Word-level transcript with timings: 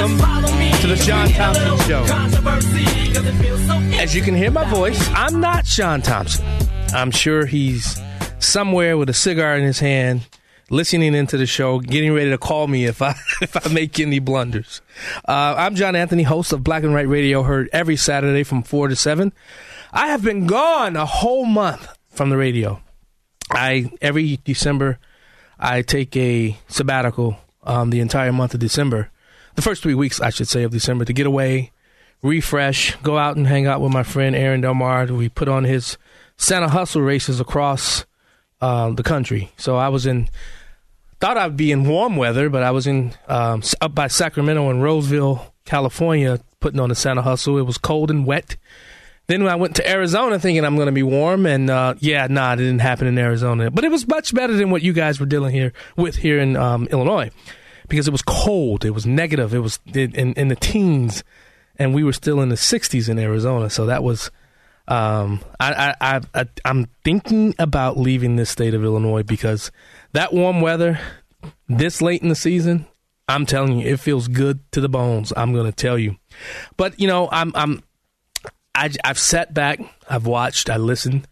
Welcome 0.00 0.16
just 0.18 0.30
follow 0.30 0.58
me. 0.58 0.70
to 0.80 0.86
the 0.86 0.96
Shaun 0.96 1.26
We 1.26 1.28
need 1.28 1.36
a 1.36 1.38
Thompson 1.42 1.78
Show. 1.88 2.06
Controversy, 2.06 2.84
'cause 3.12 3.26
it 3.26 3.32
feels 3.34 3.66
so 3.66 3.74
empty 3.74 3.98
As 3.98 4.14
you 4.14 4.22
can 4.22 4.34
hear 4.34 4.50
my 4.50 4.64
voice. 4.64 5.10
I'm 5.14 5.40
not 5.40 5.66
Shaun 5.66 6.00
Thompson. 6.00 6.44
I'm 6.94 7.10
sure 7.10 7.44
he's 7.44 8.00
somewhere 8.38 8.96
with 8.96 9.10
a 9.10 9.12
cigar 9.14 9.56
in 9.56 9.62
his 9.64 9.80
hand, 9.80 10.22
listening 10.70 11.14
into 11.14 11.36
the 11.36 11.44
show, 11.46 11.80
getting 11.80 12.14
ready 12.14 12.30
to 12.30 12.38
call 12.38 12.66
me 12.66 12.86
if 12.86 13.02
I 13.02 13.14
if 13.42 13.54
I 13.56 13.70
make 13.72 14.00
any 14.00 14.20
blunders. 14.20 14.80
Uh, 15.28 15.54
I'm 15.58 15.74
John 15.74 15.94
Anthony, 15.94 16.22
host 16.22 16.52
of 16.54 16.64
Black 16.64 16.82
and 16.82 16.94
White 16.94 17.08
Radio, 17.08 17.42
heard 17.42 17.68
every 17.72 17.96
Saturday 17.96 18.42
from 18.42 18.62
four 18.62 18.88
to 18.88 18.96
seven. 18.96 19.32
I 19.92 20.06
have 20.08 20.22
been 20.22 20.46
gone 20.46 20.96
a 20.96 21.04
whole 21.04 21.44
month 21.44 21.86
from 22.10 22.30
the 22.30 22.38
radio. 22.38 22.80
I 23.50 23.90
every 24.00 24.38
December 24.44 24.98
I 25.58 25.82
take 25.82 26.16
a 26.16 26.56
sabbatical 26.68 27.38
um, 27.64 27.90
the 27.90 28.00
entire 28.00 28.32
month 28.32 28.54
of 28.54 28.60
December, 28.60 29.10
the 29.54 29.62
first 29.62 29.82
three 29.82 29.94
weeks 29.94 30.20
I 30.20 30.30
should 30.30 30.48
say 30.48 30.62
of 30.62 30.70
December 30.70 31.04
to 31.04 31.12
get 31.12 31.26
away, 31.26 31.72
refresh, 32.22 32.96
go 32.96 33.18
out 33.18 33.36
and 33.36 33.46
hang 33.46 33.66
out 33.66 33.80
with 33.80 33.92
my 33.92 34.02
friend 34.02 34.36
Aaron 34.36 34.60
Delmar. 34.60 35.06
We 35.06 35.28
put 35.28 35.48
on 35.48 35.64
his 35.64 35.96
Santa 36.36 36.68
Hustle 36.68 37.02
races 37.02 37.40
across 37.40 38.04
uh, 38.60 38.90
the 38.90 39.02
country. 39.02 39.50
So 39.56 39.76
I 39.76 39.88
was 39.88 40.06
in, 40.06 40.28
thought 41.20 41.36
I'd 41.36 41.56
be 41.56 41.72
in 41.72 41.88
warm 41.88 42.16
weather, 42.16 42.48
but 42.48 42.62
I 42.62 42.70
was 42.70 42.86
in 42.86 43.12
um, 43.28 43.62
up 43.80 43.94
by 43.94 44.08
Sacramento 44.08 44.70
and 44.70 44.82
Roseville, 44.82 45.54
California, 45.64 46.40
putting 46.60 46.80
on 46.80 46.88
the 46.88 46.94
Santa 46.94 47.22
Hustle. 47.22 47.58
It 47.58 47.62
was 47.62 47.78
cold 47.78 48.10
and 48.10 48.26
wet. 48.26 48.56
Then 49.26 49.46
I 49.46 49.54
went 49.54 49.76
to 49.76 49.88
Arizona 49.88 50.40
thinking 50.40 50.64
I'm 50.64 50.74
going 50.74 50.86
to 50.86 50.92
be 50.92 51.04
warm, 51.04 51.46
and 51.46 51.70
uh, 51.70 51.94
yeah, 52.00 52.26
nah, 52.28 52.54
it 52.54 52.56
didn't 52.56 52.80
happen 52.80 53.06
in 53.06 53.16
Arizona. 53.16 53.70
But 53.70 53.84
it 53.84 53.90
was 53.90 54.08
much 54.08 54.34
better 54.34 54.54
than 54.54 54.70
what 54.70 54.82
you 54.82 54.92
guys 54.92 55.20
were 55.20 55.26
dealing 55.26 55.54
here 55.54 55.72
with 55.96 56.16
here 56.16 56.40
in 56.40 56.56
um, 56.56 56.88
Illinois, 56.90 57.30
because 57.90 58.08
it 58.08 58.12
was 58.12 58.22
cold, 58.22 58.84
it 58.84 58.92
was 58.92 59.04
negative, 59.04 59.52
it 59.52 59.58
was 59.58 59.78
in, 59.92 60.32
in, 60.32 60.48
the 60.48 60.56
teens, 60.56 61.22
and 61.76 61.92
we 61.92 62.02
were 62.02 62.12
still 62.12 62.40
in 62.40 62.48
the 62.48 62.54
60s 62.54 63.08
in 63.08 63.18
Arizona. 63.18 63.68
So 63.68 63.84
that 63.86 64.02
was, 64.02 64.30
um, 64.88 65.40
I, 65.58 65.72
I, 65.72 65.94
I, 66.00 66.20
I, 66.34 66.44
I'm 66.64 66.86
thinking 67.04 67.54
about 67.58 67.98
leaving 67.98 68.36
this 68.36 68.48
state 68.48 68.72
of 68.72 68.84
Illinois 68.84 69.24
because 69.24 69.70
that 70.12 70.32
warm 70.32 70.60
weather 70.60 70.98
this 71.68 72.00
late 72.00 72.22
in 72.22 72.28
the 72.28 72.34
season, 72.34 72.86
I'm 73.28 73.44
telling 73.44 73.78
you, 73.80 73.86
it 73.86 74.00
feels 74.00 74.28
good 74.28 74.60
to 74.72 74.80
the 74.80 74.88
bones. 74.88 75.32
I'm 75.36 75.52
going 75.52 75.66
to 75.66 75.76
tell 75.76 75.98
you, 75.98 76.16
but 76.76 76.98
you 76.98 77.06
know, 77.06 77.28
I'm, 77.30 77.52
I'm. 77.54 77.82
I, 78.72 78.88
I've 79.04 79.18
sat 79.18 79.52
back, 79.52 79.80
I've 80.08 80.26
watched, 80.26 80.70
I 80.70 80.76
listened. 80.76 81.26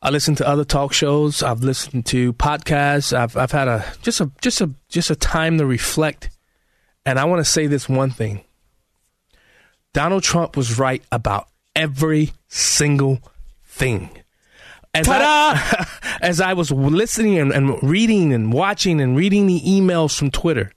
I 0.00 0.10
listened 0.10 0.38
to 0.38 0.48
other 0.48 0.64
talk 0.64 0.92
shows. 0.92 1.42
I've 1.42 1.60
listened 1.60 2.06
to 2.06 2.32
podcasts. 2.34 3.12
I've 3.12 3.36
I've 3.36 3.50
had 3.50 3.68
a 3.68 3.84
just 4.02 4.20
a 4.20 4.30
just 4.40 4.60
a 4.60 4.70
just 4.88 5.10
a 5.10 5.16
time 5.16 5.58
to 5.58 5.66
reflect. 5.66 6.30
And 7.04 7.18
I 7.18 7.24
want 7.24 7.40
to 7.40 7.44
say 7.44 7.66
this 7.66 7.88
one 7.88 8.10
thing. 8.10 8.44
Donald 9.92 10.22
Trump 10.22 10.56
was 10.56 10.78
right 10.78 11.02
about 11.10 11.48
every 11.74 12.32
single 12.48 13.18
thing. 13.64 14.10
As 14.94 15.08
I, 15.08 15.86
as 16.20 16.40
I 16.40 16.52
was 16.52 16.70
listening 16.70 17.38
and, 17.38 17.52
and 17.52 17.82
reading 17.82 18.32
and 18.32 18.52
watching 18.52 19.00
and 19.00 19.16
reading 19.16 19.46
the 19.46 19.60
emails 19.60 20.16
from 20.16 20.30
Twitter, 20.30 20.72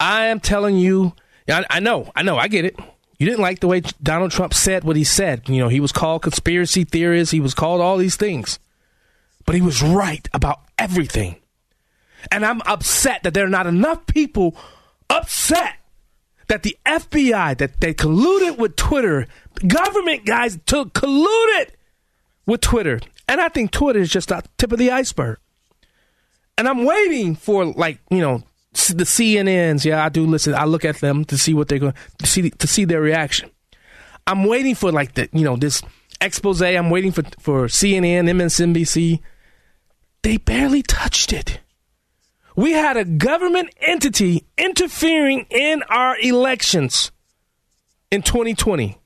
I 0.00 0.26
am 0.26 0.40
telling 0.40 0.76
you, 0.76 1.12
I, 1.48 1.64
I 1.68 1.80
know, 1.80 2.10
I 2.16 2.22
know, 2.22 2.36
I 2.36 2.48
get 2.48 2.64
it. 2.64 2.78
You 3.18 3.26
didn't 3.26 3.40
like 3.40 3.60
the 3.60 3.68
way 3.68 3.80
Donald 4.02 4.30
Trump 4.30 4.52
said 4.52 4.84
what 4.84 4.96
he 4.96 5.04
said. 5.04 5.48
You 5.48 5.58
know, 5.58 5.68
he 5.68 5.80
was 5.80 5.92
called 5.92 6.22
conspiracy 6.22 6.84
theorist. 6.84 7.32
He 7.32 7.40
was 7.40 7.54
called 7.54 7.80
all 7.80 7.96
these 7.96 8.16
things. 8.16 8.58
But 9.44 9.54
he 9.54 9.62
was 9.62 9.82
right 9.82 10.28
about 10.34 10.60
everything. 10.78 11.36
And 12.30 12.44
I'm 12.44 12.60
upset 12.62 13.22
that 13.22 13.32
there 13.34 13.46
are 13.46 13.50
not 13.50 13.66
enough 13.66 14.06
people 14.06 14.56
upset 15.08 15.76
that 16.48 16.62
the 16.62 16.76
FBI, 16.84 17.56
that 17.58 17.80
they 17.80 17.94
colluded 17.94 18.58
with 18.58 18.76
Twitter, 18.76 19.26
government 19.66 20.26
guys 20.26 20.58
took 20.66 20.92
colluded 20.92 21.70
with 22.46 22.60
Twitter. 22.60 23.00
And 23.28 23.40
I 23.40 23.48
think 23.48 23.70
Twitter 23.70 24.00
is 24.00 24.10
just 24.10 24.28
the 24.28 24.42
tip 24.58 24.72
of 24.72 24.78
the 24.78 24.90
iceberg. 24.90 25.38
And 26.58 26.68
I'm 26.68 26.84
waiting 26.84 27.34
for 27.34 27.64
like, 27.64 27.98
you 28.10 28.20
know, 28.20 28.42
the 28.88 29.04
CNNs. 29.04 29.84
Yeah, 29.84 30.04
I 30.04 30.08
do 30.08 30.26
listen. 30.26 30.54
I 30.54 30.64
look 30.64 30.84
at 30.84 30.96
them 31.00 31.24
to 31.26 31.38
see 31.38 31.54
what 31.54 31.68
they're 31.68 31.78
going 31.78 31.94
to 32.18 32.26
see 32.26 32.50
to 32.50 32.66
see 32.66 32.84
their 32.84 33.00
reaction. 33.00 33.50
I'm 34.26 34.44
waiting 34.44 34.74
for 34.74 34.90
like 34.90 35.14
the, 35.14 35.28
you 35.32 35.44
know, 35.44 35.56
this 35.56 35.82
expose. 36.20 36.62
I'm 36.62 36.90
waiting 36.90 37.12
for 37.12 37.22
for 37.38 37.66
CNN, 37.66 38.28
MSNBC. 38.30 39.20
They 40.22 40.36
barely 40.38 40.82
touched 40.82 41.32
it. 41.32 41.60
We 42.56 42.72
had 42.72 42.96
a 42.96 43.04
government 43.04 43.74
entity 43.80 44.44
interfering 44.56 45.46
in 45.50 45.82
our 45.90 46.18
elections 46.18 47.12
in 48.10 48.22
2020. 48.22 48.98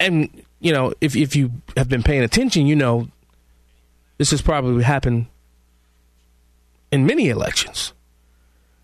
And, 0.00 0.44
you 0.60 0.72
know, 0.72 0.94
if, 1.00 1.14
if 1.14 1.36
you 1.36 1.52
have 1.76 1.88
been 1.88 2.02
paying 2.02 2.22
attention, 2.22 2.66
you 2.66 2.74
know 2.74 3.08
this 4.16 4.30
has 4.30 4.40
probably 4.40 4.82
happened 4.82 5.26
in 6.90 7.04
many 7.06 7.28
elections. 7.28 7.92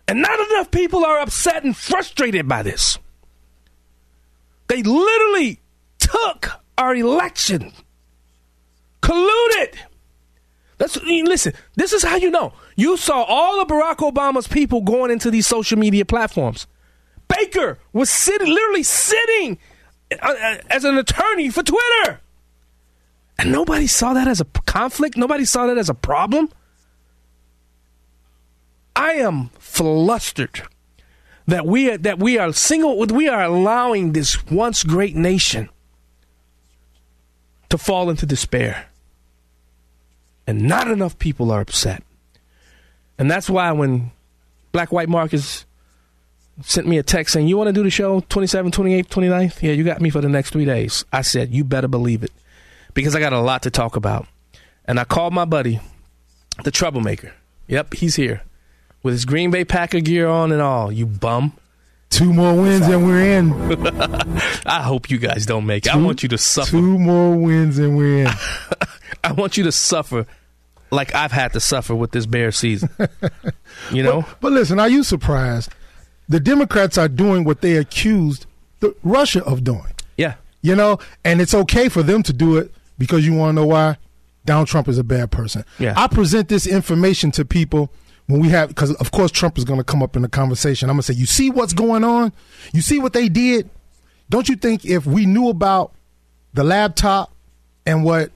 And 0.07 0.21
not 0.21 0.39
enough 0.39 0.71
people 0.71 1.03
are 1.03 1.19
upset 1.19 1.63
and 1.63 1.75
frustrated 1.75 2.47
by 2.47 2.63
this. 2.63 2.99
They 4.67 4.83
literally 4.83 5.59
took 5.99 6.51
our 6.77 6.95
election, 6.95 7.71
colluded. 9.01 9.75
That's 10.77 11.01
listen. 11.01 11.53
This 11.75 11.93
is 11.93 12.03
how 12.03 12.17
you 12.17 12.29
know. 12.29 12.53
You 12.75 12.97
saw 12.97 13.23
all 13.23 13.61
of 13.61 13.67
Barack 13.67 13.97
Obama's 13.97 14.47
people 14.47 14.81
going 14.81 15.09
into 15.09 15.31
these 15.31 15.47
social 15.47 15.77
media 15.77 16.03
platforms. 16.05 16.67
Baker 17.27 17.79
was 17.93 18.09
sitting, 18.09 18.47
literally 18.47 18.83
sitting 18.83 19.57
uh, 20.11 20.15
uh, 20.21 20.57
as 20.69 20.83
an 20.83 20.97
attorney 20.97 21.49
for 21.49 21.63
Twitter, 21.63 22.19
and 23.39 23.51
nobody 23.51 23.87
saw 23.87 24.13
that 24.13 24.27
as 24.27 24.41
a 24.41 24.45
conflict. 24.65 25.15
Nobody 25.15 25.45
saw 25.45 25.67
that 25.67 25.77
as 25.77 25.89
a 25.89 25.93
problem. 25.93 26.49
I 28.95 29.13
am 29.13 29.49
flustered 29.59 30.63
that 31.47 31.65
we 31.65 31.91
are, 31.91 31.97
that 31.97 32.19
we 32.19 32.37
are 32.37 32.53
single. 32.53 32.97
We 33.05 33.27
are 33.27 33.43
allowing 33.43 34.13
this 34.13 34.45
once 34.47 34.83
great 34.83 35.15
nation 35.15 35.69
to 37.69 37.77
fall 37.77 38.09
into 38.09 38.25
despair 38.25 38.87
and 40.47 40.63
not 40.63 40.89
enough 40.89 41.17
people 41.19 41.51
are 41.51 41.61
upset. 41.61 42.03
And 43.17 43.29
that's 43.29 43.49
why 43.49 43.71
when 43.71 44.11
Black 44.71 44.91
White 44.91 45.09
Marcus 45.09 45.65
sent 46.61 46.87
me 46.87 46.97
a 46.97 47.03
text 47.03 47.33
saying, 47.33 47.47
You 47.47 47.57
want 47.57 47.67
to 47.67 47.73
do 47.73 47.83
the 47.83 47.89
show 47.89 48.19
27, 48.21 48.71
28, 48.71 49.09
29th? 49.09 49.61
Yeah, 49.61 49.71
you 49.71 49.83
got 49.83 50.01
me 50.01 50.09
for 50.09 50.21
the 50.21 50.29
next 50.29 50.51
three 50.51 50.65
days. 50.65 51.05
I 51.11 51.21
said, 51.21 51.51
You 51.51 51.63
better 51.63 51.87
believe 51.87 52.23
it 52.23 52.31
because 52.93 53.15
I 53.15 53.19
got 53.19 53.33
a 53.33 53.39
lot 53.39 53.63
to 53.63 53.71
talk 53.71 53.95
about. 53.95 54.27
And 54.85 54.99
I 54.99 55.03
called 55.03 55.33
my 55.33 55.45
buddy, 55.45 55.79
the 56.63 56.71
troublemaker. 56.71 57.33
Yep, 57.67 57.95
he's 57.95 58.15
here 58.15 58.43
with 59.05 59.13
his 59.13 59.23
Green 59.23 59.51
Bay 59.51 59.63
Packer 59.63 59.99
gear 59.99 60.27
on 60.27 60.51
and 60.51 60.63
all. 60.63 60.91
You 60.91 61.05
bum. 61.05 61.53
Two 62.09 62.33
more 62.33 62.55
wins 62.55 62.87
and 62.87 63.05
we're 63.05 63.37
in. 63.37 63.53
I 64.65 64.81
hope 64.81 65.11
you 65.11 65.19
guys 65.19 65.45
don't 65.45 65.67
make 65.67 65.85
it. 65.85 65.93
I 65.93 65.97
want 65.97 66.23
you 66.23 66.29
to 66.29 66.39
suffer. 66.39 66.71
Two 66.71 66.97
more 66.97 67.35
wins 67.35 67.77
and 67.77 67.95
we're 67.95 68.25
in. 68.25 68.33
I 69.23 69.33
want 69.33 69.57
you 69.57 69.63
to 69.65 69.71
suffer 69.71 70.25
like 70.89 71.13
I've 71.13 71.31
had 71.31 71.53
to 71.53 71.59
suffer 71.59 71.93
with 71.93 72.13
this 72.13 72.25
bear 72.25 72.51
season. 72.51 72.89
you 73.91 74.01
know? 74.01 74.21
But, 74.21 74.41
but 74.41 74.51
listen, 74.53 74.79
are 74.79 74.89
you 74.89 75.03
surprised? 75.03 75.71
The 76.27 76.39
Democrats 76.39 76.97
are 76.97 77.07
doing 77.07 77.43
what 77.43 77.61
they 77.61 77.75
accused 77.75 78.47
the, 78.79 78.95
Russia 79.03 79.43
of 79.45 79.63
doing. 79.63 79.93
yeah. 80.17 80.35
You 80.63 80.75
know, 80.75 80.97
and 81.23 81.41
it's 81.41 81.53
okay 81.53 81.89
for 81.89 82.01
them 82.01 82.23
to 82.23 82.33
do 82.33 82.57
it 82.57 82.73
because 82.97 83.23
you 83.23 83.35
want 83.35 83.51
to 83.51 83.61
know 83.61 83.67
why? 83.67 83.97
Donald 84.45 84.67
Trump 84.67 84.87
is 84.87 84.97
a 84.97 85.03
bad 85.03 85.29
person. 85.29 85.63
Yeah. 85.77 85.93
I 85.95 86.07
present 86.07 86.49
this 86.49 86.65
information 86.65 87.29
to 87.33 87.45
people 87.45 87.91
when 88.27 88.39
we 88.39 88.49
have, 88.49 88.69
because 88.69 88.93
of 88.95 89.11
course 89.11 89.31
Trump 89.31 89.57
is 89.57 89.63
going 89.63 89.79
to 89.79 89.83
come 89.83 90.01
up 90.01 90.15
in 90.15 90.21
the 90.21 90.29
conversation. 90.29 90.89
I'm 90.89 90.95
going 90.95 91.03
to 91.03 91.13
say, 91.13 91.19
you 91.19 91.25
see 91.25 91.49
what's 91.49 91.73
going 91.73 92.03
on? 92.03 92.33
You 92.73 92.81
see 92.81 92.99
what 92.99 93.13
they 93.13 93.29
did? 93.29 93.69
Don't 94.29 94.49
you 94.49 94.55
think 94.55 94.85
if 94.85 95.05
we 95.05 95.25
knew 95.25 95.49
about 95.49 95.93
the 96.53 96.63
laptop 96.63 97.31
and 97.85 98.03
what 98.03 98.31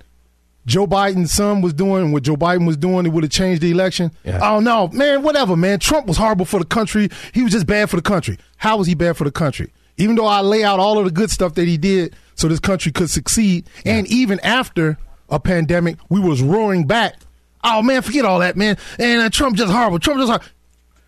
Joe 0.66 0.86
Biden's 0.86 1.32
son 1.32 1.62
was 1.62 1.74
doing 1.74 2.04
and 2.04 2.14
what 2.14 2.24
Joe 2.24 2.36
Biden 2.36 2.68
was 2.68 2.78
doing, 2.78 3.08
it 3.08 3.10
would 3.10 3.24
have 3.24 3.32
changed 3.32 3.64
the 3.64 3.72
election? 3.72 4.12
Yeah. 4.24 4.40
Oh, 4.44 4.60
no, 4.60 4.90
man, 4.90 5.24
whatever, 5.24 5.56
man. 5.56 5.80
Trump 5.80 6.06
was 6.06 6.18
horrible 6.18 6.46
for 6.46 6.60
the 6.60 6.66
country. 6.66 7.10
He 7.34 7.42
was 7.42 7.52
just 7.52 7.66
bad 7.66 7.90
for 7.90 7.96
the 7.96 8.04
country. 8.04 8.38
How 8.58 8.78
was 8.78 8.86
he 8.86 8.94
bad 8.94 9.18
for 9.18 9.24
the 9.24 9.32
country? 9.32 9.72
Even 9.98 10.16
though 10.16 10.28
I 10.28 10.42
lay 10.42 10.64
out 10.64 10.80
all 10.80 11.00
of 11.00 11.06
the 11.06 11.12
good 11.12 11.32
stuff 11.32 11.56
that 11.56 11.68
he 11.68 11.78
did 11.78 12.16
so 12.36 12.48
this 12.48 12.60
country 12.60 12.92
could 12.92 13.10
succeed, 13.10 13.68
and 13.84 14.06
even 14.08 14.40
after 14.42 14.98
a 15.30 15.40
pandemic, 15.40 15.98
we 16.10 16.20
was 16.20 16.42
roaring 16.42 16.86
back. 16.86 17.16
Oh, 17.64 17.82
man, 17.82 18.02
forget 18.02 18.26
all 18.26 18.40
that, 18.40 18.56
man. 18.58 18.78
And 18.98 19.22
uh, 19.22 19.30
Trump 19.30 19.58
just 19.58 19.72
horrible. 19.72 20.00
Trump 20.00 20.20
just 20.20 20.30
horrible. 20.30 20.46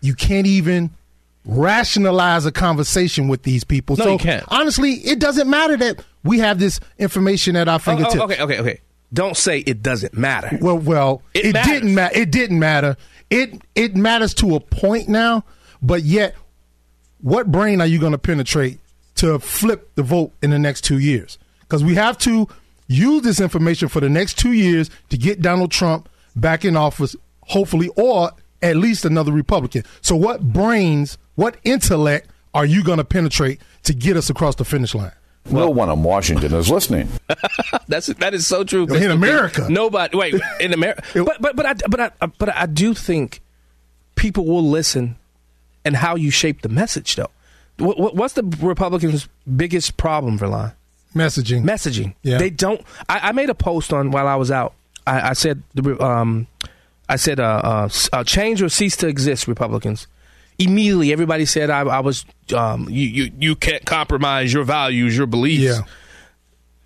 You 0.00 0.14
can't 0.14 0.46
even 0.46 0.90
rationalize 1.44 2.46
a 2.46 2.52
conversation 2.52 3.28
with 3.28 3.42
these 3.42 3.64
people. 3.64 3.96
No, 3.96 4.04
so 4.04 4.12
you 4.12 4.18
can't. 4.18 4.44
honestly, 4.48 4.92
it 4.92 5.18
doesn't 5.18 5.48
matter 5.48 5.76
that 5.76 6.04
we 6.24 6.38
have 6.38 6.58
this 6.58 6.78
information 6.98 7.56
at 7.56 7.68
our 7.68 7.76
Oh, 7.76 7.78
fingertips. 7.78 8.16
oh, 8.16 8.24
okay, 8.24 8.40
okay, 8.42 8.58
okay. 8.60 8.80
Don't 9.12 9.36
say 9.36 9.58
it 9.58 9.82
doesn't 9.82 10.14
matter. 10.16 10.58
Well, 10.60 10.78
well, 10.78 11.22
It 11.34 11.46
it, 11.46 11.64
didn't 11.64 11.94
matter. 11.94 12.18
It 12.18 12.30
didn't 12.30 12.58
matter. 12.58 12.96
It 13.28 13.60
it 13.74 13.96
matters 13.96 14.34
to 14.34 14.54
a 14.54 14.60
point 14.60 15.08
now, 15.08 15.44
but 15.82 16.02
yet, 16.02 16.34
what 17.20 17.50
brain 17.50 17.80
are 17.80 17.86
you 17.86 17.98
going 17.98 18.12
to 18.12 18.18
penetrate 18.18 18.78
to 19.16 19.38
flip 19.38 19.94
the 19.96 20.02
vote 20.02 20.32
in 20.42 20.50
the 20.50 20.58
next 20.58 20.82
two 20.82 20.98
years? 20.98 21.38
Because 21.60 21.84
we 21.84 21.94
have 21.94 22.16
to 22.18 22.48
use 22.88 23.22
this 23.22 23.40
information 23.40 23.88
for 23.88 24.00
the 24.00 24.08
next 24.08 24.38
two 24.38 24.52
years 24.52 24.90
to 25.10 25.16
get 25.18 25.40
Donald 25.42 25.70
Trump 25.70 26.08
back 26.36 26.64
in 26.64 26.76
office, 26.76 27.16
hopefully, 27.42 27.88
or 27.96 28.30
at 28.62 28.76
least 28.76 29.04
another 29.04 29.32
Republican. 29.32 29.84
So, 30.00 30.16
what 30.16 30.40
brains, 30.40 31.18
what 31.34 31.56
intellect 31.64 32.28
are 32.54 32.66
you 32.66 32.84
going 32.84 32.98
to 32.98 33.04
penetrate 33.04 33.60
to 33.84 33.94
get 33.94 34.16
us 34.16 34.30
across 34.30 34.56
the 34.56 34.64
finish 34.64 34.94
line? 34.94 35.12
no 35.50 35.68
one 35.70 35.90
in 35.90 36.02
Washington 36.02 36.54
is 36.54 36.70
listening. 36.70 37.08
That's 37.88 38.06
that 38.06 38.34
is 38.34 38.46
so 38.46 38.64
true. 38.64 38.84
In 38.86 39.10
America. 39.10 39.66
nobody. 39.68 40.16
Wait, 40.16 40.40
in 40.60 40.72
America. 40.72 41.02
but 41.24 41.40
but 41.42 41.56
but 41.56 41.66
I 41.66 41.74
but 41.88 42.00
I 42.00 42.26
but 42.26 42.56
I 42.56 42.66
do 42.66 42.94
think 42.94 43.40
people 44.14 44.46
will 44.46 44.68
listen, 44.68 45.16
and 45.84 45.96
how 45.96 46.16
you 46.16 46.30
shape 46.30 46.62
the 46.62 46.68
message 46.68 47.16
though. 47.16 47.30
What, 47.78 47.98
what, 47.98 48.14
what's 48.14 48.34
the 48.34 48.44
Republicans' 48.60 49.28
biggest 49.56 49.96
problem, 49.96 50.38
Verlon? 50.38 50.74
Messaging. 51.14 51.64
Messaging. 51.64 52.14
Yeah. 52.22 52.38
They 52.38 52.50
don't. 52.50 52.80
I, 53.08 53.28
I 53.28 53.32
made 53.32 53.50
a 53.50 53.54
post 53.54 53.92
on 53.92 54.10
while 54.10 54.28
I 54.28 54.36
was 54.36 54.50
out. 54.50 54.74
I, 55.06 55.30
I 55.30 55.32
said 55.32 55.62
the 55.74 56.02
um, 56.02 56.46
I 57.08 57.16
said 57.16 57.40
uh, 57.40 57.60
uh, 57.64 57.88
uh, 58.12 58.24
change 58.24 58.62
or 58.62 58.68
cease 58.68 58.96
to 58.98 59.08
exist, 59.08 59.48
Republicans. 59.48 60.06
Immediately, 60.58 61.12
everybody 61.12 61.44
said 61.44 61.70
I, 61.70 61.80
I 61.80 62.00
was 62.00 62.24
um, 62.54 62.88
you, 62.88 63.06
you 63.06 63.32
you 63.38 63.56
can't 63.56 63.84
compromise 63.84 64.52
your 64.52 64.64
values, 64.64 65.16
your 65.16 65.26
beliefs 65.26 65.62
yeah. 65.62 65.80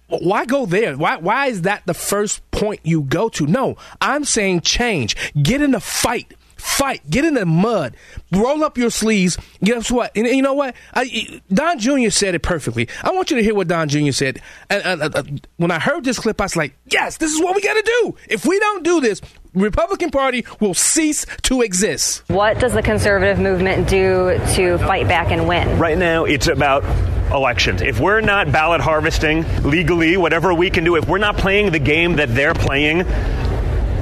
why 0.09 0.45
go 0.45 0.67
there? 0.67 0.97
Why 0.97 1.17
why 1.17 1.47
is 1.47 1.63
that 1.63 1.83
the 1.87 1.95
first 1.95 2.49
point 2.51 2.81
you 2.85 3.03
go 3.03 3.29
to? 3.31 3.47
No, 3.47 3.77
I'm 4.01 4.25
saying 4.25 4.63
change. 4.63 5.17
Get 5.41 5.63
in 5.63 5.73
the 5.73 5.81
fight. 5.81 6.33
Fight. 6.57 7.09
Get 7.09 7.25
in 7.25 7.35
the 7.35 7.47
mud. 7.47 7.97
Roll 8.33 8.65
up 8.65 8.79
your 8.79 8.91
sleeves. 8.91 9.37
Guess 9.63 9.91
what? 9.91 10.11
And 10.17 10.27
you 10.27 10.43
know 10.43 10.55
what? 10.55 10.75
I, 10.95 11.41
Don 11.53 11.79
Jr. 11.79 12.09
said 12.11 12.35
it 12.35 12.43
perfectly. 12.43 12.89
I 13.03 13.13
want 13.13 13.31
you 13.31 13.37
to 13.37 13.43
hear 13.43 13.55
what 13.55 13.69
Don 13.69 13.89
Jr. 13.89 14.11
said. 14.13 14.41
And, 14.71 14.83
and, 14.85 15.03
uh, 15.03 15.11
uh, 15.15 15.23
when 15.57 15.71
I 15.71 15.79
heard 15.79 16.05
this 16.05 16.19
clip, 16.19 16.41
I 16.41 16.45
was 16.45 16.57
like, 16.57 16.75
yes, 16.91 17.19
this 17.19 17.33
is 17.33 17.41
what 17.41 17.55
we 17.55 17.63
got 17.63 17.75
to 17.75 17.83
do. 17.83 18.17
If 18.29 18.47
we 18.47 18.59
don't 18.59 18.83
do 18.83 19.01
this, 19.01 19.21
Republican 19.55 20.11
Party 20.11 20.45
will 20.61 20.75
cease 20.75 21.27
to 21.43 21.63
exist. 21.63 22.23
What 22.29 22.59
does 22.59 22.73
the 22.73 22.83
conservative 22.83 23.39
movement 23.39 23.89
do 23.89 24.39
to 24.55 24.79
fight 24.79 25.09
back 25.09 25.31
and 25.31 25.49
win? 25.49 25.79
Right 25.79 25.97
now, 25.97 26.25
it's 26.25 26.47
about 26.47 26.85
elections. 27.33 27.83
If 27.83 28.01
we're 28.01 28.21
not 28.21 28.53
ballot 28.53 28.81
harvesting 28.81 29.45
legally, 29.63 30.17
whatever 30.17 30.55
we 30.55 30.71
can 30.71 30.85
do, 30.85 30.97
if 30.97 31.09
we're 31.09 31.19
not 31.19 31.37
playing 31.37 31.73
the 31.73 31.79
game 31.79 32.17
that 32.17 32.35
they're 32.35 32.55
playing, 32.55 33.05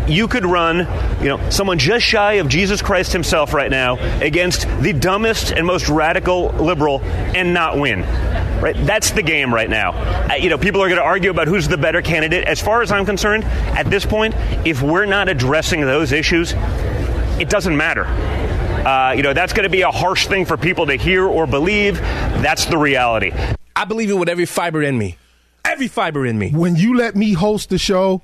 you 0.08 0.28
could 0.28 0.44
run, 0.44 0.78
you 1.22 1.28
know, 1.28 1.50
someone 1.50 1.78
just 1.78 2.04
shy 2.04 2.34
of 2.34 2.48
Jesus 2.48 2.82
Christ 2.82 3.12
himself 3.12 3.54
right 3.54 3.70
now 3.70 3.96
against 4.20 4.68
the 4.80 4.92
dumbest 4.92 5.52
and 5.52 5.66
most 5.66 5.88
radical 5.88 6.48
liberal 6.50 7.00
and 7.02 7.54
not 7.54 7.78
win. 7.78 8.00
Right? 8.60 8.76
That's 8.78 9.10
the 9.10 9.22
game 9.22 9.52
right 9.52 9.68
now. 9.68 9.92
Uh, 9.92 10.34
you 10.34 10.48
know, 10.48 10.58
people 10.58 10.82
are 10.82 10.88
going 10.88 11.00
to 11.00 11.04
argue 11.04 11.30
about 11.30 11.48
who's 11.48 11.68
the 11.68 11.76
better 11.76 12.02
candidate. 12.02 12.44
As 12.44 12.60
far 12.60 12.82
as 12.82 12.92
I'm 12.92 13.04
concerned, 13.04 13.44
at 13.44 13.90
this 13.90 14.06
point, 14.06 14.34
if 14.66 14.80
we're 14.80 15.06
not 15.06 15.28
addressing 15.28 15.80
those 15.80 16.12
issues, 16.12 16.54
it 17.38 17.50
doesn't 17.50 17.76
matter. 17.76 18.04
Uh, 18.04 19.12
you 19.12 19.22
know, 19.22 19.32
that's 19.32 19.52
going 19.52 19.64
to 19.64 19.70
be 19.70 19.82
a 19.82 19.90
harsh 19.90 20.26
thing 20.26 20.44
for 20.44 20.56
people 20.56 20.86
to 20.86 20.94
hear 20.94 21.26
or 21.26 21.46
believe. 21.46 21.98
That's 21.98 22.66
the 22.66 22.78
reality. 22.78 23.32
I 23.74 23.84
believe 23.84 24.10
it 24.10 24.14
with 24.14 24.28
every 24.28 24.46
fiber 24.46 24.82
in 24.82 24.96
me. 24.96 25.16
Every 25.64 25.88
fiber 25.88 26.26
in 26.26 26.38
me. 26.38 26.50
when 26.50 26.76
you 26.76 26.94
let 26.94 27.16
me 27.16 27.32
host 27.32 27.70
the 27.70 27.78
show, 27.78 28.22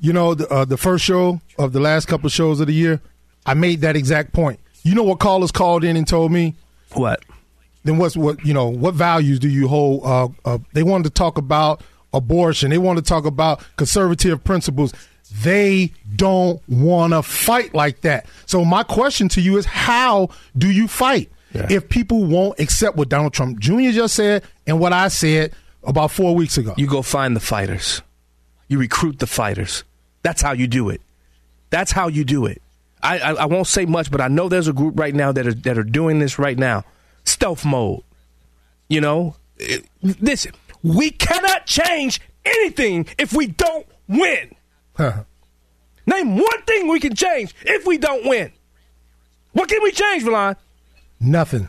you 0.00 0.12
know, 0.12 0.34
the, 0.34 0.48
uh, 0.48 0.64
the 0.64 0.76
first 0.76 1.04
show 1.04 1.40
of 1.58 1.72
the 1.72 1.80
last 1.80 2.06
couple 2.06 2.26
of 2.26 2.32
shows 2.32 2.60
of 2.60 2.66
the 2.66 2.72
year, 2.74 3.00
I 3.44 3.54
made 3.54 3.80
that 3.82 3.96
exact 3.96 4.32
point. 4.32 4.60
You 4.82 4.94
know 4.94 5.02
what 5.02 5.18
callers 5.18 5.50
called 5.52 5.84
in 5.84 5.96
and 5.96 6.06
told 6.06 6.30
me? 6.32 6.54
What? 6.92 7.24
Then 7.84 7.98
what's 7.98 8.16
what 8.16 8.44
you 8.44 8.52
know? 8.54 8.68
What 8.68 8.94
values 8.94 9.38
do 9.38 9.48
you 9.48 9.68
hold? 9.68 10.04
Uh, 10.04 10.28
uh, 10.44 10.58
they 10.72 10.82
wanted 10.82 11.04
to 11.04 11.10
talk 11.10 11.38
about 11.38 11.82
abortion. 12.12 12.70
They 12.70 12.78
wanted 12.78 13.04
to 13.04 13.08
talk 13.08 13.24
about 13.26 13.62
conservative 13.76 14.42
principles. 14.42 14.92
They 15.42 15.92
don't 16.14 16.60
want 16.68 17.12
to 17.12 17.22
fight 17.22 17.74
like 17.74 18.00
that. 18.02 18.26
So 18.46 18.64
my 18.64 18.82
question 18.84 19.28
to 19.30 19.40
you 19.40 19.56
is, 19.56 19.66
how 19.66 20.30
do 20.56 20.70
you 20.70 20.86
fight 20.88 21.30
Yeah. 21.52 21.66
if 21.70 21.88
people 21.88 22.24
won't 22.24 22.58
accept 22.60 22.96
what 22.96 23.08
Donald 23.08 23.32
Trump 23.32 23.58
Jr. 23.58 23.90
just 23.90 24.14
said 24.14 24.42
and 24.66 24.78
what 24.80 24.92
I 24.92 25.08
said 25.08 25.52
about 25.84 26.10
four 26.12 26.34
weeks 26.34 26.58
ago? 26.58 26.74
You 26.76 26.86
go 26.86 27.02
find 27.02 27.34
the 27.36 27.40
fighters. 27.40 28.02
You 28.68 28.78
recruit 28.78 29.18
the 29.18 29.26
fighters. 29.26 29.84
That's 30.22 30.42
how 30.42 30.52
you 30.52 30.66
do 30.66 30.88
it. 30.88 31.00
That's 31.70 31.92
how 31.92 32.08
you 32.08 32.24
do 32.24 32.46
it. 32.46 32.60
I, 33.02 33.18
I, 33.18 33.32
I 33.34 33.44
won't 33.46 33.66
say 33.66 33.86
much, 33.86 34.10
but 34.10 34.20
I 34.20 34.28
know 34.28 34.48
there's 34.48 34.68
a 34.68 34.72
group 34.72 34.98
right 34.98 35.14
now 35.14 35.30
that 35.32 35.46
are 35.46 35.54
that 35.54 35.78
are 35.78 35.84
doing 35.84 36.18
this 36.18 36.38
right 36.38 36.58
now. 36.58 36.84
Stealth 37.24 37.64
mode. 37.64 38.02
You 38.88 39.00
know, 39.00 39.36
It- 39.58 39.86
listen. 40.02 40.52
We 40.82 41.10
cannot 41.10 41.66
change 41.66 42.20
anything 42.44 43.06
if 43.18 43.32
we 43.32 43.46
don't 43.48 43.86
win. 44.08 44.54
Name 46.06 46.36
one 46.38 46.62
thing 46.66 46.86
we 46.88 47.00
can 47.00 47.14
change 47.14 47.54
if 47.62 47.86
we 47.86 47.98
don't 47.98 48.26
win. 48.28 48.52
What 49.52 49.68
can 49.68 49.82
we 49.82 49.90
change, 49.90 50.22
Valon? 50.22 50.56
Nothing. 51.18 51.68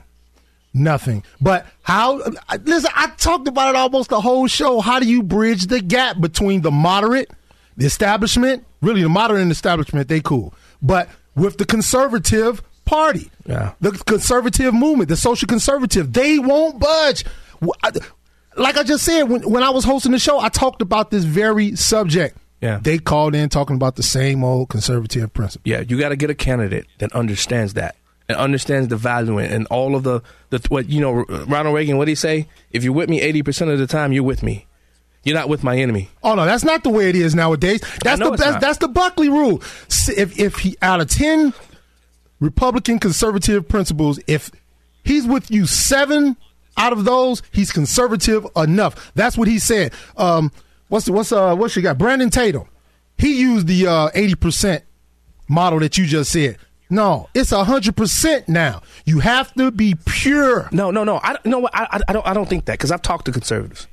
Nothing. 0.78 1.24
But 1.42 1.66
how, 1.84 2.22
listen, 2.64 2.92
I 2.96 3.08
talked 3.18 3.48
about 3.48 3.70
it 3.70 3.76
almost 3.76 4.10
the 4.10 4.22
whole 4.22 4.48
show. 4.48 4.80
How 4.80 5.00
do 5.00 5.08
you 5.08 5.24
bridge 5.24 5.68
the 5.68 5.80
gap 5.82 6.20
between 6.22 6.62
the 6.62 6.72
moderate, 6.72 7.32
the 7.76 7.86
establishment, 7.86 8.66
really 8.82 9.02
the 9.02 9.10
moderate 9.10 9.42
and 9.42 9.52
establishment, 9.52 10.08
they 10.08 10.20
cool. 10.22 10.54
But 10.82 11.10
with 11.36 11.58
the 11.58 11.66
conservative 11.66 12.62
party, 12.86 13.30
Yeah. 13.46 13.74
the 13.82 13.92
conservative 13.92 14.74
movement, 14.74 15.10
the 15.10 15.18
social 15.18 15.48
conservative, 15.48 16.14
they 16.14 16.40
won't 16.40 16.80
budge. 16.80 17.26
Like 18.56 18.78
I 18.78 18.84
just 18.84 19.04
said, 19.04 19.24
when, 19.24 19.42
when 19.50 19.64
I 19.64 19.70
was 19.70 19.84
hosting 19.84 20.12
the 20.12 20.20
show, 20.20 20.40
I 20.40 20.50
talked 20.50 20.82
about 20.82 21.12
this 21.12 21.24
very 21.24 21.76
subject. 21.76 22.38
Yeah. 22.62 22.80
They 22.82 22.98
called 22.98 23.36
in 23.36 23.50
talking 23.50 23.76
about 23.76 23.98
the 23.98 24.04
same 24.04 24.44
old 24.44 24.70
conservative 24.70 25.32
principle. 25.34 25.62
Yeah, 25.70 25.82
you 25.82 26.00
got 26.00 26.10
to 26.10 26.16
get 26.16 26.32
a 26.32 26.36
candidate 26.36 26.88
that 26.98 27.12
understands 27.14 27.76
that 27.76 27.96
and 28.30 28.38
understands 28.38 28.88
the 28.90 28.98
value 28.98 29.38
and, 29.38 29.54
and 29.54 29.68
all 29.68 29.96
of 29.96 30.04
the, 30.04 30.22
the 30.50 30.66
what 30.70 30.90
you 30.90 31.02
know. 31.02 31.24
Ronald 31.46 31.76
Reagan, 31.76 31.98
what 31.98 32.06
did 32.06 32.12
he 32.12 32.16
say? 32.16 32.48
If 32.72 32.84
you're 32.84 32.94
with 32.94 33.10
me 33.10 33.22
eighty 33.22 33.44
percent 33.44 33.72
of 33.72 33.80
the 33.80 33.88
time, 33.88 34.12
you're 34.14 34.24
with 34.24 34.44
me. 34.44 34.66
You're 35.24 35.36
not 35.36 35.50
with 35.50 35.64
my 35.64 35.78
enemy. 35.78 36.10
Oh 36.24 36.36
no, 36.36 36.46
that's 36.46 36.64
not 36.64 36.84
the 36.84 36.90
way 36.90 37.10
it 37.10 37.16
is 37.16 37.36
nowadays. 37.36 37.82
That's 38.04 38.22
the 38.22 38.32
that's, 38.32 38.62
that's 38.62 38.78
the 38.78 38.88
Buckley 38.88 39.30
rule. 39.30 39.62
If 40.08 40.40
if 40.40 40.56
he 40.60 40.78
out 40.82 41.02
of 41.02 41.10
ten 41.10 41.54
Republican 42.40 43.00
conservative 43.00 43.68
principles, 43.68 44.20
if 44.28 44.52
he's 45.04 45.26
with 45.26 45.52
you 45.52 45.66
seven 45.66 46.38
out 46.78 46.94
of 46.94 47.04
those, 47.04 47.42
he's 47.52 47.72
conservative 47.72 48.46
enough. 48.56 49.12
That's 49.16 49.38
what 49.38 49.48
he 49.48 49.60
said. 49.60 49.92
Um, 50.16 50.52
what's 50.88 51.10
what's 51.10 51.32
uh 51.32 51.56
what's 51.56 51.76
you 51.76 51.82
got? 51.82 51.98
Brandon 51.98 52.30
Tatum. 52.30 52.68
He 53.18 53.42
used 53.42 53.68
the 53.68 53.88
uh 53.88 54.10
eighty 54.14 54.36
percent 54.36 54.84
model 55.50 55.80
that 55.80 55.98
you 55.98 56.06
just 56.06 56.32
said. 56.32 56.58
No, 56.90 57.30
it's 57.34 57.52
a 57.52 57.64
hundred 57.64 57.98
percent 57.98 58.48
now. 58.48 58.82
You 59.06 59.20
have 59.20 59.54
to 59.56 59.72
be 59.72 59.96
pure. 60.06 60.70
No, 60.72 60.92
no, 60.92 61.04
no. 61.04 61.20
I 61.22 61.38
what? 61.44 61.76
I, 61.76 62.00
I, 62.08 62.14
don't. 62.14 62.26
I 62.26 62.34
don't 62.34 62.48
think 62.48 62.66
that 62.66 62.74
because 62.74 62.92
I've 62.92 63.02
talked 63.02 63.26
to 63.26 63.32
conservatives. 63.32 63.88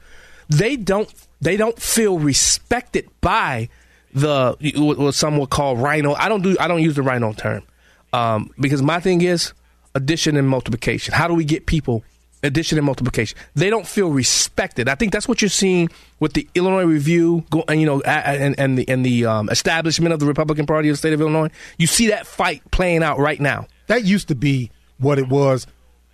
They 0.49 0.77
don't. 0.77 1.13
They 1.41 1.57
don't 1.57 1.79
feel 1.81 2.19
respected 2.19 3.09
by 3.21 3.69
the 4.13 4.57
what 4.77 5.15
some 5.15 5.39
would 5.39 5.51
call 5.51 5.77
RINO. 5.77 6.15
I 6.15 6.29
don't 6.29 6.43
do. 6.43 6.57
I 6.61 6.69
don't 6.69 6.83
use 6.83 6.95
the 6.95 7.03
RINO 7.03 7.33
term 7.33 7.65
um, 8.13 8.51
because 8.61 8.83
my 8.83 9.01
thing 9.01 9.23
is 9.23 9.53
addition 9.95 10.37
and 10.37 10.49
multiplication. 10.49 11.15
How 11.15 11.27
do 11.27 11.35
we 11.35 11.45
get 11.45 11.67
people 11.67 12.05
addition 12.45 12.79
and 12.79 12.85
multiplication? 12.87 13.37
They 13.55 13.71
don't 13.71 13.87
feel 13.87 14.11
respected. 14.11 14.89
I 14.89 14.95
think 14.95 15.13
that's 15.13 15.27
what 15.27 15.43
you're 15.43 15.49
seeing 15.49 15.89
with 16.21 16.35
the 16.35 16.49
Illinois 16.55 16.85
Review, 16.85 17.45
go, 17.51 17.65
and 17.69 17.81
you 17.81 17.87
know, 17.87 18.01
and, 18.03 18.55
and 18.59 18.79
the 18.79 18.89
and 18.89 19.05
the 19.05 19.27
um, 19.27 19.49
establishment 19.49 20.13
of 20.13 20.21
the 20.21 20.27
Republican 20.27 20.67
Party 20.67 20.89
of 20.89 20.95
the 20.95 20.99
state 20.99 21.13
of 21.13 21.21
Illinois. 21.21 21.51
You 21.79 21.87
see 21.87 22.09
that 22.09 22.27
fight 22.27 22.63
playing 22.71 23.03
out 23.03 23.19
right 23.19 23.41
now. 23.41 23.67
That 23.89 24.05
used 24.05 24.29
to 24.29 24.35
be 24.35 24.71
what 24.99 25.19
it 25.19 25.29
was. 25.29 25.67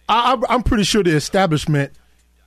I, 0.09 0.41
I'm 0.49 0.63
pretty 0.63 0.85
sure 0.85 1.03
the 1.03 1.15
establishment 1.15 1.93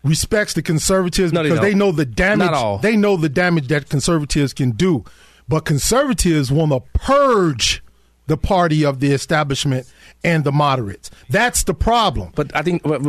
respects 0.03 0.53
the 0.53 0.61
conservatives 0.61 1.31
No, 1.31 1.43
because 1.43 1.61
they, 1.61 1.69
don't. 1.69 1.79
know 1.79 1.91
the 1.93 2.05
damage. 2.05 2.45
Not 2.47 2.53
all. 2.53 2.77
They 2.79 2.97
know 2.97 3.15
the 3.15 3.29
damage 3.29 3.67
that 3.69 3.87
conservatives 3.89 4.53
can 4.53 4.71
do, 4.71 5.05
but 5.47 5.63
conservatives 5.63 6.51
want 6.51 6.71
to 6.73 6.81
purge 6.99 7.81
the 8.27 8.35
party 8.37 8.83
of 8.85 8.99
the 8.99 9.11
establishment 9.11 9.89
and 10.23 10.43
the 10.43 10.51
moderates. 10.51 11.11
That's 11.29 11.63
the 11.63 11.73
problem. 11.73 12.31
But 12.35 12.55
I 12.55 12.61
think, 12.61 12.83
but, 12.83 13.01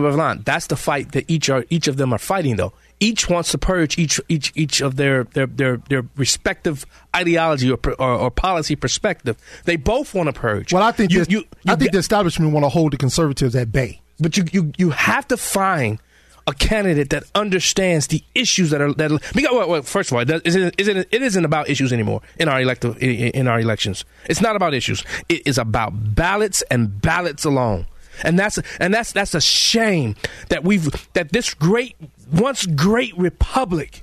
that's 0.44 0.66
the 0.66 0.76
fight 0.76 1.12
that 1.12 1.24
each 1.28 1.48
are 1.48 1.64
each 1.70 1.88
of 1.88 1.96
them 1.96 2.12
are 2.12 2.18
fighting. 2.18 2.56
Though 2.56 2.72
each 3.00 3.28
wants 3.28 3.50
to 3.52 3.58
purge 3.58 3.98
each 3.98 4.20
each 4.28 4.52
each 4.54 4.80
of 4.80 4.96
their 4.96 5.24
their 5.24 5.46
their, 5.46 5.76
their 5.88 6.02
respective 6.16 6.86
ideology 7.14 7.70
or, 7.70 7.78
or 7.98 8.10
or 8.10 8.30
policy 8.30 8.76
perspective. 8.76 9.36
They 9.64 9.76
both 9.76 10.14
want 10.14 10.28
to 10.28 10.32
purge. 10.32 10.72
Well, 10.72 10.82
I 10.82 10.92
think 10.92 11.12
you, 11.12 11.18
this- 11.20 11.30
you, 11.30 11.44
I 11.66 11.76
think 11.76 11.92
the 11.92 11.98
establishment 11.98 12.52
want 12.52 12.64
to 12.64 12.68
hold 12.70 12.92
the 12.92 12.96
conservatives 12.96 13.54
at 13.56 13.72
bay. 13.72 14.00
but 14.20 14.36
you 14.36 14.44
you 14.52 14.72
you 14.76 14.90
have 14.90 15.26
to 15.28 15.36
find 15.36 15.98
a 16.46 16.52
candidate 16.52 17.10
that 17.10 17.24
understands 17.34 18.08
the 18.08 18.22
issues 18.34 18.70
that 18.70 18.80
are 18.80 18.92
that 18.94 19.10
because 19.34 19.50
well, 19.52 19.68
well, 19.68 19.82
first 19.82 20.10
of 20.10 20.16
all, 20.16 20.22
it 20.22 20.46
isn't, 20.46 20.74
it 20.78 21.22
isn't 21.22 21.44
about 21.44 21.68
issues 21.68 21.92
anymore 21.92 22.20
in 22.38 22.48
our 22.48 22.60
elective 22.60 23.02
in, 23.02 23.30
in 23.30 23.48
our 23.48 23.60
elections. 23.60 24.04
It's 24.26 24.40
not 24.40 24.56
about 24.56 24.74
issues. 24.74 25.04
It 25.28 25.46
is 25.46 25.58
about 25.58 26.14
ballots 26.14 26.62
and 26.70 27.00
ballots 27.00 27.44
alone. 27.44 27.86
And 28.22 28.38
that's 28.38 28.58
and 28.78 28.92
that's 28.92 29.12
that's 29.12 29.34
a 29.34 29.40
shame 29.40 30.16
that 30.48 30.64
we've 30.64 30.90
that 31.14 31.32
this 31.32 31.54
great 31.54 31.96
once 32.30 32.66
great 32.66 33.16
republic, 33.16 34.02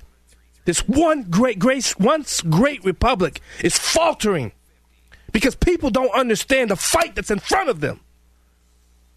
this 0.65 0.79
one 0.87 1.23
great 1.23 1.59
grace 1.59 1.97
once 1.97 2.41
great 2.41 2.83
republic 2.83 3.39
is 3.63 3.77
faltering 3.77 4.51
because 5.31 5.55
people 5.55 5.89
don't 5.89 6.13
understand 6.13 6.71
the 6.71 6.75
fight 6.75 7.15
that's 7.15 7.31
in 7.31 7.39
front 7.39 7.69
of 7.69 7.79
them. 7.79 8.01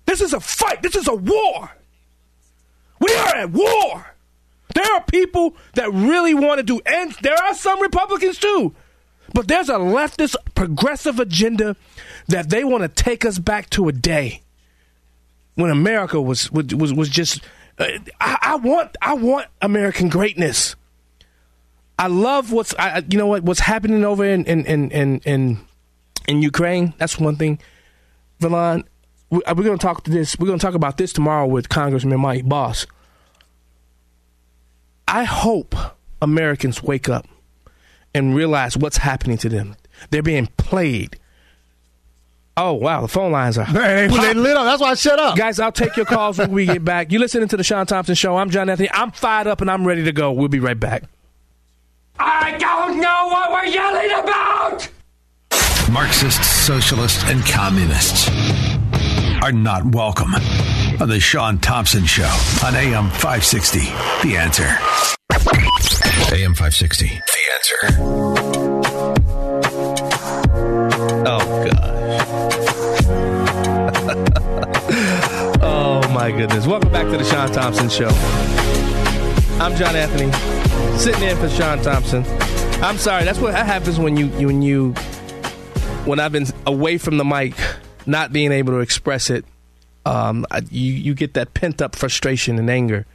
This 0.06 0.20
is 0.20 0.32
a 0.32 0.40
fight. 0.40 0.82
This 0.82 0.94
is 0.94 1.08
a 1.08 1.14
war. 1.14 1.70
We 3.00 3.12
are 3.14 3.36
at 3.36 3.50
war. 3.50 4.14
There 4.74 4.94
are 4.94 5.02
people 5.04 5.56
that 5.74 5.92
really 5.92 6.34
want 6.34 6.58
to 6.58 6.62
do, 6.62 6.80
and 6.86 7.12
there 7.22 7.36
are 7.36 7.54
some 7.54 7.80
Republicans 7.80 8.38
too. 8.38 8.74
But 9.32 9.48
there's 9.48 9.68
a 9.68 9.74
leftist 9.74 10.36
progressive 10.54 11.18
agenda 11.18 11.76
that 12.28 12.50
they 12.50 12.64
want 12.64 12.82
to 12.82 12.88
take 12.88 13.24
us 13.24 13.38
back 13.38 13.70
to 13.70 13.88
a 13.88 13.92
day 13.92 14.42
when 15.54 15.70
America 15.70 16.20
was 16.20 16.50
was 16.50 16.92
was, 16.92 17.08
just. 17.08 17.42
Uh, 17.78 17.86
I, 18.20 18.38
I 18.42 18.56
want 18.56 18.96
I 19.02 19.14
want 19.14 19.48
American 19.60 20.08
greatness. 20.08 20.76
I 21.98 22.06
love 22.06 22.52
what's 22.52 22.74
I, 22.78 23.04
you 23.08 23.18
know 23.18 23.26
what 23.26 23.42
what's 23.42 23.60
happening 23.60 24.04
over 24.04 24.24
in 24.24 24.44
in 24.44 24.64
in 24.66 24.90
in 24.90 25.18
in, 25.20 25.60
in 26.28 26.42
Ukraine. 26.42 26.94
That's 26.98 27.18
one 27.18 27.36
thing. 27.36 27.58
Valon, 28.40 28.84
we- 29.34 29.42
uh, 29.44 29.54
we're 29.56 29.64
going 29.64 29.78
to 29.78 29.82
talk 29.86 30.04
to 30.04 30.10
this. 30.10 30.38
We're 30.38 30.46
going 30.46 30.58
to 30.58 30.64
talk 30.64 30.74
about 30.74 30.96
this 30.96 31.12
tomorrow 31.12 31.46
with 31.46 31.68
Congressman 31.68 32.20
Mike 32.20 32.44
Bost. 32.44 32.86
I 35.06 35.24
hope 35.24 35.74
Americans 36.22 36.82
wake 36.82 37.08
up 37.08 37.26
and 38.14 38.34
realize 38.34 38.76
what's 38.76 38.98
happening 38.98 39.36
to 39.38 39.48
them. 39.48 39.76
They're 40.10 40.22
being 40.22 40.46
played. 40.56 41.18
Oh 42.56 42.72
wow, 42.74 43.00
the 43.00 43.08
phone 43.08 43.32
lines 43.32 43.58
are. 43.58 43.66
They, 43.72 44.06
they 44.06 44.34
lit 44.34 44.56
up. 44.56 44.64
That's 44.64 44.80
why 44.80 44.90
I 44.90 44.94
shut 44.94 45.18
up. 45.18 45.36
Guys, 45.36 45.58
I'll 45.58 45.72
take 45.72 45.96
your 45.96 46.06
calls 46.06 46.38
when 46.38 46.52
we 46.52 46.66
get 46.66 46.84
back. 46.84 47.10
You're 47.10 47.20
listening 47.20 47.48
to 47.48 47.56
the 47.56 47.64
Shaun 47.64 47.84
Thompson 47.86 48.14
Show? 48.14 48.36
I'm 48.36 48.50
John 48.50 48.70
Anthony. 48.70 48.88
I'm 48.92 49.10
fired 49.10 49.48
up 49.48 49.60
and 49.60 49.68
I'm 49.70 49.84
ready 49.86 50.04
to 50.04 50.12
go. 50.12 50.30
We'll 50.32 50.48
be 50.48 50.60
right 50.60 50.78
back. 50.78 51.02
I 52.18 52.56
don't 52.58 53.00
know 53.00 53.26
what 53.26 53.50
we're 53.50 53.64
yelling 53.66 54.10
about! 54.22 54.88
Marxists, 55.90 56.46
socialists, 56.46 57.24
and 57.24 57.44
communists 57.44 58.28
are 59.44 59.52
not 59.52 59.84
welcome 59.84 60.34
on 61.02 61.08
the 61.10 61.20
Shaun 61.20 61.58
Thompson 61.58 62.06
Show 62.06 62.34
on 62.64 62.74
AM 62.74 63.10
560. 63.10 63.80
The 64.26 64.38
answer. 64.38 64.64
AM 66.34 66.54
560. 66.54 67.08
The 67.08 67.42
answer. 67.52 67.76
Oh 71.26 71.64
gosh. 71.66 72.24
oh 75.62 76.00
my 76.14 76.30
goodness. 76.30 76.66
Welcome 76.66 76.90
back 76.90 77.04
to 77.10 77.18
the 77.18 77.24
Shaun 77.24 77.52
Thompson 77.52 77.90
Show. 77.90 78.08
I'm 79.62 79.76
John 79.76 79.94
Anthony, 79.94 80.32
sitting 80.96 81.22
in 81.22 81.36
for 81.36 81.50
Shaun 81.50 81.82
Thompson. 81.82 82.24
I'm 82.82 82.96
sorry. 82.96 83.24
That's 83.24 83.40
what 83.40 83.52
that 83.52 83.66
happens 83.66 83.98
when 83.98 84.16
you 84.16 84.28
when 84.46 84.62
you 84.62 84.94
when 86.06 86.18
I've 86.18 86.32
been 86.32 86.46
away 86.66 86.96
from 86.96 87.18
the 87.18 87.26
mic, 87.26 87.54
not 88.06 88.32
being 88.32 88.52
able 88.52 88.72
to 88.74 88.78
express 88.80 89.30
it. 89.30 89.44
Um, 90.06 90.46
you 90.70 90.92
you 90.92 91.14
get 91.14 91.34
that 91.34 91.54
pent 91.54 91.80
up 91.80 91.96
frustration 91.96 92.58
and 92.58 92.68
anger. 92.68 93.06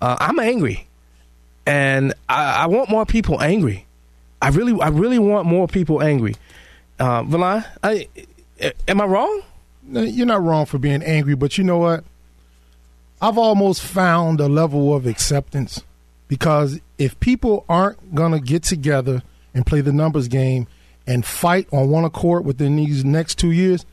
Uh, 0.00 0.16
I'm 0.20 0.38
angry, 0.38 0.86
and 1.66 2.14
I, 2.28 2.62
I 2.62 2.66
want 2.66 2.88
more 2.88 3.04
people 3.04 3.42
angry. 3.42 3.86
I 4.40 4.48
really 4.50 4.80
I 4.80 4.88
really 4.88 5.18
want 5.18 5.46
more 5.46 5.66
people 5.66 6.02
angry. 6.02 6.36
Uh, 6.98 7.22
Valon, 7.22 7.66
I, 7.82 8.08
am 8.88 9.00
I 9.00 9.04
wrong? 9.06 9.42
You're 9.88 10.26
not 10.26 10.42
wrong 10.42 10.66
for 10.66 10.78
being 10.78 11.02
angry, 11.02 11.34
but 11.34 11.58
you 11.58 11.64
know 11.64 11.78
what? 11.78 12.04
I've 13.20 13.38
almost 13.38 13.82
found 13.82 14.40
a 14.40 14.48
level 14.48 14.94
of 14.94 15.06
acceptance 15.06 15.82
because 16.28 16.80
if 16.98 17.18
people 17.20 17.64
aren't 17.68 18.14
going 18.14 18.32
to 18.32 18.40
get 18.40 18.62
together 18.62 19.22
and 19.54 19.64
play 19.64 19.80
the 19.80 19.92
numbers 19.92 20.28
game 20.28 20.66
and 21.06 21.24
fight 21.24 21.68
on 21.72 21.88
one 21.88 22.04
accord 22.04 22.44
within 22.44 22.76
these 22.76 23.04
next 23.04 23.36
two 23.38 23.52
years, 23.52 23.86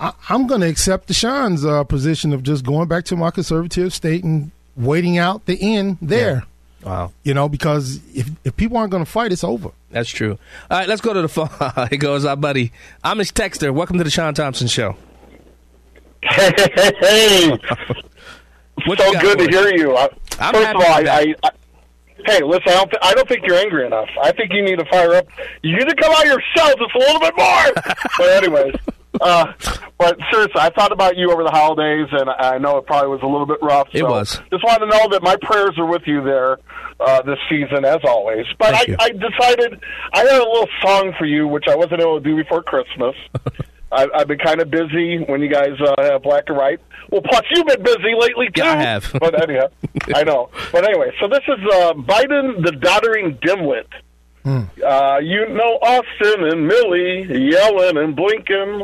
I, 0.00 0.12
I'm 0.28 0.46
going 0.46 0.60
to 0.60 0.68
accept 0.68 1.08
Deshaun's 1.08 1.64
uh, 1.64 1.84
position 1.84 2.32
of 2.32 2.42
just 2.42 2.64
going 2.64 2.88
back 2.88 3.04
to 3.06 3.16
my 3.16 3.30
conservative 3.30 3.92
state 3.92 4.24
and 4.24 4.50
waiting 4.76 5.18
out 5.18 5.46
the 5.46 5.58
end 5.60 5.98
there. 6.00 6.44
Wow. 6.84 7.12
You 7.24 7.34
know, 7.34 7.48
because 7.48 8.00
if, 8.14 8.30
if 8.44 8.56
people 8.56 8.76
aren't 8.76 8.90
going 8.90 9.04
to 9.04 9.10
fight, 9.10 9.32
it's 9.32 9.42
over. 9.42 9.70
That's 9.90 10.08
true. 10.08 10.38
All 10.70 10.78
right, 10.78 10.88
let's 10.88 11.00
go 11.00 11.12
to 11.12 11.22
the 11.22 11.28
phone. 11.28 11.48
Here 11.90 11.98
goes 11.98 12.24
our 12.24 12.36
buddy. 12.36 12.72
I'm 13.02 13.18
his 13.18 13.32
texter. 13.32 13.72
Welcome 13.72 13.98
to 13.98 14.04
the 14.04 14.10
Shaun 14.10 14.34
Thompson 14.34 14.68
Show. 14.68 14.96
Hey, 16.22 16.52
hey, 16.74 16.92
hey. 17.00 17.58
So 18.86 19.12
good 19.20 19.38
to 19.38 19.48
us? 19.48 19.54
heir 19.54 19.76
you. 19.76 19.96
I, 19.96 20.08
I'm 20.38 20.54
first 20.54 20.70
of 20.70 20.76
all, 20.76 20.82
I, 20.82 21.00
I, 21.00 21.34
I, 21.42 21.50
hey, 22.26 22.42
listen, 22.42 22.68
I 22.68 22.74
don't, 22.74 22.90
th- 22.90 23.02
I 23.02 23.14
don't 23.14 23.28
think 23.28 23.44
you're 23.44 23.56
angry 23.56 23.84
enough. 23.86 24.08
I 24.22 24.30
think 24.32 24.52
you 24.52 24.62
need 24.62 24.78
to 24.78 24.84
fire 24.86 25.14
up. 25.14 25.26
You 25.62 25.76
need 25.76 25.88
to 25.88 25.96
come 25.96 26.12
out 26.12 26.24
your 26.26 26.40
shell 26.54 26.68
just 26.76 26.94
a 26.94 26.98
little 26.98 27.20
bit 27.20 27.36
more. 27.36 27.72
but 28.18 28.28
anyways, 28.44 28.74
uh, 29.20 29.52
but 29.98 30.18
seriously, 30.30 30.60
I 30.60 30.70
thought 30.70 30.92
about 30.92 31.16
you 31.16 31.32
over 31.32 31.42
the 31.42 31.50
holidays, 31.50 32.08
and 32.12 32.30
I 32.30 32.58
know 32.58 32.78
it 32.78 32.86
probably 32.86 33.08
was 33.08 33.20
a 33.22 33.26
little 33.26 33.46
bit 33.46 33.58
rough. 33.62 33.88
It 33.92 34.04
was. 34.04 34.40
Just 34.50 34.64
want 34.64 34.80
to 34.80 34.86
know 34.86 35.08
that 35.10 35.22
my 35.22 35.36
prayers 35.42 35.78
are 35.78 35.86
with 35.86 36.02
you 36.06 36.22
there 36.22 36.58
uh, 37.00 37.22
this 37.22 37.38
season, 37.48 37.84
as 37.84 37.98
always. 38.04 38.46
But 38.58 38.74
Thank 38.74 38.88
you. 38.88 38.96
I, 38.98 39.04
I 39.04 39.08
decided 39.10 39.80
I 40.12 40.18
had 40.18 40.40
a 40.40 40.48
little 40.48 40.68
song 40.82 41.14
for 41.18 41.26
you, 41.26 41.46
which 41.46 41.64
I 41.68 41.76
wasn't 41.76 42.00
able 42.00 42.20
to 42.20 42.24
do 42.24 42.36
before 42.36 42.62
Christmas. 42.62 43.14
I, 43.92 44.06
I've 44.14 44.28
been 44.28 44.38
kind 44.38 44.60
of 44.60 44.70
busy 44.70 45.18
when 45.18 45.40
you 45.40 45.48
guys 45.48 45.80
uh, 45.80 45.94
have 46.02 46.22
black 46.22 46.44
and 46.48 46.58
white. 46.58 46.80
Well, 47.10 47.22
plus 47.22 47.42
you've 47.50 47.66
been 47.66 47.82
busy 47.82 48.14
lately 48.18 48.48
too. 48.54 48.62
Yeah, 48.62 48.72
I 48.72 48.76
have. 48.76 49.10
but 49.20 49.42
anyhow, 49.42 49.68
I 50.14 50.24
know. 50.24 50.50
But 50.72 50.84
anyway, 50.84 51.10
so 51.20 51.28
this 51.28 51.42
is 51.48 51.58
uh, 51.72 51.94
Biden, 51.94 52.62
the 52.64 52.72
doddering 52.72 53.38
dimwit. 53.38 53.86
Uh, 54.48 55.18
you 55.18 55.46
know 55.50 55.78
Austin 55.82 56.42
and 56.44 56.70
Milley 56.70 57.50
yelling 57.52 57.98
and 57.98 58.16
blinking, 58.16 58.82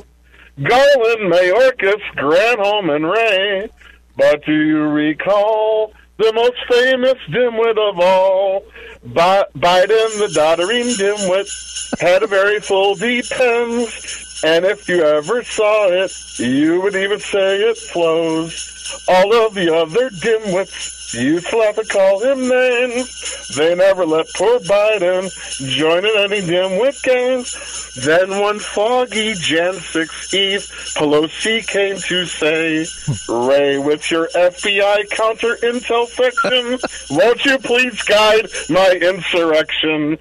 Garland, 0.63 1.33
Mayorkas, 1.33 2.01
Granholm, 2.17 2.95
and 2.95 3.11
Wray. 3.11 3.69
But 4.17 4.45
do 4.45 4.53
you 4.53 4.83
recall 4.83 5.93
the 6.17 6.33
most 6.33 6.57
famous 6.71 7.19
dimwit 7.29 7.77
of 7.77 7.99
all? 7.99 8.65
Bi- 9.05 9.45
Biden, 9.57 10.19
the 10.19 10.31
doddering 10.33 10.87
dimwit, 10.97 12.01
had 12.01 12.23
a 12.23 12.27
very 12.27 12.61
full 12.61 12.95
depends. 12.95 14.41
And 14.45 14.65
if 14.65 14.89
you 14.89 15.03
ever 15.03 15.43
saw 15.43 15.89
it, 15.89 16.13
you 16.39 16.81
would 16.83 16.95
even 16.95 17.19
say 17.19 17.61
it 17.63 17.77
flows. 17.77 19.05
All 19.09 19.47
of 19.47 19.55
the 19.55 19.75
other 19.75 20.11
dimwits 20.11 20.94
Have 21.15 21.77
to 21.77 21.85
call 21.85 22.21
him 22.21 22.49
names. 22.49 23.55
They 23.57 23.75
never 23.75 24.05
let 24.05 24.27
poor 24.35 24.59
Biden 24.59 25.31
join 25.69 26.05
in 26.05 26.17
any 26.19 26.41
dimwit 26.41 27.03
games. 27.03 27.95
Then 27.95 28.41
one 28.41 28.59
foggy 28.59 29.35
Jan 29.35 29.75
6 29.75 30.35
Eve, 30.35 30.61
Pelosi 30.97 31.67
came 31.67 31.97
to 31.97 32.27
say, 32.27 32.87
Wray, 33.29 33.79
with 33.79 34.11
your 34.11 34.29
FBI 34.35 35.09
counter 35.11 35.57
intel 35.63 36.09
fiction, 36.09 36.79
won't 37.17 37.45
you 37.45 37.59
please 37.59 38.03
guide 38.03 38.49
my 38.69 38.99
insurrection? 39.01 40.19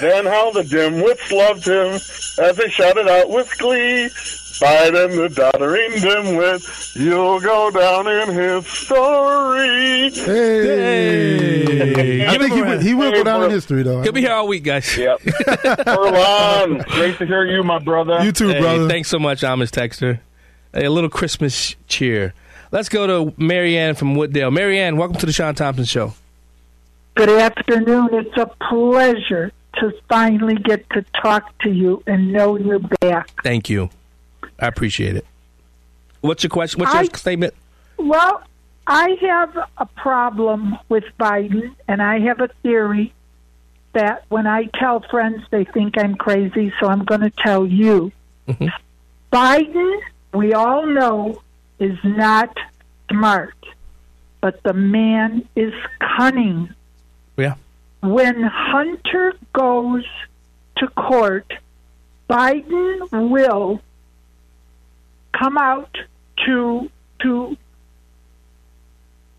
then 0.00 0.24
how 0.24 0.50
the 0.50 0.62
dimwits 0.62 1.30
loved 1.30 1.66
him 1.66 1.94
as 2.44 2.56
they 2.56 2.68
shouted 2.70 3.08
out 3.08 3.28
with 3.28 3.56
glee, 3.58 4.08
Biden 4.60 5.16
the 5.16 5.28
doddering 5.28 5.92
dimwit, 5.92 6.96
you'll 6.96 7.40
go 7.40 7.70
down 7.70 8.08
in 8.08 8.34
history. 8.34 10.10
Hey. 10.24 12.26
I 12.26 12.38
think 12.38 12.52
he 12.52 12.62
will, 12.62 12.78
he 12.80 12.94
will 12.94 13.10
Hey, 13.12 13.18
go 13.18 13.24
down 13.24 13.40
bro. 13.40 13.46
in 13.48 13.52
history, 13.52 13.82
though. 13.82 14.02
He'll 14.02 14.12
be 14.12 14.22
here 14.22 14.32
all 14.32 14.48
week, 14.48 14.64
guys. 14.64 14.96
Yep. 14.96 15.20
Erlon, 15.86 16.84
great 16.86 17.18
to 17.18 17.26
hear 17.26 17.44
you, 17.44 17.62
my 17.62 17.78
brother. 17.78 18.22
You 18.24 18.32
too, 18.32 18.48
Hey, 18.48 18.60
brother. 18.60 18.88
thanks 18.88 19.08
so 19.08 19.18
much, 19.18 19.44
Amos 19.44 19.70
Texter. 19.70 20.20
Hey, 20.72 20.86
a 20.86 20.90
little 20.90 21.10
Christmas 21.10 21.76
cheer. 21.86 22.34
Let's 22.70 22.88
go 22.88 23.06
to 23.06 23.34
Marianne 23.42 23.94
from 23.94 24.14
Wood 24.14 24.32
Dale. 24.32 24.50
Marianne, 24.50 24.96
welcome 24.96 25.16
to 25.18 25.26
the 25.26 25.32
Shaun 25.32 25.54
Thompson 25.54 25.84
Show. 25.86 26.14
Good 27.14 27.30
afternoon. 27.30 28.10
It's 28.12 28.36
a 28.36 28.46
pleasure 28.68 29.52
to 29.76 29.92
finally 30.08 30.56
get 30.56 30.88
to 30.90 31.04
talk 31.22 31.56
to 31.60 31.70
you 31.70 32.02
and 32.06 32.32
know 32.32 32.56
you're 32.58 32.80
back. 33.00 33.30
Thank 33.42 33.70
you. 33.70 33.88
I 34.58 34.66
appreciate 34.66 35.16
it. 35.16 35.24
What's 36.20 36.42
your 36.42 36.50
question? 36.50 36.80
What's 36.80 36.92
your 36.94 37.02
I- 37.02 37.16
statement? 37.16 37.54
Well, 37.96 38.42
I 38.86 39.16
have 39.20 39.56
a 39.76 39.86
problem 39.86 40.78
with 40.88 41.04
Biden, 41.18 41.74
and 41.86 42.00
I 42.02 42.20
have 42.20 42.40
a 42.40 42.48
theory 42.62 43.12
that 43.92 44.24
when 44.28 44.46
I 44.46 44.64
tell 44.74 45.00
friends, 45.10 45.42
they 45.50 45.64
think 45.64 45.94
I'm 45.98 46.14
crazy, 46.14 46.72
so 46.80 46.86
I'm 46.86 47.04
going 47.04 47.20
to 47.22 47.30
tell 47.30 47.66
you. 47.66 48.12
Mm-hmm. 48.46 48.68
Biden, 49.32 50.00
we 50.32 50.54
all 50.54 50.86
know, 50.86 51.42
is 51.78 51.98
not 52.04 52.56
smart, 53.10 53.54
but 54.40 54.62
the 54.62 54.72
man 54.72 55.46
is 55.56 55.72
cunning. 56.16 56.72
Yeah. 57.36 57.54
when 58.00 58.42
Hunter 58.42 59.34
goes 59.52 60.04
to 60.78 60.88
court, 60.88 61.52
Biden 62.28 63.30
will 63.30 63.80
come 65.32 65.58
out 65.58 65.96
to 66.46 66.90
to 67.20 67.56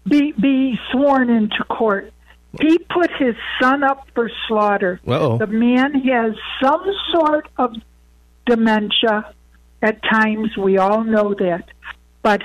be 0.07 0.31
be 0.33 0.79
sworn 0.91 1.29
into 1.29 1.63
court. 1.65 2.13
He 2.59 2.79
put 2.79 3.11
his 3.19 3.35
son 3.61 3.83
up 3.83 4.07
for 4.15 4.31
slaughter. 4.47 4.99
Uh-oh. 5.07 5.37
The 5.37 5.47
man 5.47 5.93
has 6.01 6.33
some 6.61 6.83
sort 7.11 7.47
of 7.57 7.75
dementia 8.47 9.33
at 9.83 10.01
times. 10.03 10.57
We 10.57 10.77
all 10.77 11.03
know 11.03 11.35
that. 11.35 11.65
But 12.23 12.41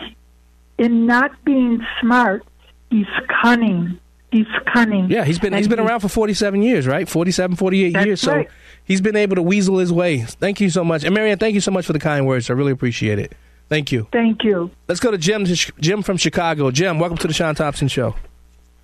in 0.76 1.06
not 1.06 1.42
being 1.44 1.84
smart, 2.00 2.44
he's 2.90 3.06
cunning. 3.42 3.98
He's 4.30 4.46
cunning. 4.72 5.10
Yeah, 5.10 5.24
he's 5.24 5.38
been 5.38 5.52
he's 5.52 5.68
been 5.68 5.80
around 5.80 6.00
for 6.00 6.08
47 6.08 6.60
years, 6.60 6.86
right? 6.86 7.08
47, 7.08 7.56
48 7.56 7.92
That's 7.92 8.06
years. 8.06 8.20
So 8.20 8.32
right. 8.34 8.48
He's 8.84 9.00
been 9.00 9.16
able 9.16 9.36
to 9.36 9.42
weasel 9.42 9.78
his 9.78 9.92
way. 9.92 10.20
Thank 10.20 10.60
you 10.60 10.68
so 10.70 10.84
much. 10.84 11.04
And 11.04 11.14
Marianne, 11.14 11.38
thank 11.38 11.54
you 11.54 11.60
so 11.60 11.70
much 11.70 11.86
for 11.86 11.92
the 11.92 11.98
kind 11.98 12.26
words. 12.26 12.50
I 12.50 12.52
really 12.52 12.72
appreciate 12.72 13.18
it. 13.18 13.32
Thank 13.68 13.90
you. 13.90 14.08
Thank 14.12 14.44
you. 14.44 14.70
Let's 14.88 15.00
go 15.00 15.10
to 15.10 15.18
Jim 15.18 15.46
Jim 15.46 16.02
from 16.02 16.16
Chicago. 16.18 16.70
Jim, 16.70 16.98
welcome 16.98 17.16
to 17.18 17.26
the 17.26 17.32
Shaun 17.32 17.54
Thompson 17.54 17.88
Show. 17.88 18.14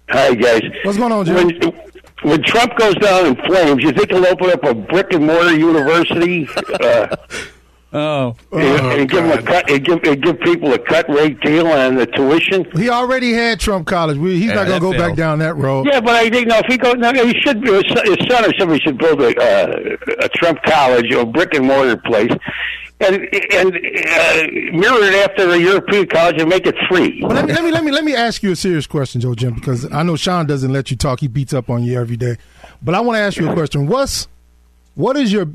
Hi, 0.09 0.35
guys. 0.35 0.63
What's 0.85 0.99
going 0.99 1.13
on, 1.13 1.27
Jim? 1.27 1.35
When, 1.35 1.61
when 2.23 2.43
Trump 2.43 2.77
goes 2.77 2.95
down 2.97 3.27
in 3.27 3.37
flames, 3.45 3.83
you 3.83 3.93
think 3.93 4.11
he'll 4.11 4.27
open 4.27 4.51
up 4.51 4.65
a 4.65 4.75
brick 4.75 5.13
and 5.13 5.27
mortar 5.27 5.57
university? 5.57 6.49
Uh, 6.81 7.15
oh, 7.93 8.37
and, 8.53 8.63
and 9.01 9.11
give 9.11 9.25
them 9.25 9.39
a 9.39 9.43
cut, 9.43 9.71
and 9.71 9.85
give, 9.85 10.03
and 10.05 10.23
give 10.23 10.41
people 10.41 10.73
a 10.73 10.79
cut 10.79 11.09
rate 11.09 11.41
deal 11.41 11.67
on 11.67 11.97
the 11.97 12.07
tuition. 12.07 12.65
He 12.73 12.89
already 12.89 13.33
had 13.33 13.61
Trump 13.61 13.87
College. 13.87 14.17
We, 14.19 14.39
he's 14.39 14.49
Yeah, 14.51 14.55
not 14.55 14.67
going 14.67 14.81
to 14.81 14.87
that 14.87 14.99
go 14.99 15.09
back 15.09 15.17
down 15.17 15.39
that 15.41 15.55
road. 15.57 15.87
Yeah, 15.87 16.01
but 16.01 16.15
I 16.17 16.31
think 16.31 16.49
no. 16.49 16.59
If 16.59 16.67
he 16.67 16.79
goes, 16.79 16.95
no, 16.97 17.13
he 17.13 17.35
should. 17.41 17.63
His 17.67 17.85
son, 17.89 18.07
his 18.07 18.29
son 18.29 18.45
or 18.45 18.55
somebody 18.59 18.81
should 18.81 18.99
build 18.99 19.21
a, 19.21 19.37
uh, 19.37 19.97
a 20.25 20.29
Trump 20.31 20.63
college, 20.65 21.13
or 21.13 21.21
a 21.21 21.27
brick 21.27 21.55
and 21.55 21.67
mortar 21.67 21.97
place, 21.97 22.31
and 23.01 23.17
and 23.53 23.75
uh, 23.75 24.47
mirror 24.77 25.03
it 25.05 25.31
after 25.31 25.51
a 25.51 25.57
European 25.59 26.07
college 26.07 26.41
and 26.41 26.49
make 26.49 26.67
it 26.67 26.77
free. 26.89 27.21
But 27.23 27.33
let 27.33 27.47
me, 27.47 27.53
let 27.53 27.65
me 27.65 27.71
let 27.73 27.85
me 27.85 27.91
let 27.93 28.05
me 28.05 28.15
ask 28.15 28.43
you 28.43 28.53
a 28.53 28.57
serious 28.57 28.87
question, 28.87 29.21
Joe 29.21 29.35
Jim, 29.35 29.55
because 29.55 29.91
I 29.93 30.03
know 30.03 30.17
Shaun 30.17 30.47
doesn't 30.47 30.73
let 30.73 30.91
you 30.91 30.97
talk. 30.97 31.21
He 31.21 31.29
beats 31.29 31.53
up 31.55 31.71
on 31.71 31.83
you 31.83 31.99
every 32.01 32.17
day. 32.17 32.37
But 32.83 32.95
I 32.95 33.01
want 33.01 33.17
to 33.17 33.21
ask 33.21 33.37
you 33.37 33.49
a 33.51 33.53
question. 33.53 33.87
What's 33.87 34.29
what 34.95 35.17
is 35.17 35.33
your 35.33 35.47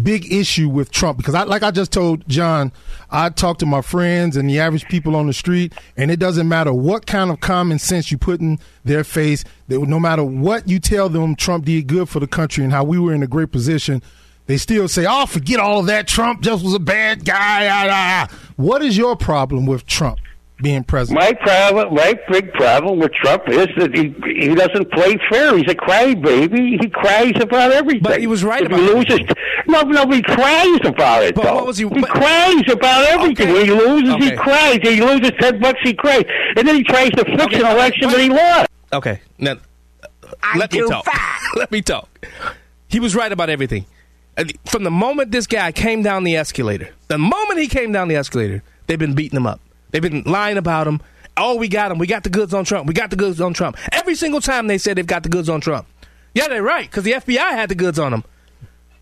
big 0.00 0.32
issue 0.32 0.68
with 0.68 0.90
Trump? 0.90 1.18
Because 1.18 1.34
I 1.34 1.44
like 1.44 1.62
I 1.62 1.70
just 1.70 1.92
told 1.92 2.28
John, 2.28 2.72
I 3.10 3.30
talk 3.30 3.58
to 3.58 3.66
my 3.66 3.82
friends 3.82 4.36
and 4.36 4.48
the 4.48 4.60
average 4.60 4.86
people 4.88 5.16
on 5.16 5.26
the 5.26 5.32
street, 5.32 5.72
and 5.96 6.10
it 6.10 6.18
doesn't 6.18 6.48
matter 6.48 6.72
what 6.72 7.06
kind 7.06 7.30
of 7.30 7.40
common 7.40 7.78
sense 7.78 8.10
you 8.10 8.18
put 8.18 8.40
in 8.40 8.58
their 8.84 9.04
face. 9.04 9.44
That 9.68 9.80
no 9.80 10.00
matter 10.00 10.24
what 10.24 10.68
you 10.68 10.78
tell 10.78 11.08
them, 11.08 11.36
Trump 11.36 11.64
did 11.64 11.86
good 11.86 12.08
for 12.08 12.20
the 12.20 12.26
country 12.26 12.64
and 12.64 12.72
how 12.72 12.84
we 12.84 12.98
were 12.98 13.14
in 13.14 13.22
a 13.22 13.28
great 13.28 13.52
position. 13.52 14.02
They 14.46 14.56
still 14.56 14.88
say, 14.88 15.06
"Oh, 15.08 15.26
forget 15.26 15.60
all 15.60 15.80
of 15.80 15.86
that. 15.86 16.08
Trump 16.08 16.40
just 16.40 16.64
was 16.64 16.74
a 16.74 16.80
bad 16.80 17.24
guy." 17.24 17.68
Ah, 17.68 17.86
ah, 17.88 18.28
ah." 18.28 18.36
What 18.56 18.82
is 18.82 18.96
your 18.96 19.14
problem 19.16 19.66
with 19.66 19.86
Trump 19.86 20.18
being 20.62 20.84
president? 20.84 21.20
My 21.24 21.32
problem, 21.34 21.94
my 21.94 22.18
big 22.30 22.52
problem 22.54 22.98
with 22.98 23.12
Trump 23.12 23.48
is 23.48 23.68
that 23.78 23.94
he 23.94 24.14
he 24.40 24.54
doesn't 24.54 24.90
play 24.92 25.16
fair. 25.30 25.56
He's 25.56 25.68
a 25.70 25.74
crybaby. 25.74 26.80
He 26.82 26.88
cries 26.90 27.32
about 27.40 27.72
everything. 27.72 28.02
But 28.02 28.20
he 28.20 28.26
was 28.26 28.44
right 28.44 28.62
if 28.62 28.70
he 28.70 28.76
loses, 28.76 29.20
no, 29.66 29.82
no, 29.82 30.06
he 30.10 30.22
cries 30.22 30.80
about 30.84 31.22
it. 31.24 31.34
But 31.34 31.44
though. 31.44 31.54
what 31.54 31.66
was 31.66 31.78
he- 31.78 31.88
He 31.88 32.02
cries 32.02 32.64
about 32.70 33.04
everything. 33.06 33.52
When 33.52 33.64
he 33.64 33.72
loses, 33.72 34.14
he 34.16 34.26
Okay. 34.28 34.36
cries. 34.36 34.78
He 34.82 35.00
loses 35.00 35.32
ten 35.40 35.60
bucks, 35.60 35.80
he 35.82 35.94
cries, 35.94 36.24
and 36.56 36.66
then 36.66 36.74
he 36.74 36.84
tries 36.84 37.10
to 37.10 37.24
fix 37.24 37.54
an 37.56 37.66
election 37.66 38.10
that 38.10 38.20
he 38.20 38.28
lost. 38.28 38.68
Okay, 38.92 39.20
now 39.38 39.56
let 40.56 40.72
me 40.72 40.80
talk. 40.88 41.06
let 41.56 41.70
me 41.70 41.80
talk. 41.82 42.08
He 42.88 43.00
was 43.00 43.14
right 43.14 43.30
about 43.32 43.50
everything. 43.50 43.86
From 44.66 44.84
the 44.84 44.90
moment 44.90 45.32
this 45.32 45.46
guy 45.46 45.70
came 45.72 46.02
down 46.02 46.24
the 46.24 46.36
escalator, 46.36 46.88
the 47.08 47.18
moment 47.18 47.58
he 47.60 47.66
came 47.68 47.92
down 47.92 48.08
the 48.08 48.16
escalator, 48.16 48.62
they've 48.86 48.98
been 48.98 49.14
beating 49.14 49.36
him 49.36 49.46
up. 49.46 49.60
They've 49.90 50.02
been 50.02 50.22
lying 50.24 50.56
about 50.56 50.86
him. 50.86 51.00
Oh, 51.36 51.56
we 51.56 51.68
got 51.68 51.90
him. 51.90 51.98
We 51.98 52.06
got 52.06 52.22
the 52.24 52.30
goods 52.30 52.52
on 52.52 52.64
Trump. 52.64 52.86
We 52.86 52.94
got 52.94 53.10
the 53.10 53.16
goods 53.16 53.40
on 53.40 53.54
Trump. 53.54 53.76
Every 53.92 54.14
single 54.14 54.40
time 54.40 54.66
they 54.66 54.78
said 54.78 54.96
they've 54.96 55.06
got 55.06 55.22
the 55.22 55.28
goods 55.28 55.48
on 55.48 55.60
Trump. 55.60 55.86
Yeah, 56.34 56.48
they're 56.48 56.62
right 56.62 56.88
because 56.88 57.04
the 57.04 57.12
FBI 57.12 57.36
had 57.36 57.68
the 57.68 57.74
goods 57.74 57.98
on 57.98 58.12
him. 58.12 58.24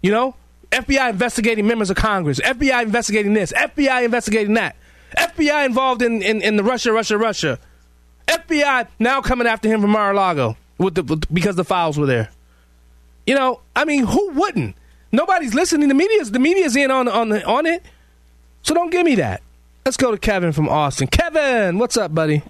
You 0.02 0.12
know, 0.12 0.34
FBI 0.70 1.10
investigating 1.10 1.66
members 1.66 1.90
of 1.90 1.96
Congress. 1.96 2.40
FBI 2.40 2.82
investigating 2.82 3.34
this. 3.34 3.52
FBI 3.52 4.04
investigating 4.04 4.54
that. 4.54 4.76
FBI 5.16 5.66
involved 5.66 6.02
in, 6.02 6.22
in, 6.22 6.42
in 6.42 6.56
the 6.56 6.64
Russia, 6.64 6.92
Russia, 6.92 7.18
Russia. 7.18 7.58
FBI 8.26 8.88
now 8.98 9.20
coming 9.20 9.46
after 9.46 9.68
him 9.68 9.80
from 9.80 9.90
Mar-a-Lago 9.90 10.56
with 10.76 10.94
the 10.94 11.02
with, 11.02 11.32
because 11.32 11.56
the 11.56 11.64
files 11.64 11.98
were 11.98 12.06
there. 12.06 12.30
You 13.26 13.34
know, 13.34 13.60
I 13.74 13.84
mean, 13.84 14.06
who 14.06 14.30
wouldn't? 14.30 14.76
Nobody's 15.12 15.54
listening. 15.54 15.88
The 15.88 15.94
media's 15.94 16.30
the 16.30 16.38
media's 16.38 16.76
in 16.76 16.90
on 16.90 17.08
on 17.08 17.32
on 17.44 17.66
it. 17.66 17.82
So 18.62 18.74
don't 18.74 18.90
give 18.90 19.04
me 19.04 19.16
that. 19.16 19.42
Let's 19.88 19.96
go 19.96 20.10
to 20.10 20.18
Kevin 20.18 20.52
from 20.52 20.68
Austin. 20.68 21.06
Kevin, 21.06 21.78
what's 21.78 21.96
up, 21.96 22.14
buddy? 22.14 22.42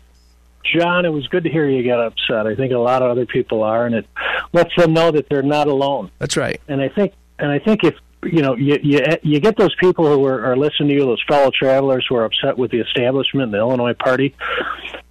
John, 0.74 1.04
it 1.04 1.10
was 1.10 1.24
good 1.28 1.44
to 1.44 1.48
hear 1.48 1.70
you 1.70 1.84
get 1.84 2.00
upset. 2.00 2.48
I 2.48 2.56
think 2.56 2.72
a 2.72 2.78
lot 2.78 3.00
of 3.00 3.12
other 3.12 3.26
people 3.26 3.62
are, 3.62 3.86
and 3.86 3.94
it 3.94 4.06
lets 4.52 4.74
them 4.76 4.92
know 4.92 5.12
that 5.12 5.28
they're 5.28 5.44
not 5.44 5.68
alone. 5.68 6.10
That's 6.18 6.36
right. 6.36 6.60
And 6.66 6.80
I 6.80 6.88
think, 6.88 7.12
and 7.38 7.48
I 7.48 7.60
think 7.60 7.84
if 7.84 7.94
you 8.24 8.42
know, 8.42 8.56
you 8.56 8.80
you, 8.82 9.00
you 9.22 9.38
get 9.38 9.56
those 9.56 9.72
people 9.76 10.04
who 10.12 10.24
are, 10.24 10.46
are 10.46 10.56
listening 10.56 10.88
to 10.88 10.94
you, 10.94 11.04
those 11.04 11.22
fellow 11.28 11.52
travelers 11.56 12.04
who 12.08 12.16
are 12.16 12.24
upset 12.24 12.58
with 12.58 12.72
the 12.72 12.80
establishment, 12.80 13.44
and 13.44 13.54
the 13.54 13.58
Illinois 13.58 13.94
Party, 13.94 14.34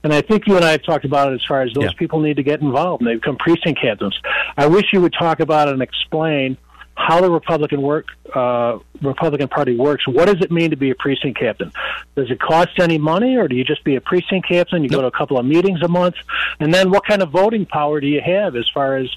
and 0.03 0.13
I 0.13 0.19
think 0.19 0.47
you 0.47 0.57
and 0.57 0.65
I 0.65 0.71
have 0.71 0.83
talked 0.83 1.05
about 1.05 1.31
it 1.31 1.35
as 1.35 1.45
far 1.47 1.61
as 1.61 1.71
those 1.71 1.93
people 1.93 2.19
need 2.19 2.35
to 2.35 2.43
get 2.43 2.59
involved. 2.59 3.03
and 3.03 3.09
They 3.09 3.15
become 3.15 3.37
precinct 3.37 3.79
captains. 3.81 4.19
I 4.57 4.67
wish 4.67 4.87
you 4.91 4.99
would 4.99 5.13
talk 5.17 5.39
about 5.39 5.69
it 5.69 5.75
and 5.75 5.81
explain 5.81 6.57
how 6.97 7.21
the 7.21 7.29
Republican 7.29 7.81
work 7.81 8.07
uh, 8.33 8.79
Republican 9.01 9.47
Party 9.47 9.77
works. 9.77 10.07
What 10.07 10.25
does 10.25 10.41
it 10.41 10.51
mean 10.51 10.71
to 10.71 10.75
be 10.75 10.89
a 10.89 10.95
precinct 10.95 11.39
captain? 11.39 11.71
Does 12.15 12.31
it 12.31 12.39
cost 12.39 12.79
any 12.79 12.97
money, 12.97 13.37
or 13.37 13.47
do 13.47 13.55
you 13.55 13.63
just 13.63 13.83
be 13.83 13.95
a 13.95 14.01
precinct 14.01 14.47
captain? 14.47 14.83
You 14.83 14.89
go 14.89 15.01
to 15.01 15.07
a 15.07 15.11
couple 15.11 15.37
of 15.37 15.45
meetings 15.45 15.81
a 15.83 15.87
month, 15.87 16.15
and 16.59 16.73
then 16.73 16.89
what 16.89 17.05
kind 17.05 17.21
of 17.21 17.29
voting 17.29 17.65
power 17.65 18.01
do 18.01 18.07
you 18.07 18.19
have 18.19 18.55
as 18.55 18.67
far 18.73 18.97
as 18.97 19.09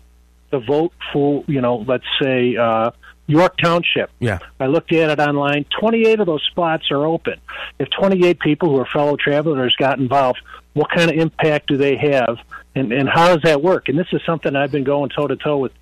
the 0.50 0.58
vote 0.60 0.92
for? 1.12 1.42
You 1.48 1.62
know, 1.62 1.76
let's 1.88 2.04
say 2.20 2.54
uh, 2.54 2.90
York 3.30 3.56
Township. 3.58 4.10
Yeah. 4.18 4.38
I 4.58 4.66
looked 4.66 4.92
at 4.92 5.10
it 5.10 5.20
online. 5.22 5.64
28 5.78 6.20
of 6.20 6.26
those 6.26 6.42
spots 6.50 6.90
are 6.90 7.06
open. 7.06 7.40
If 7.78 7.88
28 7.90 8.40
people 8.40 8.70
who 8.70 8.78
are 8.78 8.86
fellow 8.86 9.16
travelers 9.16 9.74
got 9.78 9.98
involved, 9.98 10.40
what 10.72 10.90
kind 10.90 11.10
of 11.10 11.16
impact 11.16 11.68
do 11.68 11.76
they 11.76 11.96
have? 11.96 12.38
And, 12.74 12.92
and 12.92 13.08
how 13.08 13.34
does 13.34 13.42
that 13.42 13.62
work? 13.62 13.88
And 13.88 13.98
this 13.98 14.06
is 14.12 14.20
something 14.24 14.54
I've 14.54 14.70
been 14.70 14.84
going 14.84 15.10
toe 15.10 15.26
to 15.26 15.36
toe 15.36 15.58
with 15.58 15.72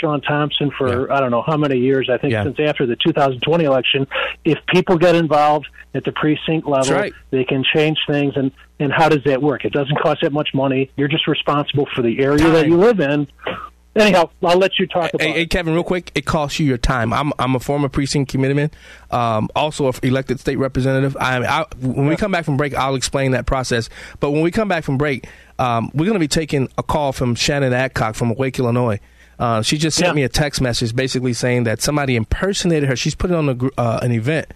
Shaun 0.00 0.20
Thompson 0.20 0.70
for 0.70 1.10
I 1.10 1.20
don't 1.20 1.30
know 1.30 1.42
how 1.42 1.56
many 1.56 1.78
years. 1.78 2.10
I 2.10 2.18
think 2.18 2.32
Yeah. 2.32 2.44
since 2.44 2.60
after 2.60 2.84
the 2.84 2.96
2020 2.96 3.64
election. 3.64 4.06
If 4.44 4.58
people 4.66 4.98
get 4.98 5.14
involved 5.14 5.68
at 5.94 6.04
the 6.04 6.12
precinct 6.12 6.66
level, 6.66 6.94
right. 6.94 7.14
they 7.30 7.44
can 7.44 7.64
change 7.64 7.98
things. 8.06 8.36
And, 8.36 8.52
and 8.78 8.92
how 8.92 9.08
does 9.08 9.24
that 9.24 9.40
work? 9.40 9.64
It 9.64 9.72
doesn't 9.72 9.96
cost 9.98 10.20
that 10.20 10.32
much 10.32 10.52
money. 10.52 10.90
You're 10.96 11.08
just 11.08 11.26
responsible 11.26 11.86
for 11.94 12.02
the 12.02 12.20
area 12.20 12.50
that 12.50 12.66
you 12.66 12.76
live 12.76 13.00
in. 13.00 13.28
Anyhow, 13.96 14.28
I'll 14.42 14.58
let 14.58 14.78
you 14.78 14.86
talk 14.86 15.14
about 15.14 15.22
Hey, 15.22 15.32
hey, 15.32 15.46
Kevin, 15.46 15.72
real 15.74 15.82
quick, 15.82 16.12
it 16.14 16.26
costs 16.26 16.58
you 16.60 16.66
your 16.66 16.76
time. 16.78 17.12
I'm 17.12 17.32
I'm 17.38 17.54
a 17.54 17.60
former 17.60 17.88
precinct 17.88 18.30
committeeman, 18.30 18.70
um, 19.10 19.48
also 19.56 19.88
a 19.88 19.92
elected 20.02 20.38
state 20.38 20.56
representative. 20.56 21.16
I, 21.18 21.38
I 21.44 21.64
when 21.80 22.06
we 22.06 22.16
come 22.16 22.30
back 22.30 22.44
from 22.44 22.56
break, 22.56 22.74
I'll 22.74 22.94
explain 22.94 23.30
that 23.32 23.46
process. 23.46 23.88
But 24.20 24.32
when 24.32 24.42
we 24.42 24.50
come 24.50 24.68
back 24.68 24.84
from 24.84 24.98
break, 24.98 25.26
um, 25.58 25.90
we're 25.94 26.04
going 26.04 26.14
to 26.14 26.20
be 26.20 26.28
taking 26.28 26.68
a 26.76 26.82
call 26.82 27.12
from 27.12 27.34
Shannon 27.34 27.72
Adcock 27.72 28.14
from 28.14 28.30
Awake, 28.30 28.58
Illinois. 28.58 29.00
Uh, 29.38 29.62
she 29.62 29.76
just 29.78 29.96
sent 29.98 30.14
me 30.14 30.22
a 30.22 30.28
text 30.28 30.60
message 30.60 30.94
basically 30.94 31.32
saying 31.32 31.64
that 31.64 31.80
somebody 31.82 32.16
impersonated 32.16 32.88
her. 32.88 32.96
She's 32.96 33.14
putting 33.14 33.36
on 33.36 33.48
a, 33.48 33.80
uh, 33.80 34.00
an 34.02 34.12
event 34.12 34.52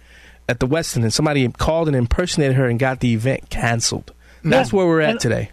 at 0.49 0.59
the 0.59 0.67
Westin, 0.67 1.03
and 1.03 1.13
somebody 1.13 1.47
called 1.49 1.87
and 1.87 1.95
impersonated 1.95 2.55
her 2.57 2.65
and 2.67 2.79
got 2.79 2.99
the 2.99 3.13
event 3.13 3.49
canceled. 3.49 4.11
That's 4.43 4.71
Yeah. 4.71 4.77
where 4.77 4.87
we're 4.87 5.01
at 5.01 5.09
And- 5.11 5.19
today. 5.19 5.49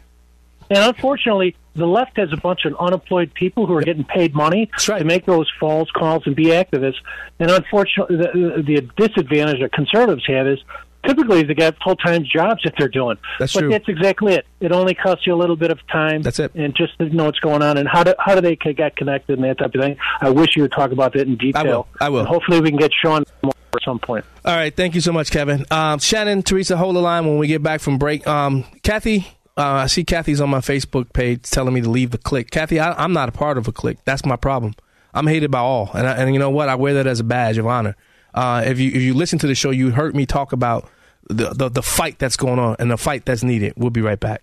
And 0.70 0.78
unfortunately, 0.78 1.57
the 1.74 1.87
left 1.87 2.16
has 2.16 2.33
a 2.33 2.37
bunch 2.37 2.64
of 2.64 2.74
unemployed 2.78 3.33
people 3.35 3.66
who 3.66 3.74
are 3.74 3.83
getting 3.83 4.04
paid 4.04 4.35
money 4.35 4.70
to 4.81 5.04
make 5.04 5.24
those 5.26 5.50
false 5.59 5.90
calls 5.92 6.24
and 6.26 6.37
be 6.37 6.46
activists. 6.46 6.96
And 7.38 7.50
unfortunately, 7.50 8.16
the, 8.16 8.62
the 8.66 8.81
disadvantage 8.96 9.61
that 9.61 9.72
conservatives 9.72 10.24
have 10.26 10.46
is 10.46 10.59
typically 11.07 11.42
they 11.42 11.54
got 11.54 11.76
full 11.83 11.96
time 11.96 12.24
jobs 12.24 12.62
that 12.64 12.74
they're 12.78 12.88
doing. 12.88 13.16
That's 13.38 13.54
but 13.54 13.61
true. 13.61 13.70
that's 13.70 13.88
exactly 13.88 14.35
it. 14.35 14.46
It 14.61 14.72
only 14.72 14.94
costs 14.94 15.26
you 15.26 15.35
a 15.35 15.37
little 15.37 15.57
bit 15.57 15.70
of 15.70 15.78
time. 15.88 16.22
That's 16.22 16.38
it. 16.38 16.54
And 16.54 16.74
just 16.74 16.98
to 16.98 17.09
know 17.09 17.24
what's 17.24 17.40
going 17.40 17.62
on 17.62 17.78
and 17.78 17.88
how 17.88 18.04
do 18.04 18.14
how 18.18 18.35
do 18.35 18.40
they 18.40 18.57
get 18.57 18.96
connected 18.96 19.38
and 19.38 19.44
that 19.44 19.59
type 19.59 19.74
of 19.74 19.81
thing. 19.81 19.96
I 20.20 20.31
wish 20.31 20.57
you 20.57 20.62
would 20.62 20.72
talk 20.72 20.92
about 20.92 21.12
that 21.14 21.26
in 21.26 21.37
detail. 21.37 21.61
I 21.61 21.64
will. 21.64 21.88
I 22.00 22.09
will. 22.09 22.18
And 22.20 22.28
hopefully, 22.28 22.61
we 22.61 22.70
can 22.70 22.78
get 22.78 22.90
Shaun 23.02 23.24
more 23.42 23.52
at 23.74 23.83
some 23.85 23.98
point. 23.98 24.24
All 24.44 24.57
right, 24.57 24.74
thank 24.74 24.94
you 24.94 25.00
so 25.00 25.12
much, 25.12 25.31
Kevin. 25.31 25.64
Um, 25.70 25.98
Shannon, 25.98 26.42
Teresa, 26.42 26.76
hold 26.76 26.96
the 26.96 27.00
line 27.00 27.26
when 27.26 27.38
we 27.38 27.46
get 27.46 27.62
back 27.62 27.81
from 27.81 27.98
break. 27.98 28.26
Um, 28.26 28.64
Kathy, 28.83 29.26
uh, 29.59 29.83
I 29.83 29.87
see 29.87 30.05
Kathy's 30.05 30.40
on 30.40 30.49
my 30.51 30.61
Facebook 30.61 31.12
page 31.12 31.42
telling 31.42 31.75
me 31.75 31.81
to 31.81 31.90
leave 31.90 32.12
the 32.12 32.18
clique. 32.18 32.51
Kathy, 32.51 32.79
I, 32.79 32.92
I'm 32.92 33.12
not 33.12 33.29
a 33.29 33.33
part 33.33 33.59
of 33.59 33.66
a 33.66 33.73
clique. 33.73 33.99
That's 34.05 34.25
my 34.25 34.37
problem. 34.37 34.75
I'm 35.12 35.27
hated 35.27 35.51
by 35.51 35.59
all, 35.59 35.90
and 35.94 36.07
I, 36.07 36.12
and 36.12 36.33
you 36.33 36.38
know 36.38 36.51
what? 36.51 36.68
I 36.68 36.77
wear 36.77 36.94
that 36.94 37.09
as 37.09 37.18
a 37.18 37.25
badge 37.25 37.59
of 37.59 37.66
honor. 37.66 37.97
Uh, 38.33 38.62
if 38.64 38.79
you 38.79 38.90
if 38.92 39.03
you 39.03 39.14
listen 39.14 39.38
to 39.40 39.49
the 39.49 39.55
show, 39.57 39.71
you 39.71 39.90
heard 39.90 40.14
me 40.14 40.27
talk 40.27 40.53
about 40.53 40.88
the, 41.29 41.51
the 41.55 41.68
the 41.68 41.83
fight 41.83 42.18
that's 42.18 42.37
going 42.37 42.59
on 42.61 42.77
and 42.79 42.90
the 42.90 42.97
fight 42.97 43.25
that's 43.25 43.42
needed. 43.42 43.75
We'll 43.77 43.90
be 43.90 44.01
right 44.01 44.21
back. 44.21 44.42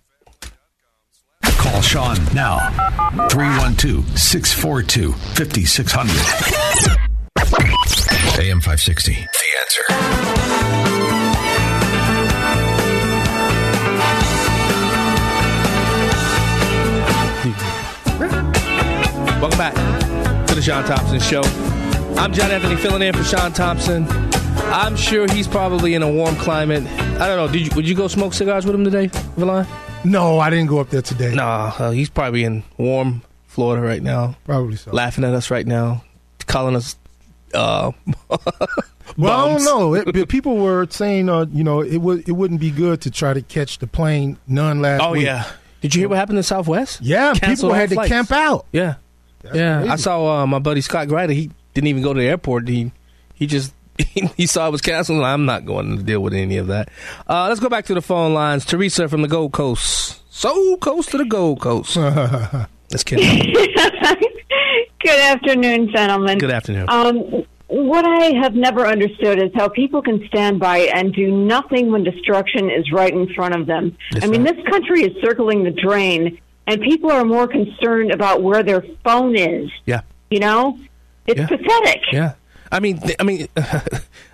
Call 1.42 1.80
Shaun 1.80 2.18
now. 2.34 2.58
312 3.30 4.18
642 4.18 5.12
5600. 5.12 6.12
AM 8.38 8.60
560. 8.60 9.12
The 9.14 9.20
answer. 9.60 10.95
The 20.56 20.62
Shaun 20.62 20.84
Thompson 20.84 21.20
Show. 21.20 21.42
I'm 22.18 22.32
John 22.32 22.50
Anthony 22.50 22.76
filling 22.76 23.02
in 23.02 23.12
for 23.14 23.22
Shaun 23.22 23.52
Thompson. 23.52 24.06
I'm 24.72 24.96
sure 24.96 25.30
he's 25.30 25.46
probably 25.46 25.92
in 25.94 26.02
a 26.02 26.10
warm 26.10 26.34
climate. 26.36 26.82
I 27.20 27.28
don't 27.28 27.36
know. 27.36 27.46
Did 27.52 27.66
you, 27.66 27.70
would 27.76 27.86
you 27.86 27.94
go 27.94 28.08
smoke 28.08 28.32
cigars 28.32 28.64
with 28.64 28.74
him 28.74 28.82
today, 28.82 29.08
Valon? 29.36 29.66
No, 30.04 30.38
I 30.38 30.48
didn't 30.48 30.68
go 30.68 30.78
up 30.78 30.88
there 30.88 31.02
today. 31.02 31.34
Nah, 31.34 31.72
uh, 31.78 31.90
he's 31.90 32.08
probably 32.08 32.44
in 32.44 32.62
warm 32.78 33.20
Florida 33.46 33.86
right 33.86 34.02
now. 34.02 34.36
Probably 34.44 34.76
so. 34.76 34.92
Laughing 34.92 35.24
at 35.24 35.34
us 35.34 35.50
right 35.50 35.66
now, 35.66 36.02
calling 36.46 36.74
us. 36.76 36.96
Uh, 37.52 37.92
Well, 39.18 39.32
I 39.32 39.48
don't 39.52 39.64
know. 39.64 39.94
It, 39.94 40.28
people 40.28 40.56
were 40.56 40.86
saying, 40.90 41.28
uh, 41.28 41.46
you 41.52 41.64
know, 41.64 41.80
it 41.80 41.98
would 41.98 42.28
it 42.28 42.32
wouldn't 42.32 42.60
be 42.60 42.70
good 42.70 43.00
to 43.02 43.10
try 43.10 43.32
to 43.32 43.40
catch 43.40 43.78
the 43.78 43.86
plane 43.86 44.36
none 44.48 44.80
last 44.82 45.00
Oh 45.02 45.12
week. 45.12 45.24
yeah. 45.24 45.50
Did 45.80 45.94
you 45.94 46.00
hear 46.00 46.08
what 46.08 46.18
happened 46.18 46.34
in 46.36 46.40
the 46.40 46.42
Southwest? 46.42 47.00
Yeah, 47.02 47.32
Canceled 47.34 47.72
people 47.72 47.74
had 47.74 47.90
to 47.90 48.08
camp 48.08 48.32
out. 48.32 48.66
Yeah, 48.72 48.96
yeah. 49.54 49.78
crazy. 49.78 49.92
I 49.92 49.96
saw 49.96 50.42
uh, 50.42 50.46
my 50.46 50.58
buddy 50.58 50.80
Scott 50.80 51.08
Grider. 51.08 51.32
He 51.32 51.50
didn't 51.74 51.88
even 51.88 52.02
go 52.02 52.12
to 52.12 52.20
the 52.20 52.26
airport. 52.26 52.68
He 52.68 52.92
he 53.34 53.46
just 53.46 53.72
he 54.36 54.46
saw 54.46 54.68
it 54.68 54.70
was 54.70 54.80
canceled. 54.80 55.22
I'm 55.22 55.44
not 55.44 55.64
going 55.66 55.96
to 55.96 56.02
deal 56.02 56.20
with 56.20 56.34
any 56.34 56.56
of 56.56 56.68
that. 56.68 56.90
Uh, 57.28 57.48
let's 57.48 57.60
go 57.60 57.68
back 57.68 57.86
to 57.86 57.94
the 57.94 58.02
phone 58.02 58.34
lines. 58.34 58.64
Teresa 58.64 59.08
from 59.08 59.22
the 59.22 59.28
Gold 59.28 59.52
Coast, 59.52 60.22
so 60.30 60.76
close 60.76 61.06
to 61.06 61.18
the 61.18 61.24
Gold 61.24 61.60
Coast. 61.60 61.96
Let's 62.90 63.02
kid. 63.02 63.18
Good 65.00 65.20
afternoon, 65.20 65.90
gentlemen. 65.92 66.38
Good 66.38 66.52
afternoon. 66.52 66.88
Um, 66.88 67.44
what 67.68 68.06
I 68.06 68.32
have 68.40 68.54
never 68.54 68.86
understood 68.86 69.42
is 69.42 69.50
how 69.54 69.68
people 69.68 70.02
can 70.02 70.24
stand 70.28 70.60
by 70.60 70.78
and 70.94 71.12
do 71.12 71.30
nothing 71.30 71.90
when 71.90 72.04
destruction 72.04 72.70
is 72.70 72.92
right 72.92 73.12
in 73.12 73.32
front 73.34 73.56
of 73.56 73.66
them. 73.66 73.96
I 74.22 74.28
mean, 74.28 74.44
this 74.44 74.56
country 74.70 75.02
is 75.02 75.20
circling 75.20 75.64
the 75.64 75.72
drain, 75.72 76.38
and 76.66 76.80
people 76.80 77.10
are 77.10 77.24
more 77.24 77.46
concerned 77.46 78.12
about 78.12 78.42
where 78.42 78.62
their 78.62 78.84
phone 79.04 79.36
is. 79.36 79.70
Yeah. 79.86 80.00
You 80.30 80.40
know, 80.40 80.78
it's 81.26 81.38
Yeah. 81.40 81.46
pathetic. 81.46 82.02
Yeah. 82.12 82.32
I 82.72 82.80
mean, 82.80 83.00
I 83.20 83.22
mean, 83.22 83.46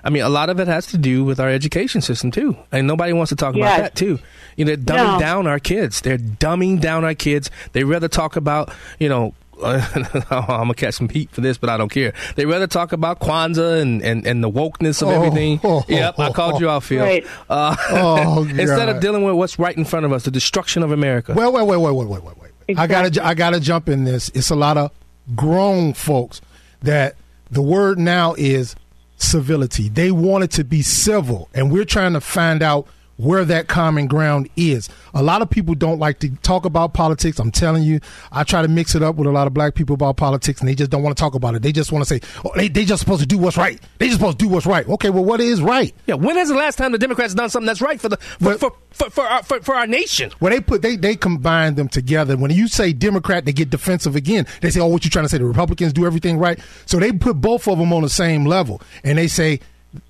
I 0.04 0.10
mean, 0.10 0.22
a 0.22 0.28
lot 0.30 0.48
of 0.48 0.58
it 0.58 0.66
has 0.66 0.86
to 0.88 0.98
do 0.98 1.22
with 1.22 1.38
our 1.38 1.50
education 1.50 2.00
system 2.00 2.30
too, 2.30 2.56
and 2.72 2.86
nobody 2.86 3.12
wants 3.12 3.28
to 3.30 3.36
talk 3.36 3.54
Yes. 3.54 3.66
about 3.68 3.82
that 3.82 3.94
too. 3.94 4.18
You 4.56 4.64
know, 4.64 4.74
they're 4.76 4.96
dumbing 4.96 5.12
No. 5.14 5.20
down 5.20 5.46
our 5.46 5.58
kids. 5.58 6.00
They're 6.00 6.18
dumbing 6.18 6.80
down 6.80 7.04
our 7.04 7.14
kids. 7.14 7.50
They 7.72 7.84
rather 7.84 8.08
talk 8.08 8.36
about, 8.36 8.72
you 8.98 9.08
know. 9.08 9.34
I'm 10.30 10.46
gonna 10.48 10.74
catch 10.74 10.94
some 10.94 11.08
heat 11.08 11.30
for 11.30 11.40
this, 11.40 11.58
but 11.58 11.70
I 11.70 11.76
don't 11.76 11.90
care. 11.90 12.12
They 12.36 12.46
rather 12.46 12.66
talk 12.66 12.92
about 12.92 13.20
Kwanzaa 13.20 13.80
and, 13.80 14.02
and, 14.02 14.26
and 14.26 14.42
the 14.42 14.50
wokeness 14.50 15.02
of 15.02 15.08
Oh. 15.08 15.12
everything. 15.22 15.60
yep, 15.88 16.18
I 16.18 16.30
called 16.32 16.60
you 16.60 16.68
out, 16.68 16.82
Phil. 16.84 17.02
Right. 17.02 17.26
Uh, 17.48 17.76
Oh, 17.90 18.44
instead 18.48 18.88
of 18.88 19.00
dealing 19.00 19.24
with 19.24 19.34
what's 19.34 19.58
right 19.58 19.76
in 19.76 19.84
front 19.84 20.06
of 20.06 20.12
us, 20.12 20.24
the 20.24 20.30
destruction 20.30 20.82
of 20.82 20.92
America. 20.92 21.32
Well, 21.34 21.52
wait, 21.52 21.66
wait, 21.66 21.76
wait, 21.78 21.92
wait, 21.92 22.06
wait, 22.08 22.22
wait, 22.22 22.38
wait. 22.68 22.78
I 22.78 22.86
gotta, 22.86 23.24
I 23.24 23.34
gotta 23.34 23.60
jump 23.60 23.88
in 23.88 24.04
this. 24.04 24.30
It's 24.34 24.50
a 24.50 24.56
lot 24.56 24.76
of 24.78 24.90
grown 25.34 25.92
folks 25.92 26.40
that 26.82 27.16
the 27.50 27.62
word 27.62 27.98
now 27.98 28.34
is 28.38 28.74
civility. 29.16 29.88
They 29.88 30.10
want 30.10 30.44
it 30.44 30.50
to 30.52 30.64
be 30.64 30.82
civil, 30.82 31.48
and 31.54 31.70
we're 31.70 31.84
trying 31.84 32.14
to 32.14 32.20
find 32.20 32.62
out 32.62 32.86
where 33.16 33.44
that 33.44 33.68
common 33.68 34.06
ground 34.06 34.48
is. 34.56 34.88
A 35.14 35.22
lot 35.22 35.42
of 35.42 35.50
people 35.50 35.74
don't 35.74 35.98
like 35.98 36.18
to 36.20 36.30
talk 36.36 36.64
about 36.64 36.94
politics. 36.94 37.38
I'm 37.38 37.50
telling 37.50 37.82
you, 37.82 38.00
I 38.30 38.44
try 38.44 38.62
to 38.62 38.68
mix 38.68 38.94
it 38.94 39.02
up 39.02 39.16
with 39.16 39.26
a 39.26 39.30
lot 39.30 39.46
of 39.46 39.54
black 39.54 39.74
people 39.74 39.94
about 39.94 40.16
politics, 40.16 40.60
and 40.60 40.68
they 40.68 40.74
just 40.74 40.90
don't 40.90 41.02
want 41.02 41.16
to 41.16 41.20
talk 41.20 41.34
about 41.34 41.54
it. 41.54 41.62
They 41.62 41.72
just 41.72 41.92
want 41.92 42.04
to 42.04 42.08
say, 42.08 42.20
oh, 42.44 42.50
they 42.56 42.68
they 42.68 42.84
just 42.84 43.00
supposed 43.00 43.20
to 43.20 43.26
do 43.26 43.38
what's 43.38 43.56
right. 43.56 43.80
They 43.98 44.06
just 44.06 44.18
supposed 44.18 44.38
to 44.38 44.44
do 44.44 44.48
what's 44.48 44.66
right. 44.66 44.88
Okay, 44.88 45.10
well, 45.10 45.24
what 45.24 45.40
is 45.40 45.62
right? 45.62 45.94
Yeah, 46.06 46.14
when 46.14 46.36
is 46.36 46.48
the 46.48 46.54
last 46.54 46.76
time 46.76 46.92
the 46.92 46.98
Democrats 46.98 47.34
done 47.34 47.50
something 47.50 47.66
that's 47.66 47.80
right 47.80 48.00
for 48.00 48.08
the 48.08 48.16
for 48.16 48.56
for, 48.58 48.72
for, 48.90 49.10
for, 49.10 49.24
our, 49.24 49.42
for, 49.42 49.60
for 49.60 49.74
our 49.74 49.86
nation? 49.86 50.30
Well, 50.40 50.52
they 50.52 50.60
put 50.60 50.82
they 50.82 50.96
they 50.96 51.16
combine 51.16 51.74
them 51.74 51.88
together. 51.88 52.36
When 52.36 52.50
you 52.50 52.68
say 52.68 52.92
Democrat, 52.92 53.44
they 53.44 53.52
get 53.52 53.70
defensive 53.70 54.16
again. 54.16 54.46
They 54.60 54.70
say, 54.70 54.80
"Oh, 54.80 54.86
what 54.86 55.04
you 55.04 55.10
trying 55.10 55.24
to 55.24 55.28
say? 55.28 55.38
The 55.38 55.44
Republicans 55.44 55.92
do 55.92 56.06
everything 56.06 56.38
right." 56.38 56.58
So 56.86 56.98
they 56.98 57.12
put 57.12 57.40
both 57.40 57.68
of 57.68 57.78
them 57.78 57.92
on 57.92 58.02
the 58.02 58.08
same 58.08 58.44
level, 58.44 58.80
and 59.04 59.18
they 59.18 59.28
say 59.28 59.60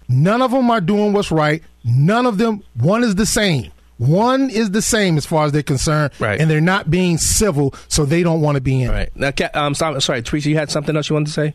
none 0.08 0.42
of 0.42 0.50
them 0.50 0.70
are 0.70 0.80
doing 0.80 1.12
what's 1.12 1.30
right. 1.30 1.62
None 1.84 2.26
of 2.26 2.38
them. 2.38 2.62
One 2.78 3.02
is 3.04 3.14
the 3.16 3.26
same. 3.26 3.72
One 3.98 4.50
is 4.50 4.70
the 4.72 4.82
same 4.82 5.16
as 5.16 5.24
far 5.26 5.44
as 5.44 5.52
they're 5.52 5.62
concerned, 5.62 6.12
Right. 6.18 6.40
and 6.40 6.50
they're 6.50 6.60
not 6.60 6.90
being 6.90 7.18
civil, 7.18 7.72
so 7.88 8.04
they 8.04 8.22
don't 8.24 8.40
want 8.40 8.56
to 8.56 8.60
be 8.60 8.82
in. 8.82 8.90
Right 8.90 9.10
now, 9.14 9.30
Ca- 9.30 9.50
um, 9.54 9.74
sorry, 9.74 10.00
sorry, 10.02 10.22
Teresa, 10.22 10.48
you 10.48 10.56
had 10.56 10.70
something 10.70 10.96
else 10.96 11.08
you 11.08 11.14
wanted 11.14 11.26
to 11.26 11.32
say? 11.32 11.54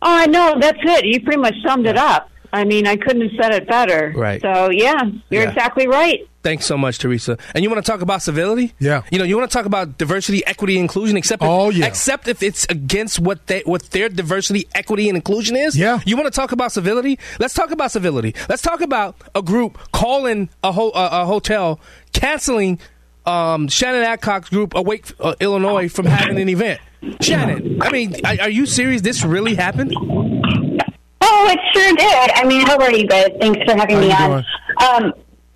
Oh, 0.00 0.14
I 0.16 0.26
know. 0.26 0.56
that's 0.58 0.78
it. 0.82 1.04
You 1.04 1.20
pretty 1.20 1.40
much 1.40 1.54
summed 1.66 1.86
it 1.86 1.96
up. 1.98 2.30
I 2.52 2.64
mean, 2.64 2.86
I 2.86 2.96
couldn't 2.96 3.22
have 3.22 3.30
said 3.40 3.54
it 3.54 3.66
better. 3.66 4.12
Right. 4.14 4.40
So, 4.42 4.70
yeah, 4.70 5.02
you're 5.30 5.42
Yeah. 5.44 5.48
exactly 5.50 5.86
right. 5.88 6.28
Thanks 6.42 6.66
so 6.66 6.76
much, 6.76 6.98
Teresa. 6.98 7.38
And 7.54 7.62
you 7.62 7.70
want 7.70 7.84
to 7.84 7.88
talk 7.90 8.00
about 8.02 8.20
civility? 8.20 8.74
Yeah. 8.80 9.02
You 9.12 9.18
know, 9.18 9.24
you 9.24 9.38
want 9.38 9.48
to 9.50 9.56
talk 9.56 9.64
about 9.64 9.96
diversity, 9.96 10.44
equity, 10.44 10.76
inclusion, 10.76 11.16
except 11.16 11.42
if, 11.42 11.48
Oh, 11.48 11.70
yeah. 11.70 11.86
except 11.86 12.26
if 12.26 12.42
it's 12.42 12.66
against 12.68 13.20
what 13.20 13.46
they 13.46 13.60
what 13.64 13.82
their 13.92 14.08
diversity, 14.08 14.66
equity, 14.74 15.08
and 15.08 15.14
inclusion 15.16 15.54
is. 15.56 15.78
Yeah. 15.78 16.00
You 16.04 16.16
want 16.16 16.26
to 16.26 16.34
talk 16.36 16.50
about 16.50 16.72
civility? 16.72 17.18
Let's 17.38 17.54
talk 17.54 17.70
about 17.70 17.92
civility. 17.92 18.34
Let's 18.48 18.60
talk 18.62 18.80
about 18.80 19.14
a 19.36 19.40
group 19.42 19.78
calling 19.92 20.48
a 20.64 20.72
ho- 20.72 20.90
a, 20.94 21.22
a 21.22 21.24
hotel 21.26 21.78
canceling 22.12 22.80
um, 23.24 23.68
Shannon 23.68 24.02
Adcock's 24.02 24.48
group 24.48 24.74
Awake 24.74 25.12
uh, 25.20 25.34
Illinois 25.38 25.88
from 25.88 26.06
having 26.06 26.40
an 26.40 26.48
event. 26.48 26.80
Shannon, 27.20 27.80
I 27.80 27.90
mean, 27.90 28.16
are, 28.26 28.36
are 28.42 28.50
you 28.50 28.66
serious? 28.66 29.00
This 29.02 29.24
really 29.24 29.54
happened? 29.54 29.94
Oh, 31.34 31.48
it 31.48 31.58
sure 31.72 31.94
did. 31.96 32.30
I 32.34 32.44
mean, 32.44 32.66
how 32.66 32.78
are 32.78 32.92
you 32.92 33.06
guys? 33.06 33.30
Thanks 33.40 33.58
for 33.64 33.74
having 33.74 33.96
How 33.96 34.02
me 34.02 34.12
on. 34.12 34.44
Um, 35.04 35.12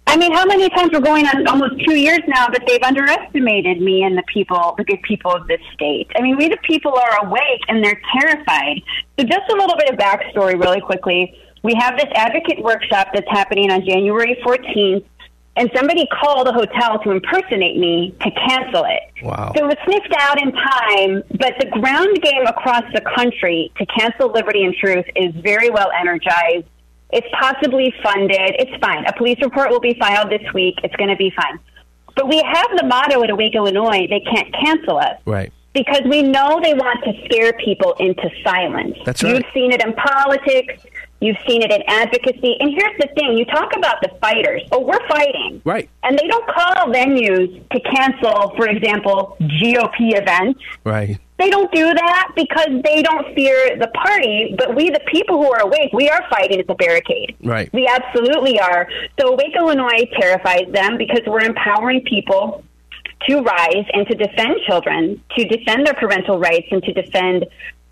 I 0.07 0.17
mean, 0.17 0.33
how 0.33 0.47
many 0.47 0.71
times 0.71 0.91
we're 0.93 1.01
going 1.01 1.27
on 1.27 1.47
almost 1.47 1.85
two 1.85 1.97
years 1.97 2.21
now 2.27 2.47
that 2.49 2.63
they've 2.67 2.83
underestimated 2.83 3.83
me 3.83 4.03
and 4.05 4.17
the 4.17 4.23
people, 4.33 4.75
the 4.79 4.85
good 4.85 5.03
people 5.03 5.33
of 5.33 5.47
this 5.49 5.61
state. 5.75 6.11
I 6.17 6.23
mean, 6.23 6.39
we 6.39 6.49
the 6.49 6.57
people 6.63 6.95
are 6.97 7.27
awake 7.27 7.61
and 7.69 7.85
they're 7.85 8.01
terrified. 8.19 8.81
So, 9.19 9.27
just 9.27 9.51
a 9.51 9.53
little 9.53 9.77
bit 9.77 9.91
of 9.91 9.99
backstory, 9.99 10.59
really 10.59 10.81
quickly. 10.81 11.39
We 11.63 11.75
have 11.75 11.99
this 11.99 12.09
advocate 12.15 12.63
workshop 12.63 13.09
that's 13.13 13.29
happening 13.29 13.71
on 13.71 13.85
January 13.85 14.39
14th, 14.47 15.05
and 15.57 15.71
somebody 15.75 16.07
called 16.21 16.47
a 16.49 16.53
hotel 16.53 16.99
to 17.03 17.11
impersonate 17.11 17.79
me 17.79 18.15
to 18.21 18.31
cancel 18.33 18.85
it. 18.85 19.03
Wow. 19.23 19.53
So 19.57 19.65
it 19.65 19.67
was 19.67 19.77
sniffed 19.85 20.15
out 20.19 20.41
in 20.41 20.53
time, 20.53 21.23
but 21.39 21.55
the 21.59 21.67
ground 21.81 22.21
game 22.23 22.47
across 22.47 22.83
the 22.93 23.01
country 23.17 23.73
to 23.79 23.87
cancel 23.87 24.31
Liberty 24.31 24.65
and 24.65 24.75
Truth 24.75 25.07
is 25.17 25.35
very 25.37 25.71
well 25.71 25.91
energized. 25.99 26.67
It's 27.11 27.27
possibly 27.41 27.95
funded. 28.03 28.57
It's 28.59 28.77
fine. 28.85 29.05
A 29.07 29.13
police 29.17 29.39
report 29.41 29.71
will 29.71 29.81
be 29.81 29.95
filed 29.99 30.31
this 30.31 30.43
week. 30.53 30.75
It's 30.85 30.95
going 30.97 31.11
to 31.11 31.17
be 31.17 31.33
fine. 31.35 31.59
But 32.17 32.29
we 32.29 32.43
have 32.43 32.69
the 32.77 32.85
motto 32.85 33.23
at 33.23 33.31
Awake 33.31 33.55
Illinois 33.55 34.07
they 34.09 34.21
can't 34.21 34.53
cancel 34.55 34.99
us 34.99 35.19
Right. 35.25 35.53
because 35.73 36.01
we 36.09 36.23
know 36.23 36.61
they 36.63 36.75
want 36.75 37.03
to 37.05 37.13
scare 37.27 37.53
people 37.55 37.95
into 37.99 38.29
silence. 38.45 38.97
That's 39.05 39.23
right. 39.23 39.35
You've 39.37 39.45
seen 39.55 39.73
it 39.73 39.83
in 39.85 39.93
politics. 39.95 40.85
You've 41.21 41.37
seen 41.49 41.63
it 41.63 41.73
in 41.73 41.83
advocacy. 41.87 42.57
And 42.61 42.71
here's 42.71 42.99
the 42.99 43.09
thing 43.15 43.39
you 43.39 43.47
talk 43.47 43.75
about 43.77 44.03
the 44.03 44.11
fighters. 44.21 44.63
Oh, 44.71 44.81
we're 44.81 45.07
fighting. 45.09 45.63
Right. 45.65 45.89
And 46.03 46.19
they 46.19 46.27
don't 46.27 46.47
call 46.47 46.93
venues 46.93 47.69
to 47.71 47.81
cancel, 47.81 48.51
for 48.57 48.69
example, 48.69 49.37
GOP 49.41 50.19
events. 50.19 50.61
Right. 50.85 51.19
They 51.39 51.51
don't 51.51 51.73
do 51.73 51.93
that 51.93 52.33
because 52.35 52.69
they 52.83 53.03
don't 53.03 53.35
fear 53.35 53.77
the 53.79 53.89
party. 53.89 54.55
But 54.59 54.75
we, 54.75 54.91
the 54.91 55.01
people 55.07 55.43
who 55.43 55.53
are 55.53 55.61
awake, 55.61 55.91
we 55.93 56.09
are 56.09 56.23
fighting 56.31 56.61
at 56.61 56.67
the 56.67 56.75
barricade. 56.75 57.37
Right. 57.43 57.73
We 57.73 57.87
absolutely 57.87 58.61
are. 58.61 58.89
So 59.19 59.33
Awake 59.33 59.55
Illinois 59.57 60.09
terrifies 60.19 60.71
them 60.73 60.97
because 60.99 61.21
we're 61.27 61.45
empowering 61.45 62.03
people 62.03 62.65
to 63.29 63.41
rise 63.41 63.85
and 63.93 64.07
to 64.09 64.15
defend 64.15 64.57
children, 64.67 65.23
to 65.37 65.45
defend 65.45 65.87
their 65.87 65.95
parental 65.95 66.39
rights, 66.39 66.69
and 66.71 66.83
to 66.83 66.93
defend 66.93 67.47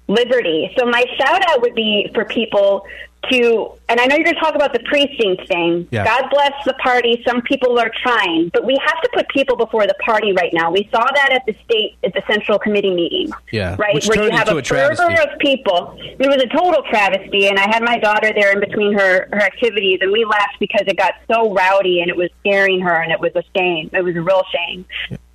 liberty. 0.09 0.71
So 0.79 0.87
my 0.87 1.05
shout 1.19 1.43
out 1.49 1.63
would 1.63 1.75
be 1.75 2.11
for 2.15 2.25
people 2.25 2.87
to, 3.31 3.73
and 3.89 4.01
I 4.01 4.07
know 4.07 4.17
you're 4.17 4.25
going 4.25 4.35
to 4.35 4.41
talk 4.41 4.55
about 4.55 4.73
the 4.73 4.81
precinct 4.81 5.47
thing. 5.49 5.89
Yeah. 5.91 6.05
God 6.05 6.31
bless 6.31 6.53
the 6.65 6.75
party. 6.75 7.23
Some 7.27 7.43
people 7.43 7.79
are 7.79 7.91
trying, 8.03 8.51
but 8.53 8.65
we 8.65 8.79
have 8.85 9.01
to 9.03 9.11
put 9.13 9.29
people 9.29 9.57
before 9.57 9.87
the 9.87 9.95
party 10.05 10.33
right 10.33 10.53
now. 10.53 10.71
We 10.71 10.89
saw 10.93 11.05
that 11.15 11.33
at 11.33 11.45
the 11.47 11.55
state, 11.65 11.97
at 12.05 12.13
the 12.15 12.23
central 12.27 12.59
committee 12.59 12.95
meeting 12.95 13.33
Yeah. 13.53 13.77
right? 13.79 13.95
Which 13.95 14.07
where 14.07 14.23
you 14.25 14.31
have 14.31 14.49
a, 14.49 14.57
a 14.57 14.63
fervor 14.63 15.21
of 15.21 15.39
people. 15.39 15.97
It 16.01 16.29
was 16.29 16.43
a 16.43 16.47
total 16.49 16.83
travesty, 16.91 17.49
and 17.49 17.59
I 17.59 17.69
had 17.69 17.83
my 17.83 17.99
daughter 17.99 18.33
there 18.35 18.53
in 18.53 18.61
between 18.61 18.93
her 18.99 19.29
her 19.33 19.41
activities, 19.43 19.99
and 20.01 20.13
we 20.13 20.25
laughed 20.25 20.59
because 20.61 20.83
it 20.87 20.97
got 20.97 21.15
so 21.31 21.53
rowdy 21.53 22.01
and 22.01 22.11
it 22.11 22.17
was 22.17 22.31
scaring 22.41 22.81
her, 22.81 22.95
and 23.03 23.13
it 23.13 23.21
was 23.21 23.33
a 23.35 23.43
shame. 23.57 23.91
It 23.93 24.03
was 24.03 24.17
a 24.17 24.23
real 24.23 24.43
shame. 24.53 24.85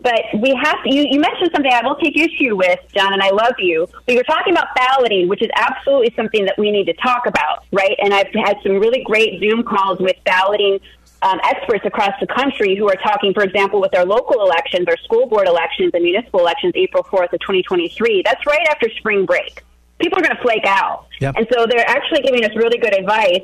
But 0.01 0.21
we 0.35 0.55
have 0.63 0.81
to. 0.83 0.93
You, 0.93 1.05
you 1.09 1.19
mentioned 1.19 1.51
something 1.53 1.71
I 1.73 1.81
will 1.83 1.95
take 1.95 2.15
issue 2.15 2.55
with, 2.55 2.79
John, 2.95 3.11
and 3.11 3.21
I 3.21 3.31
love 3.31 3.53
you. 3.59 3.85
But 4.05 4.15
you're 4.15 4.23
talking 4.23 4.53
about 4.53 4.67
balloting, 4.75 5.27
which 5.27 5.41
is 5.41 5.49
absolutely 5.55 6.13
something 6.15 6.45
that 6.45 6.57
we 6.57 6.71
need 6.71 6.85
to 6.85 6.93
talk 6.93 7.25
about, 7.25 7.65
right? 7.73 7.95
And 8.01 8.13
I've 8.13 8.33
had 8.33 8.57
some 8.63 8.79
really 8.79 9.03
great 9.03 9.39
Zoom 9.41 9.63
calls 9.63 9.99
with 9.99 10.15
balloting 10.25 10.79
um, 11.21 11.37
experts 11.43 11.85
across 11.85 12.13
the 12.21 12.27
country 12.27 12.75
who 12.77 12.87
are 12.89 12.95
talking, 12.95 13.33
for 13.33 13.43
example, 13.43 13.81
with 13.81 13.93
our 13.93 14.05
local 14.05 14.41
elections, 14.41 14.85
our 14.87 14.95
school 14.97 15.25
board 15.27 15.47
elections, 15.47 15.91
and 15.93 16.01
municipal 16.03 16.39
elections, 16.39 16.71
April 16.77 17.03
4th 17.03 17.33
of 17.33 17.39
2023. 17.41 18.21
That's 18.23 18.45
right 18.45 18.65
after 18.69 18.89
spring 18.91 19.25
break. 19.25 19.63
People 19.99 20.19
are 20.19 20.21
going 20.21 20.35
to 20.37 20.41
flake 20.41 20.65
out. 20.65 21.07
Yep. 21.19 21.35
And 21.35 21.47
so 21.53 21.65
they're 21.67 21.85
actually 21.89 22.21
giving 22.21 22.45
us 22.45 22.55
really 22.55 22.77
good 22.77 22.93
advice 22.97 23.41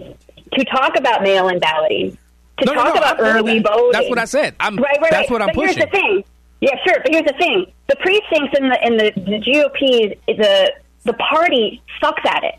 to 0.54 0.64
talk 0.66 0.98
about 0.98 1.22
mail 1.22 1.50
in 1.50 1.60
balloting, 1.60 2.18
to 2.60 2.66
No, 2.66 2.72
no, 2.76 2.84
talk 2.84 2.96
no, 2.96 3.02
about 3.02 3.20
early 3.20 3.60
that. 3.60 3.70
voting. 3.74 3.92
That's 3.92 4.10
what 4.10 4.20
I 4.20 4.26
said. 4.26 4.56
I'm- 4.62 4.78
right, 4.78 4.98
right, 5.02 5.12
that's 5.12 5.30
right. 5.30 5.32
what 5.32 5.42
I'm 5.42 5.48
but 5.54 5.56
Here's 5.58 5.76
the 5.76 5.88
pushing. 5.88 6.02
thing. 6.02 6.24
Yeah, 6.62 6.76
sure. 6.86 6.98
But 7.04 7.12
here's 7.12 7.26
the 7.26 7.38
thing: 7.38 7.66
the 7.88 7.96
precincts 7.98 8.58
in 8.58 8.70
the 8.70 8.80
in 8.86 8.98
the, 8.98 9.12
the 9.16 9.40
GOP, 9.40 10.18
the 10.28 10.74
the 11.04 11.14
party 11.14 11.82
sucks 12.02 12.24
at 12.26 12.44
it. 12.44 12.56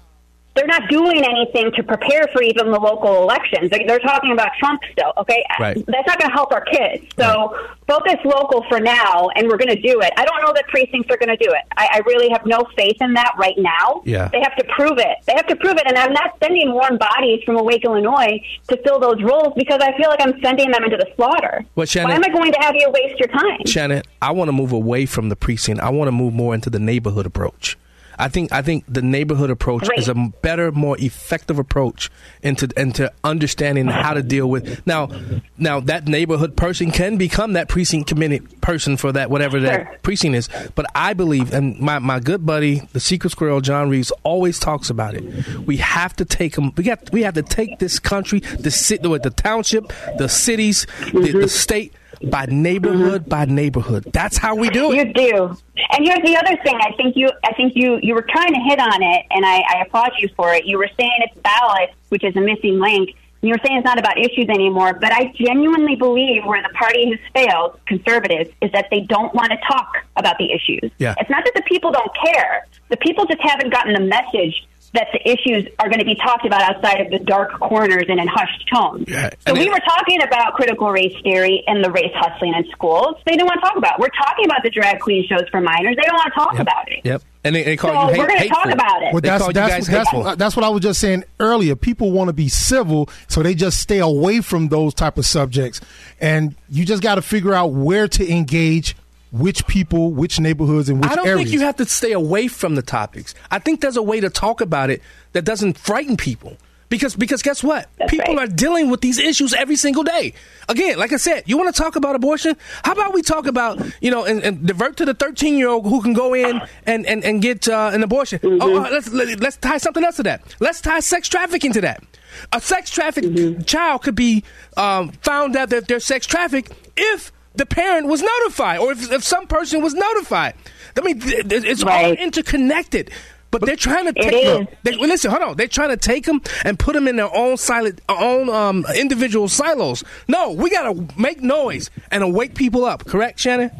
They're 0.56 0.66
not 0.66 0.88
doing 0.88 1.22
anything 1.24 1.70
to 1.76 1.82
prepare 1.82 2.26
for 2.32 2.42
even 2.42 2.70
the 2.72 2.80
local 2.80 3.22
elections. 3.22 3.70
They- 3.70 3.84
They're 3.86 3.98
talking 4.00 4.32
about 4.32 4.48
Trump 4.58 4.80
still. 4.90 5.12
Okay, 5.18 5.44
Right. 5.60 5.76
that's 5.86 6.06
not 6.08 6.18
going 6.18 6.30
to 6.30 6.34
help 6.34 6.52
our 6.52 6.64
kids. 6.64 7.04
So 7.18 7.54
focus 7.86 8.16
local 8.24 8.64
for 8.68 8.80
now, 8.80 9.28
and 9.36 9.46
we're 9.48 9.58
going 9.58 9.68
to 9.74 9.80
do 9.80 10.00
it. 10.00 10.12
I 10.16 10.24
don't 10.24 10.42
know 10.42 10.52
that 10.54 10.66
precincts 10.68 11.08
are 11.12 11.16
going 11.18 11.36
to 11.36 11.36
do 11.36 11.50
it. 11.52 11.62
I, 11.76 11.88
I 11.92 11.98
really 12.06 12.28
have 12.30 12.44
no 12.46 12.64
faith 12.76 12.96
in 13.00 13.12
that 13.14 13.34
right 13.38 13.54
now. 13.58 14.02
Yeah. 14.04 14.28
They 14.32 14.40
have 14.40 14.56
to 14.56 14.64
prove 14.74 14.98
it. 14.98 15.18
They 15.26 15.34
have 15.36 15.46
to 15.46 15.56
prove 15.56 15.76
it, 15.76 15.86
and 15.86 15.96
I'm 15.96 16.12
not 16.12 16.32
sending 16.42 16.72
warm 16.72 16.96
bodies 16.98 17.42
from 17.44 17.56
Awake, 17.56 17.84
Illinois, 17.84 18.40
to 18.68 18.76
fill 18.82 18.98
those 18.98 19.22
roles 19.22 19.52
because 19.56 19.80
I 19.80 19.96
feel 19.96 20.08
like 20.08 20.20
I'm 20.20 20.40
sending 20.42 20.70
them 20.70 20.82
into 20.84 20.96
the 20.96 21.06
slaughter. 21.16 21.64
Well, 21.76 21.86
Shannon- 21.86 22.10
Why 22.10 22.16
am 22.16 22.24
I 22.24 22.28
going 22.30 22.52
to 22.52 22.58
have 22.60 22.74
you 22.74 22.90
waste 22.90 23.20
your 23.20 23.28
time? 23.28 23.64
Shannon, 23.66 24.02
I 24.22 24.32
want 24.32 24.48
to 24.48 24.52
move 24.52 24.72
away 24.72 25.06
from 25.06 25.28
the 25.28 25.36
precinct. 25.36 25.80
I 25.80 25.90
want 25.90 26.08
to 26.08 26.12
move 26.12 26.32
more 26.34 26.54
into 26.54 26.70
the 26.70 26.78
neighborhood 26.80 27.26
approach. 27.26 27.76
I 28.18 28.28
think 28.28 28.52
I 28.52 28.62
think 28.62 28.84
the 28.88 29.02
neighborhood 29.02 29.50
approach 29.50 29.86
Great. 29.86 29.98
is 29.98 30.08
a 30.08 30.14
better, 30.14 30.72
more 30.72 30.96
effective 30.98 31.58
approach 31.58 32.10
into 32.42 32.68
into 32.76 33.12
understanding 33.24 33.86
how 33.86 34.14
to 34.14 34.22
deal 34.22 34.48
with 34.48 34.86
now. 34.86 35.10
Now 35.58 35.80
that 35.80 36.06
neighborhood 36.06 36.56
person 36.56 36.90
can 36.90 37.16
become 37.16 37.54
that 37.54 37.68
precinct 37.68 38.08
committee 38.08 38.40
person 38.60 38.96
for 38.96 39.12
that 39.12 39.30
whatever 39.30 39.58
Sure. 39.58 39.68
that 39.68 40.02
precinct 40.02 40.36
is. 40.36 40.48
But 40.74 40.86
I 40.94 41.14
believe, 41.14 41.52
and 41.52 41.78
my, 41.78 41.98
my 41.98 42.20
good 42.20 42.44
buddy, 42.44 42.80
the 42.92 43.00
Secret 43.00 43.30
Squirrel, 43.30 43.60
John 43.60 43.88
Reeves, 43.88 44.10
always 44.22 44.58
talks 44.58 44.90
about 44.90 45.14
it. 45.14 45.24
We 45.66 45.78
have 45.78 46.14
to 46.16 46.24
take 46.24 46.54
them. 46.54 46.72
We 46.76 46.84
got 46.84 47.10
we 47.12 47.22
have 47.22 47.34
to 47.34 47.42
take 47.42 47.78
this 47.78 47.98
country, 47.98 48.40
the 48.40 48.70
city, 48.70 49.02
the 49.02 49.32
township, 49.34 49.92
the 50.18 50.28
cities, 50.28 50.86
the, 51.06 51.12
the 51.12 51.28
mm-hmm. 51.28 51.46
state 51.46 51.94
by 52.22 52.46
neighborhood 52.46 53.28
by 53.28 53.44
neighborhood. 53.44 54.04
That's 54.12 54.36
how 54.36 54.54
we 54.54 54.70
do 54.70 54.92
it. 54.92 55.08
You 55.08 55.12
do. 55.12 55.56
And 55.92 56.06
here's 56.06 56.22
the 56.22 56.36
other 56.36 56.56
thing. 56.62 56.78
I 56.80 56.92
think 56.96 57.16
you. 57.16 57.30
I 57.44 57.52
think 57.54 57.74
you. 57.74 57.98
You 58.02 58.14
were 58.14 58.26
trying 58.28 58.52
to 58.52 58.60
hit 58.60 58.78
on 58.78 59.02
it, 59.02 59.26
and 59.30 59.44
I, 59.44 59.58
I 59.60 59.82
applaud 59.86 60.12
you 60.18 60.28
for 60.36 60.54
it. 60.54 60.64
You 60.64 60.78
were 60.78 60.90
saying 60.98 61.18
it's 61.18 61.38
ballot, 61.40 61.90
which 62.08 62.24
is 62.24 62.34
a 62.36 62.40
missing 62.40 62.78
link. 62.78 63.10
And 63.42 63.48
you 63.48 63.54
were 63.54 63.60
saying 63.66 63.78
it's 63.78 63.84
not 63.84 63.98
about 63.98 64.18
issues 64.18 64.48
anymore. 64.48 64.94
But 64.94 65.12
I 65.12 65.32
genuinely 65.36 65.94
believe 65.94 66.44
where 66.44 66.62
the 66.62 66.70
party 66.70 67.10
has 67.10 67.18
failed, 67.34 67.78
conservatives, 67.86 68.50
is 68.62 68.72
that 68.72 68.86
they 68.90 69.00
don't 69.00 69.34
want 69.34 69.50
to 69.50 69.58
talk 69.68 69.92
about 70.16 70.38
the 70.38 70.52
issues. 70.52 70.90
Yeah. 70.98 71.14
It's 71.18 71.30
not 71.30 71.44
that 71.44 71.54
the 71.54 71.62
people 71.62 71.92
don't 71.92 72.10
care. 72.24 72.66
The 72.88 72.96
people 72.96 73.26
just 73.26 73.40
haven't 73.42 73.70
gotten 73.70 73.92
the 73.92 74.00
message 74.00 74.66
that 74.94 75.08
the 75.12 75.20
issues 75.28 75.68
are 75.78 75.88
going 75.88 75.98
to 75.98 76.04
be 76.04 76.14
talked 76.14 76.46
about 76.46 76.62
outside 76.62 77.00
of 77.00 77.10
the 77.10 77.18
dark 77.18 77.58
corners 77.60 78.04
and 78.08 78.18
in 78.20 78.26
hushed 78.28 78.64
tones. 78.72 79.04
Yeah. 79.08 79.30
So 79.30 79.36
And 79.46 79.58
we 79.58 79.66
it- 79.66 79.70
were 79.70 79.80
talking 79.80 80.22
about 80.22 80.54
critical 80.54 80.90
race 80.90 81.14
theory 81.22 81.62
and 81.66 81.84
the 81.84 81.90
race 81.90 82.12
hustling 82.14 82.54
in 82.54 82.64
schools. 82.70 83.16
They 83.26 83.32
didn't 83.32 83.46
want 83.46 83.60
to 83.60 83.66
talk 83.68 83.76
about. 83.76 83.94
it. 83.94 84.00
We're 84.00 84.08
talking 84.24 84.44
about 84.46 84.62
the 84.62 84.70
drag 84.70 85.00
queen 85.00 85.26
shows 85.28 85.48
for 85.50 85.60
minors. 85.60 85.96
They 85.96 86.02
don't 86.06 86.14
want 86.14 86.32
to 86.32 86.38
talk 86.38 86.58
about 86.58 86.90
it. 86.90 87.00
Yep. 87.04 87.22
And 87.44 87.54
they, 87.54 87.62
they 87.62 87.76
call 87.76 87.90
So 87.92 88.00
you 88.08 88.14
hate, 88.14 88.18
we're 88.18 88.26
gonna 88.26 88.48
talk 88.48 88.66
about 88.72 89.02
it. 89.04 89.12
Well, 89.12 89.20
They 89.20 89.28
that's 89.28 89.46
that's 89.52 89.86
that's, 89.86 89.86
hateful. 89.88 90.26
Uh, 90.26 90.34
that's 90.34 90.56
what 90.56 90.64
I 90.64 90.68
was 90.68 90.82
just 90.82 91.00
saying 91.00 91.22
earlier. 91.38 91.76
People 91.76 92.10
want 92.10 92.26
to 92.28 92.32
be 92.32 92.48
civil, 92.48 93.08
so 93.28 93.40
they 93.42 93.54
just 93.54 93.78
stay 93.78 93.98
away 94.00 94.40
from 94.40 94.66
those 94.68 94.94
type 94.94 95.16
of 95.16 95.24
subjects, 95.26 95.80
and 96.20 96.56
you 96.68 96.84
just 96.84 97.02
got 97.04 97.16
to 97.16 97.22
figure 97.22 97.54
out 97.54 97.72
where 97.72 98.08
to 98.08 98.28
engage, 98.28 98.96
which 99.38 99.66
people, 99.66 100.12
which 100.12 100.40
neighborhoods, 100.40 100.88
and 100.88 100.98
which 100.98 101.06
areas. 101.06 101.12
I 101.12 101.16
don't 101.16 101.28
areas. 101.28 101.50
think 101.50 101.60
you 101.60 101.66
have 101.66 101.76
to 101.76 101.86
stay 101.86 102.12
away 102.12 102.48
from 102.48 102.74
the 102.74 102.82
topics. 102.82 103.34
I 103.50 103.58
think 103.58 103.80
there's 103.80 103.96
a 103.96 104.02
way 104.02 104.20
to 104.20 104.30
talk 104.30 104.60
about 104.60 104.90
it 104.90 105.02
that 105.32 105.44
doesn't 105.44 105.78
frighten 105.78 106.16
people. 106.16 106.56
Because 106.88 107.16
because 107.16 107.42
guess 107.42 107.64
what? 107.64 107.88
people 108.08 108.38
are 108.38 108.46
dealing 108.46 108.90
with 108.90 109.00
these 109.00 109.18
issues 109.18 109.52
every 109.52 109.74
single 109.74 110.04
day. 110.04 110.34
Again, 110.68 110.98
like 110.98 111.12
I 111.12 111.16
said, 111.16 111.42
you 111.46 111.58
want 111.58 111.74
to 111.74 111.82
talk 111.82 111.96
about 111.96 112.14
abortion? 112.14 112.56
How 112.84 112.92
about 112.92 113.12
we 113.12 113.22
talk 113.22 113.46
about, 113.46 113.80
you 114.00 114.10
know, 114.10 114.24
and, 114.24 114.40
and 114.42 114.64
divert 114.64 114.96
to 114.98 115.04
the 115.04 115.14
13 115.14 115.58
year 115.58 115.68
old 115.68 115.84
who 115.84 116.00
can 116.00 116.12
go 116.12 116.32
in 116.32 116.60
and, 116.86 117.04
and, 117.06 117.24
and 117.24 117.42
get 117.42 117.66
uh, 117.66 117.90
an 117.92 118.04
abortion? 118.04 118.38
Oh, 118.44 118.76
uh, 118.76 118.88
let's, 118.90 119.10
let, 119.12 119.40
let's 119.40 119.56
tie 119.56 119.78
something 119.78 120.04
else 120.04 120.16
to 120.16 120.22
that. 120.24 120.54
Let's 120.60 120.80
tie 120.80 121.00
sex 121.00 121.28
trafficking 121.28 121.72
to 121.72 121.80
that. 121.80 122.04
A 122.52 122.60
sex 122.60 122.90
trafficked 122.90 123.66
child 123.66 124.02
could 124.02 124.14
be 124.14 124.44
um, 124.76 125.10
found 125.22 125.56
out 125.56 125.70
that 125.70 125.88
they're 125.88 126.00
sex 126.00 126.24
trafficked 126.26 126.72
if 126.96 127.32
the 127.56 127.66
parent 127.66 128.06
was 128.06 128.22
notified 128.22 128.78
or 128.80 128.92
if, 128.92 129.10
if 129.10 129.24
some 129.24 129.46
person 129.46 129.82
was 129.82 129.94
notified. 129.94 130.54
I 130.96 131.00
mean, 131.02 131.20
th- 131.20 131.48
th- 131.48 131.64
it's 131.64 131.82
all 131.82 132.12
interconnected. 132.12 133.10
But 133.50 133.64
they're 133.64 133.76
trying 133.76 134.06
to 134.06 134.12
take. 134.12 134.44
Look, 134.44 134.70
they, 134.82 134.96
well, 134.96 135.08
listen, 135.08 135.30
hold 135.30 135.42
on. 135.42 135.56
They're 135.56 135.68
trying 135.68 135.90
to 135.90 135.96
take 135.96 136.24
them 136.26 136.42
and 136.64 136.78
put 136.78 136.94
them 136.94 137.06
in 137.08 137.16
their 137.16 137.34
own 137.34 137.56
silent, 137.56 138.00
own 138.08 138.48
um, 138.50 138.84
individual 138.96 139.48
silos. 139.48 140.02
No, 140.28 140.52
we 140.52 140.68
got 140.68 140.92
to 140.92 141.08
make 141.18 141.40
noise 141.40 141.90
and 142.10 142.34
wake 142.34 142.54
people 142.54 142.84
up. 142.84 143.06
Correct, 143.06 143.38
Shannon? 143.38 143.70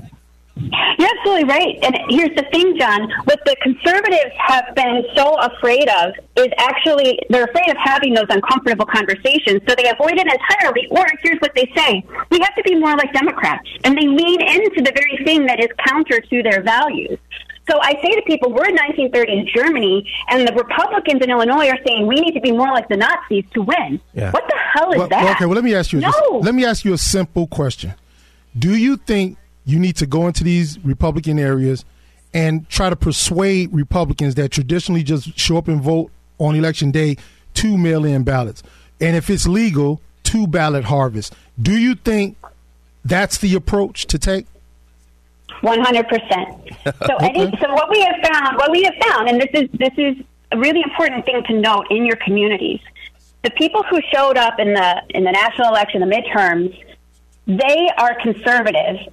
You're 0.57 1.09
absolutely 1.19 1.45
right. 1.45 1.79
And 1.83 1.99
here's 2.09 2.35
the 2.35 2.45
thing, 2.51 2.79
John. 2.79 3.11
What 3.25 3.41
the 3.45 3.57
conservatives 3.61 4.33
have 4.39 4.75
been 4.75 5.05
so 5.15 5.37
afraid 5.37 5.87
of 5.89 6.15
is 6.37 6.49
actually 6.57 7.19
they're 7.29 7.45
afraid 7.45 7.69
of 7.69 7.77
having 7.77 8.15
those 8.15 8.27
uncomfortable 8.31 8.87
conversations, 8.87 9.61
so 9.69 9.75
they 9.77 9.91
avoid 9.91 10.15
it 10.17 10.27
entirely. 10.27 10.89
Or 10.91 11.05
here's 11.23 11.39
what 11.41 11.53
they 11.55 11.71
say: 11.77 12.03
we 12.31 12.41
have 12.41 12.55
to 12.55 12.63
be 12.65 12.75
more 12.75 12.97
like 12.97 13.13
Democrats, 13.13 13.69
and 13.85 13.99
they 13.99 14.07
lean 14.07 14.41
into 14.41 14.81
the 14.83 14.93
very 14.95 15.23
thing 15.25 15.45
that 15.47 15.61
is 15.61 15.69
counter 15.87 16.21
to 16.21 16.43
their 16.43 16.63
values. 16.63 17.19
So 17.69 17.79
I 17.83 17.93
say 18.03 18.15
to 18.15 18.23
people, 18.27 18.53
we're 18.53 18.69
in 18.69 18.77
1930s 18.77 19.53
Germany, 19.55 20.09
and 20.29 20.47
the 20.47 20.55
Republicans 20.55 21.21
in 21.23 21.31
Illinois 21.31 21.69
are 21.69 21.79
saying 21.87 22.07
we 22.07 22.15
need 22.15 22.33
to 22.33 22.41
be 22.41 22.53
more 22.53 22.69
like 22.69 22.89
the 22.89 22.97
Nazis 22.97 23.45
to 23.55 23.63
win. 23.63 24.01
Yeah. 24.15 24.31
What 24.31 24.45
the 24.49 24.57
hell 24.73 24.93
is 24.93 24.99
well, 24.99 25.09
that? 25.09 25.37
Okay, 25.37 25.47
well 25.47 25.57
let 25.57 25.65
me 25.65 25.75
ask 25.75 25.93
you. 25.93 26.01
No. 26.01 26.11
Just, 26.11 26.45
let 26.45 26.55
me 26.55 26.65
ask 26.65 26.85
you 26.85 26.95
a 26.95 26.99
simple 26.99 27.47
question. 27.47 27.93
Do 28.57 28.75
you 28.75 28.97
think 28.97 29.37
you 29.67 29.79
need 29.79 29.97
to 29.97 30.07
go 30.07 30.27
into 30.27 30.43
these 30.43 30.83
Republican 30.85 31.39
areas 31.39 31.85
and 32.33 32.67
try 32.69 32.89
to 32.89 32.97
persuade 32.97 33.73
Republicans 33.75 34.35
that 34.37 34.51
traditionally 34.51 35.03
just 35.03 35.39
show 35.39 35.59
up 35.59 35.69
and 35.69 35.83
vote 35.83 36.11
on 36.39 36.55
election 36.55 36.91
day 36.91 37.17
two 37.55 37.77
mail-in 37.77 38.23
ballots, 38.23 38.63
and 39.01 39.17
if 39.17 39.31
it's 39.31 39.47
legal, 39.47 40.01
two 40.23 40.47
ballot 40.47 40.85
harvest? 40.85 41.35
Do 41.61 41.73
you 41.73 41.95
think 41.95 42.37
that's 43.05 43.39
the 43.39 43.55
approach 43.55 44.07
to 44.07 44.19
take? 44.19 44.47
One 45.63 45.81
hundred 45.81 46.07
percent. 46.09 46.49
So, 47.07 47.17
any, 47.21 47.51
so 47.59 47.73
what 47.73 47.89
we 47.89 48.03
have 48.03 48.17
found, 48.31 48.59
what 48.59 48.71
we 48.71 48.83
have 48.83 48.95
found, 49.09 49.29
and 49.31 49.41
this 49.41 49.49
is 49.55 49.71
this 49.73 49.93
is 49.97 50.23
a 50.53 50.59
really 50.59 50.83
important 50.83 51.25
thing 51.25 51.43
to 51.45 51.59
note 51.59 51.87
in 51.91 52.05
your 52.05 52.17
communities. 52.17 52.81
The 53.43 53.51
people 53.51 53.83
who 53.85 54.01
showed 54.13 54.37
up 54.37 54.59
in 54.59 54.75
the 54.75 55.03
in 55.11 55.25
the 55.25 55.33
national 55.33 55.69
election, 55.69 56.01
the 56.01 56.15
midterms, 56.15 56.79
they 57.47 57.89
are 57.97 58.15
conservative, 58.21 59.11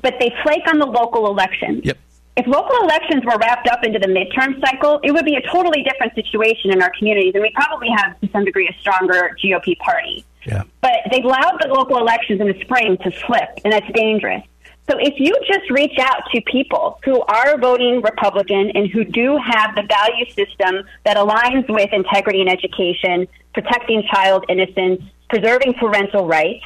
but 0.00 0.14
they 0.18 0.32
flake 0.42 0.66
on 0.68 0.78
the 0.78 0.86
local 0.86 1.26
elections. 1.26 1.82
Yep. 1.84 1.98
If 2.36 2.46
local 2.46 2.76
elections 2.82 3.24
were 3.24 3.36
wrapped 3.36 3.68
up 3.68 3.84
into 3.84 3.98
the 3.98 4.06
midterm 4.06 4.58
cycle, 4.64 5.00
it 5.02 5.12
would 5.12 5.26
be 5.26 5.36
a 5.36 5.42
totally 5.52 5.82
different 5.82 6.14
situation 6.14 6.70
in 6.70 6.80
our 6.80 6.90
communities, 6.98 7.32
and 7.34 7.42
we 7.42 7.50
probably 7.54 7.88
have 7.94 8.18
to 8.20 8.28
some 8.30 8.44
degree 8.44 8.68
a 8.68 8.80
stronger 8.80 9.36
GOP 9.42 9.76
party. 9.78 10.24
Yeah. 10.46 10.62
But 10.80 10.92
they've 11.10 11.24
allowed 11.24 11.60
the 11.60 11.68
local 11.68 11.98
elections 11.98 12.40
in 12.40 12.48
the 12.48 12.58
spring 12.60 12.96
to 13.04 13.12
slip, 13.26 13.60
and 13.64 13.72
that's 13.72 13.90
dangerous. 13.92 14.42
So 14.90 14.96
if 14.98 15.14
you 15.18 15.32
just 15.46 15.70
reach 15.70 15.98
out 16.00 16.22
to 16.34 16.40
people 16.40 16.98
who 17.04 17.20
are 17.22 17.56
voting 17.58 18.02
Republican 18.02 18.72
and 18.74 18.90
who 18.90 19.04
do 19.04 19.36
have 19.36 19.74
the 19.76 19.82
value 19.82 20.26
system 20.30 20.84
that 21.04 21.16
aligns 21.16 21.68
with 21.68 21.92
integrity 21.92 22.40
in 22.40 22.48
education, 22.48 23.28
protecting 23.54 24.02
child 24.12 24.44
innocence, 24.48 25.02
preserving 25.28 25.74
parental 25.74 26.26
rights, 26.26 26.64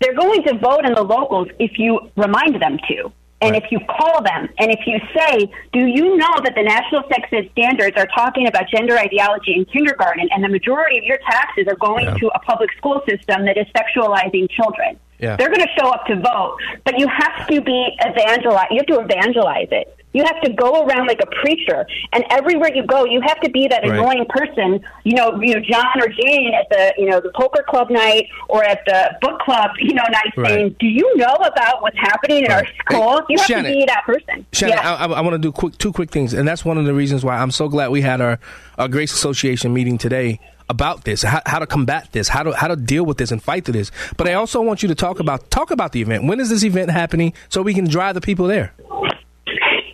they're 0.00 0.14
going 0.14 0.42
to 0.44 0.58
vote 0.58 0.84
in 0.84 0.94
the 0.94 1.02
locals 1.02 1.48
if 1.58 1.78
you 1.78 2.10
remind 2.16 2.60
them 2.60 2.78
to. 2.88 3.12
And 3.42 3.56
if 3.56 3.64
you 3.70 3.80
call 3.88 4.22
them 4.22 4.50
and 4.58 4.70
if 4.70 4.80
you 4.86 4.98
say, 5.16 5.50
do 5.72 5.86
you 5.86 6.14
know 6.18 6.40
that 6.44 6.54
the 6.54 6.62
national 6.62 7.04
sex 7.08 7.26
ed 7.32 7.48
standards 7.52 7.96
are 7.96 8.06
talking 8.14 8.46
about 8.46 8.68
gender 8.68 8.98
ideology 8.98 9.54
in 9.54 9.64
kindergarten 9.64 10.28
and 10.30 10.44
the 10.44 10.48
majority 10.48 10.98
of 10.98 11.04
your 11.04 11.16
taxes 11.18 11.66
are 11.66 11.76
going 11.76 12.04
Yeah. 12.04 12.14
to 12.18 12.28
a 12.34 12.38
public 12.40 12.70
school 12.76 13.00
system 13.08 13.46
that 13.46 13.56
is 13.56 13.66
sexualizing 13.74 14.50
children? 14.50 14.98
Yeah. 15.18 15.36
They're 15.36 15.48
going 15.48 15.60
to 15.60 15.68
show 15.78 15.88
up 15.88 16.04
to 16.06 16.16
vote, 16.16 16.58
but 16.84 16.98
you 16.98 17.06
have 17.08 17.46
to 17.48 17.60
be 17.62 17.96
evangelize. 18.00 18.68
You 18.70 18.78
have 18.78 18.86
to 18.86 19.00
evangelize 19.00 19.68
it. 19.70 19.96
You 20.12 20.24
have 20.24 20.40
to 20.42 20.52
go 20.52 20.84
around 20.84 21.06
like 21.06 21.20
a 21.22 21.26
preacher, 21.42 21.86
and 22.12 22.24
everywhere 22.30 22.70
you 22.74 22.84
go, 22.84 23.04
you 23.04 23.20
have 23.20 23.40
to 23.40 23.50
be 23.50 23.68
that 23.68 23.82
Right. 23.82 23.92
annoying 23.98 24.26
person. 24.28 24.80
You 25.04 25.14
know, 25.14 25.40
you 25.40 25.54
know, 25.54 25.60
John 25.60 25.86
or 26.02 26.08
Jane 26.08 26.52
at 26.54 26.68
the 26.68 26.94
you 27.00 27.08
know 27.08 27.20
the 27.20 27.30
poker 27.34 27.64
club 27.68 27.90
night 27.90 28.26
or 28.48 28.64
at 28.64 28.80
the 28.86 29.10
book 29.20 29.38
club, 29.40 29.70
you 29.78 29.94
know, 29.94 30.02
night 30.10 30.32
Right. 30.36 30.48
saying, 30.48 30.76
"Do 30.80 30.86
you 30.86 31.16
know 31.16 31.34
about 31.34 31.80
what's 31.82 31.98
happening 31.98 32.44
in 32.44 32.50
our 32.50 32.66
school?" 32.84 33.20
You 33.28 33.38
have 33.38 33.46
Shannon. 33.46 33.72
to 33.72 33.78
be 33.78 33.84
that 33.86 34.02
person. 34.04 34.44
Shannon, 34.52 34.78
yeah. 34.78 34.94
I, 34.96 35.04
I 35.06 35.20
want 35.20 35.34
to 35.34 35.38
do 35.38 35.52
quick 35.52 35.78
two 35.78 35.92
quick 35.92 36.10
things, 36.10 36.34
and 36.34 36.46
that's 36.48 36.64
one 36.64 36.76
of 36.78 36.84
the 36.86 36.94
reasons 36.94 37.24
why 37.24 37.36
I'm 37.36 37.50
so 37.52 37.68
glad 37.68 37.90
we 37.90 38.00
had 38.02 38.20
our, 38.20 38.38
our 38.78 38.88
Grace 38.88 39.12
Association 39.12 39.72
meeting 39.72 39.96
today 39.98 40.40
about 40.68 41.04
this, 41.04 41.22
how, 41.22 41.40
how 41.46 41.58
to 41.58 41.66
combat 41.66 42.08
this, 42.12 42.28
how 42.28 42.42
to 42.42 42.52
how 42.52 42.66
to 42.68 42.76
deal 42.76 43.04
with 43.06 43.18
this 43.18 43.30
and 43.30 43.40
fight 43.42 43.64
to 43.66 43.72
this. 43.72 43.90
But 44.16 44.28
I 44.28 44.34
also 44.34 44.60
want 44.60 44.82
you 44.82 44.88
to 44.88 44.94
talk 44.94 45.20
about 45.20 45.50
talk 45.50 45.70
about 45.70 45.92
the 45.92 46.00
event. 46.02 46.24
When 46.24 46.40
is 46.40 46.48
this 46.48 46.64
event 46.64 46.90
happening, 46.90 47.32
so 47.48 47.62
we 47.62 47.74
can 47.74 47.86
drive 47.88 48.14
the 48.14 48.20
people 48.20 48.46
there? 48.48 48.72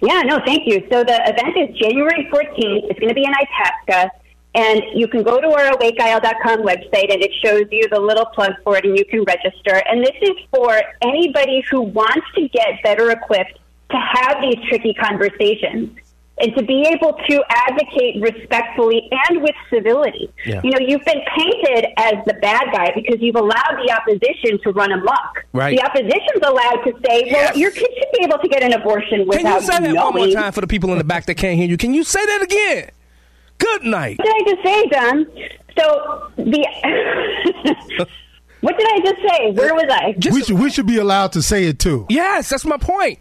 Yeah, 0.03 0.23
no, 0.23 0.41
thank 0.45 0.67
you. 0.67 0.87
So 0.91 1.05
the 1.05 1.21
event 1.27 1.57
is 1.57 1.77
January 1.79 2.29
14th. 2.33 2.91
It's 2.91 2.99
going 2.99 3.09
to 3.09 3.15
be 3.15 3.25
in 3.25 3.33
Itasca. 3.33 4.11
And 4.55 4.83
you 4.95 5.07
can 5.07 5.23
go 5.23 5.39
to 5.39 5.49
our 5.49 5.77
awakeisle.com 5.77 6.63
website 6.63 7.13
and 7.13 7.23
it 7.23 7.31
shows 7.45 7.67
you 7.71 7.89
the 7.91 8.01
little 8.01 8.25
plug 8.27 8.53
for 8.65 8.79
it 8.79 8.87
and 8.87 8.97
you 8.97 9.05
can 9.05 9.23
register. 9.25 9.83
And 9.87 10.03
this 10.03 10.17
is 10.23 10.37
for 10.55 10.81
anybody 11.03 11.63
who 11.71 11.83
wants 11.83 12.27
to 12.37 12.49
get 12.49 12.83
better 12.83 13.11
equipped 13.11 13.59
to 13.91 13.97
have 13.97 14.41
these 14.41 14.57
tricky 14.69 14.95
conversations 14.95 15.99
and 16.39 16.55
to 16.57 16.65
be 16.65 16.87
able 16.87 17.15
to 17.29 17.43
advocate 17.49 18.21
respectfully 18.21 19.09
and 19.29 19.43
with 19.43 19.55
civility. 19.71 20.31
Yeah. 20.45 20.61
You 20.63 20.71
know, 20.71 20.79
you've 20.81 21.05
been 21.05 21.23
painted 21.37 21.87
as 21.97 22.15
the 22.27 22.35
bad 22.35 22.65
guy 22.73 22.93
because 22.95 23.21
you've 23.21 23.37
allowed 23.37 23.79
the 23.85 23.93
opposition 23.93 24.61
to 24.63 24.73
run 24.73 24.93
amok. 24.93 25.45
Right. 25.53 25.79
The 25.79 25.85
opposition's 25.85 26.43
allowed 26.43 26.85
to 26.85 26.93
say, 27.07 27.31
well, 27.33 27.57
your 27.57 27.71
kid 27.71 27.89
should 27.99 28.13
be 28.19 28.25
able 28.25 28.39
to 28.39 28.49
get 28.49 28.63
an 28.63 28.75
abortion 28.75 29.27
without 29.27 29.43
Can 29.43 29.55
you 29.55 29.61
say 29.63 29.93
that 29.93 29.95
one 29.95 30.15
more 30.15 30.29
time 30.29 30.53
for 30.53 30.61
the 30.61 30.67
people 30.67 30.93
in 30.93 30.99
the 30.99 31.05
back 31.05 31.27
that 31.27 31.37
can't 31.37 31.57
hear 31.57 31.69
you? 31.69 31.79
Can 31.79 31.95
you 31.95 32.05
say 32.05 32.25
that 32.25 32.43
again? 32.43 32.91
Good 33.59 33.85
night. 33.85 34.19
What 34.19 34.27
did 34.27 34.35
I 34.37 34.55
just 34.55 34.63
say, 34.65 34.87
Don? 34.89 35.27
So 35.79 36.31
the 36.37 38.07
what 38.61 38.79
did 38.79 38.87
I 38.87 39.01
just 39.01 39.21
say? 39.29 39.51
Where 39.53 39.75
was 39.75 39.87
I? 39.91 40.15
we 40.31 40.43
should 40.43 40.59
we 40.59 40.71
should 40.71 40.87
be 40.87 40.99
allowed 40.99 41.33
to 41.33 41.43
say 41.43 41.65
it 41.65 41.79
too. 41.79 42.07
Yes, 42.09 42.49
that's 42.51 42.65
my 42.65 42.77
point. 42.77 43.19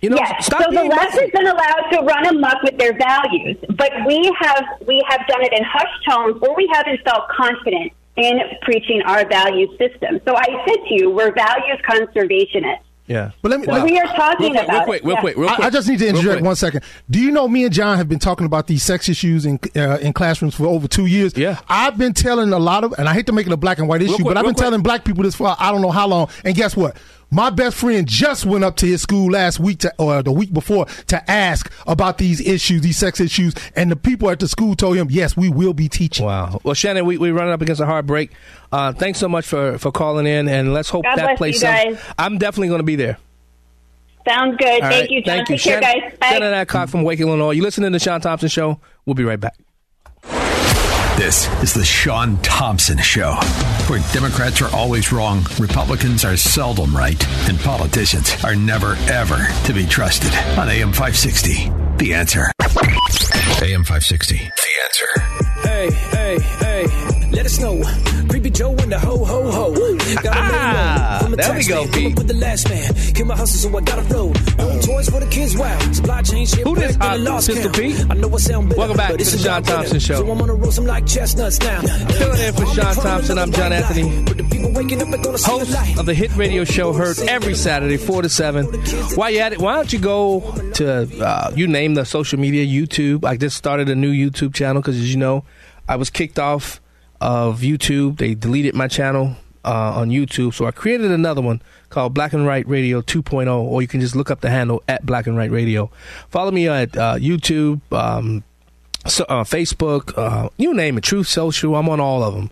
You 0.00 0.10
know, 0.10 0.16
yes. 0.16 0.46
stop 0.46 0.62
so 0.62 0.70
the 0.70 0.76
being 0.76 0.90
left 0.90 1.12
has 1.12 1.30
been 1.30 1.46
allowed 1.46 1.90
to 1.92 2.00
run 2.00 2.26
amok 2.26 2.62
with 2.62 2.78
their 2.78 2.96
values, 2.96 3.56
but 3.76 3.92
we 4.06 4.34
have 4.40 4.64
we 4.86 5.02
have 5.08 5.26
done 5.28 5.42
it 5.42 5.52
in 5.52 5.62
hushed 5.62 6.08
tones, 6.08 6.36
or 6.40 6.56
we 6.56 6.70
haven't 6.72 7.00
felt 7.04 7.28
confident 7.28 7.92
in 8.16 8.40
preaching 8.62 9.02
our 9.06 9.28
value 9.28 9.68
system. 9.76 10.20
So 10.26 10.36
I 10.36 10.46
said 10.66 10.78
to 10.88 10.94
you, 10.94 11.10
we're 11.10 11.34
values 11.34 11.78
conservationists. 11.86 12.84
Yeah. 13.06 13.32
But 13.42 13.50
let 13.50 13.60
me. 13.60 13.66
So 13.66 13.84
we 13.84 13.98
are 13.98 14.06
talking 14.06 14.52
Real 14.52 14.64
quick, 14.64 14.68
about 14.68 14.74
real 14.74 14.84
quick, 14.84 15.02
real 15.02 15.14
yeah. 15.14 15.20
quick, 15.20 15.36
real 15.36 15.48
I, 15.48 15.54
quick. 15.56 15.66
I 15.66 15.70
just 15.70 15.88
need 15.88 15.98
to 15.98 16.04
Real 16.04 16.16
interject 16.16 16.42
one 16.44 16.54
second. 16.54 16.84
Do 17.10 17.18
you 17.20 17.32
know 17.32 17.48
me 17.48 17.64
and 17.64 17.72
John 17.72 17.96
have 17.96 18.08
been 18.08 18.20
talking 18.20 18.46
about 18.46 18.68
these 18.68 18.84
sex 18.84 19.08
issues 19.08 19.44
in 19.44 19.58
uh, 19.74 19.98
in 19.98 20.12
classrooms 20.12 20.54
for 20.54 20.66
over 20.66 20.86
two 20.86 21.06
years? 21.06 21.36
Yeah. 21.36 21.58
I've 21.68 21.98
been 21.98 22.14
telling 22.14 22.52
a 22.52 22.58
lot 22.58 22.84
of, 22.84 22.94
and 22.98 23.08
I 23.08 23.14
hate 23.14 23.26
to 23.26 23.32
make 23.32 23.48
it 23.48 23.52
a 23.52 23.56
black 23.56 23.80
and 23.80 23.88
white 23.88 24.00
issue, 24.00 24.14
quick, 24.14 24.26
but 24.26 24.36
I've 24.36 24.44
been 24.44 24.54
quick. 24.54 24.64
telling 24.64 24.82
black 24.82 25.04
people 25.04 25.24
this 25.24 25.34
for 25.34 25.54
I 25.58 25.72
don't 25.72 25.82
know 25.82 25.90
how 25.90 26.06
long. 26.06 26.28
And 26.44 26.54
guess 26.54 26.76
what? 26.76 26.96
My 27.30 27.50
best 27.50 27.76
friend 27.76 28.08
just 28.08 28.44
went 28.44 28.64
up 28.64 28.76
to 28.76 28.86
his 28.86 29.02
school 29.02 29.30
last 29.30 29.60
week 29.60 29.78
to, 29.80 29.94
or 29.98 30.22
the 30.22 30.32
week 30.32 30.52
before 30.52 30.86
to 31.06 31.30
ask 31.30 31.72
about 31.86 32.18
these 32.18 32.40
issues, 32.40 32.80
these 32.82 32.98
sex 32.98 33.20
issues, 33.20 33.54
and 33.76 33.90
the 33.90 33.96
people 33.96 34.28
at 34.30 34.40
the 34.40 34.48
school 34.48 34.74
told 34.74 34.96
him, 34.96 35.08
"Yes, 35.10 35.36
we 35.36 35.48
will 35.48 35.72
be 35.72 35.88
teaching." 35.88 36.26
Wow. 36.26 36.60
Well, 36.64 36.74
Shannon, 36.74 37.06
we, 37.06 37.18
we're 37.18 37.32
running 37.32 37.52
up 37.52 37.62
against 37.62 37.80
a 37.80 37.86
hard 37.86 38.06
break. 38.06 38.32
Uh, 38.72 38.92
thanks 38.92 39.18
so 39.18 39.28
much 39.28 39.46
for, 39.46 39.78
for 39.78 39.92
calling 39.92 40.26
in, 40.26 40.48
and 40.48 40.74
let's 40.74 40.88
hope 40.88 41.04
God 41.04 41.16
that 41.18 41.36
plays 41.36 41.38
place. 41.38 41.54
you 41.54 41.60
sells. 41.60 41.96
guys. 41.96 42.14
I'm 42.18 42.38
definitely 42.38 42.68
going 42.68 42.80
to 42.80 42.84
be 42.84 42.96
there. 42.96 43.18
Sounds 44.28 44.56
good. 44.58 44.82
All 44.82 44.90
Thank 44.90 45.02
right, 45.02 45.10
you, 45.10 45.22
John. 45.22 45.36
Thank 45.36 45.48
you. 45.50 45.56
Take 45.56 45.64
care, 45.64 45.82
Shannon, 45.82 46.00
guys. 46.10 46.18
Bye. 46.18 46.28
Shannon 46.30 46.52
Adcock 46.52 46.88
from 46.88 47.04
Wake, 47.04 47.20
Illinois. 47.20 47.52
You 47.52 47.62
listening 47.62 47.92
to 47.92 47.98
the 47.98 48.04
Shaun 48.04 48.20
Thompson 48.20 48.48
Show? 48.48 48.80
We'll 49.06 49.14
be 49.14 49.24
right 49.24 49.40
back. 49.40 49.56
This 51.16 51.48
is 51.62 51.74
the 51.74 51.84
Shaun 51.84 52.38
Thompson 52.42 52.98
Show, 52.98 53.36
where 53.90 54.00
Democrats 54.12 54.62
are 54.62 54.72
always 54.74 55.10
wrong, 55.10 55.44
Republicans 55.58 56.24
are 56.24 56.36
seldom 56.36 56.96
right, 56.96 57.20
and 57.48 57.58
politicians 57.58 58.32
are 58.44 58.54
never, 58.54 58.94
ever 59.10 59.48
to 59.64 59.72
be 59.72 59.84
trusted. 59.84 60.32
On 60.56 60.68
AM 60.68 60.92
560, 60.92 61.68
The 61.98 62.14
Answer. 62.14 62.46
AM 63.60 63.82
560, 63.82 64.36
The 64.36 64.82
Answer. 64.84 65.68
Hey, 65.68 65.90
hey, 65.90 66.38
hey, 66.60 67.30
let 67.32 67.44
us 67.46 67.58
know. 67.58 67.82
Creepy 68.28 68.50
Joe 68.50 68.76
and 68.76 68.92
the 68.92 68.98
ho 68.98 69.24
ho 69.24 69.50
ho. 69.50 69.74
Got 70.22 70.36
Ah, 70.36 70.94
a 70.96 70.99
there 71.40 71.54
we 71.56 71.64
go, 71.64 71.86
Pete. 71.88 72.16
with 72.16 72.28
the 72.28 72.34
last 72.34 72.68
man. 72.68 72.94
Kill 73.14 73.26
my 73.26 73.36
hustle, 73.36 73.70
so 73.70 73.76
I 73.76 73.80
gotta 73.82 74.02
flow. 74.02 74.28
Own 74.58 74.80
toys 74.80 75.08
for 75.08 75.20
the 75.20 75.28
kids, 75.30 75.56
wow. 75.56 75.78
Supply 75.92 76.22
chain 76.22 76.46
shit. 76.46 76.60
Who 76.60 76.74
this, 76.74 76.96
back 76.96 77.00
then 77.00 77.10
I 77.10 77.16
lost 77.16 77.48
Pistol. 77.48 77.72
Pete? 77.72 78.04
I 78.10 78.14
know 78.14 78.32
I 78.32 78.36
sound 78.38 78.68
bitter, 78.68 78.78
Welcome 78.78 78.96
back 78.96 79.10
to 79.10 79.16
the 79.16 79.24
Shaun. 79.24 79.62
Thompson 79.62 79.98
Show. 80.00 80.16
So 80.16 80.24
I'm 80.24 80.30
on 80.30 80.38
gonna 80.38 80.54
roast 80.54 80.78
'em 80.78 80.86
like 80.86 81.06
chestnuts 81.06 81.58
now. 81.60 81.80
Filling 81.80 82.40
in 82.40 82.54
for 82.54 82.66
Shaun 82.66 82.94
Thompson, 82.94 83.38
I'm 83.38 83.52
John 83.52 83.72
Anthony. 83.72 84.24
But 84.24 84.36
the 84.38 84.44
people 84.44 84.72
waking 84.72 85.02
up 85.02 85.08
are 85.08 85.22
gonna 85.22 85.38
see 85.38 85.44
the 85.44 85.50
Host 85.50 85.98
of 85.98 86.06
the 86.06 86.14
hit 86.14 86.34
radio 86.36 86.64
show 86.64 86.92
heard 86.92 87.18
every 87.20 87.54
Saturday, 87.54 87.96
4 87.96 88.22
to 88.22 88.28
7. 88.28 88.66
While 89.14 89.30
you 89.30 89.38
at 89.40 89.52
it, 89.52 89.60
why 89.60 89.74
don't 89.74 89.92
you 89.92 89.98
go 89.98 90.40
to, 90.74 91.08
uh, 91.24 91.50
you 91.54 91.66
name 91.66 91.94
the 91.94 92.04
social 92.04 92.38
media, 92.38 92.64
YouTube. 92.66 93.24
I 93.24 93.36
just 93.36 93.56
started 93.56 93.88
a 93.88 93.94
new 93.94 94.12
YouTube 94.12 94.54
channel 94.54 94.82
because, 94.82 94.96
as 94.96 95.10
you 95.10 95.18
know, 95.18 95.44
I 95.88 95.96
was 95.96 96.10
kicked 96.10 96.38
off 96.38 96.80
of 97.20 97.60
YouTube. 97.60 98.18
They 98.18 98.34
deleted 98.34 98.74
my 98.74 98.88
channel 98.88 99.36
uh, 99.64 99.92
on 99.94 100.10
YouTube. 100.10 100.54
So 100.54 100.66
I 100.66 100.70
created 100.70 101.10
another 101.10 101.40
one 101.40 101.62
called 101.88 102.14
Black 102.14 102.32
and 102.32 102.46
White 102.46 102.68
Radio 102.68 103.02
2.0, 103.02 103.52
or 103.52 103.82
you 103.82 103.88
can 103.88 104.00
just 104.00 104.16
look 104.16 104.30
up 104.30 104.40
the 104.40 104.50
handle 104.50 104.82
at 104.88 105.04
Black 105.04 105.26
and 105.26 105.36
White 105.36 105.50
Radio. 105.50 105.90
Follow 106.28 106.50
me 106.50 106.68
at 106.68 106.96
uh, 106.96 107.16
YouTube, 107.16 107.80
um, 107.92 108.44
so, 109.06 109.24
uh, 109.28 109.44
Facebook, 109.44 110.16
uh, 110.16 110.50
you 110.58 110.74
name 110.74 110.98
it, 110.98 111.04
Truth 111.04 111.28
Social. 111.28 111.74
I'm 111.74 111.88
on 111.88 112.00
all 112.00 112.22
of 112.22 112.34
them. 112.34 112.50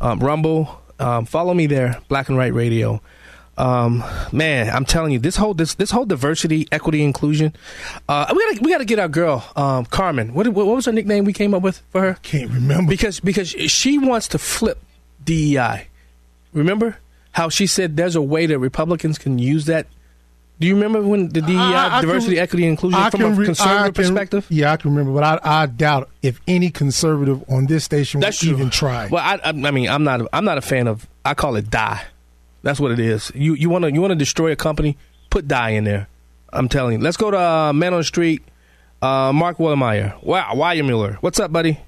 Um, 0.00 0.20
Rumble, 0.20 0.80
um, 0.98 1.24
follow 1.24 1.54
me 1.54 1.66
there, 1.66 2.00
Black 2.08 2.28
and 2.28 2.36
White 2.36 2.54
Radio. 2.54 3.00
Um, 3.56 4.04
man, 4.30 4.70
I'm 4.70 4.84
telling 4.84 5.12
you, 5.12 5.18
this 5.18 5.34
whole 5.34 5.52
this 5.52 5.74
this 5.74 5.90
whole 5.90 6.04
diversity, 6.04 6.68
equity, 6.70 7.02
inclusion. 7.02 7.52
Uh, 8.08 8.32
we 8.34 8.44
gotta 8.44 8.60
we 8.62 8.70
gotta 8.70 8.84
get 8.84 9.00
our 9.00 9.08
girl, 9.08 9.44
um, 9.56 9.84
Carmen. 9.86 10.32
What, 10.32 10.46
what 10.48 10.66
what 10.66 10.76
was 10.76 10.86
her 10.86 10.92
nickname 10.92 11.24
we 11.24 11.32
came 11.32 11.54
up 11.54 11.62
with 11.62 11.82
for 11.90 12.00
her? 12.02 12.18
Can't 12.22 12.52
remember 12.52 12.88
because 12.88 13.18
because 13.18 13.48
she 13.48 13.98
wants 13.98 14.28
to 14.28 14.38
flip 14.38 14.80
DEI. 15.24 15.87
Remember 16.52 16.96
how 17.32 17.48
she 17.48 17.66
said 17.66 17.96
there's 17.96 18.16
a 18.16 18.22
way 18.22 18.46
that 18.46 18.58
Republicans 18.58 19.18
can 19.18 19.38
use 19.38 19.66
that 19.66 19.86
Do 20.60 20.66
you 20.66 20.74
remember 20.74 21.02
when 21.02 21.28
the 21.28 21.40
DEI, 21.40 21.56
I- 21.56 21.98
I 21.98 22.00
diversity, 22.00 22.34
can- 22.34 22.42
equity, 22.42 22.62
and 22.64 22.70
inclusion, 22.72 22.98
I 23.00 23.10
from 23.10 23.20
a 23.22 23.44
conservative 23.44 23.84
can- 23.84 23.92
perspective? 23.94 24.46
Yeah, 24.48 24.72
I 24.72 24.76
can 24.76 24.90
remember, 24.90 25.12
but 25.20 25.44
I, 25.44 25.62
I 25.62 25.66
doubt 25.66 26.10
if 26.22 26.40
any 26.48 26.70
conservative 26.70 27.44
on 27.48 27.66
this 27.66 27.84
station 27.84 28.20
That's 28.20 28.42
would 28.42 28.48
true. 28.48 28.56
even 28.58 28.70
try. 28.70 29.06
Well, 29.08 29.22
I, 29.22 29.38
I, 29.44 29.52
mean, 29.52 29.88
I'm 29.88 30.02
not. 30.02 30.22
I'm 30.32 30.44
not 30.44 30.58
a 30.58 30.62
fan 30.62 30.88
of. 30.88 31.06
I 31.24 31.34
call 31.34 31.54
it 31.54 31.70
die. 31.70 32.02
That's 32.64 32.80
what 32.80 32.90
it 32.90 32.98
is. 32.98 33.30
You 33.36 33.54
you 33.54 33.70
want 33.70 33.84
to 33.84 33.92
you 33.92 34.00
want 34.00 34.10
to 34.10 34.16
destroy 34.16 34.50
a 34.50 34.56
company? 34.56 34.96
Put 35.30 35.46
die 35.46 35.70
in 35.70 35.84
there. 35.84 36.08
I'm 36.52 36.68
telling 36.68 36.94
you. 36.98 37.04
Let's 37.04 37.16
go 37.16 37.30
to 37.30 37.38
uh, 37.38 37.72
Man 37.72 37.92
on 37.94 38.00
the 38.00 38.04
Street. 38.04 38.42
Uh, 39.00 39.32
Mark 39.32 39.58
Wallermeyer. 39.58 40.20
Wow, 40.24 40.54
Weiermiller. 40.54 41.16
What's 41.18 41.38
up, 41.38 41.52
buddy? 41.52 41.78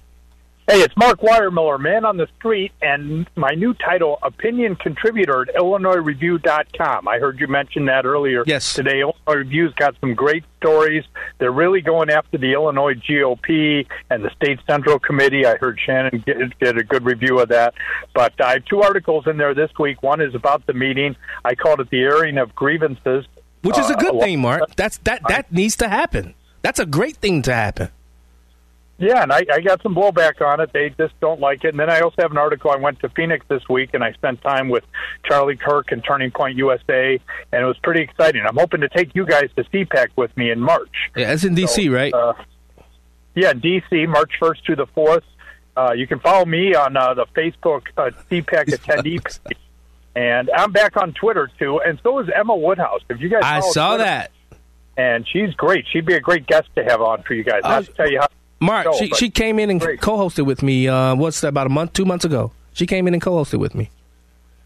Hey, 0.69 0.83
it's 0.83 0.97
Mark 0.97 1.21
Weiermiller, 1.21 1.81
man 1.81 2.05
on 2.05 2.17
the 2.17 2.29
street, 2.39 2.71
and 2.81 3.29
my 3.35 3.55
new 3.55 3.75
title, 3.75 4.21
opinion 4.23 4.77
contributor 4.77 5.43
at 5.43 5.57
IllinoisReview.com. 5.57 7.09
I 7.09 7.19
heard 7.19 7.41
you 7.41 7.49
mention 7.49 7.87
that 7.87 8.05
earlier 8.05 8.45
yes. 8.47 8.75
today. 8.75 9.01
Illinois 9.01 9.41
Review's 9.41 9.75
got 9.75 9.97
some 10.01 10.15
great 10.15 10.45
stories. 10.59 11.03
They're 11.39 11.51
really 11.51 11.81
going 11.81 12.09
after 12.09 12.39
the 12.39 12.53
Illinois 12.53 12.95
GOP 12.95 13.85
and 14.11 14.23
the 14.25 14.31
State 14.37 14.61
Central 14.65 15.01
Committee. 15.01 15.45
I 15.45 15.57
heard 15.57 15.81
Shannon 15.85 16.23
get, 16.25 16.37
get 16.61 16.79
a 16.79 16.85
good 16.85 17.05
review 17.05 17.41
of 17.41 17.49
that. 17.49 17.75
But 18.15 18.41
I 18.41 18.53
have 18.53 18.65
two 18.67 18.81
articles 18.83 19.27
in 19.27 19.39
there 19.39 19.55
this 19.55 19.73
week. 19.77 20.05
One 20.05 20.21
is 20.21 20.37
about 20.37 20.67
the 20.67 20.73
meeting. 20.73 21.17
I 21.45 21.57
called 21.57 21.81
it 21.81 21.91
the 21.91 22.01
airing 22.03 22.39
of 22.39 22.55
grievances. 22.55 23.27
Which 23.63 23.77
is 23.77 23.91
a 23.91 23.95
Uh, 23.95 24.01
good 24.01 24.21
thing, 24.21 24.41
Mark. 24.41 24.77
That's 24.77 24.99
that 24.99 25.23
that 25.27 25.51
needs 25.53 25.75
to 25.77 25.89
happen. 25.89 26.35
That's 26.63 26.79
a 26.79 26.87
great 26.87 27.17
thing 27.17 27.43
to 27.43 27.53
happen. 27.53 27.89
Yeah, 29.01 29.23
and 29.23 29.33
I, 29.33 29.47
I 29.51 29.61
got 29.61 29.83
some 29.83 29.95
blowback 29.95 30.43
on 30.47 30.61
it. 30.61 30.75
They 30.75 30.91
just 30.91 31.19
don't 31.21 31.41
like 31.41 31.65
it. 31.65 31.69
And 31.69 31.81
then 31.81 31.89
I 31.89 32.01
also 32.01 32.17
have 32.19 32.33
an 32.33 32.37
article. 32.37 32.71
I 32.71 32.77
went 32.77 33.01
to 33.01 33.09
Phoenix 33.09 33.47
this 33.49 33.67
week, 33.67 33.95
and 33.95 34.05
I 34.05 34.13
spent 34.13 34.43
time 34.43 34.69
with 34.69 34.85
Charlie 35.25 35.57
Kirk 35.57 35.91
and 35.91 36.05
Turning 36.05 36.31
Point 36.31 36.59
USA, 36.59 37.19
and 37.51 37.63
it 37.63 37.65
was 37.65 37.79
pretty 37.79 38.03
exciting. 38.03 38.45
I'm 38.47 38.57
hoping 38.57 38.83
to 38.83 38.91
take 38.91 39.15
you 39.15 39.25
guys 39.25 39.49
to 39.57 39.65
CPAC 39.65 40.09
with 40.17 40.37
me 40.37 40.51
in 40.51 40.61
March. 40.61 41.11
Yeah, 41.17 41.33
it's 41.33 41.45
in 41.45 41.57
DC, 41.57 41.91
right? 41.91 42.13
Uh, 42.13 42.35
yeah, 43.35 43.55
DC, 43.55 44.07
March 44.07 44.33
1st 44.39 44.65
to 44.65 44.77
the 44.77 44.87
4th. 44.89 45.23
Uh, 45.79 45.93
you 45.97 46.07
can 46.07 46.21
follow 46.21 46.45
me 46.45 46.75
on 46.75 46.95
uh, 46.95 47.15
the 47.15 47.25
Facebook 47.35 47.87
uh, 47.97 48.11
CPAC 48.31 48.67
attendee 48.69 49.25
page. 49.25 49.57
And 50.15 50.51
I'm 50.55 50.73
back 50.73 50.99
on 50.99 51.15
Twitter, 51.15 51.51
too, 51.59 51.81
and 51.81 51.99
so 52.03 52.19
is 52.19 52.29
Emma 52.35 52.55
Woodhouse. 52.55 53.01
If 53.09 53.19
you 53.21 53.31
guys 53.31 53.41
I 53.45 53.61
saw 53.61 53.97
Twitter- 53.97 54.05
that. 54.05 54.31
And 54.97 55.27
she's 55.27 55.55
great. 55.55 55.87
She'd 55.91 56.05
be 56.05 56.15
a 56.15 56.21
great 56.21 56.47
guest 56.47 56.69
to 56.75 56.85
have 56.85 57.01
on 57.01 57.23
for 57.23 57.33
you 57.33 57.45
guys. 57.45 57.63
I'll 57.65 57.83
tell 57.83 58.11
you 58.11 58.21
how. 58.21 58.29
Mark, 58.61 58.85
go, 58.85 58.93
she 58.93 59.09
she 59.11 59.31
came 59.31 59.59
in 59.59 59.71
and 59.71 59.81
co-hosted 59.81 60.45
with 60.47 60.63
me. 60.63 60.87
Uh, 60.87 61.15
what's 61.15 61.41
that? 61.41 61.49
About 61.49 61.67
a 61.67 61.71
month, 61.71 61.93
two 61.95 62.05
months 62.05 62.25
ago. 62.25 62.53
She 62.73 62.87
came 62.87 63.09
in 63.09 63.15
and 63.15 63.23
co-hosted 63.23 63.59
with 63.59 63.75
me. 63.75 63.91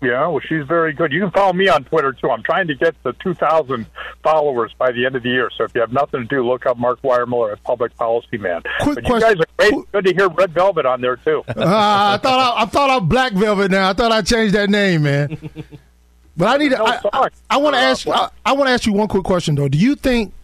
Yeah, 0.03 0.27
well, 0.27 0.41
she's 0.41 0.67
very 0.67 0.93
good. 0.93 1.13
You 1.13 1.21
can 1.21 1.31
follow 1.31 1.55
me 1.55 1.69
on 1.69 1.85
Twitter 1.85 2.13
too. 2.13 2.31
I'm 2.31 2.43
trying 2.43 2.67
to 2.67 2.75
get 2.75 2.95
the 3.05 3.15
2,000 3.15 3.87
followers 4.23 4.71
by 4.77 4.93
the 4.93 5.07
end 5.07 5.17
of 5.17 5.23
the 5.23 5.31
year. 5.31 5.51
So 5.57 5.65
if 5.65 5.75
you 5.75 5.81
have 5.81 5.93
nothing 5.93 6.21
to 6.21 6.27
do, 6.27 6.47
look 6.47 6.67
up 6.67 6.77
Mark 6.77 7.01
Weiermiller 7.01 7.53
as 7.53 7.59
Public 7.61 7.97
Policy 7.97 8.37
Man. 8.37 8.61
Quick 8.81 8.97
but 8.97 9.09
you 9.09 9.21
guys 9.21 9.37
are 9.41 9.47
great. 9.57 9.93
Good 9.93 10.05
to 10.05 10.15
hear 10.15 10.29
Red 10.29 10.53
Velvet 10.53 10.85
on 10.85 11.01
there 11.01 11.17
too. 11.17 11.43
Uh, 11.49 11.53
I 11.57 12.19
thought 12.19 12.39
I, 12.39 12.63
I 12.63 12.67
thought 12.67 12.91
I'm 12.91 13.09
Black 13.09 13.33
Velvet 13.33 13.71
now. 13.71 13.89
I 13.89 13.93
thought 13.95 14.13
I 14.13 14.21
changed 14.21 14.55
that 14.55 14.69
name, 14.69 15.05
man. 15.05 15.39
But 16.37 16.49
I 16.49 16.57
need 16.59 16.71
to. 16.71 16.83
I, 16.83 17.01
I, 17.13 17.29
I 17.49 17.57
want 17.59 17.75
to 17.75 17.81
ask. 17.81 18.07
I, 18.07 18.29
I 18.45 18.53
want 18.53 18.69
to 18.69 18.73
ask 18.73 18.85
you 18.87 18.93
one 18.93 19.09
quick 19.09 19.25
question 19.25 19.55
though. 19.55 19.69
Do 19.69 19.79
you 19.79 19.95
think 19.95 20.35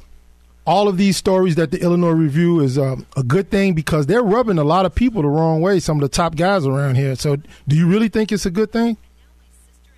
all 0.67 0.89
of 0.89 0.97
these 0.97 1.17
stories 1.17 1.57
that 1.57 1.71
the 1.71 1.81
Illinois 1.81 2.11
Review 2.11 2.61
is 2.61 2.79
um, 2.79 3.07
a 3.17 3.23
good 3.23 3.51
thing 3.51 3.75
because 3.75 4.07
they're 4.07 4.23
rubbing 4.23 4.59
a 4.59 4.65
lot 4.65 4.87
of 4.87 4.95
people 4.95 5.23
the 5.23 5.29
wrong 5.29 5.61
way? 5.61 5.81
Some 5.81 5.97
of 5.97 6.03
the 6.03 6.15
top 6.15 6.37
guys 6.37 6.67
around 6.67 6.97
here. 6.97 7.17
So, 7.17 7.37
do 7.67 7.77
you 7.77 7.87
really 7.89 8.09
think 8.09 8.33
it's 8.33 8.47
a 8.47 8.51
good 8.51 8.73
thing? 8.73 8.97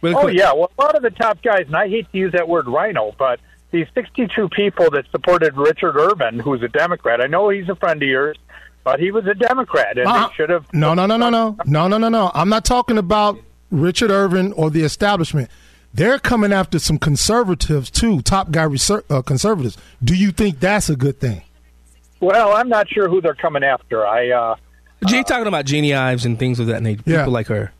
oh 0.04 0.26
yeah, 0.28 0.52
well, 0.52 0.70
a 0.78 0.82
lot 0.82 0.96
of 0.96 1.02
the 1.02 1.10
top 1.10 1.42
guys, 1.42 1.66
and 1.66 1.76
I 1.76 1.88
hate 1.88 2.10
to 2.10 2.18
use 2.18 2.32
that 2.32 2.48
word 2.48 2.66
RINO, 2.66 3.14
but 3.18 3.38
these 3.70 3.86
62 3.94 4.48
people 4.50 4.90
that 4.90 5.04
supported 5.10 5.56
Richard 5.56 5.96
Irvin, 5.96 6.38
who's 6.38 6.62
a 6.62 6.68
Democrat. 6.68 7.20
I 7.20 7.26
know 7.26 7.48
he's 7.48 7.68
a 7.68 7.76
friend 7.76 8.02
of 8.02 8.08
yours, 8.08 8.36
but 8.84 9.00
he 9.00 9.10
was 9.10 9.26
a 9.26 9.34
Democrat, 9.34 9.98
and 9.98 10.06
they 10.06 10.34
should 10.34 10.50
have. 10.50 10.72
No, 10.72 10.94
no, 10.94 11.06
no, 11.06 11.16
no, 11.16 11.30
no, 11.30 11.56
no, 11.64 11.88
no, 11.88 11.98
no, 11.98 12.08
no. 12.08 12.30
I'm 12.34 12.48
not 12.48 12.64
talking 12.64 12.98
about 12.98 13.38
Richard 13.70 14.10
Irvin 14.10 14.52
or 14.52 14.70
the 14.70 14.82
establishment. 14.82 15.50
They're 15.94 16.18
coming 16.18 16.52
after 16.52 16.78
some 16.78 16.98
conservatives 16.98 17.90
too, 17.90 18.22
top 18.22 18.50
guy 18.50 18.64
reser- 18.64 19.04
uh, 19.10 19.22
conservatives. 19.22 19.76
Do 20.02 20.14
you 20.14 20.30
think 20.30 20.58
that's 20.60 20.88
a 20.88 20.96
good 20.96 21.20
thing? 21.20 21.42
Well, 22.20 22.52
I'm 22.54 22.68
not 22.68 22.88
sure 22.88 23.08
who 23.08 23.20
they're 23.20 23.34
coming 23.34 23.64
after. 23.64 24.06
I. 24.06 24.30
uh 24.30 24.56
G 25.06 25.24
talking 25.24 25.48
about 25.48 25.64
Jeanne 25.64 25.92
Ives 25.92 26.24
and 26.24 26.38
things 26.38 26.60
of 26.60 26.68
that 26.68 26.82
nature. 26.82 27.02
Yeah. 27.04 27.18
People 27.18 27.32
like 27.32 27.48
her. 27.48 27.72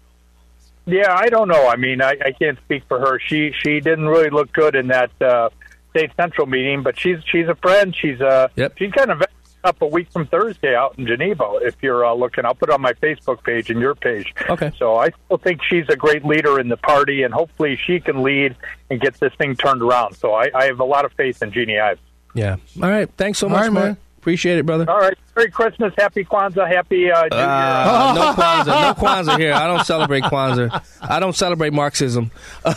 Yeah, 0.87 1.15
I 1.15 1.29
don't 1.29 1.47
know. 1.47 1.69
I 1.69 1.77
mean, 1.77 2.03
I, 2.03 2.17
I 2.25 2.33
can't 2.33 2.59
speak 2.65 2.83
for 2.89 2.99
her. 2.99 3.21
She 3.21 3.53
she 3.63 3.79
didn't 3.79 4.09
really 4.09 4.31
look 4.31 4.53
good 4.53 4.75
in 4.75 4.89
that 4.89 5.11
uh, 5.23 5.51
state 5.91 6.11
central 6.17 6.49
meeting, 6.49 6.83
but 6.83 6.99
she's 6.99 7.19
she's 7.31 7.47
a 7.47 7.55
friend. 7.55 7.95
She's 7.95 8.21
uh 8.21 8.49
she's 8.77 8.91
kind 8.93 9.13
of 9.13 9.23
up 9.65 9.81
a 9.83 9.87
week 9.87 10.11
from 10.13 10.27
Thursday 10.27 10.75
out 10.75 10.99
in 10.99 11.07
Geneva. 11.07 11.59
If 11.63 11.77
you're 11.83 12.05
uh, 12.05 12.15
looking, 12.15 12.45
I'll 12.45 12.55
put 12.55 12.69
it 12.69 12.73
on 12.73 12.81
my 12.81 12.93
Facebook 12.95 13.43
page 13.45 13.71
and 13.71 13.81
your 13.81 13.95
page. 13.95 14.35
Okay. 14.49 14.73
So 14.79 14.97
I 14.97 15.11
still 15.27 15.39
think 15.39 15.61
she's 15.63 15.87
a 15.89 15.97
great 15.97 16.25
leader 16.25 16.59
in 16.59 16.69
the 16.69 16.77
party, 16.77 17.23
and 17.23 17.33
hopefully 17.33 17.79
she 17.85 18.01
can 18.01 18.23
lead 18.23 18.57
and 18.91 19.01
get 19.01 19.15
this 19.21 19.33
thing 19.35 19.57
turned 19.57 19.83
around. 19.83 20.15
So 20.15 20.35
I, 20.35 20.51
I 20.55 20.65
have 20.67 20.81
a 20.81 20.85
lot 20.85 21.05
of 21.05 21.13
faith 21.13 21.43
in 21.43 21.53
Jeanne 21.53 21.79
Ives. 21.79 22.01
Yeah. 22.35 22.57
All 22.83 22.89
right. 22.89 23.09
Thanks 23.17 23.39
so 23.39 23.47
All 23.47 23.51
much, 23.53 23.63
right, 23.63 23.73
Mark. 23.73 23.87
man. 23.87 23.97
Appreciate 24.23 24.57
it, 24.59 24.65
brother. 24.67 24.89
All 24.89 25.01
right. 25.01 25.19
Merry 25.35 25.51
Christmas, 25.51 25.93
Happy 25.99 26.25
Kwanzaa, 26.25 26.69
Happy 26.73 27.11
uh, 27.11 27.23
New 27.23 27.37
Year. 27.37 27.45
Uh, 27.45 28.13
no 28.15 28.33
Kwanzaa. 28.41 28.67
No 28.67 28.95
Kwanzaa 28.95 29.37
here. 29.37 29.53
I 29.53 29.67
don't 29.67 29.85
celebrate 29.85 30.23
Kwanzaa. 30.23 30.85
I 31.03 31.19
don't 31.19 31.35
celebrate 31.35 31.73
Marxism. 31.73 32.31
I'm 32.65 32.75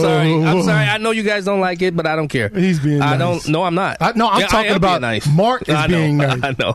sorry. 0.00 0.34
I'm 0.42 0.62
sorry. 0.64 0.84
I 0.88 0.98
know 0.98 1.12
you 1.12 1.22
guys 1.22 1.44
don't 1.44 1.60
like 1.60 1.80
it, 1.82 1.94
but 1.94 2.04
I 2.06 2.16
don't 2.16 2.26
care. 2.26 2.48
He's 2.48 2.80
being 2.80 3.00
I 3.00 3.16
nice. 3.16 3.18
don't. 3.44 3.48
No, 3.52 3.62
I'm 3.62 3.76
not. 3.76 3.96
I- 4.00 4.12
no, 4.16 4.28
I'm 4.28 4.40
Yeah, 4.40 4.46
talking 4.48 4.72
about 4.74 5.00
nice. 5.00 5.24
Mark 5.28 5.68
is 5.68 5.74
I 5.76 5.86
know, 5.86 5.96
being 5.98 6.16
nice. 6.16 6.40
I 6.42 6.54
know. 6.58 6.74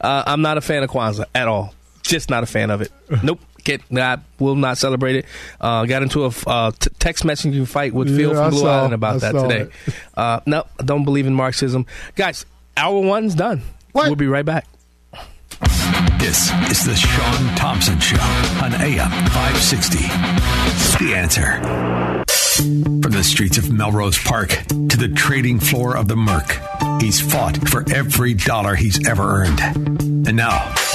Uh, 0.00 0.22
I'm 0.26 0.40
not 0.42 0.56
a 0.56 0.60
fan 0.60 0.84
of 0.84 0.90
Kwanzaa 0.90 1.24
at 1.34 1.48
all. 1.48 1.74
Just 2.02 2.30
not 2.30 2.44
a 2.44 2.46
fan 2.46 2.70
of 2.70 2.80
it. 2.80 2.92
Nope. 3.24 3.40
Get. 3.64 3.82
I 3.92 4.18
will 4.38 4.54
not 4.54 4.78
celebrate 4.78 5.16
it. 5.16 5.26
Uh, 5.60 5.84
got 5.84 6.02
into 6.04 6.24
a 6.26 6.30
uh, 6.46 6.70
t- 6.70 6.90
text 7.00 7.24
messaging 7.24 7.66
fight 7.66 7.92
with 7.92 8.08
Phil 8.16 8.32
Yeah, 8.32 8.38
I 8.40 8.44
from 8.44 8.50
Blue 8.50 8.60
saw- 8.60 8.78
Island 8.78 8.94
about 8.94 9.16
I 9.16 9.18
that 9.18 9.32
today. 9.32 9.68
Uh, 10.16 10.40
no, 10.46 10.64
don't 10.78 11.04
believe 11.04 11.26
in 11.26 11.34
Marxism, 11.34 11.84
guys. 12.14 12.46
Hour 12.78 13.00
one's 13.00 13.34
done. 13.34 13.62
We'll 13.92 14.14
be 14.14 14.28
right 14.28 14.44
back. 14.44 14.64
This 16.20 16.52
is 16.70 16.84
the 16.84 16.94
Shaun 16.94 17.56
Thompson 17.56 17.98
Show 17.98 18.20
on 18.62 18.72
AM 18.74 19.10
560. 19.30 19.98
The 21.04 21.14
answer. 21.16 22.24
From 23.02 23.12
the 23.12 23.24
streets 23.24 23.58
of 23.58 23.72
Melrose 23.72 24.18
Park 24.18 24.50
to 24.68 24.96
the 24.96 25.08
trading 25.08 25.58
floor 25.58 25.96
of 25.96 26.06
the 26.06 26.14
Merc, 26.14 26.60
he's 27.00 27.20
fought 27.20 27.56
for 27.68 27.84
every 27.92 28.34
dollar 28.34 28.76
he's 28.76 29.04
ever 29.08 29.24
earned. 29.24 29.60
And 29.60 30.36
now, 30.36 30.72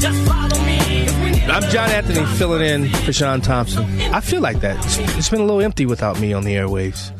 Just 0.00 0.26
follow 0.26 0.64
me, 0.64 1.06
cause 1.06 1.14
we 1.18 1.30
need 1.32 1.42
I'm 1.50 1.62
John 1.70 1.90
Anthony 1.90 2.24
filling 2.36 2.62
in 2.62 2.88
for 3.04 3.12
Shaun 3.12 3.40
Thompson. 3.40 3.84
I 4.14 4.20
feel 4.20 4.40
like 4.40 4.60
that. 4.60 4.82
It's, 4.84 4.98
it's 5.16 5.28
been 5.28 5.40
a 5.40 5.44
little 5.44 5.60
empty 5.60 5.84
without 5.86 6.18
me 6.18 6.32
on 6.32 6.44
the 6.44 6.54
airwaves. 6.54 7.12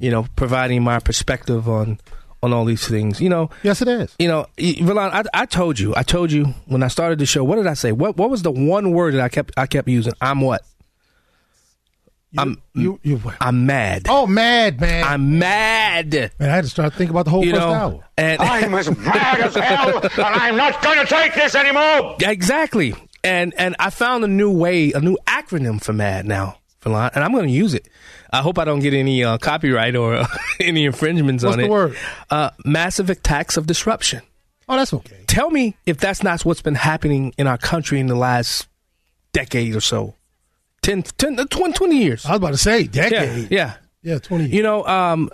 You 0.00 0.10
know, 0.10 0.26
providing 0.36 0.82
my 0.82 0.98
perspective 1.00 1.68
on 1.68 1.98
on 2.42 2.52
all 2.52 2.66
these 2.66 2.86
things. 2.86 3.20
You 3.20 3.30
know, 3.30 3.48
yes, 3.62 3.80
it 3.80 3.88
is. 3.88 4.14
You 4.18 4.28
know, 4.28 4.46
y- 4.58 4.74
Villan, 4.78 5.10
I, 5.12 5.24
I 5.32 5.46
told 5.46 5.78
you, 5.78 5.94
I 5.96 6.02
told 6.02 6.30
you 6.30 6.44
when 6.66 6.82
I 6.82 6.88
started 6.88 7.18
the 7.18 7.24
show. 7.26 7.42
What 7.42 7.56
did 7.56 7.66
I 7.66 7.72
say? 7.74 7.92
What 7.92 8.16
what 8.18 8.28
was 8.28 8.42
the 8.42 8.50
one 8.50 8.90
word 8.92 9.14
that 9.14 9.22
I 9.22 9.28
kept 9.30 9.52
I 9.56 9.66
kept 9.66 9.88
using? 9.88 10.12
I'm 10.20 10.42
what? 10.42 10.62
I'm 12.38 12.60
you 12.74 13.00
you 13.02 13.20
I'm 13.40 13.66
mad. 13.66 14.06
Oh, 14.08 14.26
mad 14.26 14.80
man! 14.80 15.04
I'm 15.04 15.38
mad. 15.38 16.12
Man, 16.12 16.30
I 16.40 16.44
had 16.44 16.64
to 16.64 16.70
start 16.70 16.92
thinking 16.94 17.10
about 17.10 17.24
the 17.24 17.30
whole 17.30 17.44
You 17.44 17.52
first 17.52 17.60
know, 17.62 17.72
hour. 17.72 18.04
and 18.18 18.40
I'm 18.40 18.74
as 18.74 18.96
mad 18.96 19.40
as 19.40 19.54
hell, 19.54 19.98
and 20.02 20.12
I'm 20.20 20.56
not 20.56 20.82
going 20.82 20.98
to 20.98 21.06
take 21.06 21.34
this 21.34 21.54
anymore. 21.54 22.16
Exactly. 22.22 22.94
And 23.24 23.54
and 23.58 23.74
I 23.78 23.90
found 23.90 24.22
a 24.24 24.28
new 24.28 24.50
way, 24.50 24.92
a 24.92 25.00
new 25.00 25.16
acronym 25.26 25.82
for 25.82 25.92
MAD 25.92 26.26
now, 26.26 26.58
Villan, 26.82 27.10
and 27.14 27.24
I'm 27.24 27.32
going 27.32 27.46
to 27.46 27.52
use 27.52 27.74
it. 27.74 27.88
I 28.32 28.42
hope 28.42 28.58
I 28.58 28.64
don't 28.64 28.80
get 28.80 28.92
any 28.94 29.24
uh, 29.24 29.38
copyright 29.38 29.96
or 29.96 30.14
uh, 30.14 30.26
any 30.60 30.84
infringements 30.84 31.42
What's 31.42 31.54
on 31.54 31.58
the 31.60 31.64
it. 31.66 31.70
word? 31.70 31.96
Uh, 32.30 32.50
massive 32.64 33.10
attacks 33.10 33.56
of 33.56 33.66
disruption. 33.66 34.22
Oh, 34.68 34.76
that's 34.76 34.92
okay. 34.92 35.24
Tell 35.26 35.50
me 35.50 35.76
if 35.86 35.96
that's 35.98 36.22
not 36.22 36.44
what's 36.44 36.60
been 36.62 36.74
happening 36.74 37.32
in 37.38 37.46
our 37.46 37.56
country 37.58 37.98
in 38.00 38.06
the 38.08 38.16
last 38.16 38.66
decade 39.32 39.74
or 39.76 39.80
so. 39.80 40.14
10, 40.86 41.02
10 41.02 41.40
uh, 41.40 41.44
20, 41.46 41.72
20 41.72 41.98
years. 41.98 42.24
I 42.24 42.30
was 42.30 42.36
about 42.36 42.50
to 42.50 42.56
say 42.56 42.84
decade. 42.84 43.50
Yeah. 43.50 43.74
Yeah, 44.02 44.20
twenty. 44.20 44.46
You 44.46 44.62
know, 44.62 44.86
um, 44.86 45.30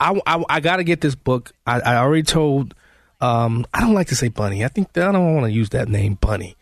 I, 0.00 0.20
I, 0.26 0.44
I 0.48 0.58
got 0.58 0.78
to 0.78 0.84
get 0.84 1.00
this 1.00 1.14
book. 1.14 1.52
I, 1.64 1.78
I 1.78 1.96
already 1.98 2.24
told. 2.24 2.74
Um, 3.20 3.64
I 3.72 3.80
don't 3.80 3.94
like 3.94 4.08
to 4.08 4.16
say 4.16 4.26
Bunny. 4.26 4.64
I 4.64 4.68
think 4.68 4.92
that 4.94 5.08
I 5.08 5.12
don't 5.12 5.36
want 5.36 5.46
to 5.46 5.52
use 5.52 5.68
that 5.68 5.88
name, 5.88 6.14
Bunny. 6.14 6.56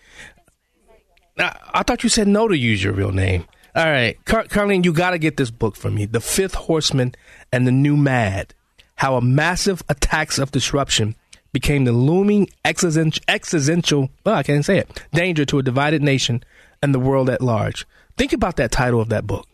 I, 1.39 1.57
I 1.73 1.83
thought 1.83 2.03
you 2.03 2.11
said 2.11 2.29
no 2.29 2.47
to 2.47 2.59
use 2.59 2.85
your 2.85 2.93
real 2.93 3.13
name. 3.13 3.47
All 3.75 3.87
right, 3.87 4.23
Car- 4.27 4.45
Carlene, 4.45 4.85
you 4.85 4.93
got 4.93 5.13
to 5.13 5.19
get 5.19 5.39
this 5.39 5.51
book 5.51 5.77
for 5.77 5.91
me. 5.91 6.05
The 6.05 6.21
Fifth 6.21 6.55
Horseman 6.55 7.15
and 7.51 7.67
the 7.67 7.73
New 7.73 7.97
Mad: 7.97 8.53
How 8.97 9.17
a 9.17 9.23
Massive 9.23 9.83
Attacks 9.89 10.39
of 10.39 10.51
Disruption 10.51 11.17
became 11.55 11.85
the 11.85 11.93
looming 11.93 12.51
existential, 12.67 13.25
existential 13.29 14.11
well, 14.27 14.35
I 14.35 14.43
can't 14.43 14.63
say 14.63 14.77
it, 14.77 15.07
danger 15.15 15.47
to 15.47 15.59
a 15.59 15.63
divided 15.63 16.03
nation 16.03 16.45
and 16.83 16.95
the 16.95 16.99
world 16.99 17.31
at 17.31 17.41
large. 17.41 17.87
Think 18.17 18.33
about 18.33 18.57
that 18.57 18.71
title 18.71 19.01
of 19.01 19.09
that 19.11 19.27
book. 19.27 19.47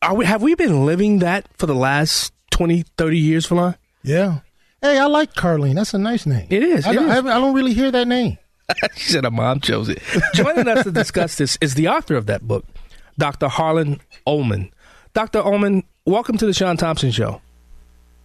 Are 0.00 0.14
we, 0.14 0.26
have 0.26 0.42
we 0.42 0.54
been 0.54 0.84
living 0.84 1.20
that 1.20 1.46
for 1.56 1.66
the 1.66 1.74
last 1.74 2.32
20, 2.50 2.84
30 2.98 3.18
years, 3.18 3.46
Falon? 3.46 3.76
Yeah. 4.02 4.40
Hey, 4.80 4.98
I 4.98 5.06
like 5.06 5.34
Carlene. 5.34 5.76
That's 5.76 5.94
a 5.94 5.98
nice 5.98 6.26
name. 6.26 6.48
It 6.50 6.62
is. 6.62 6.86
I, 6.86 6.90
it 6.90 6.94
don't, 6.94 7.08
is. 7.08 7.24
I, 7.24 7.36
I 7.36 7.40
don't 7.40 7.54
really 7.54 7.72
hear 7.72 7.90
that 7.92 8.08
name. 8.08 8.36
she 8.96 9.12
said 9.12 9.24
her 9.24 9.30
mom 9.30 9.60
chose 9.60 9.88
it. 9.88 10.02
Joining 10.34 10.66
us 10.66 10.84
to 10.84 10.90
discuss 10.90 11.36
this 11.36 11.56
is 11.60 11.74
the 11.74 11.88
author 11.88 12.16
of 12.16 12.26
that 12.26 12.42
book, 12.42 12.66
Dr. 13.16 13.48
Harlan 13.48 14.00
Ullman. 14.26 14.72
Dr. 15.14 15.38
Ullman, 15.40 15.84
welcome 16.04 16.36
to 16.38 16.46
the 16.46 16.52
Shaun 16.52 16.76
Thompson 16.76 17.10
Show. 17.10 17.40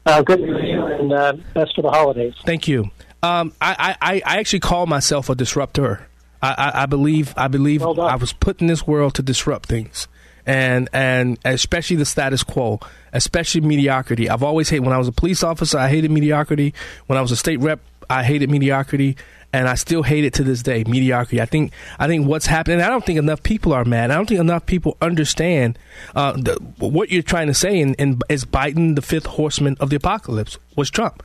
Uh, 0.05 0.21
good 0.21 0.39
to 0.39 0.59
see 0.61 0.67
you, 0.67 0.85
and 0.85 1.11
uh, 1.11 1.33
best 1.53 1.75
for 1.75 1.81
the 1.81 1.89
holidays. 1.89 2.33
Thank 2.45 2.67
you. 2.67 2.89
Um, 3.21 3.53
I, 3.59 3.95
I, 4.01 4.21
I 4.25 4.37
actually 4.39 4.61
call 4.61 4.85
myself 4.85 5.29
a 5.29 5.35
disruptor. 5.35 6.07
I, 6.41 6.49
I, 6.57 6.83
I 6.83 6.85
believe 6.85 7.33
I 7.37 7.47
believe 7.47 7.81
I 7.81 8.15
was 8.15 8.33
put 8.33 8.61
in 8.61 8.67
this 8.67 8.85
world 8.85 9.15
to 9.15 9.21
disrupt 9.21 9.67
things, 9.67 10.07
and 10.45 10.89
and 10.93 11.37
especially 11.45 11.97
the 11.97 12.05
status 12.05 12.43
quo, 12.43 12.79
especially 13.13 13.61
mediocrity. 13.61 14.29
I've 14.29 14.43
always 14.43 14.69
hated 14.69 14.85
when 14.85 14.93
I 14.93 14.97
was 14.97 15.07
a 15.07 15.11
police 15.11 15.43
officer. 15.43 15.77
I 15.77 15.89
hated 15.89 16.11
mediocrity. 16.11 16.73
When 17.07 17.17
I 17.17 17.21
was 17.21 17.31
a 17.31 17.35
state 17.35 17.59
rep, 17.59 17.79
I 18.09 18.23
hated 18.23 18.49
mediocrity, 18.49 19.17
and 19.51 19.67
I 19.67 19.75
still 19.75 20.03
hate 20.03 20.23
it 20.25 20.33
to 20.35 20.43
this 20.43 20.61
day. 20.61 20.83
Mediocrity. 20.85 21.41
I 21.41 21.45
think 21.45 21.71
I 21.99 22.07
think 22.07 22.27
what's 22.27 22.45
happening. 22.45 22.81
I 22.81 22.89
don't 22.89 23.05
think 23.05 23.19
enough 23.19 23.43
people 23.43 23.73
are 23.73 23.85
mad. 23.85 24.11
I 24.11 24.15
don't 24.15 24.27
think 24.27 24.39
enough 24.39 24.65
people 24.65 24.97
understand 25.01 25.79
uh, 26.15 26.33
the, 26.33 26.57
what 26.77 27.11
you're 27.11 27.23
trying 27.23 27.47
to 27.47 27.53
say. 27.53 27.81
And, 27.81 27.95
and 27.97 28.23
is 28.29 28.45
Biden 28.45 28.95
the 28.95 29.01
fifth 29.01 29.25
horseman 29.25 29.75
of 29.79 29.89
the 29.89 29.95
apocalypse? 29.95 30.57
Was 30.75 30.89
Trump? 30.89 31.23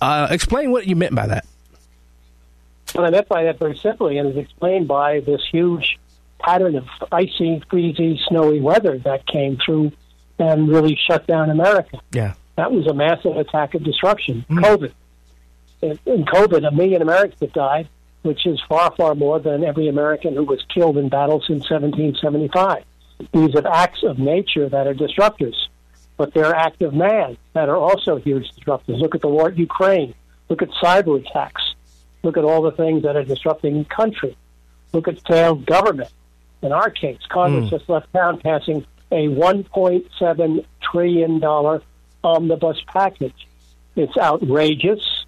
Uh, 0.00 0.26
explain 0.30 0.72
what 0.72 0.86
you 0.86 0.96
meant 0.96 1.14
by 1.14 1.26
that. 1.26 1.46
What 2.92 3.04
I 3.04 3.10
meant 3.10 3.28
by 3.28 3.44
that 3.44 3.58
very 3.58 3.76
simply, 3.76 4.18
and 4.18 4.28
is 4.30 4.36
explained 4.36 4.88
by 4.88 5.20
this 5.20 5.40
huge 5.50 5.98
pattern 6.38 6.76
of 6.76 6.86
icy, 7.12 7.62
freezy, 7.70 8.18
snowy 8.28 8.60
weather 8.60 8.98
that 8.98 9.26
came 9.26 9.58
through 9.64 9.92
and 10.38 10.68
really 10.68 10.98
shut 11.06 11.26
down 11.26 11.50
America. 11.50 12.00
Yeah. 12.12 12.34
That 12.56 12.72
was 12.72 12.86
a 12.86 12.94
massive 12.94 13.36
attack 13.36 13.74
of 13.74 13.84
disruption. 13.84 14.44
Hmm. 14.48 14.58
COVID. 14.58 14.92
In 15.82 15.98
in 16.06 16.24
COVID, 16.24 16.66
a 16.66 16.70
million 16.70 17.02
Americans 17.02 17.40
have 17.40 17.52
died, 17.52 17.88
which 18.22 18.46
is 18.46 18.60
far, 18.68 18.92
far 18.96 19.14
more 19.14 19.38
than 19.38 19.64
every 19.64 19.88
American 19.88 20.34
who 20.34 20.44
was 20.44 20.62
killed 20.74 20.98
in 20.98 21.08
battle 21.08 21.40
since 21.40 21.70
1775. 21.70 22.84
These 23.32 23.54
are 23.54 23.66
acts 23.66 24.02
of 24.02 24.18
nature 24.18 24.68
that 24.68 24.86
are 24.86 24.94
disruptors, 24.94 25.56
but 26.16 26.34
they're 26.34 26.54
acts 26.54 26.80
of 26.80 26.94
man 26.94 27.36
that 27.52 27.68
are 27.68 27.76
also 27.76 28.16
huge 28.16 28.50
disruptors. 28.52 29.00
Look 29.00 29.14
at 29.14 29.20
the 29.20 29.28
war 29.28 29.50
in 29.50 29.56
Ukraine. 29.56 30.14
Look 30.48 30.62
at 30.62 30.70
cyber 30.82 31.24
attacks. 31.24 31.62
Look 32.22 32.36
at 32.36 32.44
all 32.44 32.62
the 32.62 32.72
things 32.72 33.02
that 33.04 33.16
are 33.16 33.24
disrupting 33.24 33.78
the 33.78 33.84
country. 33.84 34.36
Look 34.92 35.08
at 35.08 35.18
failed 35.26 35.64
government. 35.66 36.10
In 36.62 36.72
our 36.72 36.90
case, 36.90 37.18
Congress 37.28 37.66
Mm. 37.66 37.70
just 37.70 37.88
left 37.88 38.12
town 38.12 38.38
passing 38.40 38.84
a 39.12 39.28
$1.7 39.28 40.64
trillion 40.82 41.42
omnibus 42.22 42.78
package. 42.86 43.46
It's 43.96 44.16
outrageous. 44.18 45.24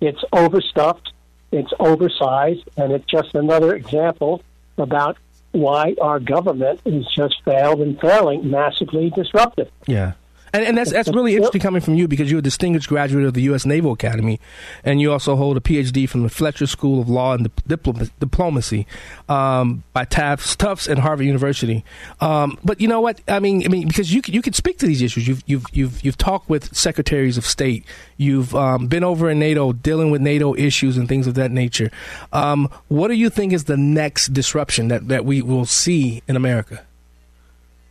It's 0.00 0.22
overstuffed. 0.32 1.12
It's 1.52 1.72
oversized. 1.78 2.68
And 2.76 2.92
it's 2.92 3.04
just 3.06 3.34
another 3.34 3.74
example 3.74 4.42
about 4.78 5.18
why 5.52 5.94
our 6.00 6.18
government 6.18 6.80
is 6.86 7.06
just 7.14 7.42
failed 7.44 7.80
and 7.80 8.00
failing, 8.00 8.50
massively 8.50 9.10
disruptive. 9.10 9.70
Yeah. 9.86 10.12
And, 10.52 10.64
and 10.64 10.76
that's 10.76 10.92
that's 10.92 11.08
really 11.08 11.34
interesting 11.34 11.62
coming 11.62 11.80
from 11.80 11.94
you 11.94 12.06
because 12.06 12.30
you're 12.30 12.40
a 12.40 12.42
distinguished 12.42 12.88
graduate 12.88 13.24
of 13.24 13.32
the 13.32 13.42
U.S. 13.42 13.64
Naval 13.64 13.92
Academy, 13.92 14.38
and 14.84 15.00
you 15.00 15.10
also 15.10 15.34
hold 15.34 15.56
a 15.56 15.60
PhD 15.60 16.06
from 16.06 16.22
the 16.22 16.28
Fletcher 16.28 16.66
School 16.66 17.00
of 17.00 17.08
Law 17.08 17.32
and 17.32 17.54
Diplom- 17.68 18.10
Diplomacy 18.20 18.86
um, 19.30 19.82
by 19.94 20.04
Tufts, 20.04 20.54
Tufts 20.54 20.86
and 20.86 20.98
Harvard 20.98 21.24
University. 21.24 21.84
Um, 22.20 22.58
but 22.62 22.82
you 22.82 22.88
know 22.88 23.00
what? 23.00 23.20
I 23.28 23.40
mean, 23.40 23.64
I 23.64 23.68
mean, 23.68 23.88
because 23.88 24.12
you 24.12 24.20
could, 24.20 24.34
you 24.34 24.42
could 24.42 24.54
speak 24.54 24.78
to 24.78 24.86
these 24.86 25.00
issues. 25.00 25.26
You've 25.26 25.42
you've 25.46 25.64
you've 25.72 26.04
you've 26.04 26.18
talked 26.18 26.50
with 26.50 26.76
secretaries 26.76 27.38
of 27.38 27.46
state. 27.46 27.86
You've 28.18 28.54
um, 28.54 28.88
been 28.88 29.04
over 29.04 29.30
in 29.30 29.38
NATO 29.38 29.72
dealing 29.72 30.10
with 30.10 30.20
NATO 30.20 30.54
issues 30.54 30.98
and 30.98 31.08
things 31.08 31.26
of 31.26 31.34
that 31.34 31.50
nature. 31.50 31.90
Um, 32.32 32.68
what 32.88 33.08
do 33.08 33.14
you 33.14 33.30
think 33.30 33.54
is 33.54 33.64
the 33.64 33.78
next 33.78 34.34
disruption 34.34 34.88
that, 34.88 35.08
that 35.08 35.24
we 35.24 35.40
will 35.40 35.64
see 35.64 36.22
in 36.28 36.36
America? 36.36 36.84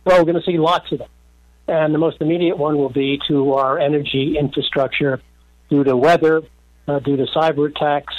Well, 0.04 0.18
we're 0.18 0.32
going 0.32 0.42
to 0.42 0.50
see 0.50 0.58
lots 0.58 0.90
of 0.92 0.98
them. 0.98 1.08
And 1.68 1.94
the 1.94 1.98
most 1.98 2.20
immediate 2.20 2.58
one 2.58 2.76
will 2.76 2.88
be 2.90 3.20
to 3.28 3.54
our 3.54 3.78
energy 3.78 4.36
infrastructure 4.38 5.20
due 5.70 5.84
to 5.84 5.96
weather, 5.96 6.42
uh, 6.88 6.98
due 6.98 7.16
to 7.16 7.24
cyber 7.26 7.70
attacks, 7.70 8.14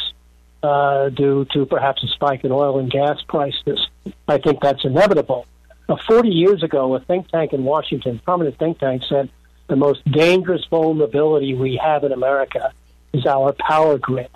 uh, 0.63 1.09
due 1.09 1.45
to 1.53 1.65
perhaps 1.65 2.03
a 2.03 2.07
spike 2.07 2.43
in 2.45 2.51
oil 2.51 2.79
and 2.79 2.89
gas 2.89 3.21
prices. 3.27 3.87
I 4.27 4.37
think 4.37 4.61
that's 4.61 4.85
inevitable. 4.85 5.45
Uh, 5.89 5.97
40 6.07 6.29
years 6.29 6.63
ago, 6.63 6.95
a 6.95 7.01
think 7.01 7.27
tank 7.27 7.51
in 7.51 7.65
Washington, 7.65 8.19
prominent 8.23 8.57
think 8.57 8.79
tank, 8.79 9.03
said 9.09 9.29
the 9.67 9.75
most 9.75 10.03
dangerous 10.09 10.63
vulnerability 10.69 11.53
we 11.53 11.75
have 11.83 12.03
in 12.05 12.11
America 12.13 12.71
is 13.11 13.25
our 13.25 13.53
power 13.53 13.97
grid. 13.97 14.29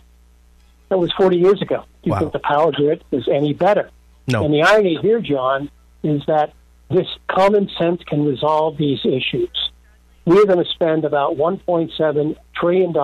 That 0.90 1.00
was 1.00 1.12
40 1.14 1.38
years 1.38 1.62
ago. 1.62 1.84
Do 2.04 2.10
you 2.10 2.12
Wow. 2.14 2.20
think 2.20 2.34
the 2.34 2.40
power 2.40 2.72
grid 2.72 3.04
is 3.12 3.28
any 3.28 3.54
better? 3.54 3.90
No. 4.28 4.44
And 4.44 4.54
the 4.54 4.64
irony 4.64 4.96
here, 5.02 5.22
John, 5.22 5.70
is 6.04 6.22
that 6.28 6.54
this 6.90 7.08
common 7.30 7.70
sense 7.78 8.02
can 8.04 8.26
resolve 8.26 8.78
these 8.78 9.00
issues. 9.04 9.72
We're 10.26 10.46
going 10.46 10.64
to 10.64 10.70
spend 10.72 11.06
about 11.06 11.38
$1.7 11.38 12.36
trillion 12.56 12.96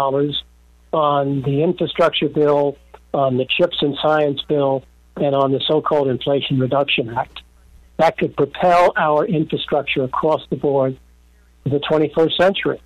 on 0.91 1.41
the 1.41 1.63
infrastructure 1.63 2.29
bill, 2.29 2.77
on 3.13 3.37
the 3.37 3.45
CHIPS 3.45 3.77
and 3.81 3.97
Science 4.01 4.41
bill, 4.47 4.83
and 5.15 5.35
on 5.35 5.51
the 5.51 5.61
so 5.67 5.81
called 5.81 6.07
Inflation 6.07 6.59
Reduction 6.59 7.09
Act. 7.09 7.41
That 7.97 8.17
could 8.17 8.35
propel 8.35 8.93
our 8.97 9.25
infrastructure 9.25 10.03
across 10.03 10.41
the 10.49 10.55
board 10.55 10.97
to 11.63 11.69
the 11.69 11.79
21st 11.79 12.37
century. 12.37 12.81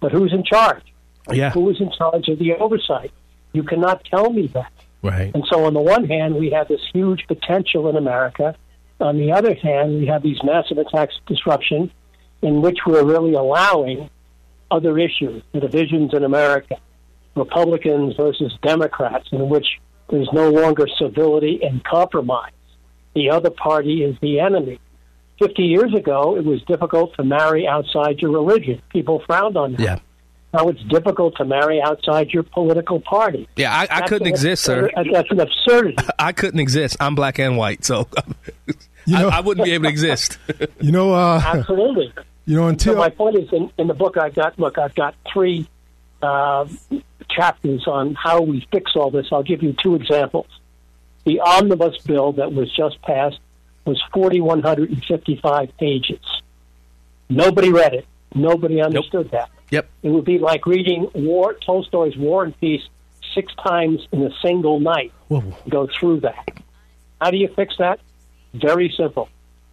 But 0.00 0.12
who's 0.12 0.32
in 0.32 0.44
charge? 0.44 0.82
Yeah. 1.30 1.50
Who 1.50 1.70
is 1.70 1.80
in 1.80 1.90
charge 1.92 2.28
of 2.28 2.38
the 2.38 2.54
oversight? 2.54 3.12
You 3.52 3.62
cannot 3.62 4.04
tell 4.04 4.30
me 4.30 4.48
that. 4.48 4.72
Right. 5.02 5.34
And 5.34 5.44
so, 5.50 5.64
on 5.64 5.74
the 5.74 5.80
one 5.80 6.04
hand, 6.04 6.36
we 6.36 6.50
have 6.50 6.68
this 6.68 6.80
huge 6.92 7.26
potential 7.26 7.88
in 7.88 7.96
America. 7.96 8.56
On 9.02 9.18
the 9.18 9.32
other 9.32 9.54
hand, 9.54 9.98
we 9.98 10.06
have 10.06 10.22
these 10.22 10.38
massive 10.44 10.78
attacks 10.78 11.14
of 11.18 11.26
disruption 11.26 11.90
in 12.40 12.62
which 12.62 12.78
we're 12.86 13.04
really 13.04 13.34
allowing 13.34 14.08
other 14.70 14.98
issues, 14.98 15.42
the 15.52 15.60
divisions 15.60 16.14
in 16.14 16.24
America, 16.24 16.76
Republicans 17.34 18.14
versus 18.16 18.52
Democrats, 18.62 19.28
in 19.32 19.48
which 19.48 19.66
there's 20.08 20.28
no 20.32 20.50
longer 20.50 20.86
civility 20.98 21.60
and 21.62 21.82
compromise. 21.84 22.52
The 23.14 23.30
other 23.30 23.50
party 23.50 24.04
is 24.04 24.16
the 24.20 24.40
enemy. 24.40 24.78
50 25.40 25.62
years 25.62 25.94
ago, 25.94 26.36
it 26.36 26.44
was 26.44 26.62
difficult 26.62 27.14
to 27.16 27.24
marry 27.24 27.66
outside 27.66 28.20
your 28.20 28.30
religion. 28.30 28.80
People 28.90 29.22
frowned 29.26 29.56
on 29.56 29.72
that. 29.72 29.80
Yeah. 29.80 29.98
Now 30.54 30.68
it's 30.68 30.82
difficult 30.84 31.36
to 31.38 31.44
marry 31.44 31.80
outside 31.80 32.30
your 32.30 32.42
political 32.42 33.00
party. 33.00 33.48
Yeah, 33.56 33.72
I, 33.72 33.88
I 33.90 34.06
couldn't 34.06 34.28
exist, 34.28 34.62
sir. 34.62 34.90
That's 34.94 35.30
an 35.30 35.40
absurdity. 35.40 35.96
I 36.18 36.32
couldn't 36.32 36.60
exist. 36.60 36.98
I'm 37.00 37.14
black 37.14 37.38
and 37.38 37.56
white, 37.56 37.84
so 37.84 38.06
I, 39.08 39.24
I 39.24 39.40
wouldn't 39.40 39.64
be 39.64 39.72
able 39.72 39.84
to 39.84 39.88
exist. 39.96 40.38
You 40.80 40.92
know, 40.92 41.14
uh, 41.14 41.40
Absolutely. 41.44 42.12
you 42.46 42.56
know, 42.56 42.62
So 42.62 42.68
until 42.68 42.96
my 42.96 43.08
point 43.10 43.36
is, 43.36 43.52
in, 43.52 43.70
in 43.78 43.86
the 43.86 43.94
book, 43.94 44.16
I've 44.16 44.34
got 44.34 44.58
look, 44.58 44.78
I've 44.78 44.94
got 44.94 45.14
three 45.32 45.68
uh, 46.22 46.66
chapters 47.30 47.86
on 47.86 48.14
how 48.14 48.42
we 48.42 48.66
fix 48.70 48.92
all 48.94 49.10
this. 49.10 49.26
I'll 49.32 49.42
give 49.42 49.62
you 49.62 49.74
two 49.82 49.94
examples. 49.94 50.46
The 51.24 51.40
omnibus 51.40 51.98
bill 51.98 52.32
that 52.32 52.52
was 52.52 52.72
just 52.74 53.00
passed 53.02 53.38
was 53.84 54.00
4,155 54.12 55.76
pages. 55.78 56.20
Nobody 57.28 57.70
read 57.72 57.94
it. 57.94 58.06
Nobody 58.34 58.80
understood 58.80 59.30
that. 59.30 59.50
Yep. 59.70 59.88
It 60.02 60.10
would 60.10 60.24
be 60.24 60.38
like 60.38 60.66
reading 60.66 61.08
War 61.14 61.54
Tolstoy's 61.54 62.16
War 62.16 62.44
and 62.44 62.58
Peace 62.60 62.82
six 63.34 63.52
times 63.54 64.06
in 64.12 64.22
a 64.22 64.30
single 64.42 64.80
night. 64.80 65.12
Go 65.68 65.88
through 65.98 66.20
that. 66.20 66.48
How 67.20 67.30
do 67.30 67.36
you 67.36 67.48
fix 67.54 67.74
that? 67.78 68.00
Very 68.54 68.92
simple. 68.96 69.28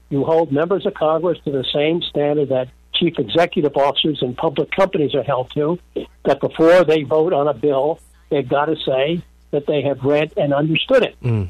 You 0.09 0.23
hold 0.23 0.51
members 0.51 0.85
of 0.85 0.93
Congress 0.93 1.37
to 1.45 1.51
the 1.51 1.63
same 1.73 2.01
standard 2.01 2.49
that 2.49 2.69
chief 2.93 3.17
executive 3.19 3.75
officers 3.77 4.19
in 4.21 4.35
public 4.35 4.71
companies 4.71 5.13
are 5.15 5.23
held 5.23 5.51
to, 5.51 5.79
that 6.25 6.39
before 6.39 6.83
they 6.83 7.03
vote 7.03 7.33
on 7.33 7.47
a 7.47 7.53
bill, 7.53 7.99
they've 8.29 8.47
got 8.47 8.65
to 8.65 8.75
say 8.77 9.21
that 9.51 9.65
they 9.67 9.81
have 9.81 10.03
read 10.03 10.33
and 10.37 10.53
understood 10.53 11.03
it, 11.03 11.15
mm. 11.21 11.49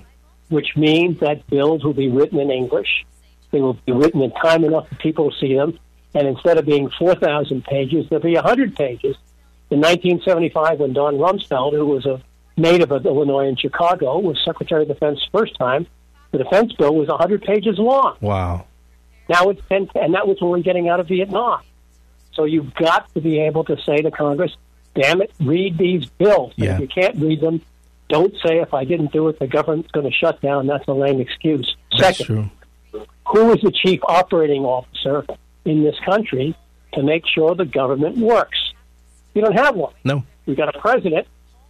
which 0.50 0.76
means 0.76 1.20
that 1.20 1.46
bills 1.48 1.84
will 1.84 1.94
be 1.94 2.10
written 2.10 2.40
in 2.40 2.52
English. 2.52 3.06
They 3.52 3.62
will 3.62 3.74
be 3.74 3.92
written 3.92 4.22
in 4.22 4.32
time 4.32 4.64
enough 4.64 4.88
for 4.90 4.96
people 4.96 5.32
to 5.32 5.38
see 5.38 5.56
them, 5.56 5.80
And 6.14 6.28
instead 6.28 6.58
of 6.58 6.66
being 6.66 6.90
4,000 6.90 7.64
pages, 7.64 8.08
there'll 8.10 8.24
be 8.24 8.36
100 8.36 8.76
pages. 8.76 9.16
In 9.70 9.80
1975, 9.80 10.80
when 10.80 10.94
Don 10.94 11.16
Rumsfeld, 11.16 11.74
who 11.74 11.86
was 11.86 12.06
a 12.06 12.22
native 12.58 12.92
of 12.92 13.06
Illinois 13.06 13.48
and 13.48 13.60
Chicago, 13.60 14.20
was 14.20 14.38
Secretary 14.44 14.84
of 14.84 14.88
Defense 14.88 15.20
first 15.32 15.56
time, 15.58 15.88
the 16.32 16.38
defense 16.40 16.74
bill 16.74 16.96
was 16.96 17.08
100 17.08 17.42
pages 17.44 17.78
long. 17.78 18.18
Wow. 18.22 18.66
Now 19.28 19.50
it's 19.50 19.62
10, 19.70 19.90
and 19.96 20.14
that 20.16 20.28
was 20.28 20.42
when 20.42 20.52
we're 20.52 20.60
getting 20.60 20.90
out 20.90 21.00
of 21.00 21.08
Vietnam. 21.08 21.62
So 22.34 22.46
you've 22.46 22.74
got 22.76 23.14
to 23.14 23.22
be 23.22 23.40
able 23.40 23.64
to 23.66 23.78
say 23.86 23.98
to 23.98 24.12
Congress, 24.12 24.52
damn 24.96 25.22
it, 25.22 25.32
read 25.40 25.78
these 25.78 26.06
bills. 26.06 26.54
Yeah. 26.56 26.76
If 26.76 26.80
you 26.82 26.88
can't 26.88 27.16
read 27.18 27.42
them, 27.42 27.62
don't 28.08 28.34
say 28.44 28.58
if 28.60 28.74
I 28.74 28.86
didn't 28.86 29.12
do 29.12 29.28
it, 29.28 29.40
the 29.40 29.48
government's 29.48 29.92
going 29.92 30.06
to 30.10 30.12
shut 30.12 30.42
down. 30.42 30.68
That's 30.68 30.88
a 30.88 30.94
lame 30.94 31.22
excuse. 31.22 31.76
That's 31.98 32.18
Second, 32.18 32.50
true. 32.92 33.08
who 33.28 33.54
is 33.54 33.62
the 33.62 33.72
chief 33.72 34.00
operating 34.08 34.66
officer 34.66 35.26
in 35.66 35.84
this 35.84 35.96
country 36.06 36.56
to 36.94 37.04
make 37.04 37.24
sure 37.28 37.54
the 37.56 37.66
government 37.66 38.18
works? 38.18 38.58
You 39.36 39.42
don't 39.44 39.58
have 39.58 39.76
one. 39.76 39.94
No. 40.04 40.24
We've 40.48 40.58
got 40.58 40.76
a 40.76 40.80
president, 40.80 41.28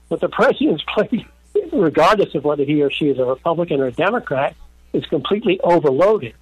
but 0.07 0.21
the 0.21 0.29
president's 0.29 0.83
plate, 0.93 1.25
regardless 1.71 2.33
of 2.35 2.43
whether 2.43 2.63
he 2.63 2.81
or 2.81 2.91
she 2.91 3.05
is 3.09 3.17
a 3.19 3.25
Republican 3.25 3.79
or 3.81 3.87
a 3.87 3.91
Democrat, 3.91 4.55
is 4.93 5.05
completely 5.05 5.59
overloaded. 5.63 6.33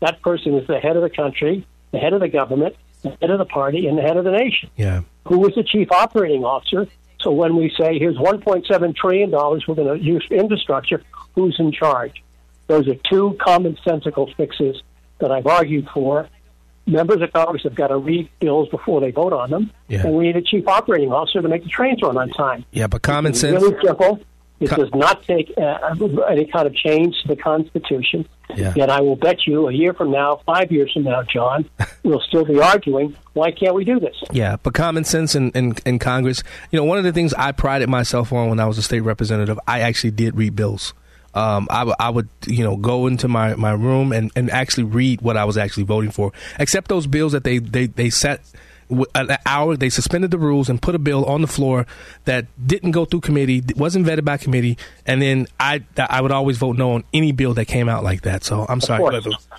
That 0.00 0.20
person 0.22 0.54
is 0.54 0.66
the 0.66 0.78
head 0.78 0.96
of 0.96 1.02
the 1.02 1.10
country, 1.10 1.66
the 1.92 1.98
head 1.98 2.12
of 2.12 2.20
the 2.20 2.28
government, 2.28 2.76
the 3.02 3.10
head 3.20 3.30
of 3.30 3.38
the 3.38 3.44
party, 3.46 3.86
and 3.86 3.96
the 3.96 4.02
head 4.02 4.16
of 4.16 4.24
the 4.24 4.32
nation. 4.32 4.70
Yeah. 4.76 5.02
Who 5.26 5.46
is 5.48 5.54
the 5.54 5.62
chief 5.64 5.90
operating 5.92 6.44
officer? 6.44 6.86
So 7.20 7.32
when 7.32 7.56
we 7.56 7.72
say 7.78 7.98
here's 7.98 8.16
1.7 8.16 8.94
trillion 8.96 9.30
dollars 9.30 9.64
we're 9.66 9.74
going 9.74 9.98
to 9.98 10.04
use 10.04 10.24
for 10.28 10.34
infrastructure, 10.34 11.02
who's 11.34 11.56
in 11.58 11.72
charge? 11.72 12.22
Those 12.66 12.86
are 12.88 12.94
two 13.10 13.36
commonsensical 13.40 14.34
fixes 14.36 14.82
that 15.18 15.30
I've 15.30 15.46
argued 15.46 15.88
for. 15.94 16.28
Members 16.88 17.20
of 17.22 17.32
Congress 17.32 17.62
have 17.64 17.74
got 17.74 17.88
to 17.88 17.96
read 17.96 18.28
bills 18.38 18.68
before 18.68 19.00
they 19.00 19.10
vote 19.10 19.32
on 19.32 19.50
them, 19.50 19.72
Yeah. 19.88 20.06
and 20.06 20.14
we 20.14 20.24
need 20.24 20.36
a 20.36 20.42
chief 20.42 20.68
operating 20.68 21.10
officer 21.10 21.42
to 21.42 21.48
make 21.48 21.64
the 21.64 21.68
trains 21.68 22.00
run 22.02 22.16
on 22.16 22.28
time. 22.30 22.64
Yeah, 22.70 22.86
but 22.86 23.02
common 23.02 23.30
It's 23.30 23.40
sense. 23.40 23.60
really 23.60 23.76
simple. 23.84 24.20
It 24.58 24.70
does 24.70 24.90
not 24.94 25.22
take 25.24 25.52
uh, 25.58 25.94
any 26.30 26.46
kind 26.46 26.66
of 26.66 26.74
change 26.74 27.20
to 27.22 27.28
the 27.28 27.36
Constitution. 27.36 28.26
Yeah. 28.54 28.72
Yet 28.74 28.90
I 28.90 29.00
will 29.00 29.16
bet 29.16 29.46
you 29.46 29.68
a 29.68 29.72
year 29.72 29.92
from 29.92 30.12
now, 30.12 30.40
five 30.46 30.72
years 30.72 30.92
from 30.92 31.02
now, 31.02 31.22
John, 31.24 31.68
we'll 32.04 32.20
still 32.20 32.44
be 32.44 32.58
arguing, 32.60 33.16
why 33.34 33.50
can't 33.50 33.74
we 33.74 33.84
do 33.84 34.00
this? 34.00 34.16
Yeah, 34.30 34.56
but 34.62 34.72
common 34.72 35.04
sense 35.04 35.34
in, 35.34 35.50
in, 35.50 35.74
in 35.84 35.98
Congress. 35.98 36.42
You 36.70 36.78
know, 36.78 36.84
one 36.84 36.96
of 36.96 37.04
the 37.04 37.12
things 37.12 37.34
I 37.34 37.52
prided 37.52 37.88
myself 37.88 38.32
on 38.32 38.48
when 38.48 38.60
I 38.60 38.66
was 38.66 38.78
a 38.78 38.82
state 38.82 39.00
representative, 39.00 39.58
I 39.66 39.80
actually 39.80 40.12
did 40.12 40.36
read 40.36 40.56
bills. 40.56 40.94
Um, 41.34 41.66
I, 41.68 41.80
w- 41.80 41.96
I 41.98 42.08
would, 42.08 42.30
you 42.46 42.64
know, 42.64 42.76
go 42.76 43.06
into 43.08 43.28
my, 43.28 43.54
my 43.56 43.72
room 43.72 44.12
and, 44.12 44.32
and 44.34 44.50
actually 44.50 44.84
read 44.84 45.20
what 45.20 45.36
I 45.36 45.44
was 45.44 45.58
actually 45.58 45.82
voting 45.82 46.10
for, 46.10 46.32
except 46.58 46.88
those 46.88 47.06
bills 47.06 47.32
that 47.32 47.44
they, 47.44 47.58
they, 47.58 47.86
they 47.86 48.08
set 48.08 48.40
an 49.14 49.36
hour, 49.46 49.76
they 49.76 49.90
suspended 49.90 50.30
the 50.30 50.38
rules 50.38 50.68
and 50.68 50.80
put 50.80 50.94
a 50.94 50.98
bill 50.98 51.24
on 51.24 51.40
the 51.40 51.46
floor 51.46 51.86
that 52.24 52.46
didn't 52.66 52.92
go 52.92 53.04
through 53.04 53.20
committee, 53.20 53.62
wasn't 53.76 54.06
vetted 54.06 54.24
by 54.24 54.36
committee, 54.36 54.78
and 55.04 55.20
then 55.20 55.46
I, 55.58 55.84
I 55.98 56.20
would 56.20 56.32
always 56.32 56.58
vote 56.58 56.76
no 56.76 56.92
on 56.92 57.04
any 57.12 57.32
bill 57.32 57.54
that 57.54 57.66
came 57.66 57.88
out 57.88 58.04
like 58.04 58.22
that. 58.22 58.44
So 58.44 58.66
I'm 58.68 58.80
sorry. 58.80 59.00
course. 59.00 59.24
Go 59.24 59.30
ahead, 59.30 59.40
Lou. 59.50 59.56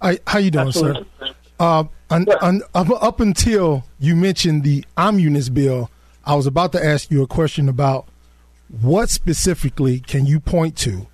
I, 0.00 0.18
how 0.26 0.38
you 0.38 0.50
doing, 0.50 0.68
Absolutely. 0.68 1.06
sir? 1.20 1.34
Uh, 1.60 1.84
un, 2.10 2.26
un, 2.40 2.62
up, 2.74 2.90
up 2.90 3.20
until 3.20 3.84
you 4.00 4.16
mentioned 4.16 4.64
the 4.64 4.84
Omnibus 4.96 5.48
bill, 5.48 5.90
I 6.24 6.34
was 6.34 6.46
about 6.46 6.72
to 6.72 6.84
ask 6.84 7.10
you 7.10 7.22
a 7.22 7.26
question 7.26 7.68
about 7.68 8.06
what 8.80 9.10
specifically 9.10 10.00
can 10.00 10.26
you 10.26 10.40
point 10.40 10.76
to 10.78 11.06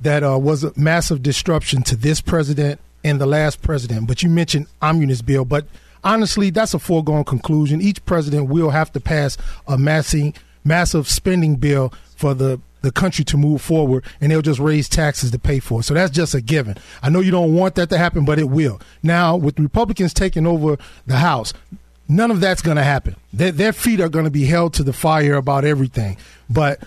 that 0.00 0.24
uh, 0.24 0.38
was 0.38 0.64
a 0.64 0.72
massive 0.76 1.22
disruption 1.22 1.82
to 1.84 1.96
this 1.96 2.20
president 2.20 2.80
and 3.04 3.20
the 3.20 3.26
last 3.26 3.62
president. 3.62 4.06
But 4.06 4.22
you 4.22 4.28
mentioned 4.28 4.66
Omnibus 4.80 5.22
bill, 5.22 5.44
but 5.44 5.66
honestly, 6.04 6.50
that's 6.50 6.74
a 6.74 6.78
foregone 6.78 7.24
conclusion. 7.24 7.80
Each 7.80 8.04
president 8.04 8.48
will 8.48 8.70
have 8.70 8.92
to 8.92 9.00
pass 9.00 9.36
a 9.66 9.78
massive, 9.78 10.34
massive 10.64 11.08
spending 11.08 11.56
bill 11.56 11.92
for 12.16 12.34
the 12.34 12.60
the 12.82 12.92
country 12.92 13.24
to 13.24 13.36
move 13.36 13.62
forward, 13.62 14.04
and 14.20 14.30
they'll 14.30 14.42
just 14.42 14.58
raise 14.58 14.88
taxes 14.88 15.30
to 15.30 15.38
pay 15.38 15.60
for 15.60 15.80
it. 15.80 15.82
So 15.84 15.94
that's 15.94 16.10
just 16.10 16.34
a 16.34 16.40
given. 16.40 16.76
I 17.00 17.10
know 17.10 17.20
you 17.20 17.30
don't 17.30 17.54
want 17.54 17.76
that 17.76 17.88
to 17.90 17.98
happen, 17.98 18.24
but 18.24 18.40
it 18.40 18.50
will. 18.50 18.80
Now, 19.04 19.36
with 19.36 19.58
Republicans 19.58 20.12
taking 20.12 20.48
over 20.48 20.76
the 21.06 21.16
House, 21.16 21.52
none 22.08 22.32
of 22.32 22.40
that's 22.40 22.60
going 22.60 22.76
to 22.76 22.82
happen. 22.82 23.14
Their, 23.32 23.52
their 23.52 23.72
feet 23.72 24.00
are 24.00 24.08
going 24.08 24.24
to 24.24 24.32
be 24.32 24.44
held 24.44 24.74
to 24.74 24.82
the 24.82 24.92
fire 24.92 25.34
about 25.34 25.64
everything. 25.64 26.16
But 26.50 26.82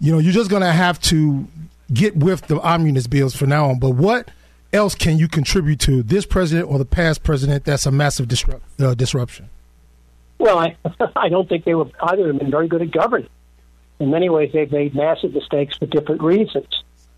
you 0.00 0.12
know, 0.12 0.18
you're 0.18 0.32
just 0.32 0.50
going 0.50 0.62
to 0.62 0.70
have 0.70 1.00
to 1.02 1.46
get 1.92 2.16
with 2.16 2.46
the 2.46 2.60
omnibus 2.60 3.06
bills 3.06 3.34
for 3.34 3.46
now 3.46 3.70
on. 3.70 3.78
But 3.78 3.90
what 3.90 4.30
else 4.72 4.94
can 4.94 5.18
you 5.18 5.28
contribute 5.28 5.80
to 5.80 6.02
this 6.02 6.26
president 6.26 6.70
or 6.70 6.78
the 6.78 6.84
past 6.84 7.22
president 7.22 7.64
that's 7.64 7.86
a 7.86 7.90
massive 7.90 8.28
disrupt, 8.28 8.62
uh, 8.80 8.94
disruption? 8.94 9.48
Well, 10.38 10.58
I, 10.58 10.76
I 11.16 11.28
don't 11.28 11.48
think 11.48 11.64
they 11.64 11.74
were 11.74 11.86
either 12.00 12.22
of 12.22 12.28
them 12.28 12.38
been 12.38 12.50
very 12.50 12.68
good 12.68 12.82
at 12.82 12.90
governing. 12.90 13.28
In 13.98 14.10
many 14.10 14.28
ways, 14.28 14.50
they've 14.52 14.70
made 14.70 14.94
massive 14.94 15.34
mistakes 15.34 15.76
for 15.76 15.86
different 15.86 16.22
reasons, 16.22 16.68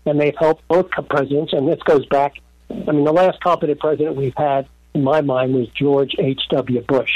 and 0.05 0.19
they've 0.19 0.35
helped 0.37 0.67
both 0.67 0.89
presidents. 0.89 1.53
And 1.53 1.67
this 1.67 1.81
goes 1.83 2.05
back. 2.07 2.33
I 2.69 2.91
mean, 2.91 3.03
the 3.03 3.13
last 3.13 3.39
competent 3.41 3.79
president 3.79 4.15
we've 4.15 4.35
had, 4.35 4.67
in 4.93 5.03
my 5.03 5.21
mind, 5.21 5.53
was 5.53 5.67
George 5.69 6.15
H. 6.17 6.41
W. 6.49 6.81
Bush, 6.81 7.11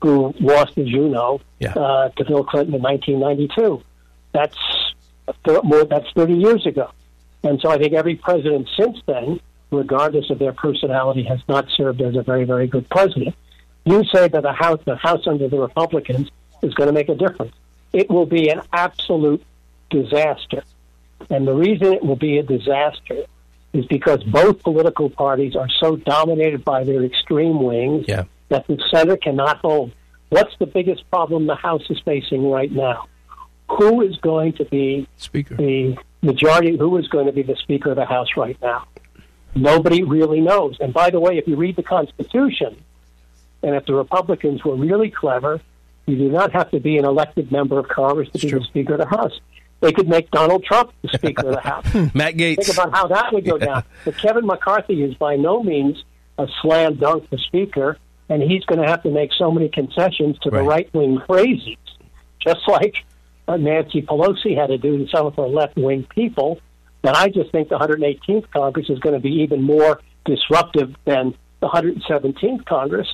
who 0.00 0.34
lost, 0.40 0.76
as 0.78 0.88
you 0.88 1.08
know, 1.08 1.40
uh, 1.76 2.08
to 2.08 2.24
Bill 2.24 2.42
Clinton 2.44 2.74
in 2.74 2.82
1992. 2.82 3.82
That's 4.32 4.56
th- 5.46 5.62
more. 5.62 5.84
That's 5.84 6.10
30 6.16 6.34
years 6.34 6.66
ago. 6.66 6.90
And 7.42 7.60
so 7.60 7.70
I 7.70 7.78
think 7.78 7.92
every 7.92 8.14
president 8.16 8.68
since 8.76 8.98
then, 9.06 9.40
regardless 9.70 10.30
of 10.30 10.38
their 10.38 10.52
personality, 10.52 11.24
has 11.24 11.40
not 11.48 11.66
served 11.76 12.00
as 12.00 12.16
a 12.16 12.22
very, 12.22 12.44
very 12.44 12.66
good 12.66 12.88
president. 12.88 13.34
You 13.84 14.04
say 14.12 14.28
that 14.28 14.42
the 14.42 14.52
House, 14.52 14.80
the 14.84 14.96
House 14.96 15.26
under 15.26 15.48
the 15.48 15.58
Republicans, 15.58 16.30
is 16.62 16.72
going 16.74 16.86
to 16.86 16.92
make 16.92 17.08
a 17.08 17.14
difference. 17.14 17.52
It 17.92 18.08
will 18.08 18.26
be 18.26 18.48
an 18.48 18.62
absolute 18.72 19.42
disaster. 19.90 20.62
And 21.30 21.46
the 21.46 21.54
reason 21.54 21.92
it 21.92 22.04
will 22.04 22.16
be 22.16 22.38
a 22.38 22.42
disaster 22.42 23.24
is 23.72 23.86
because 23.86 24.22
both 24.24 24.62
political 24.62 25.10
parties 25.10 25.56
are 25.56 25.68
so 25.80 25.96
dominated 25.96 26.64
by 26.64 26.84
their 26.84 27.02
extreme 27.04 27.62
wings 27.62 28.04
Yeah. 28.06 28.24
that 28.50 28.66
the 28.66 28.78
center 28.90 29.16
cannot 29.16 29.58
hold. 29.58 29.92
What's 30.28 30.54
the 30.58 30.66
biggest 30.66 31.08
problem 31.10 31.46
the 31.46 31.54
House 31.54 31.82
is 31.90 31.98
facing 32.04 32.48
right 32.50 32.70
now? 32.70 33.06
Who 33.68 34.02
is 34.02 34.16
going 34.18 34.52
to 34.54 34.64
be 34.66 35.06
Speaker. 35.16 35.56
the 35.56 35.96
majority? 36.22 36.76
Who 36.76 36.96
is 36.96 37.08
going 37.08 37.26
to 37.26 37.32
be 37.32 37.42
the 37.42 37.56
Speaker 37.56 37.90
of 37.90 37.96
the 37.96 38.06
House 38.06 38.28
right 38.36 38.56
now? 38.62 38.86
Nobody 39.54 40.02
really 40.02 40.40
knows. 40.40 40.78
And 40.80 40.94
by 40.94 41.10
the 41.10 41.20
way, 41.20 41.36
if 41.36 41.46
you 41.46 41.56
read 41.56 41.76
the 41.76 41.82
Constitution, 41.82 42.82
and 43.62 43.74
if 43.74 43.86
the 43.86 43.94
Republicans 43.94 44.64
were 44.64 44.76
really 44.76 45.10
clever, 45.10 45.60
you 46.06 46.16
do 46.16 46.30
not 46.30 46.52
have 46.52 46.70
to 46.70 46.80
be 46.80 46.96
an 46.96 47.04
elected 47.04 47.52
member 47.52 47.78
of 47.78 47.88
Congress 47.88 48.28
to 48.30 48.38
be 48.38 48.50
the 48.50 48.64
Speaker 48.64 48.94
of 48.94 49.00
the 49.00 49.06
House. 49.06 49.38
They 49.80 49.92
could 49.92 50.08
make 50.08 50.30
Donald 50.30 50.64
Trump 50.64 50.92
the 51.02 51.08
Speaker 51.08 51.48
of 51.48 51.54
the 51.54 51.60
House. 51.60 51.84
Matt 52.14 52.36
Gaetz. 52.36 52.64
Think 52.64 52.78
about 52.78 52.92
how 52.92 53.08
that 53.08 53.32
would 53.32 53.44
go 53.44 53.58
down. 53.58 53.84
But 54.04 54.16
Kevin 54.16 54.46
McCarthy 54.46 55.02
is 55.02 55.14
by 55.14 55.36
no 55.36 55.62
means 55.62 56.02
a 56.38 56.46
slam 56.60 56.96
dunk 56.96 57.28
for 57.28 57.38
Speaker, 57.38 57.98
and 58.28 58.42
he's 58.42 58.64
going 58.64 58.80
to 58.80 58.86
have 58.86 59.02
to 59.02 59.10
make 59.10 59.32
so 59.36 59.50
many 59.50 59.68
concessions 59.68 60.38
to 60.40 60.50
the 60.50 60.62
right 60.62 60.92
wing 60.94 61.18
crazies, 61.28 61.78
just 62.40 62.60
like 62.68 63.04
Uh, 63.48 63.56
Nancy 63.56 64.02
Pelosi 64.02 64.56
had 64.56 64.68
to 64.68 64.78
do 64.78 64.98
to 64.98 65.08
some 65.08 65.26
of 65.26 65.34
her 65.34 65.46
left 65.46 65.76
wing 65.76 66.06
people. 66.14 66.60
And 67.04 67.16
I 67.16 67.28
just 67.28 67.50
think 67.50 67.68
the 67.68 67.78
118th 67.78 68.50
Congress 68.50 68.88
is 68.88 68.98
going 69.00 69.14
to 69.14 69.20
be 69.20 69.42
even 69.42 69.62
more 69.62 70.00
disruptive 70.24 70.94
than 71.04 71.34
the 71.60 71.68
117th 71.68 72.64
Congress, 72.64 73.08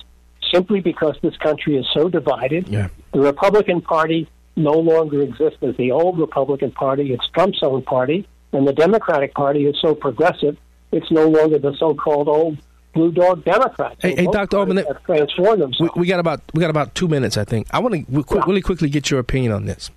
simply 0.53 0.79
because 0.79 1.15
this 1.21 1.35
country 1.37 1.77
is 1.77 1.85
so 1.93 2.09
divided. 2.09 2.67
Yeah. 2.67 2.89
The 3.13 3.19
Republican 3.19 3.81
Party 3.81 4.29
no 4.55 4.73
longer 4.73 5.21
exists 5.21 5.59
as 5.61 5.75
the 5.77 5.91
old 5.91 6.19
Republican 6.19 6.71
Party. 6.71 7.13
It's 7.13 7.27
Trump's 7.29 7.63
own 7.63 7.81
party. 7.81 8.27
And 8.51 8.67
the 8.67 8.73
Democratic 8.73 9.33
Party 9.33 9.65
is 9.65 9.75
so 9.79 9.95
progressive, 9.95 10.57
it's 10.91 11.09
no 11.11 11.27
longer 11.27 11.59
the 11.59 11.75
so 11.77 11.93
called 11.93 12.27
old 12.27 12.57
blue 12.93 13.11
dog 13.11 13.45
Democrats. 13.45 13.97
Hey, 14.01 14.15
hey 14.15 14.25
Dr. 14.25 14.57
Alban, 14.57 14.77
have 14.77 15.05
themselves. 15.05 15.79
we, 15.79 15.89
we 15.95 16.07
got 16.07 16.19
about 16.19 16.41
we 16.53 16.61
got 16.61 16.71
about 16.71 16.95
two 16.95 17.07
minutes, 17.07 17.37
I 17.37 17.43
think. 17.43 17.67
I 17.71 17.79
want 17.79 17.93
to 17.93 18.23
quick, 18.23 18.45
really 18.47 18.61
quickly 18.61 18.89
get 18.89 19.11
your 19.11 19.19
opinion 19.19 19.51
on 19.51 19.65
this. 19.65 19.91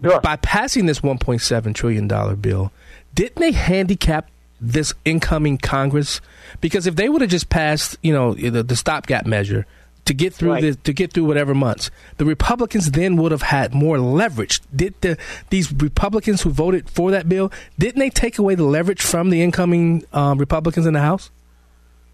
By 0.00 0.36
passing 0.36 0.86
this 0.86 1.00
1.7 1.00 1.74
trillion 1.74 2.06
dollar 2.08 2.36
bill, 2.36 2.72
didn't 3.14 3.40
they 3.40 3.52
handicap 3.52 4.28
this 4.60 4.92
incoming 5.04 5.58
Congress? 5.58 6.20
Because 6.60 6.86
if 6.86 6.96
they 6.96 7.08
would 7.08 7.22
have 7.22 7.30
just 7.30 7.48
passed, 7.48 7.96
you 8.02 8.12
know, 8.12 8.34
the, 8.34 8.62
the 8.62 8.76
stopgap 8.76 9.26
measure 9.26 9.66
to 10.04 10.14
get 10.14 10.32
through 10.32 10.52
Right. 10.52 10.62
the, 10.62 10.74
to 10.76 10.92
get 10.92 11.12
through 11.12 11.24
whatever 11.24 11.54
months, 11.54 11.90
the 12.18 12.24
Republicans 12.24 12.92
then 12.92 13.16
would 13.16 13.32
have 13.32 13.42
had 13.42 13.74
more 13.74 13.98
leverage. 13.98 14.60
Did 14.74 14.94
the 15.00 15.18
these 15.50 15.72
Republicans 15.72 16.42
who 16.42 16.50
voted 16.50 16.88
for 16.88 17.10
that 17.10 17.28
bill 17.28 17.50
didn't 17.78 17.98
they 17.98 18.10
take 18.10 18.38
away 18.38 18.54
the 18.54 18.64
leverage 18.64 19.02
from 19.02 19.30
the 19.30 19.42
incoming 19.42 20.04
um, 20.12 20.38
Republicans 20.38 20.86
in 20.86 20.92
the 20.94 21.00
House? 21.00 21.30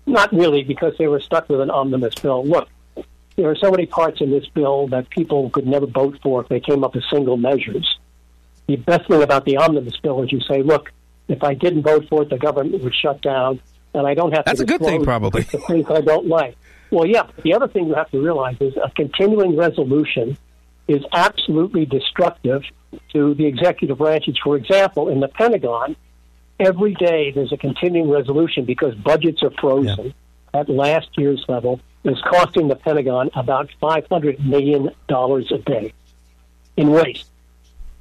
Not 0.07 0.33
really, 0.33 0.64
because 0.64 0.97
they 0.99 1.07
were 1.07 1.20
stuck 1.20 1.49
with 1.49 1.61
an 1.61 1.70
omnibus 1.70 2.14
bill. 2.16 2.45
Look, 2.47 2.68
there 3.37 3.51
are 3.51 3.57
so 3.57 3.70
many 3.70 3.87
parts 3.87 4.20
in 4.20 4.30
this 4.30 4.47
bill 4.49 4.89
that 4.89 5.11
people 5.11 5.51
could 5.51 5.66
never 5.66 5.87
vote 5.87 6.18
for 6.22 6.43
if 6.43 6.49
they 6.49 6.61
came 6.61 6.85
up 6.85 6.95
with 6.95 7.05
single 7.11 7.37
measures. 7.37 7.99
The 8.66 8.76
best 8.76 9.09
thing 9.09 9.22
about 9.22 9.45
the 9.45 9.57
omnibus 9.57 9.97
bill 9.99 10.22
is 10.22 10.33
you 10.33 10.41
say, 10.41 10.62
look, 10.62 10.93
if 11.28 11.43
I 11.43 11.55
didn't 11.55 11.83
vote 11.83 12.07
for 12.09 12.22
it, 12.22 12.30
the 12.30 12.39
government 12.39 12.83
would 12.83 12.95
shut 12.95 13.22
down, 13.22 13.61
and 13.95 14.07
I 14.07 14.14
don't 14.14 14.33
have 14.33 14.45
That's 14.45 14.59
to. 14.59 14.64
a 14.64 14.66
good 14.66 14.80
thing, 14.80 15.05
probably. 15.05 15.43
The 15.43 15.59
things 15.59 15.87
I 15.91 16.01
don't 16.01 16.26
like. 16.26 16.57
Well, 16.91 17.07
yeah. 17.07 17.26
The 17.43 17.55
other 17.55 17.68
thing 17.68 17.87
you 17.89 17.95
have 17.95 18.11
to 18.11 18.22
realize 18.22 18.57
is 18.61 18.76
a 18.76 18.91
continuing 18.91 19.57
resolution 19.57 20.37
is 20.89 21.03
absolutely 21.12 21.87
destructive 21.87 22.62
to 23.12 23.35
the 23.35 23.47
executive 23.47 23.99
branches. 23.99 24.37
For 24.43 24.57
example, 24.57 25.09
in 25.09 25.20
the 25.20 25.28
Pentagon, 25.28 25.97
every 26.61 26.95
day 26.95 27.30
there's 27.30 27.53
a 27.53 27.57
continuing 27.57 28.11
resolution 28.11 28.64
because 28.64 28.95
budgets 28.95 29.43
are 29.43 29.53
frozen 29.61 30.12
at 30.53 30.68
last 30.68 31.09
year's 31.16 31.43
level. 31.49 31.80
Is 32.05 32.20
costing 32.28 32.66
the 32.66 32.74
Pentagon 32.74 33.30
about 33.34 33.70
five 33.80 34.07
hundred 34.09 34.44
million 34.44 34.90
dollars 35.07 35.53
a 35.53 35.59
day 35.59 35.92
in 36.76 36.90
waste, 36.90 37.30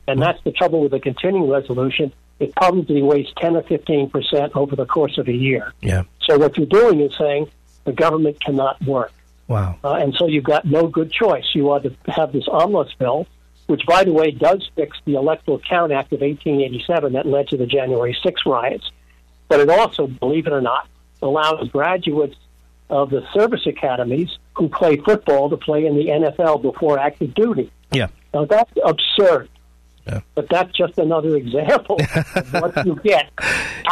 and 0.08 0.20
that's 0.20 0.42
the 0.44 0.52
trouble 0.52 0.82
with 0.82 0.94
a 0.94 1.00
continuing 1.00 1.50
resolution. 1.50 2.12
It 2.40 2.56
probably 2.56 3.04
wastes 3.04 3.34
ten 3.38 3.56
or 3.56 3.62
fifteen 3.62 4.10
percent 4.10 4.54
over 4.56 4.76
the 4.76 4.88
course 4.88 5.20
of 5.20 5.28
a 5.28 5.34
year. 5.34 5.72
Yeah. 5.82 6.04
So 6.22 6.40
what 6.40 6.58
you're 6.58 6.66
doing 6.66 7.00
is 7.00 7.16
saying 7.16 7.52
the 7.84 7.92
government 7.92 8.40
cannot 8.40 8.82
work. 8.82 9.12
Wow. 9.48 9.78
Uh, 9.84 9.96
and 9.96 10.16
so 10.16 10.28
you've 10.28 10.46
got 10.46 10.66
no 10.66 10.88
good 10.88 11.12
choice. 11.12 11.44
You 11.54 11.72
ought 11.72 11.84
to 11.84 11.94
have 12.08 12.32
this 12.32 12.48
omnibus 12.48 12.94
bill, 12.98 13.28
which, 13.68 13.86
by 13.86 14.04
the 14.04 14.14
way, 14.14 14.32
does 14.32 14.70
fix 14.76 14.98
the 15.06 15.16
Electoral 15.16 15.60
Count 15.60 15.92
Act 15.92 16.14
of 16.14 16.22
1887 16.22 17.14
that 17.14 17.26
led 17.26 17.50
to 17.50 17.58
the 17.58 17.66
January 17.66 18.18
6 18.24 18.42
riots. 18.46 18.90
But 19.50 19.60
it 19.60 19.70
also, 19.70 20.08
believe 20.08 20.48
it 20.48 20.54
or 20.54 20.62
not, 20.62 20.88
allows 21.22 21.68
graduates 21.70 22.38
of 22.92 23.10
the 23.10 23.24
service 23.34 23.66
academies 23.66 24.30
who 24.54 24.70
play 24.70 24.98
football 24.98 25.50
to 25.50 25.58
play 25.58 25.86
in 25.86 25.96
the 25.96 26.08
NFL 26.08 26.62
before 26.62 27.00
active 27.00 27.34
duty. 27.34 27.72
Yeah. 27.92 28.08
Now, 28.34 28.46
that's 28.46 28.72
absurd. 28.86 29.50
Yeah. 30.06 30.20
But 30.36 30.50
that's 30.50 30.72
just 30.78 30.98
another 30.98 31.36
example 31.44 31.98
of 32.36 32.54
what 32.54 32.86
you 32.86 33.00
get 33.04 33.30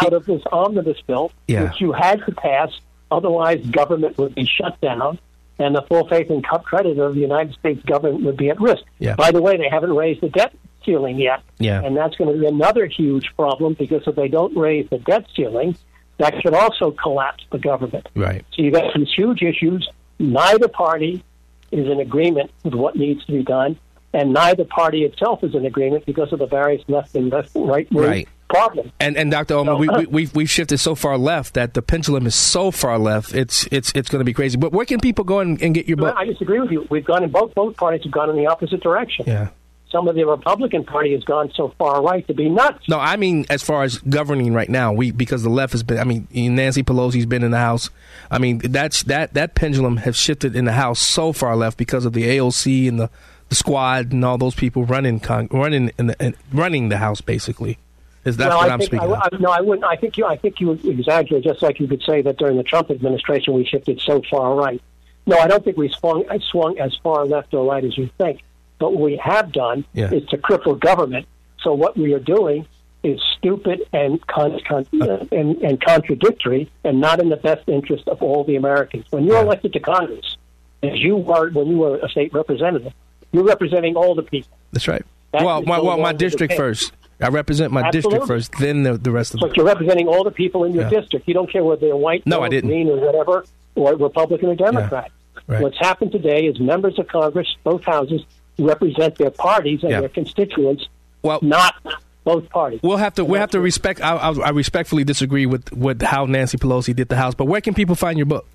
out 0.02 0.14
of 0.14 0.26
this 0.26 0.42
omnibus 0.52 0.98
bill, 1.08 1.32
Yeah. 1.48 1.64
which 1.64 1.80
you 1.82 1.92
had 1.94 2.20
to 2.26 2.32
pass. 2.34 2.70
Otherwise, 3.12 3.66
government 3.68 4.18
would 4.18 4.36
be 4.36 4.46
shut 4.46 4.80
down, 4.82 5.18
and 5.58 5.76
the 5.76 5.82
full 5.84 6.08
faith 6.08 6.30
and 6.30 6.46
cup 6.46 6.64
credit 6.64 7.00
of 7.00 7.16
the 7.16 7.22
United 7.22 7.54
States 7.56 7.82
government 7.86 8.24
would 8.24 8.38
be 8.38 8.50
at 8.50 8.60
risk. 8.62 8.84
Yeah. 9.00 9.16
By 9.16 9.32
the 9.32 9.42
way, 9.42 9.58
they 9.58 9.70
haven't 9.70 9.96
raised 9.96 10.22
the 10.22 10.30
debt 10.30 10.54
ceiling 10.86 11.18
yet, 11.20 11.42
Yeah. 11.58 11.82
and 11.84 11.96
that's 11.98 12.16
going 12.16 12.34
to 12.34 12.40
be 12.40 12.46
another 12.48 12.86
huge 12.86 13.30
problem 13.36 13.74
because 13.74 14.04
if 14.08 14.16
they 14.16 14.28
don't 14.28 14.56
raise 14.56 14.90
the 14.90 15.00
debt 15.00 15.26
ceiling, 15.36 15.76
that 16.20 16.34
could 16.44 16.54
also 16.54 16.92
collapse 16.92 17.44
the 17.52 17.58
government. 17.60 18.08
Right. 18.16 18.46
So 18.54 18.62
you've 18.62 18.74
got 18.74 18.94
these 18.96 19.08
huge 19.16 19.42
issues. 19.42 19.90
Neither 20.20 20.68
party 20.68 21.24
is 21.72 21.88
in 21.88 22.00
agreement 22.00 22.52
with 22.64 22.74
what 22.76 22.96
needs 22.96 23.26
to 23.26 23.32
be 23.32 23.44
done, 23.44 23.78
and 24.14 24.34
neither 24.34 24.66
party 24.66 25.04
itself 25.04 25.44
is 25.44 25.56
in 25.56 25.66
agreement 25.66 26.06
because 26.06 26.32
of 26.34 26.40
the 26.40 26.46
various 26.48 26.84
left 26.88 27.16
and 27.16 27.32
left 27.32 27.52
right 27.56 27.92
wing 27.92 28.06
Right. 28.06 28.28
problems. 28.50 28.92
And 29.00 29.16
and 29.16 29.30
Dr. 29.32 29.54
Oman, 29.56 29.78
we, 29.80 29.88
uh, 29.88 30.00
we 30.00 30.06
we've 30.08 30.36
we've 30.36 30.50
shifted 30.50 30.80
so 30.80 30.96
far 30.96 31.18
left 31.18 31.54
that 31.54 31.74
the 31.74 31.82
pendulum 31.82 32.26
is 32.28 32.36
so 32.36 32.72
far 32.72 32.98
left. 33.00 33.34
It's 33.34 33.68
it's 33.72 33.92
it's 33.96 34.10
going 34.10 34.20
to 34.20 34.26
be 34.26 34.34
crazy. 34.34 34.58
But 34.58 34.72
where 34.74 34.86
can 34.86 35.00
people 35.00 35.24
go 35.24 35.40
and, 35.40 35.62
and 35.62 35.74
get 35.76 35.88
your 35.88 35.98
book? 35.98 36.16
I 36.18 36.26
disagree 36.26 36.60
with 36.60 36.72
you. 36.72 36.88
We've 36.90 37.06
gone 37.06 37.24
in 37.24 37.30
both 37.30 37.54
both 37.56 37.78
parties 37.78 38.02
have 38.04 38.12
gone 38.12 38.30
in 38.30 38.36
the 38.36 38.48
opposite 38.48 38.82
direction. 38.82 39.26
Yeah. 39.28 39.50
Some 39.92 40.08
of 40.08 40.16
the 40.16 40.24
Republican 40.24 40.84
Party 40.86 41.14
has 41.14 41.24
gone 41.24 41.52
so 41.56 41.74
far 41.80 42.04
right 42.04 42.26
to 42.28 42.34
be 42.34 42.48
nuts. 42.48 42.88
No, 42.88 43.00
I 43.00 43.16
mean 43.16 43.46
as 43.50 43.64
far 43.64 43.84
as 43.84 43.98
governing 43.98 44.54
right 44.54 44.70
now, 44.70 44.94
we 44.94 45.10
because 45.10 45.42
the 45.42 45.50
left 45.50 45.72
has 45.72 45.82
been. 45.82 45.98
I 45.98 46.04
mean, 46.04 46.28
Nancy 46.32 46.84
Pelosi's 46.84 47.26
been 47.26 47.44
in 47.44 47.52
the 47.52 47.58
House. 47.58 47.90
I 48.30 48.38
mean, 48.38 48.60
that's 48.60 49.04
that 49.04 49.34
that 49.34 49.56
pendulum 49.56 49.98
has 49.98 50.16
shifted 50.16 50.56
in 50.56 50.66
the 50.66 50.74
House 50.74 51.00
so 51.00 51.34
far 51.34 51.56
left 51.56 51.78
because 51.78 52.06
of 52.06 52.14
the 52.14 52.24
AOC 52.24 52.88
and 52.88 53.00
the, 53.00 53.10
the 53.50 53.56
squad 53.56 54.12
and 54.12 54.24
all 54.24 54.38
those 54.38 54.54
people 54.54 54.86
running 54.86 55.20
con- 55.20 55.50
running 55.52 55.92
in 55.98 56.08
the, 56.08 56.24
in, 56.24 56.36
running 56.54 56.90
the 56.90 56.98
House 56.98 57.22
basically. 57.22 57.80
Is 58.26 58.38
that 58.38 58.50
what 58.50 58.70
I 58.70 58.74
I'm 58.74 58.82
speaking 58.82 59.00
I, 59.00 59.06
of. 59.06 59.34
I, 59.34 59.38
no, 59.40 59.50
I 59.50 59.62
wouldn't. 59.62 59.86
I 59.86 59.96
think 59.96 60.18
you. 60.18 60.26
I 60.26 60.38
think 60.38 60.60
you 60.60 60.72
exaggerate. 60.72 61.44
Just 61.44 61.64
like 61.64 61.80
you 61.80 61.88
could 61.88 62.04
say 62.04 62.22
that 62.22 62.38
during 62.38 62.58
the 62.58 62.64
Trump 62.64 62.92
administration 62.92 63.54
we 63.56 63.66
shifted 63.66 64.00
so 64.02 64.22
far 64.30 64.54
right. 64.54 64.82
No, 65.26 65.38
I 65.38 65.48
don't 65.48 65.64
think 65.64 65.78
we 65.78 65.90
swung 65.90 66.26
I 66.30 66.38
swung 66.40 66.78
as 66.80 66.96
far 67.02 67.26
left 67.26 67.54
or 67.54 67.72
right 67.72 67.84
as 67.84 67.98
you 67.98 68.10
think. 68.18 68.42
But 68.80 68.94
what 68.94 69.02
we 69.02 69.18
have 69.18 69.52
done 69.52 69.86
Yeah. 69.94 70.12
is 70.12 70.26
to 70.30 70.38
cripple 70.38 70.80
government. 70.80 71.28
So 71.62 71.74
what 71.74 71.98
we 71.98 72.14
are 72.14 72.20
doing 72.20 72.66
is 73.04 73.20
stupid 73.38 73.82
and 73.94 74.26
con- 74.28 74.60
con- 74.68 74.86
uh, 75.02 75.26
and, 75.32 75.58
and 75.62 75.80
contradictory, 75.82 76.70
and 76.84 77.00
not 77.00 77.20
in 77.22 77.30
the 77.30 77.38
best 77.38 77.68
interest 77.68 78.08
of 78.08 78.22
all 78.22 78.44
the 78.44 78.56
Americans. 78.56 79.06
When 79.10 79.26
you're 79.26 79.42
elected 79.42 79.74
to 79.74 79.80
Congress, 79.80 80.38
as 80.84 80.98
you 81.00 81.16
were 81.18 81.50
when 81.52 81.68
you 81.68 81.78
were 81.78 81.98
a 81.98 82.10
state 82.10 82.34
representative, 82.34 82.94
you're 83.32 83.44
representing 83.44 83.96
all 83.96 84.16
the 84.16 84.24
people. 84.24 84.52
That's 84.72 84.88
right. 84.88 85.06
That 85.32 85.44
well, 85.44 85.62
my, 85.62 85.80
well, 85.80 85.98
my 85.98 86.14
district 86.14 86.54
first. 86.54 86.92
I 87.22 87.28
represent 87.28 87.74
my 87.74 87.92
district 87.92 88.26
first, 88.28 88.54
then 88.60 88.84
the, 88.84 88.98
the 88.98 89.12
rest 89.12 89.34
of 89.34 89.42
But 89.42 89.50
the. 89.50 89.58
you're 89.58 89.66
representing 89.66 90.08
all 90.08 90.24
the 90.24 90.32
people 90.32 90.64
in 90.64 90.74
your 90.74 90.84
Yeah. 90.84 91.02
district. 91.02 91.28
You 91.28 91.34
don't 91.34 91.52
care 91.52 91.64
whether 91.66 91.82
they're 91.82 91.96
white, 91.96 92.26
No, 92.26 92.42
I 92.42 92.48
didn't. 92.48 92.70
green, 92.70 92.88
or 92.90 92.96
whatever, 92.98 93.44
or 93.76 93.96
Republican 93.96 94.48
or 94.50 94.56
Democrat. 94.56 95.12
Right. 95.46 95.62
What's 95.62 95.78
happened 95.78 96.14
today 96.14 96.46
is 96.46 96.60
members 96.62 96.98
of 96.98 97.08
Congress, 97.10 97.48
both 97.66 97.84
houses, 97.84 98.22
represent 98.60 99.16
their 99.16 99.32
parties 99.32 99.82
and 99.84 99.92
Yeah. 99.92 100.02
their 100.02 100.10
constituents, 100.10 100.88
well, 101.22 101.40
not 101.42 101.76
both 102.24 102.50
parties. 102.50 102.80
We'll 102.84 102.98
have 102.98 103.16
to 103.16 103.26
we 103.26 103.32
will 103.32 103.40
have 103.40 103.52
to 103.52 103.60
respect. 103.60 104.02
I, 104.02 104.16
I, 104.16 104.34
I 104.34 104.50
respectfully 104.50 105.04
disagree 105.04 105.46
with 105.46 105.72
with 105.72 106.02
how 106.02 106.26
Nancy 106.26 106.58
Pelosi 106.58 106.96
did 106.96 107.10
the 107.10 107.16
House. 107.16 107.36
But 107.36 107.46
where 107.46 107.62
can 107.62 107.74
people 107.74 107.96
find 107.96 108.18
your 108.18 108.26
book? 108.26 108.46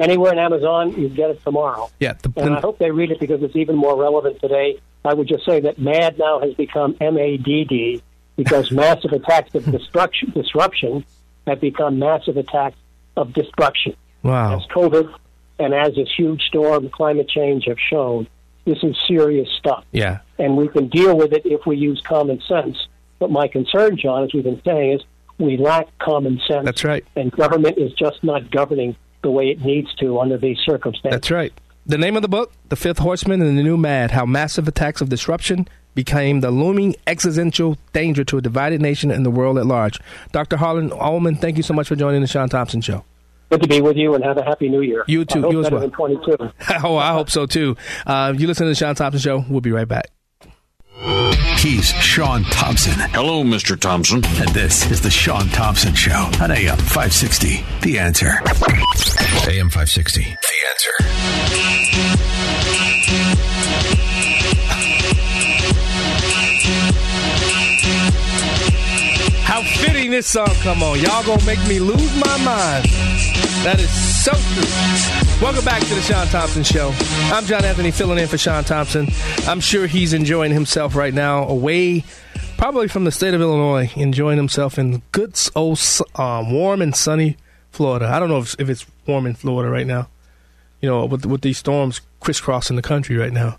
Anywhere 0.00 0.32
in 0.32 0.38
Amazon, 0.38 0.92
you 1.00 1.08
get 1.08 1.30
it 1.30 1.42
tomorrow. 1.44 1.90
Yeah, 2.00 2.14
the, 2.14 2.32
And 2.36 2.54
I 2.54 2.60
hope 2.60 2.78
they 2.78 2.90
read 2.90 3.10
it 3.12 3.20
because 3.20 3.42
it's 3.42 3.54
even 3.54 3.76
more 3.76 3.96
relevant 3.96 4.40
today. 4.40 4.80
I 5.04 5.14
would 5.14 5.28
just 5.28 5.44
say 5.44 5.60
that 5.60 5.78
MAD 5.78 6.18
now 6.18 6.40
has 6.40 6.54
become 6.54 6.94
MADD 6.94 8.02
because 8.36 8.70
massive 8.72 9.12
attacks 9.12 9.54
of 9.54 9.64
destruction, 9.70 10.30
disruption 10.30 11.04
have 11.46 11.60
become 11.60 11.98
massive 11.98 12.36
attacks 12.36 12.76
of 13.16 13.32
destruction. 13.32 13.94
wow. 14.22 14.56
as 14.56 14.66
COVID 14.68 15.12
and 15.58 15.74
as 15.74 15.94
this 15.94 16.08
huge 16.16 16.42
storm, 16.42 16.88
climate 16.88 17.28
change 17.28 17.66
have 17.66 17.78
shown, 17.78 18.26
this 18.64 18.78
is 18.82 18.96
serious 19.06 19.48
stuff. 19.58 19.84
Yeah. 19.92 20.20
And 20.38 20.56
we 20.56 20.68
can 20.68 20.88
deal 20.88 21.16
with 21.16 21.32
it 21.32 21.42
if 21.44 21.66
we 21.66 21.76
use 21.76 22.00
common 22.04 22.40
sense. 22.48 22.76
But 23.18 23.30
my 23.30 23.48
concern, 23.48 23.96
John, 23.96 24.24
as 24.24 24.34
we've 24.34 24.44
been 24.44 24.62
saying, 24.64 24.92
is 24.94 25.02
we 25.38 25.56
lack 25.56 25.86
common 25.98 26.40
sense. 26.48 26.64
That's 26.64 26.84
right. 26.84 27.04
And 27.16 27.30
government 27.32 27.78
is 27.78 27.92
just 27.92 28.22
not 28.22 28.50
governing 28.50 28.96
the 29.22 29.30
way 29.30 29.50
it 29.50 29.64
needs 29.64 29.94
to 29.96 30.20
under 30.20 30.38
these 30.38 30.58
circumstances. 30.58 31.10
That's 31.12 31.30
right. 31.30 31.52
The 31.84 31.98
name 31.98 32.16
of 32.16 32.22
the 32.22 32.28
book, 32.28 32.52
The 32.68 32.76
Fifth 32.76 32.98
Horseman 32.98 33.42
and 33.42 33.58
the 33.58 33.62
New 33.62 33.76
Mad 33.76 34.12
How 34.12 34.24
Massive 34.24 34.68
Attacks 34.68 35.00
of 35.00 35.08
Disruption 35.08 35.68
Became 35.94 36.40
the 36.40 36.50
Looming 36.50 36.94
Existential 37.06 37.76
Danger 37.92 38.24
to 38.24 38.38
a 38.38 38.40
Divided 38.40 38.80
Nation 38.80 39.10
and 39.10 39.26
the 39.26 39.30
World 39.30 39.58
at 39.58 39.66
Large. 39.66 40.00
Dr. 40.30 40.56
Harlan 40.56 40.92
Ullman, 40.92 41.36
thank 41.36 41.56
you 41.56 41.62
so 41.62 41.74
much 41.74 41.88
for 41.88 41.96
joining 41.96 42.20
the 42.20 42.26
Shaun 42.26 42.48
Thompson 42.48 42.80
Show. 42.80 43.04
Good 43.52 43.60
to 43.60 43.68
be 43.68 43.82
with 43.82 43.98
you 43.98 44.14
and 44.14 44.24
have 44.24 44.38
a 44.38 44.42
happy 44.42 44.70
new 44.70 44.80
year. 44.80 45.04
You 45.06 45.26
too. 45.26 45.40
I 45.40 45.42
hope 45.42 45.52
You 45.52 45.60
as 45.62 45.70
well. 45.70 45.90
22. 45.90 46.36
oh, 46.84 46.96
I 46.96 47.12
hope 47.12 47.28
so 47.28 47.44
too. 47.44 47.76
Uh, 48.06 48.32
you 48.34 48.46
listen 48.46 48.64
to 48.64 48.70
the 48.70 48.74
Shaun 48.74 48.94
Thompson 48.94 49.20
Show. 49.20 49.44
We'll 49.46 49.60
be 49.60 49.72
right 49.72 49.86
back. 49.86 50.06
He's 51.58 51.90
Shaun 51.90 52.44
Thompson. 52.44 52.94
Hello, 53.10 53.44
Mr. 53.44 53.78
Thompson. 53.78 54.24
And 54.24 54.48
this 54.54 54.90
is 54.90 55.02
the 55.02 55.10
Shaun 55.10 55.48
Thompson 55.50 55.94
Show 55.94 56.30
on 56.40 56.50
AM 56.50 56.78
560. 56.78 57.62
The 57.82 57.98
answer. 57.98 58.40
AM 59.46 59.68
560. 59.68 60.22
The 60.22 60.28
answer. 60.70 60.92
How 69.44 69.62
fitting 69.62 70.10
this 70.10 70.26
song 70.26 70.48
come 70.62 70.82
on. 70.82 70.98
Y'all 71.00 71.22
gonna 71.22 71.44
make 71.44 71.62
me 71.68 71.78
lose 71.80 72.14
my 72.16 72.38
mind. 72.42 73.11
That 73.64 73.78
is 73.78 73.90
so 74.24 74.32
true. 74.32 75.40
Welcome 75.40 75.64
back 75.64 75.82
to 75.82 75.94
the 75.94 76.00
Shaun 76.00 76.26
Thompson 76.26 76.64
Show. 76.64 76.92
I'm 77.32 77.44
John 77.44 77.64
Anthony 77.64 77.92
filling 77.92 78.18
in 78.18 78.26
for 78.26 78.36
Shaun 78.36 78.64
Thompson. 78.64 79.06
I'm 79.46 79.60
sure 79.60 79.86
he's 79.86 80.12
enjoying 80.12 80.50
himself 80.50 80.96
right 80.96 81.14
now 81.14 81.46
away 81.46 82.04
probably 82.56 82.88
from 82.88 83.04
the 83.04 83.12
state 83.12 83.34
of 83.34 83.40
Illinois, 83.40 83.92
enjoying 83.94 84.36
himself 84.36 84.78
in 84.78 85.02
good 85.12 85.38
old 85.54 85.80
um, 86.16 86.52
warm 86.52 86.82
and 86.82 86.94
sunny 86.96 87.36
Florida. 87.70 88.06
I 88.06 88.18
don't 88.18 88.28
know 88.28 88.38
if, 88.38 88.56
if 88.58 88.68
it's 88.68 88.84
warm 89.06 89.26
in 89.26 89.34
Florida 89.34 89.70
right 89.70 89.86
now. 89.86 90.08
You 90.80 90.88
know, 90.88 91.04
with 91.04 91.24
with 91.24 91.42
these 91.42 91.58
storms 91.58 92.00
crisscrossing 92.18 92.74
the 92.74 92.82
country 92.82 93.16
right 93.16 93.32
now. 93.32 93.58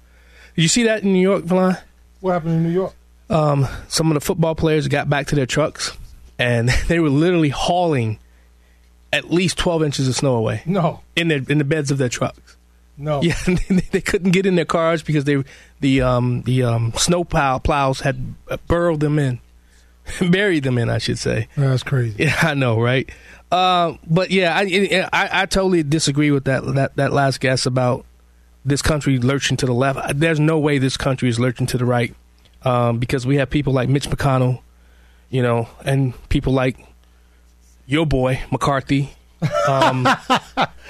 Did 0.55 0.63
you 0.63 0.67
see 0.67 0.83
that 0.83 1.03
in 1.03 1.13
New 1.13 1.21
York, 1.21 1.45
Valon? 1.45 1.81
What 2.19 2.33
happened 2.33 2.55
in 2.55 2.63
New 2.63 2.71
York? 2.71 2.93
um, 3.29 3.67
some 3.87 4.07
of 4.11 4.13
the 4.15 4.21
football 4.21 4.55
players 4.55 4.87
got 4.87 5.09
back 5.09 5.27
to 5.27 5.35
their 5.35 5.45
trucks 5.45 5.95
and 6.37 6.69
they 6.87 6.99
were 6.99 7.09
literally 7.09 7.49
hauling 7.49 8.19
at 9.14 9.32
least 9.32 9.57
12 9.57 9.84
inches 9.84 10.07
of 10.09 10.16
snow 10.16 10.36
away 10.36 10.61
No, 10.66 10.99
in 11.16 11.30
their 11.30 11.39
in 11.47 11.57
the 11.59 11.64
beds 11.64 11.89
of 11.91 11.97
their 11.97 12.09
trucks. 12.09 12.57
no. 12.97 13.22
Yeah, 13.22 13.38
they, 13.47 13.55
they 13.91 14.01
couldn't 14.01 14.32
get 14.32 14.45
in 14.45 14.55
their 14.55 14.66
cars 14.66 15.01
because 15.03 15.24
they 15.24 15.41
the 15.80 16.01
um, 16.01 16.41
the 16.41 16.64
um, 16.64 16.91
snow 16.97 17.24
plow 17.24 17.59
plows 17.59 18.01
had 18.01 18.36
burrowed 18.68 18.99
them 18.99 19.18
in, 19.20 19.39
buried 20.30 20.64
them 20.64 20.78
in, 20.78 20.89
I 20.89 20.97
should 20.97 21.20
say. 21.20 21.47
That's 21.55 21.84
crazy. 21.84 22.24
Yeah, 22.26 22.36
I 22.41 22.53
know, 22.55 22.80
right? 22.82 23.09
Uh, 23.51 23.97
but 24.07 24.32
yeah, 24.32 24.55
I, 24.57 25.07
I 25.14 25.41
I 25.43 25.45
totally 25.45 25.84
disagree 25.84 26.32
with 26.32 26.45
that 26.45 26.66
that 26.76 26.95
that 26.95 27.14
last 27.14 27.39
guess 27.39 27.66
about 27.66 28.05
this 28.66 28.82
country 28.82 29.20
lurching 29.20 29.57
to 29.57 29.66
the 29.66 29.74
left. 29.74 30.18
There's 30.20 30.39
no 30.39 30.57
way 30.57 30.80
this 30.80 30.97
country 30.97 31.30
is 31.30 31.39
lurching 31.39 31.68
to 31.68 31.78
the 31.78 31.86
right 31.86 32.16
um, 32.64 32.97
because 32.97 33.28
we 33.28 33.36
have 33.38 33.49
people 33.49 33.74
like 33.74 33.89
Mitch 33.89 34.09
McConnell, 34.09 34.61
you 35.30 35.41
know, 35.43 35.68
and 35.86 36.14
people 36.30 36.53
like 36.53 36.78
your 37.93 38.05
boy 38.05 38.41
McCarthy, 38.51 39.13
Um, 39.67 40.05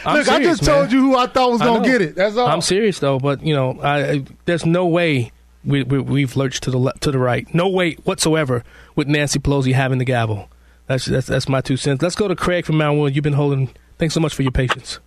I'm 0.05 0.17
Look, 0.17 0.27
I 0.27 0.37
serious, 0.37 0.59
just 0.59 0.63
told 0.63 0.91
you 0.91 0.99
who 1.01 1.15
I 1.17 1.27
thought 1.27 1.51
was 1.51 1.61
going 1.61 1.83
to 1.83 1.89
get 1.89 2.01
it. 2.01 2.15
That's 2.15 2.35
all. 2.35 2.47
I'm 2.47 2.61
serious 2.61 2.99
though, 2.99 3.19
but 3.19 3.43
you 3.45 3.53
know, 3.53 3.79
I, 3.81 4.09
I, 4.11 4.23
there's 4.45 4.65
no 4.65 4.85
way 4.87 5.31
we, 5.63 5.83
we, 5.83 5.99
we've 5.99 6.35
lurched 6.35 6.63
to 6.63 6.71
the 6.71 6.77
le- 6.77 6.93
to 7.01 7.11
the 7.11 7.19
right. 7.19 7.51
No 7.53 7.69
way 7.69 7.93
whatsoever 8.03 8.63
with 8.95 9.07
Nancy 9.07 9.39
Pelosi 9.39 9.73
having 9.73 9.97
the 9.99 10.05
gavel. 10.05 10.49
That's 10.87 11.05
that's 11.05 11.27
that's 11.27 11.47
my 11.47 11.61
two 11.61 11.77
cents. 11.77 12.01
Let's 12.01 12.15
go 12.15 12.27
to 12.27 12.35
Craig 12.35 12.65
from 12.65 12.77
Mount 12.77 12.99
Wood. 12.99 13.15
You've 13.15 13.23
been 13.23 13.33
holding. 13.33 13.69
Thanks 13.97 14.13
so 14.13 14.19
much 14.19 14.33
for 14.35 14.41
your 14.43 14.51
patience. 14.51 14.99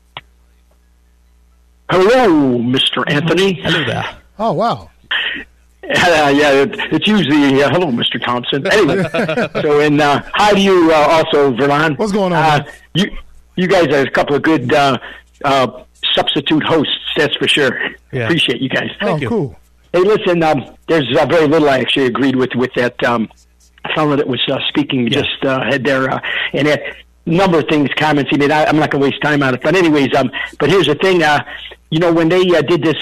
Hello, 1.90 2.59
Mr. 2.59 3.05
Anthony. 3.07 3.53
Hello 3.55 3.84
there. 3.84 4.16
Oh 4.38 4.53
wow. 4.53 4.90
Uh, 5.89 6.32
yeah, 6.37 6.51
it, 6.53 6.74
it's 6.93 7.07
usually 7.07 7.62
uh, 7.62 7.70
hello, 7.70 7.87
Mr. 7.87 8.22
Thompson. 8.24 8.66
Anyway, 8.66 9.03
so 9.62 9.80
and 9.80 10.01
uh, 10.01 10.22
hi 10.34 10.53
to 10.53 10.61
you 10.61 10.93
uh, 10.93 10.97
also, 10.97 11.53
Verlon. 11.53 11.99
What's 11.99 12.12
going 12.12 12.32
on? 12.32 12.62
Uh, 12.62 12.64
you 12.95 13.16
you 13.57 13.66
guys 13.66 13.89
are 13.89 14.03
a 14.03 14.11
couple 14.11 14.37
of 14.37 14.43
good 14.43 14.72
uh, 14.72 14.99
uh, 15.45 15.84
substitute 16.14 16.62
hosts, 16.64 17.12
that's 17.16 17.37
for 17.37 17.49
sure. 17.49 17.78
Yeah. 18.12 18.24
Appreciate 18.24 18.61
you 18.61 18.68
guys. 18.68 18.91
Thank 19.01 19.24
oh, 19.24 19.28
cool. 19.28 19.57
Hey, 19.93 20.01
listen, 20.01 20.43
um, 20.43 20.76
there's 20.89 21.16
uh, 21.16 21.26
very 21.26 21.47
little 21.47 21.68
I 21.68 21.78
actually 21.78 22.07
agreed 22.07 22.37
with 22.37 22.51
with 22.55 22.72
that 22.74 23.03
um, 23.05 23.28
fellow 23.95 24.16
that 24.16 24.26
was 24.26 24.43
uh, 24.49 24.59
speaking 24.68 25.09
just 25.09 25.45
uh, 25.45 25.62
had 25.64 25.84
there, 25.84 26.11
uh, 26.11 26.20
and 26.53 26.66
that 26.66 26.82
number 27.24 27.59
of 27.59 27.68
things, 27.68 27.89
comments 27.97 28.30
he 28.30 28.37
made. 28.37 28.51
I, 28.51 28.64
I'm 28.64 28.76
not 28.76 28.91
going 28.91 29.03
to 29.03 29.09
waste 29.11 29.22
time 29.22 29.43
on 29.43 29.55
it, 29.55 29.62
but 29.62 29.74
anyways, 29.74 30.14
um, 30.14 30.30
but 30.59 30.68
here's 30.68 30.87
the 30.87 30.95
thing, 30.97 31.22
uh, 31.22 31.45
you 31.91 31.99
know, 31.99 32.12
when 32.12 32.28
they 32.28 32.43
uh, 32.57 32.62
did 32.62 32.82
this. 32.82 32.97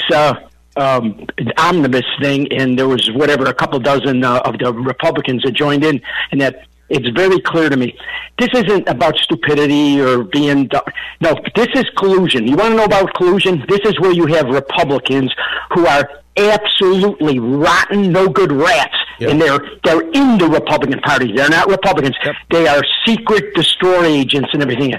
Um, 0.76 1.26
omnibus 1.56 2.04
thing, 2.20 2.52
and 2.52 2.76
there 2.76 2.88
was 2.88 3.08
whatever 3.12 3.46
a 3.46 3.54
couple 3.54 3.78
dozen 3.78 4.24
uh, 4.24 4.40
of 4.44 4.58
the 4.58 4.72
Republicans 4.72 5.42
that 5.44 5.52
joined 5.52 5.84
in, 5.84 6.00
and 6.32 6.40
that 6.40 6.66
it's 6.88 7.08
very 7.16 7.40
clear 7.40 7.68
to 7.68 7.76
me. 7.76 7.96
This 8.38 8.50
isn't 8.52 8.88
about 8.88 9.16
stupidity 9.16 10.00
or 10.00 10.24
being 10.24 10.66
du- 10.66 10.82
no. 11.20 11.34
This 11.54 11.68
is 11.74 11.84
collusion. 11.96 12.46
You 12.46 12.56
want 12.56 12.70
to 12.72 12.76
know 12.76 12.84
about 12.84 13.14
collusion? 13.14 13.64
This 13.68 13.80
is 13.84 13.98
where 14.00 14.12
you 14.12 14.26
have 14.26 14.46
Republicans 14.48 15.32
who 15.72 15.86
are 15.86 16.10
absolutely 16.36 17.38
rotten, 17.38 18.10
no 18.10 18.28
good 18.28 18.52
rats, 18.52 18.96
and 19.30 19.40
they're 19.40 19.60
they're 19.84 20.02
in 20.02 20.38
the 20.38 20.48
Republican 20.48 21.00
Party. 21.00 21.32
They're 21.32 21.48
not 21.48 21.68
Republicans. 21.68 22.16
They 22.50 22.66
are 22.66 22.82
secret 23.06 23.54
destroy 23.54 24.04
agents 24.04 24.50
and 24.52 24.60
everything. 24.62 24.94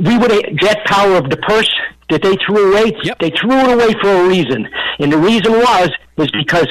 We 0.00 0.18
would 0.18 0.30
that 0.62 0.82
power 0.86 1.16
of 1.16 1.28
the 1.30 1.36
purse 1.36 1.70
that 2.08 2.22
they 2.22 2.36
threw 2.46 2.72
away. 2.72 2.92
They 3.20 3.30
threw 3.30 3.52
it 3.52 3.72
away 3.72 3.92
for 4.00 4.08
a 4.08 4.28
reason, 4.28 4.68
and 4.98 5.12
the 5.12 5.18
reason 5.18 5.52
was 5.52 5.90
was 6.16 6.30
because 6.30 6.68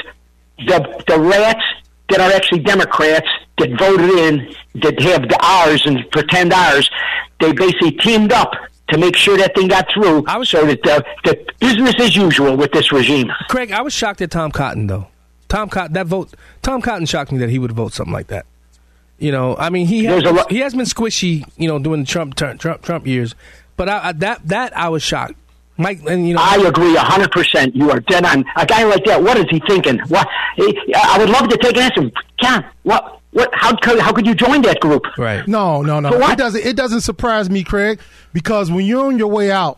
the 0.68 1.04
the 1.08 1.20
rats 1.20 1.64
that 2.10 2.20
are 2.20 2.32
actually 2.32 2.60
Democrats 2.60 3.28
that 3.60 3.70
voted 3.78 4.10
in 4.10 4.54
that 4.82 5.00
have 5.02 5.24
the 5.30 5.38
R's 5.42 5.86
and 5.86 6.10
pretend 6.12 6.54
R's, 6.54 6.90
they 7.40 7.52
basically 7.54 7.92
teamed 7.92 8.32
up 8.32 8.52
to 8.90 8.98
make 8.98 9.16
sure 9.16 9.38
that 9.38 9.56
thing 9.56 9.68
got 9.68 9.86
through, 9.94 10.24
I 10.28 10.38
was 10.38 10.50
so 10.50 10.66
that 10.66 10.82
the, 10.82 11.06
the 11.24 11.46
business 11.60 11.96
as 12.00 12.16
usual 12.16 12.58
with 12.58 12.72
this 12.72 12.92
regime. 12.92 13.32
Craig, 13.48 13.72
I 13.72 13.82
was 13.82 13.94
shocked 13.94 14.22
at 14.22 14.32
Tom 14.32 14.52
Cotton 14.52 14.88
though. 14.88 15.08
Tom 15.48 15.70
Cotton 15.70 15.94
that 15.94 16.08
vote. 16.08 16.34
Tom 16.62 16.82
Cotton 16.82 17.06
shocked 17.06 17.32
me 17.32 17.38
that 17.40 17.50
he 17.50 17.60
would 17.60 17.72
vote 17.72 17.94
something 17.94 18.14
like 18.14 18.28
that. 18.28 18.46
You 19.20 19.32
know, 19.32 19.56
I 19.58 19.70
mean, 19.70 19.86
he 19.88 20.06
has, 20.06 20.24
There's 20.24 20.34
a 20.34 20.36
lo- 20.38 20.46
he 20.50 20.60
has 20.60 20.74
been 20.74 20.86
squishy, 20.86 21.46
you 21.58 21.68
know, 21.68 21.78
during 21.80 22.02
the 22.02 22.06
Trump 22.08 22.36
Trump 22.36 22.82
Trump 22.82 23.06
years, 23.08 23.36
but 23.78 23.90
I, 23.90 24.10
I, 24.10 24.12
that 24.14 24.48
that 24.48 24.78
I 24.78 24.90
was 24.90 25.04
shocked. 25.04 25.36
Mike, 25.78 26.02
and 26.10 26.28
you 26.28 26.34
know, 26.34 26.42
I 26.44 26.56
agree 26.58 26.96
a 26.96 27.00
hundred 27.02 27.32
percent. 27.32 27.76
You 27.76 27.90
are 27.92 28.00
dead 28.02 28.26
on. 28.26 28.44
A 28.58 28.66
guy 28.66 28.84
like 28.84 29.06
that, 29.06 29.22
what 29.24 29.38
is 29.38 29.46
he 29.50 29.62
thinking? 29.68 29.98
What? 30.08 30.28
I 30.58 31.18
would 31.20 31.30
love 31.30 31.48
to 31.50 31.58
take 31.58 31.78
an 31.78 31.84
answer. 31.84 32.12
John, 32.42 32.66
what? 32.84 33.20
What? 33.32 33.50
How 33.54 33.76
could 33.76 34.00
how 34.00 34.12
could 34.12 34.26
you 34.26 34.36
join 34.36 34.62
that 34.64 34.80
group? 34.80 35.04
Right. 35.18 35.48
No, 35.48 35.82
no, 35.82 36.00
no. 36.00 36.12
For 36.12 36.20
what? 36.20 36.32
It 36.34 36.38
doesn't. 36.38 36.66
It 36.66 36.76
doesn't 36.76 37.02
surprise 37.02 37.50
me, 37.50 37.64
Craig, 37.64 38.00
because 38.34 38.72
when 38.72 38.86
you're 38.86 39.06
on 39.06 39.18
your 39.18 39.28
way 39.30 39.52
out, 39.52 39.78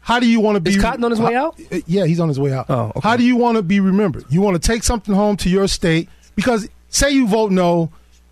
how 0.00 0.18
do 0.18 0.26
you 0.26 0.40
want 0.40 0.56
to 0.56 0.60
be? 0.60 0.70
Is 0.70 0.80
Cotton 0.80 1.04
on 1.04 1.10
his 1.10 1.20
way 1.20 1.34
out? 1.34 1.60
Uh, 1.72 1.78
Yeah, 1.86 2.06
he's 2.06 2.20
on 2.20 2.28
his 2.28 2.40
way 2.40 2.52
out. 2.52 2.66
Oh, 2.70 2.92
How 3.02 3.16
do 3.16 3.24
you 3.24 3.36
want 3.36 3.56
to 3.56 3.62
be 3.62 3.80
remembered? 3.80 4.24
You 4.30 4.40
want 4.40 4.60
to 4.60 4.66
take 4.66 4.82
something 4.82 5.14
home 5.14 5.36
to 5.38 5.48
your 5.48 5.68
state 5.68 6.08
because 6.34 6.68
say 6.88 7.10
you 7.10 7.26
vote 7.28 7.50
no 7.52 7.90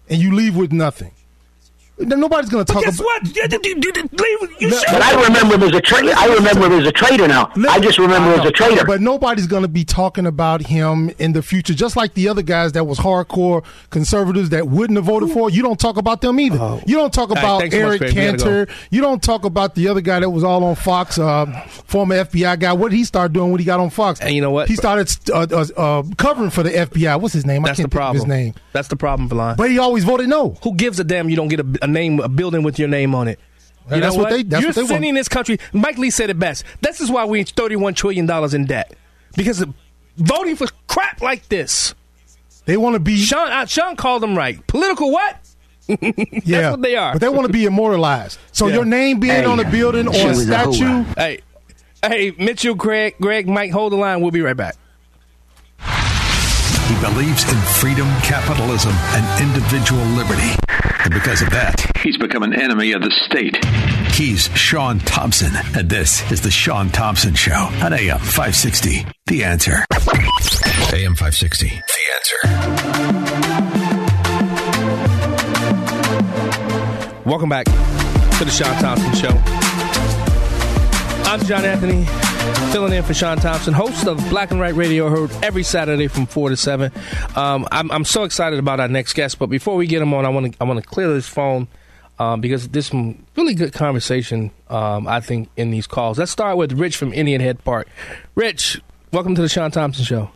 and 0.09 0.21
you 0.21 0.35
leave 0.35 0.57
with 0.57 0.73
nothing. 0.73 1.13
Then 1.97 2.19
Nobody's 2.21 2.51
going 2.51 2.65
to 2.65 2.73
talk 2.73 2.83
about. 2.83 2.99
what? 2.99 3.37
You, 3.37 3.43
you, 3.51 3.59
you, 3.63 4.49
you 4.59 4.69
No, 4.69 4.83
But 4.91 5.03
I 5.03 5.23
remember 5.23 5.55
him 5.55 5.63
as 5.63 5.75
a 5.75 5.81
traitor. 5.81 6.13
I 6.17 6.27
remember 6.27 6.67
him 6.67 6.73
as 6.73 6.87
a 6.87 6.93
traitor 6.93 7.29
now. 7.29 7.53
I 7.69 7.79
just 7.79 7.99
remember 7.99 8.35
him 8.35 8.41
as 8.41 8.47
a 8.47 8.51
traitor. 8.51 8.85
But 8.85 9.01
nobody's 9.01 9.47
going 9.47 9.63
to 9.63 9.69
be 9.69 9.85
talking 9.85 10.27
about 10.27 10.67
him 10.67 11.11
in 11.19 11.35
the 11.35 11.43
future, 11.43 11.73
just 11.73 11.97
like 11.97 12.15
the 12.15 12.29
other 12.29 12.43
guys 12.43 12.73
that 12.73 12.85
was 12.85 12.99
hardcore 12.99 13.65
conservatives 13.91 14.49
that 14.51 14.67
wouldn't 14.67 14.97
have 14.97 15.05
voted 15.05 15.31
for. 15.31 15.51
You 15.51 15.63
don't 15.63 15.79
talk 15.79 15.97
about 15.97 16.21
them 16.21 16.41
either. 16.41 16.81
You 16.85 16.97
don't 16.97 17.13
talk 17.13 17.31
All 17.31 17.37
right, 17.37 17.45
about 17.45 17.61
thanks 17.61 17.77
so 17.77 17.83
much, 17.83 18.01
Eric 18.01 18.01
Craig. 18.01 18.15
Cantor. 18.15 18.67
You 18.91 19.01
don't 19.01 19.23
talk 19.23 19.45
about 19.45 19.77
the 19.77 19.87
other 19.89 20.01
guy 20.01 20.19
that 20.19 20.31
was 20.31 20.43
all 20.43 20.65
on 20.65 20.75
Fox, 20.75 21.19
uh, 21.19 21.47
former 21.87 22.17
FBI 22.25 22.59
guy. 22.59 22.73
What 22.73 22.91
did 22.91 22.97
he 22.97 23.05
start 23.05 23.33
doing 23.33 23.53
when 23.53 23.61
he 23.61 23.65
got 23.65 23.79
on 23.79 23.91
Fox? 23.91 24.21
And 24.21 24.35
you 24.35 24.41
know 24.41 24.51
what? 24.51 24.69
He 24.69 24.75
started 24.75 25.09
uh, 25.33 25.47
uh, 25.51 25.67
uh, 25.77 26.03
covering 26.17 26.51
for 26.51 26.65
the 26.65 26.71
FBI. 26.71 27.21
What's 27.21 27.35
his 27.35 27.47
name? 27.47 27.63
That's 27.63 27.79
I 27.79 27.83
the 27.85 27.89
can't 27.89 27.93
think 27.93 27.95
of 27.95 27.99
problem. 27.99 28.17
his 28.17 28.27
name. 28.27 28.55
That's 28.73 28.89
the 28.89 28.97
problem, 28.97 29.29
Valon. 29.29 29.57
But 29.57 29.71
he 29.71 29.79
always 29.79 30.03
voted 30.03 30.29
no. 30.29 30.57
Who 30.65 30.75
gives 30.75 30.99
a 30.99 31.05
damn? 31.05 31.29
You 31.31 31.37
don't 31.37 31.49
get 31.49 31.61
a, 31.61 31.84
a 31.85 31.87
name, 31.87 32.21
a 32.21 32.29
building 32.29 32.63
with 32.63 32.79
your 32.79 32.89
name 32.89 33.15
on 33.15 33.29
it. 33.29 33.39
You 33.91 34.01
That's 34.01 34.17
know 34.17 34.23
what 34.23 34.31
they- 34.31 34.43
that's 34.43 34.63
You're 34.63 34.73
what 34.73 34.89
they 34.89 34.99
want. 35.01 35.15
this 35.17 35.29
country. 35.29 35.59
Mike 35.73 35.99
Lee 35.99 36.11
said 36.11 36.31
it 36.31 36.39
best. 36.39 36.65
This 36.81 37.01
is 37.01 37.11
why 37.11 37.25
we're 37.25 37.45
thirty-one 37.45 37.95
trillion 37.95 38.25
dollars 38.27 38.55
in 38.55 38.65
debt 38.65 38.95
because 39.37 39.61
of 39.61 39.75
voting 40.17 40.57
for 40.57 40.67
crap 40.87 41.21
like 41.21 41.49
this. 41.49 41.95
They 42.67 42.79
want 42.79 42.95
to 42.95 43.01
be. 43.01 43.19
Shaun. 43.19 43.51
Uh, 43.51 43.67
Shaun 43.67 43.95
called 43.97 44.23
them 44.23 44.37
right. 44.37 44.67
Political 44.67 45.11
what? 45.13 45.37
Yeah, 46.47 46.71
what 46.71 46.81
they 46.81 46.97
are. 46.97 47.13
But 47.13 47.21
they 47.21 47.29
want 47.29 47.47
to 47.47 47.53
be 47.53 47.67
immortalized. 47.67 48.39
So 48.53 48.69
Yeah. 48.69 48.77
your 48.77 48.85
name 48.87 49.21
being 49.21 49.35
Hey, 49.35 49.45
on 49.45 49.61
a 49.61 49.71
building 49.71 50.09
or 50.09 50.15
a 50.17 50.29
was 50.29 50.41
a 50.41 50.45
statue. 50.47 51.05
Hey, 51.19 51.41
hey, 52.03 52.31
Mitchell, 52.39 52.75
Greg, 52.75 53.17
Greg, 53.21 53.47
Mike, 53.47 53.71
hold 53.71 53.93
the 53.93 53.97
line. 53.97 54.23
We'll 54.23 54.31
be 54.31 54.41
right 54.41 54.57
back. 54.57 54.77
He 56.89 56.95
believes 57.01 57.45
in 57.53 57.59
freedom, 57.81 58.09
capitalism, 58.23 58.93
and 58.93 59.43
individual 59.43 60.03
liberty. 60.17 60.53
And 61.05 61.13
because 61.13 61.43
of 61.43 61.51
that, 61.51 61.99
he's 61.99 62.17
become 62.17 62.43
an 62.43 62.55
enemy 62.55 62.93
of 62.93 63.03
the 63.03 63.11
state. 63.27 63.63
He's 64.15 64.49
Shaun 64.57 65.01
Thompson, 65.01 65.53
and 65.77 65.91
this 65.91 66.33
is 66.33 66.41
The 66.41 66.51
Shaun 66.51 66.89
Thompson 66.89 67.35
Show 67.35 67.69
on 67.83 67.93
AM 67.93 68.19
560. 68.19 69.05
The 69.27 69.45
answer. 69.45 69.85
AM 70.95 71.15
560. 71.15 71.69
The 71.69 71.83
answer. 72.15 72.39
Welcome 77.29 77.51
back 77.51 77.67
to 77.67 78.45
the 78.47 78.51
Shaun 78.51 78.75
Thompson 78.81 79.15
Show. 79.15 79.43
I'm 81.31 81.45
John 81.45 81.67
Anthony, 81.67 82.07
filling 82.73 82.93
in 82.93 83.03
for 83.03 83.15
Shaun 83.15 83.39
Thompson, 83.39 83.73
host 83.75 84.07
of 84.07 84.19
Black 84.31 84.51
and 84.51 84.61
White 84.61 84.75
Radio, 84.75 85.09
heard 85.09 85.31
every 85.43 85.63
Saturday 85.63 86.09
from 86.09 86.27
four 86.27 86.49
to 86.51 86.57
seven. 86.57 86.93
Um, 87.37 87.67
I'm, 87.73 87.91
I'm 87.91 88.05
so 88.05 88.25
excited 88.25 88.59
about 88.59 88.81
our 88.81 88.89
next 88.89 89.15
guest, 89.15 89.39
but 89.39 89.47
before 89.47 89.77
we 89.77 89.87
get 89.87 90.03
him 90.03 90.13
on, 90.15 90.25
I 90.27 90.29
want 90.29 90.53
to 90.53 90.59
I 90.61 90.65
want 90.65 90.81
to 90.83 90.87
clear 90.89 91.13
this 91.13 91.29
phone 91.29 91.69
um, 92.19 92.41
because 92.41 92.69
there's 92.69 92.87
some 92.87 93.25
really 93.37 93.55
good 93.55 93.73
conversation. 93.73 94.51
Um, 94.69 95.07
I 95.07 95.21
think 95.21 95.49
in 95.57 95.71
these 95.71 95.87
calls. 95.87 96.19
Let's 96.19 96.33
start 96.33 96.57
with 96.57 96.73
Rich 96.73 96.97
from 96.97 97.13
Indian 97.13 97.41
Head 97.41 97.63
Park. 97.65 97.89
Rich, 98.35 98.81
welcome 99.13 99.35
to 99.35 99.43
the 99.43 99.49
Shaun 99.49 99.71
Thompson 99.71 100.05
Show. 100.05 100.31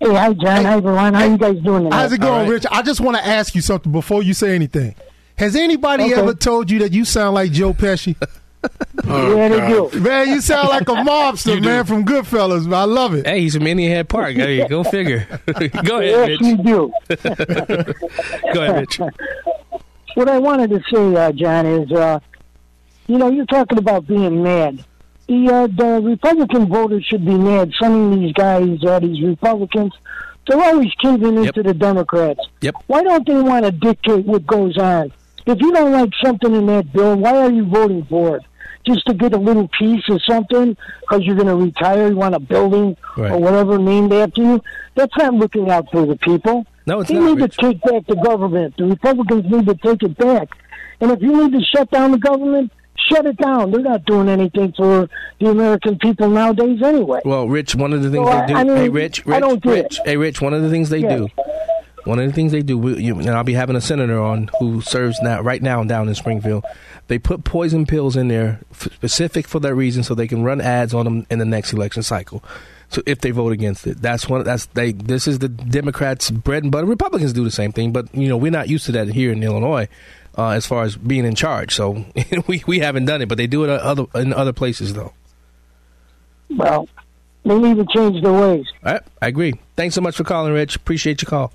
Hey, 0.00 0.14
hi, 0.14 0.32
John. 0.32 0.64
Hi, 0.64 0.74
everyone. 0.76 1.14
How 1.14 1.24
you 1.24 1.36
guys 1.38 1.58
doing 1.60 1.84
tonight? 1.84 1.94
How's 1.94 2.12
it 2.12 2.20
going, 2.20 2.48
Rich? 2.48 2.64
I 2.70 2.82
just 2.82 3.00
want 3.00 3.16
to 3.18 3.26
ask 3.26 3.54
you 3.54 3.60
something 3.60 3.92
before 3.92 4.22
you 4.22 4.32
say 4.34 4.54
anything. 4.54 4.94
Has 5.36 5.56
anybody 5.56 6.04
Okay. 6.04 6.14
ever 6.20 6.34
told 6.34 6.70
you 6.70 6.80
that 6.80 6.92
you 6.92 7.04
sound 7.04 7.34
like 7.34 7.52
Joe 7.52 7.72
Pesci? 7.72 8.16
Yeah, 9.06 9.48
they 9.48 9.68
do. 9.68 10.00
Man, 10.00 10.28
you 10.28 10.40
sound 10.40 10.68
like 10.68 10.88
a 10.88 10.92
mobster, 10.92 11.60
man, 11.64 11.84
from 11.84 12.04
Goodfellas. 12.04 12.64
Man. 12.66 12.74
I 12.74 12.84
love 12.84 13.14
it. 13.14 13.26
Hey, 13.26 13.40
he's 13.40 13.54
from 13.56 13.66
Indian 13.66 13.90
Head 13.92 14.08
Park. 14.08 14.34
Hey, 14.34 14.66
go 14.68 14.84
figure. 14.84 15.26
go 15.84 16.00
Yes, 16.00 16.40
ahead, 16.40 16.40
we 16.40 16.52
Rich. 16.54 16.62
do. 16.64 16.92
Go 18.54 18.62
ahead, 18.62 18.76
Rich. 18.80 19.00
What 20.16 20.28
I 20.28 20.38
wanted 20.38 20.70
to 20.70 20.80
say, 20.92 21.14
uh, 21.14 21.30
John, 21.30 21.66
is, 21.66 21.92
uh, 21.92 22.18
you 23.06 23.16
know, 23.16 23.30
you're 23.30 23.46
talking 23.46 23.78
about 23.78 24.08
being 24.08 24.42
mad. 24.42 24.84
The, 25.28 25.46
uh, 25.48 25.66
the 25.68 26.00
Republican 26.04 26.68
voters 26.68 27.04
should 27.04 27.24
be 27.24 27.38
mad 27.38 27.70
sending 27.80 28.20
these 28.20 28.32
guys, 28.32 28.82
uh, 28.84 28.98
these 28.98 29.22
Republicans. 29.24 29.92
They're 30.48 30.60
always 30.60 30.92
caving 31.00 31.36
into 31.44 31.62
the 31.62 31.72
Democrats. 31.74 32.40
Yep. 32.60 32.74
Why 32.88 33.04
don't 33.04 33.24
they 33.24 33.40
want 33.40 33.64
to 33.66 33.70
dictate 33.70 34.26
what 34.26 34.44
goes 34.48 34.76
on? 34.78 35.12
If 35.46 35.60
you 35.60 35.72
don't 35.72 35.92
like 35.92 36.10
something 36.24 36.52
in 36.56 36.66
that 36.66 36.92
bill, 36.92 37.14
why 37.16 37.36
are 37.36 37.50
you 37.52 37.64
voting 37.66 38.04
for 38.06 38.38
it? 38.38 38.42
Just 38.86 39.06
to 39.06 39.14
get 39.14 39.34
a 39.34 39.38
little 39.38 39.68
piece 39.78 40.02
of 40.08 40.20
something 40.28 40.76
because 41.02 41.22
you're 41.24 41.34
going 41.36 41.48
to 41.48 41.56
retire, 41.56 42.08
you 42.08 42.16
want 42.16 42.34
a 42.34 42.40
building 42.40 42.96
Right. 43.16 43.30
or 43.32 43.38
whatever 43.38 43.78
named 43.78 44.12
after 44.12 44.40
you? 44.42 44.60
That's 44.94 45.12
not 45.18 45.34
looking 45.34 45.70
out 45.70 45.90
for 45.92 46.06
the 46.06 46.16
people. 46.16 46.64
No, 46.86 47.00
it's 47.00 47.10
they 47.10 47.16
not, 47.18 47.36
need 47.38 47.50
to 47.50 47.56
take 47.60 47.80
back 47.82 48.06
the 48.06 48.16
government. 48.16 48.74
The 48.78 48.84
Republicans 48.86 49.44
need 49.50 49.66
to 49.66 49.74
take 49.74 50.02
it 50.02 50.16
back. 50.16 50.48
And 51.00 51.10
if 51.10 51.20
you 51.20 51.36
need 51.44 51.52
to 51.52 51.64
shut 51.64 51.90
down 51.90 52.12
the 52.12 52.18
government, 52.18 52.72
shut 53.08 53.26
it 53.26 53.36
down. 53.36 53.70
They're 53.70 53.80
not 53.82 54.04
doing 54.06 54.28
anything 54.28 54.72
for 54.76 55.08
the 55.40 55.50
American 55.50 55.98
people 55.98 56.28
nowadays 56.30 56.80
anyway. 56.82 57.20
Well, 57.24 57.48
Rich, 57.48 57.74
one 57.74 57.92
of 57.92 58.02
the 58.02 58.10
things 58.10 58.26
So, 58.26 58.40
they 58.40 58.46
do. 58.46 58.54
I- 58.54 58.64
mean, 58.64 58.76
hey, 58.76 58.88
Rich, 58.88 59.22
I 59.26 59.30
Rich, 59.32 59.40
don't 59.40 59.64
Rich. 59.66 60.00
Hey, 60.06 60.16
Rich, 60.16 60.40
one 60.40 60.54
of 60.54 60.62
the 60.62 60.70
things 60.70 60.88
they 60.88 61.00
Yeah. 61.00 61.16
do. 61.16 61.28
One 62.04 62.18
of 62.18 62.26
the 62.26 62.32
things 62.32 62.50
they 62.52 62.62
do, 62.62 62.78
we, 62.78 62.96
you, 63.02 63.18
and 63.18 63.28
I'll 63.30 63.44
be 63.44 63.52
having 63.52 63.76
a 63.76 63.80
senator 63.80 64.18
on 64.18 64.48
who 64.58 64.80
serves 64.80 65.20
now 65.20 65.42
right 65.42 65.60
now 65.62 65.84
down 65.84 66.08
in 66.08 66.14
Springfield. 66.14 66.64
They 67.10 67.18
put 67.18 67.42
poison 67.42 67.86
pills 67.86 68.14
in 68.14 68.28
there 68.28 68.60
f- 68.70 68.82
specific 68.92 69.48
for 69.48 69.58
that 69.58 69.74
reason, 69.74 70.04
so 70.04 70.14
they 70.14 70.28
can 70.28 70.44
run 70.44 70.60
ads 70.60 70.94
on 70.94 71.06
them 71.06 71.26
in 71.28 71.40
the 71.40 71.44
next 71.44 71.72
election 71.72 72.04
cycle. 72.04 72.40
So 72.88 73.02
if 73.04 73.20
they 73.20 73.32
vote 73.32 73.50
against 73.50 73.84
it, 73.88 74.00
that's 74.00 74.28
one. 74.28 74.44
That's 74.44 74.66
they. 74.66 74.92
This 74.92 75.26
is 75.26 75.40
the 75.40 75.48
Democrats' 75.48 76.30
bread 76.30 76.62
and 76.62 76.70
butter. 76.70 76.86
Republicans 76.86 77.32
do 77.32 77.42
the 77.42 77.50
same 77.50 77.72
thing, 77.72 77.90
but 77.90 78.14
you 78.14 78.28
know 78.28 78.36
we're 78.36 78.52
not 78.52 78.68
used 78.68 78.86
to 78.86 78.92
that 78.92 79.08
here 79.08 79.32
in 79.32 79.42
Illinois, 79.42 79.88
uh, 80.38 80.50
as 80.50 80.66
far 80.66 80.84
as 80.84 80.94
being 80.94 81.24
in 81.24 81.34
charge. 81.34 81.74
So 81.74 82.04
we 82.46 82.62
we 82.68 82.78
haven't 82.78 83.06
done 83.06 83.22
it, 83.22 83.28
but 83.28 83.38
they 83.38 83.48
do 83.48 83.64
it 83.64 83.70
other 83.70 84.04
in 84.14 84.32
other 84.32 84.52
places 84.52 84.94
though. 84.94 85.12
Well, 86.48 86.88
they 87.44 87.58
need 87.58 87.76
to 87.76 87.86
change 87.92 88.22
their 88.22 88.32
ways. 88.32 88.66
All 88.86 88.92
right, 88.92 89.02
I 89.20 89.26
agree. 89.26 89.54
Thanks 89.74 89.96
so 89.96 90.00
much 90.00 90.16
for 90.16 90.22
calling, 90.22 90.52
Rich. 90.52 90.76
Appreciate 90.76 91.22
your 91.22 91.28
call. 91.28 91.52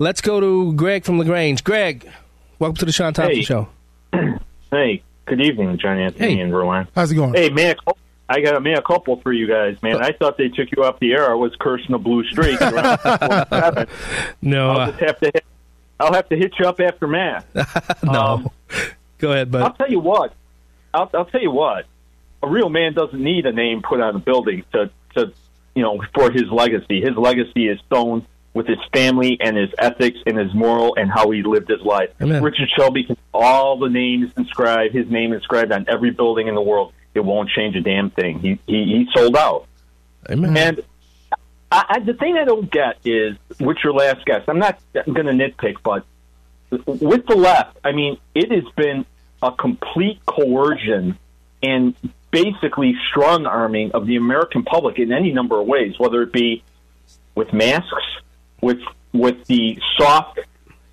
Let's 0.00 0.20
go 0.20 0.40
to 0.40 0.72
Greg 0.72 1.04
from 1.04 1.20
Lagrange. 1.20 1.62
Greg, 1.62 2.10
welcome 2.58 2.78
to 2.78 2.84
the 2.84 2.90
Shaun 2.90 3.14
Thompson 3.14 3.36
Hey. 3.36 3.42
Show. 3.42 3.68
Hey, 4.72 5.02
good 5.26 5.42
evening, 5.42 5.76
John 5.76 5.98
Anthony 5.98 6.40
and 6.40 6.50
Rowan. 6.50 6.88
How's 6.94 7.12
it 7.12 7.16
going? 7.16 7.34
Hey, 7.34 7.50
man, 7.50 7.76
I 8.26 8.40
got 8.40 8.56
a 8.56 8.60
man 8.60 8.78
a 8.78 8.82
couple 8.82 9.20
for 9.20 9.30
you 9.30 9.46
guys, 9.46 9.76
man. 9.82 10.02
I 10.02 10.12
thought 10.12 10.38
they 10.38 10.48
took 10.48 10.72
you 10.74 10.82
off 10.82 10.98
the 10.98 11.12
air. 11.12 11.30
I 11.30 11.34
was 11.34 11.54
cursing 11.60 11.94
a 11.94 11.98
blue 11.98 12.24
streak. 12.24 12.58
No, 14.40 14.70
I'll 14.70 14.80
uh, 14.80 14.86
just 14.86 15.00
have 15.00 15.20
to. 15.20 15.30
Hit, 15.34 15.44
I'll 16.00 16.14
have 16.14 16.26
to 16.30 16.36
hit 16.36 16.54
you 16.58 16.64
up 16.64 16.80
after 16.80 17.06
math. 17.06 17.46
no. 18.02 18.50
go 19.18 19.32
ahead, 19.32 19.50
but 19.50 19.60
I'll 19.60 19.74
tell 19.74 19.90
you 19.90 20.00
what. 20.00 20.32
I'll, 20.94 21.10
I'll 21.12 21.26
tell 21.26 21.42
you 21.42 21.50
what. 21.50 21.84
A 22.42 22.48
real 22.48 22.70
man 22.70 22.94
doesn't 22.94 23.22
need 23.22 23.44
a 23.44 23.52
name 23.52 23.82
put 23.82 24.00
on 24.00 24.16
a 24.16 24.20
building 24.20 24.64
to, 24.72 24.90
to, 25.16 25.34
you 25.74 25.82
know, 25.82 26.02
for 26.14 26.30
his 26.30 26.50
legacy. 26.50 27.02
His 27.02 27.14
legacy 27.14 27.68
is 27.68 27.78
sown 27.92 28.26
with 28.54 28.66
his 28.66 28.78
family 28.92 29.38
and 29.40 29.56
his 29.56 29.70
ethics 29.78 30.18
and 30.26 30.38
his 30.38 30.52
moral 30.54 30.94
and 30.96 31.10
how 31.10 31.30
he 31.30 31.42
lived 31.42 31.68
his 31.68 31.80
life. 31.80 32.10
Amen. 32.20 32.42
Richard 32.42 32.68
Shelby 32.76 33.04
can 33.04 33.16
all 33.32 33.78
the 33.78 33.88
names 33.88 34.30
inscribed, 34.36 34.94
his 34.94 35.08
name 35.10 35.32
inscribed 35.32 35.72
on 35.72 35.86
every 35.88 36.10
building 36.10 36.48
in 36.48 36.54
the 36.54 36.60
world. 36.60 36.92
It 37.14 37.20
won't 37.20 37.48
change 37.50 37.76
a 37.76 37.80
damn 37.80 38.10
thing. 38.10 38.38
He 38.40 38.58
he, 38.66 38.84
he 38.84 39.08
sold 39.14 39.36
out. 39.36 39.66
Amen. 40.30 40.56
And 40.56 40.80
I, 41.70 41.84
I, 41.88 41.98
the 42.00 42.14
thing 42.14 42.36
I 42.36 42.44
don't 42.44 42.70
get 42.70 42.98
is 43.04 43.36
with 43.58 43.78
your 43.82 43.94
last 43.94 44.24
guest. 44.26 44.48
I'm 44.48 44.58
not 44.58 44.78
going 44.92 45.26
to 45.26 45.32
nitpick, 45.32 45.76
but 45.82 46.04
with 46.86 47.26
the 47.26 47.34
left, 47.34 47.78
I 47.84 47.92
mean, 47.92 48.18
it 48.34 48.50
has 48.52 48.70
been 48.76 49.04
a 49.42 49.52
complete 49.52 50.24
coercion 50.26 51.18
and 51.62 51.94
basically 52.30 52.94
strong 53.10 53.46
arming 53.46 53.92
of 53.92 54.06
the 54.06 54.16
American 54.16 54.62
public 54.64 54.98
in 54.98 55.12
any 55.12 55.32
number 55.32 55.60
of 55.60 55.66
ways, 55.66 55.98
whether 55.98 56.22
it 56.22 56.32
be 56.32 56.62
with 57.34 57.52
masks, 57.52 57.88
with 58.62 58.80
with 59.12 59.44
the 59.46 59.78
soft 59.98 60.40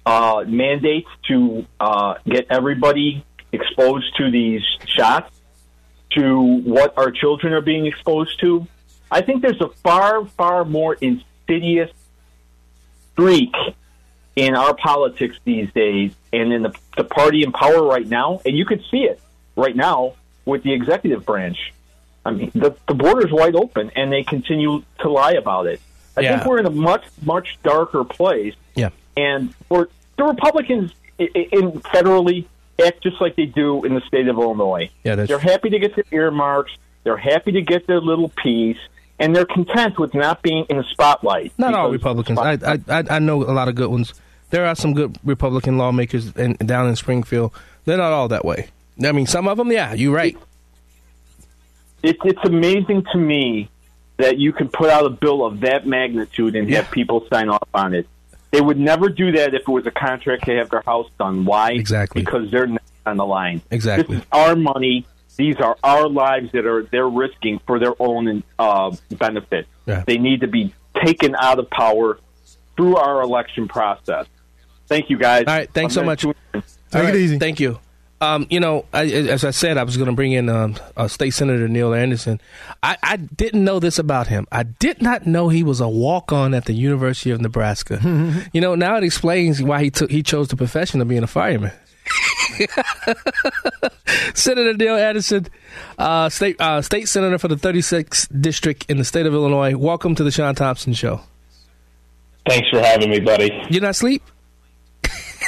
uh, 0.06 0.44
mandates 0.46 1.08
to 1.28 1.66
uh, 1.80 2.16
get 2.26 2.48
everybody 2.50 3.24
exposed 3.52 4.18
to 4.18 4.30
these 4.30 4.62
shots, 4.86 5.32
to 6.12 6.42
what 6.42 6.98
our 6.98 7.12
children 7.12 7.54
are 7.54 7.62
being 7.62 7.86
exposed 7.86 8.40
to. 8.42 8.68
I 9.12 9.22
think 9.22 9.42
there's 9.42 9.62
a 9.62 9.70
far, 9.70 10.26
far 10.26 10.66
more 10.66 10.96
insidious 10.96 11.92
streak 13.14 13.54
in 14.36 14.56
our 14.56 14.76
politics 14.76 15.38
these 15.44 15.72
days 15.74 16.14
and 16.32 16.54
in 16.54 16.64
the, 16.64 16.74
the 16.96 17.04
party 17.04 17.44
in 17.44 17.52
power 17.52 17.84
right 17.84 18.08
now. 18.08 18.42
And 18.46 18.58
you 18.58 18.66
could 18.66 18.84
see 18.92 19.04
it 19.04 19.20
right 19.56 19.76
now 19.76 20.14
with 20.46 20.64
the 20.64 20.74
executive 20.74 21.26
branch. 21.26 21.74
I 22.26 22.32
mean, 22.32 22.52
the, 22.54 22.76
the 22.88 22.94
border's 22.94 23.32
wide 23.32 23.56
open 23.56 23.92
and 23.96 24.12
they 24.12 24.24
continue 24.24 24.84
to 25.00 25.10
lie 25.10 25.34
about 25.34 25.68
it. 25.68 25.82
I 26.20 26.24
Yeah. 26.24 26.38
think 26.40 26.50
we're 26.50 26.60
in 26.60 26.66
a 26.66 26.70
much, 26.72 27.04
much 27.24 27.58
darker 27.64 28.04
place. 28.04 28.54
Yeah. 28.76 28.90
And 29.18 29.54
for 29.68 29.90
the 30.18 30.24
Republicans 30.24 30.92
in 31.18 31.72
federally 31.82 32.46
act 32.86 33.04
just 33.04 33.20
like 33.20 33.36
they 33.36 33.46
do 33.46 33.84
in 33.84 33.94
the 33.96 34.02
state 34.02 34.28
of 34.28 34.38
Illinois. 34.38 34.90
Yeah, 35.04 35.16
that's- 35.16 35.28
they're 35.28 35.40
happy 35.40 35.70
to 35.70 35.80
get 35.80 35.96
their 35.96 36.06
earmarks. 36.12 36.72
They're 37.04 37.18
happy 37.18 37.52
to 37.54 37.62
get 37.62 37.88
their 37.88 38.00
little 38.02 38.30
piece, 38.30 38.78
and 39.20 39.36
they're 39.36 39.46
content 39.46 39.98
with 40.00 40.14
not 40.14 40.42
being 40.42 40.66
in 40.70 40.78
the 40.78 40.84
spotlight. 40.86 41.52
Not 41.58 41.74
all 41.74 41.90
Republicans. 41.92 42.40
I, 42.40 42.58
I 42.90 43.04
I 43.10 43.20
know 43.20 43.44
a 43.44 43.52
lot 43.52 43.68
of 43.68 43.76
good 43.76 43.90
ones. 43.90 44.14
There 44.50 44.66
are 44.66 44.76
some 44.76 44.94
good 44.94 45.18
Republican 45.24 45.78
lawmakers 45.78 46.36
in, 46.36 46.54
down 46.56 46.88
in 46.88 46.96
Springfield. 46.96 47.52
They're 47.86 47.98
not 47.98 48.12
all 48.14 48.28
that 48.30 48.44
way. 48.46 48.68
I 49.04 49.12
mean, 49.12 49.28
some 49.28 49.48
of 49.48 49.58
them, 49.58 49.72
yeah, 49.72 49.94
you're 49.94 50.14
right. 50.14 50.36
It's 52.04 52.20
it's 52.24 52.40
amazing 52.46 53.04
to 53.12 53.18
me 53.18 53.70
that 54.20 54.38
you 54.38 54.52
can 54.52 54.68
put 54.68 54.90
out 54.90 55.06
a 55.06 55.10
bill 55.10 55.46
of 55.46 55.62
that 55.62 55.88
magnitude 55.88 56.56
and 56.56 56.70
have 56.72 56.92
people 56.92 57.26
sign 57.32 57.50
off 57.50 57.68
on 57.74 57.94
it. 57.94 58.06
They 58.52 58.60
would 58.60 58.78
never 58.78 59.08
do 59.08 59.32
that 59.32 59.54
if 59.54 59.62
it 59.62 59.68
was 59.68 59.88
a 59.88 59.92
contract 59.92 60.46
to 60.46 60.58
have 60.58 60.70
their 60.70 60.82
house 60.82 61.10
done. 61.18 61.46
Why? 61.46 61.72
Exactly. 61.72 62.22
Because 62.22 62.52
they're 62.52 62.68
not 62.68 62.82
on 63.06 63.16
the 63.18 63.26
line. 63.26 63.62
Exactly. 63.72 64.18
This 64.18 64.24
is 64.24 64.30
our 64.32 64.56
money. 64.58 65.08
These 65.38 65.56
are 65.58 65.78
our 65.84 66.10
lives 66.10 66.52
that 66.52 66.66
are 66.66 66.84
they're 66.84 67.08
risking 67.08 67.60
for 67.66 67.80
their 67.80 67.94
own 67.98 68.44
uh, 68.60 68.94
benefit. 69.12 69.68
Yeah. 69.86 70.04
They 70.06 70.18
need 70.18 70.42
to 70.42 70.48
be 70.48 70.74
taken 71.06 71.34
out 71.36 71.60
of 71.60 71.70
power 71.70 72.20
through 72.76 72.98
our 72.98 73.22
election 73.22 73.70
process. 73.70 74.26
Thank 74.88 75.10
you, 75.10 75.18
guys. 75.18 75.46
All 75.48 75.54
right, 75.54 75.72
thanks 75.72 75.94
so 75.94 76.04
much. 76.04 76.24
Take 76.24 76.34
All 76.94 77.04
right, 77.04 77.40
Thank 77.40 77.62
you. 77.62 77.80
Um, 78.22 78.48
you 78.50 78.60
know, 78.60 78.86
I, 78.94 79.06
as 79.06 79.46
I 79.46 79.52
said, 79.52 79.78
I 79.78 79.84
was 79.84 79.96
going 79.96 80.10
to 80.10 80.16
bring 80.16 80.34
in 80.34 80.50
um, 80.50 80.76
uh, 80.98 81.08
State 81.08 81.32
Senator 81.32 81.70
Neil 81.70 81.94
Anderson. 81.94 82.42
I, 82.84 82.98
I 83.02 83.16
didn't 83.16 83.64
know 83.64 83.80
this 83.80 83.98
about 83.98 84.28
him. 84.28 84.46
I 84.52 84.64
did 84.64 85.02
not 85.02 85.26
know 85.26 85.48
he 85.48 85.64
was 85.64 85.80
a 85.80 85.88
walk-on 85.88 86.54
at 86.54 86.66
the 86.66 86.74
University 86.74 87.32
of 87.32 87.40
Nebraska. 87.40 88.00
you 88.54 88.60
know, 88.60 88.76
now 88.76 88.98
it 88.98 89.04
explains 89.04 89.64
why 89.64 89.82
he 89.84 89.90
took 89.90 90.12
he 90.12 90.22
chose 90.22 90.50
the 90.50 90.58
profession 90.58 91.00
of 91.00 91.08
being 91.08 91.24
a 91.24 91.28
fireman. 91.28 91.72
Senator 94.34 94.74
Neil 94.74 94.96
Anderson, 94.96 95.48
uh, 95.98 96.28
state 96.30 96.60
uh, 96.60 96.82
state 96.82 97.08
senator 97.08 97.38
for 97.38 97.48
the 97.48 97.56
36th 97.56 98.42
district 98.42 98.86
in 98.90 98.98
the 98.98 99.06
state 99.06 99.26
of 99.28 99.34
Illinois. 99.34 99.78
Welcome 99.78 100.16
to 100.16 100.24
the 100.24 100.32
Shaun 100.32 100.56
Thompson 100.56 100.94
Show. 100.94 101.22
Thanks 102.48 102.68
for 102.70 102.80
having 102.82 103.12
me, 103.12 103.20
buddy. 103.20 103.52
You 103.70 103.80
not 103.80 103.96
sleep? 103.96 104.24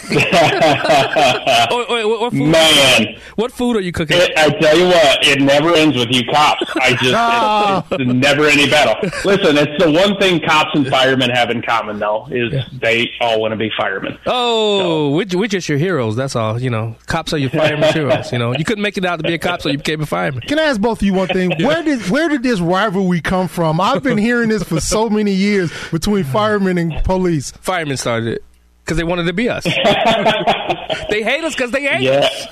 Wait, 0.10 2.06
what, 2.06 2.20
what 2.22 2.32
food? 2.34 2.50
Man. 2.50 3.20
what 3.36 3.52
food 3.52 3.76
are 3.78 3.82
you 3.82 3.92
cooking? 3.92 4.18
It, 4.18 4.32
I 4.38 4.50
tell 4.50 4.78
you 4.78 4.88
what, 4.88 5.26
it 5.26 5.42
never 5.42 5.74
ends 5.76 5.96
with 5.96 6.10
you 6.12 6.24
cops. 6.32 6.64
I 6.76 6.96
just, 6.96 7.92
it's, 7.92 8.02
it's 8.02 8.14
never 8.14 8.46
any 8.46 8.70
battle. 8.70 8.96
Listen, 9.24 9.58
it's 9.58 9.84
the 9.84 9.92
one 9.92 10.18
thing 10.18 10.42
cops 10.42 10.72
and 10.74 10.88
firemen 10.88 11.30
have 11.30 11.50
in 11.50 11.62
common, 11.62 12.00
though, 12.00 12.28
is 12.32 12.54
they 12.74 13.12
all 13.20 13.42
want 13.42 13.52
to 13.52 13.58
be 13.58 13.72
firemen. 13.78 14.18
Oh, 14.26 15.12
we're, 15.12 15.26
we're 15.34 15.48
just 15.48 15.70
your 15.70 15.78
heroes. 15.78 16.16
That's 16.16 16.36
all. 16.36 16.60
You 16.60 16.70
know, 16.70 16.96
cops 17.06 17.34
are 17.34 17.38
your 17.38 17.50
firemen's 17.50 17.94
heroes. 17.94 18.32
You 18.32 18.40
know, 18.40 18.54
you 18.54 18.66
couldn't 18.66 18.84
make 18.84 18.98
it 18.98 19.06
out 19.06 19.18
to 19.18 19.24
be 19.24 19.34
a 19.34 19.40
cop, 19.40 19.62
so 19.62 19.70
you 19.70 19.78
became 19.78 20.02
a 20.02 20.06
fireman. 20.06 20.42
Can 20.42 20.60
I 20.60 20.64
ask 20.64 20.82
both 20.82 21.02
of 21.02 21.06
you 21.06 21.14
one 21.14 21.28
thing? 21.28 21.52
Where 21.60 21.84
did 21.84 22.10
where 22.10 22.30
did 22.30 22.44
this 22.44 22.60
rivalry 22.60 23.22
come 23.22 23.48
from? 23.48 23.80
I've 23.80 24.04
been 24.04 24.18
hearing 24.18 24.50
this 24.50 24.64
for 24.64 24.80
so 24.80 25.10
many 25.10 25.34
years 25.34 25.72
between 25.92 26.24
firemen 26.24 26.78
and 26.78 27.04
police. 27.04 27.52
Firemen 27.52 27.98
started 27.98 28.34
it 28.34 28.44
because 28.92 28.98
they 28.98 29.06
wanted 29.06 29.24
to 29.24 29.32
be 29.32 29.48
us. 29.48 29.66
they 31.10 31.24
hate 31.24 31.44
us 31.44 31.56
because 31.56 31.72
they 31.72 31.84
hate 31.84 32.02
Yeah. 32.02 32.28
us. 32.28 32.48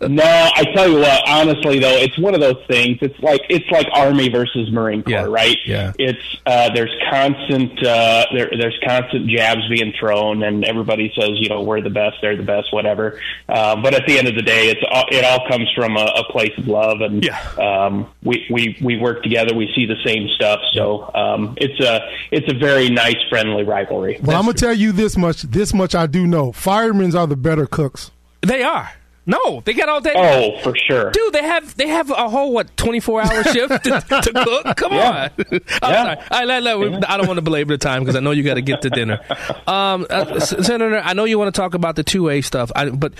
no, 0.08 0.22
I 0.24 0.64
tell 0.74 0.88
you 0.88 0.98
what, 0.98 1.22
honestly 1.28 1.78
though, 1.78 1.96
it's 1.96 2.18
one 2.18 2.34
of 2.34 2.40
those 2.40 2.62
things. 2.68 2.98
It's 3.00 3.18
like 3.20 3.40
it's 3.48 3.68
like 3.70 3.86
Army 3.92 4.28
versus 4.28 4.70
Marine 4.70 5.02
Corps, 5.02 5.28
right? 5.28 5.56
Yeah. 5.66 5.92
It's 5.98 6.18
uh, 6.46 6.70
there's 6.74 6.94
constant 7.10 7.84
uh, 7.84 8.26
there, 8.34 8.50
there's 8.58 8.78
constant 8.86 9.28
jabs 9.28 9.60
being 9.68 9.92
thrown, 9.98 10.42
and 10.42 10.64
everybody 10.64 11.12
says 11.18 11.30
you 11.34 11.48
know 11.48 11.62
we're 11.62 11.80
the 11.80 11.90
best, 11.90 12.16
they're 12.22 12.36
the 12.36 12.42
best, 12.42 12.72
whatever. 12.72 13.20
Uh, 13.48 13.76
but 13.82 13.94
at 13.94 14.06
the 14.06 14.18
end 14.18 14.28
of 14.28 14.34
the 14.34 14.42
day, 14.42 14.68
it's 14.68 14.80
all, 14.90 15.04
it 15.10 15.24
all 15.24 15.46
comes 15.48 15.68
from 15.74 15.96
a, 15.96 16.04
a 16.16 16.24
place 16.32 16.52
of 16.58 16.66
love, 16.68 17.00
and 17.00 17.28
um, 17.58 18.08
we 18.22 18.46
we 18.50 18.76
we 18.82 18.96
work 18.96 19.22
together. 19.22 19.54
We 19.54 19.70
see 19.74 19.86
the 19.86 19.96
same 20.04 20.28
stuff, 20.36 20.60
so 20.72 21.10
um, 21.14 21.54
it's 21.56 21.80
a 21.80 22.00
it's 22.30 22.50
a 22.50 22.54
very 22.58 22.88
nice, 22.88 23.16
friendly 23.28 23.64
rivalry. 23.64 24.18
Well, 24.22 24.36
I'm 24.38 24.44
gonna 24.44 24.54
tell 24.54 24.74
you 24.74 24.92
this 24.92 25.16
much. 25.16 25.42
This 25.42 25.74
much 25.74 25.94
I 25.94 26.06
do 26.06 26.26
know: 26.26 26.52
firemen 26.52 27.10
are 27.20 27.26
the 27.26 27.36
better 27.36 27.66
cooks. 27.66 28.10
They 28.40 28.62
are. 28.62 28.90
No, 29.26 29.60
they 29.60 29.74
got 29.74 29.88
all 29.88 30.00
day. 30.00 30.14
Oh, 30.16 30.58
for 30.62 30.74
sure, 30.74 31.10
dude. 31.12 31.32
They 31.34 31.42
have 31.42 31.76
they 31.76 31.86
have 31.88 32.10
a 32.10 32.28
whole 32.28 32.52
what 32.52 32.74
twenty 32.76 32.98
four 33.00 33.20
hour 33.22 33.44
shift 33.52 33.84
to, 33.84 34.00
to 34.00 34.32
cook. 34.64 34.76
Come 34.76 34.92
Yeah. 34.92 35.28
on. 35.38 35.44
I'm 35.82 35.94
sorry. 35.94 36.16
All 36.16 36.24
right, 36.38 36.44
let- 36.46 36.62
let- 36.62 36.78
we- 36.78 36.94
I 36.96 37.16
don't 37.16 37.26
want 37.28 37.36
to 37.36 37.42
belabor 37.42 37.74
the 37.74 37.78
time 37.78 38.02
because 38.02 38.16
I 38.16 38.20
know 38.20 38.30
you 38.32 38.42
got 38.42 38.54
to 38.54 38.62
get 38.62 38.82
to 38.82 38.90
dinner. 38.90 39.20
Um, 39.68 40.06
uh, 40.10 40.40
Senator, 40.40 40.98
I 41.04 41.12
know 41.12 41.24
you 41.24 41.38
want 41.38 41.54
to 41.54 41.60
talk 41.60 41.74
about 41.74 41.94
the 41.96 42.02
two 42.02 42.28
A 42.30 42.40
stuff, 42.40 42.72
I, 42.74 42.88
but 42.88 43.12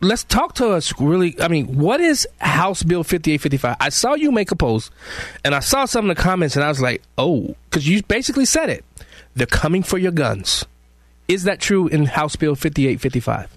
let's 0.00 0.22
talk 0.22 0.54
to 0.56 0.68
us 0.68 0.92
really. 1.00 1.34
I 1.40 1.48
mean, 1.48 1.78
what 1.78 2.00
is 2.02 2.28
House 2.40 2.82
Bill 2.82 3.02
fifty 3.02 3.32
eight 3.32 3.40
fifty 3.40 3.56
five? 3.56 3.76
I 3.80 3.88
saw 3.88 4.14
you 4.14 4.30
make 4.30 4.52
a 4.52 4.56
post, 4.56 4.92
and 5.44 5.54
I 5.54 5.60
saw 5.60 5.86
some 5.86 6.08
of 6.08 6.14
the 6.16 6.22
comments, 6.22 6.54
and 6.56 6.64
I 6.64 6.68
was 6.68 6.80
like, 6.82 7.02
oh, 7.16 7.56
because 7.68 7.88
you 7.88 8.02
basically 8.02 8.44
said 8.44 8.68
it. 8.68 8.84
They're 9.34 9.46
coming 9.46 9.82
for 9.82 9.98
your 9.98 10.12
guns. 10.12 10.66
Is 11.28 11.44
that 11.44 11.60
true 11.60 11.86
in 11.88 12.06
House 12.06 12.34
Bill 12.36 12.54
fifty 12.54 12.88
eight 12.88 13.00
fifty 13.00 13.20
five? 13.20 13.56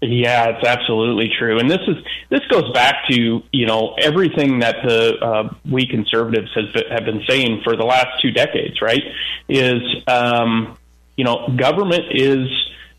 Yeah, 0.00 0.48
it's 0.48 0.66
absolutely 0.66 1.30
true, 1.38 1.58
and 1.58 1.70
this 1.70 1.80
is 1.86 1.96
this 2.30 2.40
goes 2.50 2.72
back 2.72 3.08
to 3.10 3.42
you 3.52 3.66
know 3.66 3.94
everything 4.00 4.60
that 4.60 4.76
the 4.86 5.16
uh, 5.20 5.54
we 5.70 5.86
conservatives 5.86 6.48
has 6.54 6.72
been, 6.72 6.90
have 6.90 7.04
been 7.04 7.22
saying 7.28 7.60
for 7.62 7.76
the 7.76 7.84
last 7.84 8.22
two 8.22 8.30
decades. 8.30 8.80
Right? 8.80 9.02
Is 9.48 9.82
um, 10.06 10.78
You 11.16 11.24
know, 11.24 11.48
government 11.56 12.04
is 12.10 12.48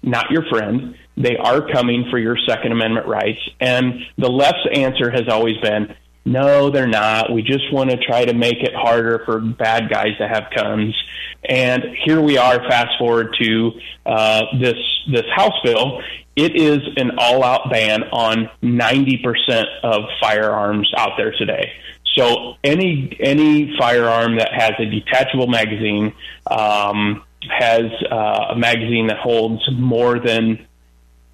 not 0.03 0.30
your 0.30 0.43
friend. 0.49 0.95
They 1.18 1.36
are 1.38 1.61
coming 1.72 2.05
for 2.09 2.20
your 2.20 2.38
Second 2.47 2.72
Amendment 2.72 3.07
rights. 3.07 3.39
And 3.59 4.01
the 4.18 4.30
left's 4.30 4.68
answer 4.74 5.09
has 5.09 5.28
always 5.28 5.57
been, 5.61 5.95
no, 6.26 6.69
they're 6.69 6.88
not. 6.88 7.34
We 7.34 7.41
just 7.41 7.71
want 7.74 7.89
to 7.89 7.97
try 7.97 8.26
to 8.26 8.34
make 8.34 8.61
it 8.61 8.74
harder 8.74 9.21
for 9.26 9.39
bad 9.39 9.89
guys 9.89 10.17
to 10.19 10.28
have 10.28 10.45
guns. 10.55 10.95
And 11.43 11.84
here 12.05 12.21
we 12.21 12.38
are, 12.38 12.59
fast 12.69 12.97
forward 12.97 13.36
to 13.41 13.71
uh, 14.05 14.43
this 14.59 14.78
this 15.11 15.26
House 15.36 15.59
bill. 15.63 16.01
It 16.36 16.55
is 16.55 16.80
an 16.97 17.11
all-out 17.19 17.69
ban 17.69 18.03
on 18.11 18.49
90% 18.63 19.65
of 19.84 20.05
firearms 20.19 20.91
out 20.97 21.11
there 21.17 21.32
today. 21.32 21.71
So 22.15 22.55
any 22.63 23.15
any 23.19 23.76
firearm 23.78 24.38
that 24.38 24.53
has 24.53 24.71
a 24.80 24.86
detachable 24.86 25.47
magazine 25.47 26.13
um, 26.49 27.24
has 27.49 27.86
uh, 28.09 28.47
a 28.51 28.55
magazine 28.55 29.07
that 29.07 29.17
holds 29.17 29.61
more 29.74 30.19
than 30.19 30.65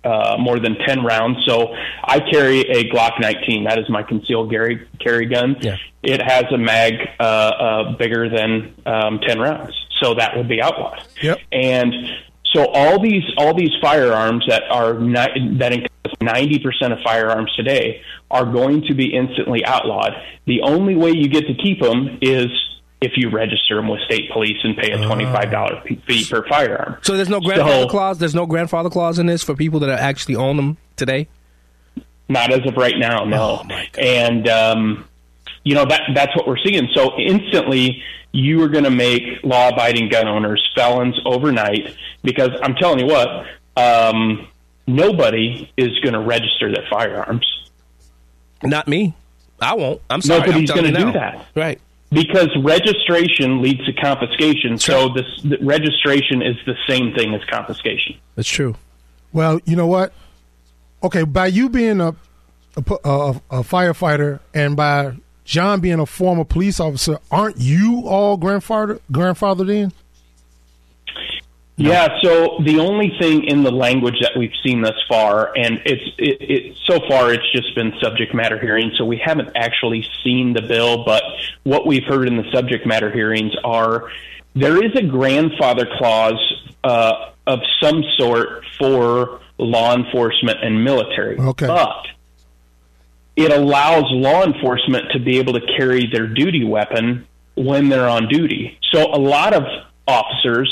uh, 0.04 0.38
more 0.40 0.60
than 0.60 0.76
10 0.76 1.04
rounds. 1.04 1.40
So 1.46 1.74
I 2.04 2.20
carry 2.20 2.62
a 2.62 2.90
Glock 2.90 3.20
19. 3.20 3.66
That 3.66 3.80
is 3.80 3.90
my 3.90 4.04
concealed 4.04 4.50
carry, 4.50 4.88
carry 5.00 5.26
gun. 5.26 5.58
Yeah. 5.62 5.78
It 6.04 6.22
has 6.22 6.46
a 6.52 6.58
mag 6.58 6.94
uh, 7.20 7.24
uh, 7.24 7.98
bigger 7.98 8.30
than 8.30 8.74
um, 8.86 9.20
10 9.20 9.40
rounds. 9.40 9.74
So 10.02 10.14
that 10.16 10.38
would 10.38 10.48
be 10.48 10.62
outlawed. 10.62 11.04
Yep. 11.22 11.40
And 11.52 11.94
so 12.54 12.66
all 12.68 13.00
these 13.00 13.24
all 13.38 13.54
these 13.54 13.72
firearms 13.82 14.46
that 14.48 14.64
are 14.72 14.96
ni- 14.96 15.58
that 15.60 15.72
encompass 15.72 16.14
90% 16.22 16.94
of 16.94 17.00
firearms 17.04 17.54
today 17.56 18.02
are 18.32 18.46
going 18.46 18.84
to 18.88 18.94
be 18.94 19.14
instantly 19.14 19.64
outlawed. 19.66 20.14
The 20.46 20.62
only 20.62 20.96
way 20.96 21.12
you 21.12 21.28
get 21.28 21.48
to 21.48 21.54
keep 21.54 21.80
them 21.80 22.18
is 22.22 22.48
if 23.02 23.14
you 23.16 23.30
register 23.30 23.76
them 23.76 23.88
with 23.88 24.02
state 24.02 24.30
police 24.32 24.58
and 24.64 24.76
pay 24.76 24.92
a 24.92 24.98
$25 24.98 25.84
p- 25.86 25.96
fee 26.06 26.26
per 26.30 26.46
firearm. 26.48 26.98
So 27.02 27.16
there's 27.16 27.30
no 27.30 27.40
grandfather 27.40 27.84
So- 27.84 27.88
clause. 27.88 28.18
There's 28.20 28.36
no 28.36 28.46
grandfather 28.46 28.90
clause 28.90 29.20
in 29.20 29.26
this 29.26 29.42
for 29.44 29.56
people 29.56 29.80
that 29.82 29.90
actually 30.00 30.36
own 30.36 30.58
them 30.58 30.78
today. 30.98 31.28
Not 32.28 32.52
as 32.52 32.60
of 32.68 32.76
right 32.78 32.98
now, 32.98 33.24
no. 33.24 33.64
and 33.98 34.48
um, 34.48 35.06
you 35.64 35.74
know 35.74 35.86
that 35.86 36.02
that's 36.14 36.36
what 36.36 36.48
we're 36.48 36.60
seeing. 36.64 36.88
So 36.94 37.18
instantly, 37.18 38.04
you 38.32 38.62
are 38.62 38.68
going 38.68 38.84
to 38.84 38.92
make 38.92 39.24
law-abiding 39.44 40.10
gun 40.10 40.28
owners 40.28 40.64
felons 40.76 41.20
overnight 41.26 41.96
because 42.24 42.52
I'm 42.62 42.76
telling 42.76 43.00
you 43.00 43.08
what, 43.08 43.46
um, 43.76 44.48
nobody 44.86 45.72
is 45.76 45.98
going 46.02 46.14
to 46.14 46.20
register 46.20 46.72
their 46.72 46.86
firearms. 46.88 47.48
Not 48.62 48.88
me. 48.88 49.16
I 49.60 49.74
won't. 49.74 50.00
I'm 50.10 50.22
sorry. 50.22 50.42
Nobody's 50.42 50.70
going 50.72 50.94
to 50.94 51.00
do 51.00 51.12
that. 51.14 51.48
Right. 51.56 51.82
Because 52.12 52.50
registration 52.64 53.62
leads 53.62 53.86
to 53.86 53.94
confiscation. 53.94 54.80
So 54.80 55.10
this 55.10 55.26
the 55.44 55.58
registration 55.62 56.42
is 56.42 56.56
the 56.66 56.76
same 56.88 57.14
thing 57.14 57.36
as 57.36 57.44
confiscation. 57.46 58.18
That's 58.36 58.50
true. 58.50 58.76
Well, 59.32 59.60
you 59.66 59.76
know 59.76 59.88
what? 59.88 60.12
Okay, 61.04 61.24
by 61.24 61.48
you 61.48 61.70
being 61.70 62.02
a 62.02 62.16
a, 62.76 62.96
a, 63.04 63.42
a 63.52 63.60
firefighter 63.62 64.40
and 64.54 64.76
by 64.76 65.14
John 65.46 65.80
being 65.82 66.00
a 66.00 66.06
former 66.06 66.46
police 66.46 66.80
officer, 66.80 67.20
aren't 67.32 67.58
you 67.58 68.04
all 68.08 68.38
grandfather 68.38 69.00
grandfathered 69.12 69.72
in? 69.72 69.92
Yeah. 71.80 72.20
So 72.22 72.58
the 72.62 72.80
only 72.80 73.14
thing 73.20 73.46
in 73.46 73.64
the 73.64 73.72
language 73.72 74.20
that 74.22 74.34
we've 74.38 74.54
seen 74.64 74.82
thus 74.82 74.98
far, 75.08 75.56
and 75.56 75.82
it's 75.86 76.04
it, 76.18 76.38
it 76.42 76.78
so 76.86 77.00
far 77.08 77.32
it's 77.34 77.50
just 77.54 77.74
been 77.74 77.94
subject 78.02 78.34
matter 78.34 78.60
hearings, 78.60 78.94
so 78.98 79.06
we 79.06 79.18
haven't 79.18 79.52
actually 79.56 80.06
seen 80.24 80.54
the 80.54 80.62
bill. 80.62 81.06
But 81.06 81.24
what 81.64 81.88
we've 81.88 82.04
heard 82.04 82.28
in 82.28 82.36
the 82.36 82.52
subject 82.52 82.86
matter 82.86 83.10
hearings 83.10 83.54
are 83.64 84.10
there 84.56 84.84
is 84.84 84.94
a 84.96 85.04
grandfather 85.04 85.88
clause 85.98 86.40
uh, 86.84 87.32
of 87.48 87.60
some 87.82 88.04
sort 88.18 88.66
for 88.78 89.40
law 89.58 89.96
enforcement 89.96 90.58
and 90.62 90.84
military, 90.84 91.38
Okay. 91.38 91.68
but 91.68 92.08
it 93.38 93.52
allows 93.52 94.04
law 94.10 94.44
enforcement 94.44 95.12
to 95.14 95.20
be 95.20 95.38
able 95.40 95.54
to 95.54 95.62
carry 95.78 96.08
their 96.12 96.28
duty 96.28 96.66
weapon 96.66 97.26
when 97.56 97.88
they're 97.88 98.08
on 98.08 98.28
duty. 98.28 98.78
So 98.92 99.14
a 99.14 99.20
lot 99.20 99.54
of 99.54 99.64
officers 100.08 100.70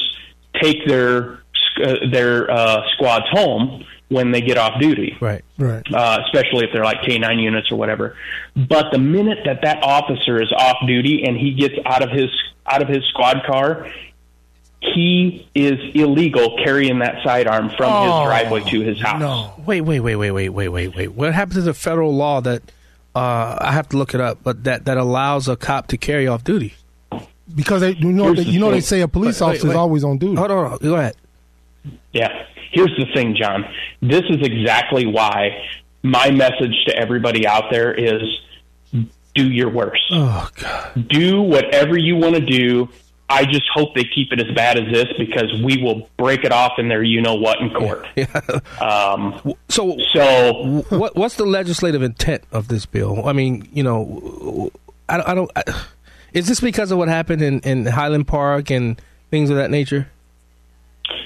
take 0.62 0.86
their 0.88 1.40
uh, 1.84 1.94
their 2.12 2.50
uh, 2.50 2.82
squads 2.96 3.26
home 3.32 3.84
when 4.10 4.32
they 4.32 4.40
get 4.42 4.58
off 4.58 4.80
duty, 4.80 5.18
right? 5.20 5.44
Right. 5.58 5.84
Uh, 5.94 6.20
especially 6.26 6.66
if 6.66 6.72
they're 6.74 6.84
like 6.86 7.02
K9 7.02 7.42
units 7.42 7.72
or 7.72 7.76
whatever. 7.76 8.16
But 8.56 8.92
the 8.92 9.00
minute 9.00 9.40
that 9.46 9.62
that 9.64 9.84
officer 9.84 10.42
is 10.42 10.52
off 10.56 10.78
duty 10.88 11.24
and 11.26 11.36
he 11.38 11.54
gets 11.54 11.76
out 11.86 12.02
of 12.02 12.10
his 12.12 12.30
out 12.66 12.82
of 12.82 12.88
his 12.88 13.04
squad 13.10 13.44
car, 13.46 13.92
he 14.80 15.48
is 15.56 15.80
illegal 15.96 16.58
carrying 16.64 17.00
that 17.00 17.24
sidearm 17.24 17.70
from 17.78 17.92
Oh, 17.92 18.04
his 18.22 18.28
driveway 18.28 18.70
to 18.72 18.82
his 18.82 19.02
house. 19.02 19.20
No. 19.20 19.54
Wait, 19.66 19.82
wait, 19.82 20.00
wait, 20.00 20.16
wait, 20.16 20.32
wait, 20.32 20.50
wait, 20.50 20.68
wait, 20.70 20.96
wait. 20.96 21.08
What 21.14 21.34
happens 21.34 21.56
to 21.56 21.62
the 21.62 21.74
federal 21.74 22.16
law 22.16 22.42
that 22.42 22.62
uh, 23.16 23.58
I 23.60 23.72
have 23.74 23.90
to 23.90 23.98
look 23.98 24.14
it 24.14 24.22
up, 24.22 24.40
but 24.44 24.64
that, 24.66 24.86
that 24.86 24.98
allows 24.98 25.48
a 25.48 25.56
cop 25.56 25.88
to 25.88 25.98
carry 25.98 26.28
off 26.28 26.44
duty? 26.44 26.76
Because 27.56 27.82
they, 27.82 27.92
you 27.94 28.12
know, 28.12 28.34
they, 28.34 28.44
you 28.44 28.60
know, 28.60 28.72
they 28.72 28.82
say 28.82 29.02
a 29.02 29.08
police 29.08 29.40
Wait, 29.42 29.48
wait, 29.48 29.52
officer 29.56 29.70
is 29.70 29.76
always 29.76 30.04
on 30.04 30.18
duty. 30.18 30.36
Hold 30.36 30.52
on, 30.52 30.78
go 30.80 30.96
ahead. 30.96 31.16
Yeah. 32.12 32.46
Here's 32.72 32.96
the 32.98 33.06
thing, 33.14 33.36
John. 33.36 33.66
This 34.02 34.24
is 34.30 34.38
exactly 34.42 35.06
why 35.06 35.64
my 36.04 36.30
message 36.32 36.76
to 36.88 36.96
everybody 36.96 37.48
out 37.48 37.66
there 37.72 37.94
is 37.94 38.22
do 39.36 39.50
your 39.50 39.70
worst. 39.70 40.04
Oh, 40.12 40.50
God. 40.62 41.08
Do 41.08 41.42
whatever 41.42 41.98
you 41.98 42.16
want 42.18 42.36
to 42.36 42.42
do. 42.42 42.90
I 43.30 43.44
just 43.46 43.64
hope 43.74 43.94
they 43.94 44.04
keep 44.06 44.32
it 44.32 44.40
as 44.40 44.54
bad 44.56 44.78
as 44.80 44.92
this 44.92 45.08
because 45.18 45.52
we 45.62 45.82
will 45.82 46.10
break 46.18 46.44
it 46.46 46.52
off 46.52 46.74
in 46.78 46.88
their 46.88 47.04
you 47.04 47.22
know 47.22 47.36
what 47.36 47.60
in 47.60 47.70
court. 47.72 48.06
Yeah. 48.16 48.26
Um, 48.82 49.54
so, 49.70 49.98
so 50.14 50.84
what 50.90 51.16
what's 51.16 51.36
the 51.36 51.46
legislative 51.46 52.02
intent 52.02 52.44
of 52.52 52.68
this 52.70 52.86
bill? 52.86 53.26
I 53.28 53.34
mean, 53.34 53.68
you 53.74 53.84
know, 53.84 54.72
I, 55.10 55.18
don't- 55.18 55.28
I 55.30 55.36
don't. 55.36 55.52
I, 55.56 55.64
is 56.38 56.48
this 56.48 56.60
because 56.60 56.92
of 56.92 56.98
what 56.98 57.08
happened 57.08 57.42
in, 57.42 57.60
in 57.62 57.86
Highland 57.86 58.28
Park 58.28 58.70
and 58.70 59.02
things 59.32 59.50
of 59.50 59.58
that 59.58 59.72
nature? 59.72 60.10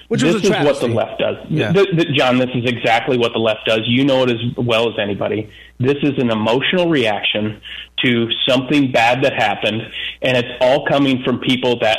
Which 0.08 0.22
this 0.22 0.34
was 0.34 0.44
a 0.50 0.60
is 0.60 0.66
what 0.66 0.80
the 0.80 0.88
left 0.88 1.20
does. 1.20 1.38
Yeah. 1.50 1.72
Th- 1.72 1.90
th- 1.90 2.08
John, 2.16 2.38
this 2.38 2.50
is 2.54 2.66
exactly 2.66 3.18
what 3.18 3.32
the 3.34 3.40
left 3.40 3.66
does. 3.66 3.82
You 3.86 4.04
know 4.04 4.24
it 4.24 4.30
as 4.30 4.40
well 4.58 4.90
as 4.90 5.00
anybody. 5.00 5.50
This 5.80 5.98
is 6.04 6.12
an 6.18 6.30
emotional 6.30 6.90
reaction 6.90 7.62
to 8.04 8.30
something 8.48 8.92
bad 8.92 9.24
that 9.24 9.34
happened, 9.34 9.82
and 10.22 10.38
it's 10.38 10.50
all 10.60 10.86
coming 10.86 11.24
from 11.24 11.40
people 11.40 11.80
that 11.80 11.98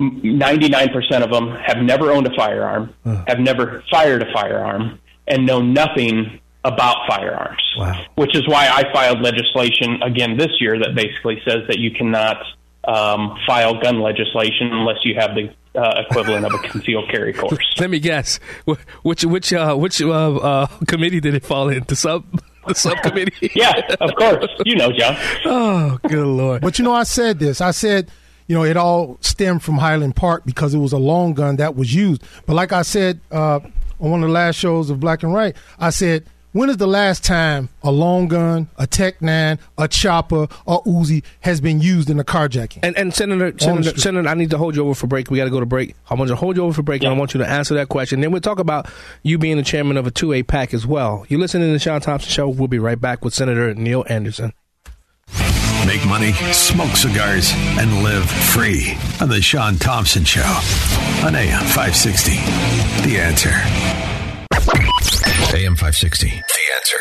99% 0.00 1.22
of 1.22 1.30
them 1.30 1.50
have 1.50 1.78
never 1.78 2.10
owned 2.10 2.26
a 2.26 2.34
firearm, 2.34 2.94
have 3.26 3.38
never 3.38 3.82
fired 3.90 4.22
a 4.22 4.32
firearm, 4.32 4.98
and 5.28 5.46
know 5.46 5.60
nothing 5.60 6.40
about 6.66 6.96
firearms. 7.08 7.62
Wow. 7.78 8.04
Which 8.16 8.36
is 8.36 8.46
why 8.48 8.68
I 8.68 8.92
filed 8.92 9.20
legislation 9.20 10.02
again 10.02 10.36
this 10.36 10.60
year 10.60 10.78
that 10.78 10.94
basically 10.94 11.40
says 11.46 11.62
that 11.68 11.78
you 11.78 11.90
cannot 11.92 12.38
um, 12.86 13.38
file 13.46 13.80
gun 13.80 14.00
legislation 14.00 14.72
unless 14.72 14.98
you 15.04 15.14
have 15.18 15.34
the 15.34 15.52
uh, 15.78 16.02
equivalent 16.08 16.46
of 16.46 16.54
a 16.54 16.58
concealed 16.58 17.08
carry 17.10 17.32
course. 17.34 17.74
Let 17.78 17.90
me 17.90 17.98
guess. 17.98 18.38
Which 19.02 19.24
which 19.24 19.52
uh, 19.52 19.76
which 19.76 20.00
uh, 20.00 20.36
uh, 20.36 20.66
committee 20.86 21.20
did 21.20 21.34
it 21.34 21.44
fall 21.44 21.68
into? 21.68 21.94
Sub 21.94 22.24
the 22.66 22.74
subcommittee. 22.74 23.50
yeah, 23.54 23.72
of 24.00 24.14
course. 24.16 24.46
You 24.64 24.76
know, 24.76 24.90
John. 24.92 25.16
Oh, 25.44 25.98
good 26.08 26.26
lord! 26.26 26.62
But 26.62 26.78
you 26.78 26.84
know, 26.84 26.92
I 26.92 27.04
said 27.04 27.38
this. 27.38 27.60
I 27.60 27.70
said, 27.70 28.10
you 28.46 28.54
know, 28.54 28.64
it 28.64 28.76
all 28.76 29.18
stemmed 29.20 29.62
from 29.62 29.78
Highland 29.78 30.16
Park 30.16 30.44
because 30.44 30.74
it 30.74 30.78
was 30.78 30.92
a 30.92 30.98
long 30.98 31.34
gun 31.34 31.56
that 31.56 31.76
was 31.76 31.94
used. 31.94 32.22
But 32.46 32.54
like 32.54 32.72
I 32.72 32.82
said 32.82 33.20
uh, 33.30 33.60
on 34.00 34.10
one 34.10 34.22
of 34.22 34.28
the 34.28 34.32
last 34.32 34.56
shows 34.56 34.90
of 34.90 35.00
Black 35.00 35.22
and 35.22 35.32
Right, 35.32 35.56
I 35.78 35.90
said, 35.90 36.24
when 36.56 36.70
is 36.70 36.78
the 36.78 36.86
last 36.86 37.22
time 37.22 37.68
a 37.82 37.90
long 37.92 38.28
gun, 38.28 38.68
a 38.78 38.86
Tech 38.86 39.20
Nine, 39.20 39.58
a 39.76 39.86
chopper, 39.86 40.48
or 40.64 40.82
Uzi 40.84 41.22
has 41.40 41.60
been 41.60 41.82
used 41.82 42.08
in 42.08 42.18
a 42.18 42.24
carjacking? 42.24 42.78
And 42.82 42.96
and 42.96 43.12
Senator 43.12 43.52
Senator. 43.58 43.98
Senator, 43.98 44.26
I 44.26 44.34
need 44.34 44.50
to 44.50 44.58
hold 44.58 44.74
you 44.74 44.82
over 44.82 44.94
for 44.94 45.06
break. 45.06 45.30
We 45.30 45.36
got 45.36 45.44
to 45.44 45.50
go 45.50 45.60
to 45.60 45.66
break. 45.66 45.94
I 46.08 46.14
want 46.14 46.28
to 46.28 46.36
hold 46.36 46.56
you 46.56 46.64
over 46.64 46.72
for 46.72 46.82
break, 46.82 47.02
and 47.02 47.12
I 47.12 47.16
want 47.16 47.34
you 47.34 47.38
to 47.38 47.46
answer 47.46 47.74
that 47.74 47.90
question. 47.90 48.22
Then 48.22 48.30
we'll 48.30 48.40
talk 48.40 48.58
about 48.58 48.90
you 49.22 49.36
being 49.36 49.58
the 49.58 49.62
chairman 49.62 49.98
of 49.98 50.06
a 50.06 50.10
two 50.10 50.32
A 50.32 50.42
PAC 50.42 50.72
as 50.72 50.86
well. 50.86 51.26
You're 51.28 51.40
listening 51.40 51.68
to 51.68 51.72
the 51.72 51.78
Shaun 51.78 52.00
Thompson 52.00 52.30
Show? 52.30 52.48
We'll 52.48 52.68
be 52.68 52.78
right 52.78 53.00
back 53.00 53.22
with 53.22 53.34
Senator 53.34 53.74
Neil 53.74 54.04
Anderson. 54.08 54.54
Make 55.86 56.04
money, 56.06 56.32
smoke 56.52 56.96
cigars, 56.96 57.52
and 57.54 58.02
live 58.02 58.28
free 58.28 58.96
on 59.20 59.28
the 59.28 59.42
Shaun 59.42 59.76
Thompson 59.76 60.24
Show 60.24 60.40
on 61.22 61.34
AM 61.34 61.62
560. 61.64 62.32
The 63.08 63.20
answer. 63.20 64.05
AM 65.56 65.74
560. 65.74 66.26
The 66.28 66.34
answer. 66.74 66.98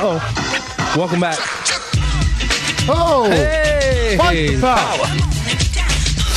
oh. 0.00 0.94
Welcome 0.96 1.18
back. 1.18 1.38
Oh, 2.88 3.28
hey, 3.28 4.16
fight 4.16 4.46
the 4.46 4.60
power. 4.60 5.06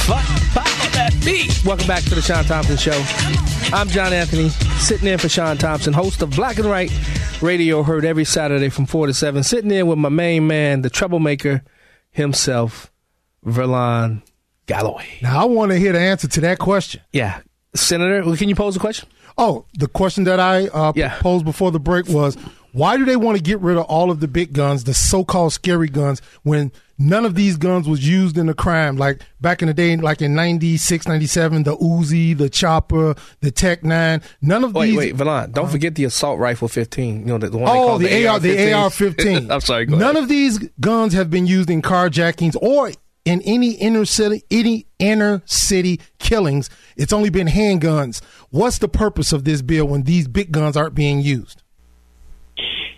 Fight, 0.01 0.25
power 0.51 0.89
that 0.93 1.13
beat. 1.23 1.63
Welcome 1.63 1.85
back 1.85 2.03
to 2.05 2.15
the 2.15 2.23
Shaun 2.23 2.43
Thompson 2.45 2.77
Show. 2.77 2.99
I'm 3.71 3.87
John 3.89 4.13
Anthony, 4.13 4.49
sitting 4.79 5.07
in 5.07 5.19
for 5.19 5.29
Shaun 5.29 5.57
Thompson, 5.59 5.93
host 5.93 6.23
of 6.23 6.31
Black 6.31 6.57
and 6.57 6.65
Right 6.65 6.91
Radio, 7.39 7.83
heard 7.83 8.03
every 8.03 8.25
Saturday 8.25 8.69
from 8.69 8.87
4 8.87 9.05
to 9.07 9.13
7. 9.13 9.43
Sitting 9.43 9.69
in 9.69 9.85
with 9.85 9.99
my 9.99 10.09
main 10.09 10.47
man, 10.47 10.81
the 10.81 10.89
troublemaker 10.89 11.63
himself, 12.09 12.91
Verlon 13.45 14.23
Galloway. 14.71 15.05
Now 15.21 15.41
I 15.41 15.45
want 15.45 15.71
to 15.71 15.77
hear 15.77 15.91
the 15.93 15.99
answer 15.99 16.27
to 16.27 16.41
that 16.41 16.57
question. 16.59 17.01
Yeah, 17.11 17.41
Senator, 17.75 18.23
can 18.37 18.47
you 18.49 18.55
pose 18.55 18.75
a 18.75 18.79
question? 18.79 19.07
Oh, 19.37 19.65
the 19.73 19.87
question 19.87 20.23
that 20.25 20.39
I 20.39 20.67
uh, 20.67 20.93
posed 21.19 21.45
before 21.45 21.71
the 21.71 21.79
break 21.79 22.07
was 22.07 22.35
why 22.73 22.95
do 22.97 23.03
they 23.05 23.15
want 23.17 23.37
to 23.37 23.43
get 23.43 23.59
rid 23.59 23.75
of 23.77 23.83
all 23.85 24.11
of 24.11 24.19
the 24.21 24.27
big 24.27 24.53
guns, 24.53 24.83
the 24.85 24.93
so-called 24.93 25.51
scary 25.51 25.87
guns, 25.89 26.21
when 26.43 26.71
none 26.97 27.25
of 27.25 27.35
these 27.35 27.57
guns 27.57 27.85
was 27.87 28.07
used 28.07 28.37
in 28.37 28.47
a 28.49 28.53
crime? 28.53 28.95
Like 28.97 29.21
back 29.41 29.61
in 29.61 29.67
the 29.67 29.73
day, 29.73 29.95
like 29.97 30.21
in 30.21 30.35
96, 30.35 31.05
97, 31.07 31.63
the 31.63 31.75
Uzi, 31.77 32.37
the 32.37 32.49
Chopper, 32.49 33.15
the 33.41 33.51
Tech 33.51 33.83
9, 33.83 34.21
none 34.41 34.63
of 34.63 34.73
Wait, 34.73 34.87
these. 34.87 34.97
wait, 34.97 35.15
Verlon, 35.15 35.51
don't 35.51 35.69
forget 35.69 35.95
the 35.95 36.05
assault 36.05 36.39
rifle 36.39 36.67
15. 36.69 37.19
You 37.21 37.25
know, 37.25 37.37
the, 37.37 37.49
the 37.49 37.57
one 37.57 37.73
they 37.73 37.79
Oh, 37.79 37.87
call 37.87 37.97
the 37.99 38.27
AR, 38.27 38.39
the 38.39 38.73
AR-15. 38.73 38.83
AR-15. 38.83 39.51
I'm 39.53 39.61
sorry, 39.61 39.85
None 39.87 40.01
ahead. 40.01 40.15
of 40.17 40.29
these 40.29 40.59
guns 40.79 41.13
have 41.13 41.29
been 41.29 41.47
used 41.47 41.69
in 41.69 41.81
carjackings 41.81 42.55
or 42.61 42.91
in 43.25 43.41
any 43.43 43.71
inner 43.71 44.05
city, 44.05 44.43
any 44.49 44.87
inner 44.99 45.41
city 45.45 45.99
killings. 46.19 46.69
It's 46.95 47.13
only 47.13 47.29
been 47.29 47.47
handguns. 47.47 48.21
What's 48.49 48.77
the 48.77 48.87
purpose 48.87 49.31
of 49.33 49.43
this 49.43 49.61
bill 49.61 49.85
when 49.85 50.03
these 50.03 50.27
big 50.27 50.51
guns 50.51 50.75
aren't 50.75 50.95
being 50.95 51.21
used? 51.21 51.61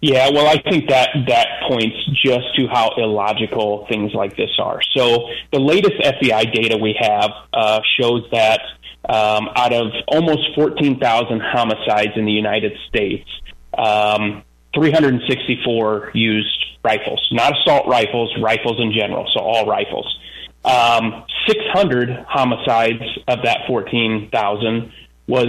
Yeah, 0.02 0.32
well, 0.34 0.48
I 0.48 0.62
think 0.70 0.90
that 0.90 1.12
that 1.30 1.48
points 1.70 1.95
just 2.26 2.54
to 2.58 2.68
how 2.68 2.91
illogical 2.98 3.86
things 3.88 4.12
like 4.14 4.36
this 4.36 4.50
are. 4.60 4.82
So 4.91 5.30
the 5.54 5.62
latest 5.62 5.94
FBI 5.94 6.54
data 6.54 6.78
we 6.78 6.94
have 7.00 7.32
uh, 7.54 7.80
shows 7.98 8.24
that 8.34 8.60
um, 9.08 9.48
out 9.56 9.72
of 9.72 9.94
almost 10.10 10.56
14,000 10.56 11.41
homicides 11.41 12.12
in 12.18 12.26
the 12.26 12.34
United 12.34 12.74
States, 12.90 13.30
um, 13.78 14.44
364 14.74 16.12
used 16.14 16.66
rifles, 16.84 17.28
not 17.32 17.54
assault 17.60 17.88
rifles, 17.88 18.34
rifles 18.41 18.80
in 18.80 18.91
general, 18.91 19.28
so 19.34 19.40
all 19.40 19.66
rifles. 19.66 20.18
Um, 20.66 21.24
600 21.48 22.26
homicides 22.28 23.04
of 23.28 23.40
that 23.44 23.62
14,000 23.68 24.91
was 25.28 25.48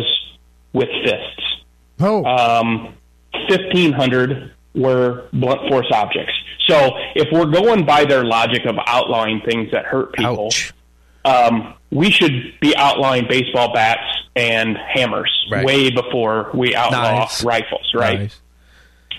with 0.72 0.88
fists. 1.04 1.64
Oh. 2.00 2.24
Um, 2.24 2.94
1,500 3.48 4.52
were 4.74 5.28
blunt 5.32 5.68
force 5.68 5.86
objects. 5.92 6.32
So 6.66 6.90
if 7.14 7.28
we're 7.32 7.46
going 7.50 7.84
by 7.84 8.04
their 8.04 8.24
logic 8.24 8.64
of 8.66 8.76
outlawing 8.86 9.42
things 9.44 9.70
that 9.72 9.84
hurt 9.84 10.14
people, 10.14 10.50
um, 11.24 11.74
we 11.90 12.10
should 12.10 12.58
be 12.60 12.74
outlawing 12.76 13.26
baseball 13.28 13.72
bats 13.72 14.02
and 14.34 14.76
hammers 14.76 15.30
Right. 15.50 15.64
way 15.64 15.90
before 15.90 16.50
we 16.54 16.74
outlaw 16.74 17.18
Knives. 17.20 17.44
rifles, 17.44 17.92
right? 17.94 18.18
Knives. 18.18 18.40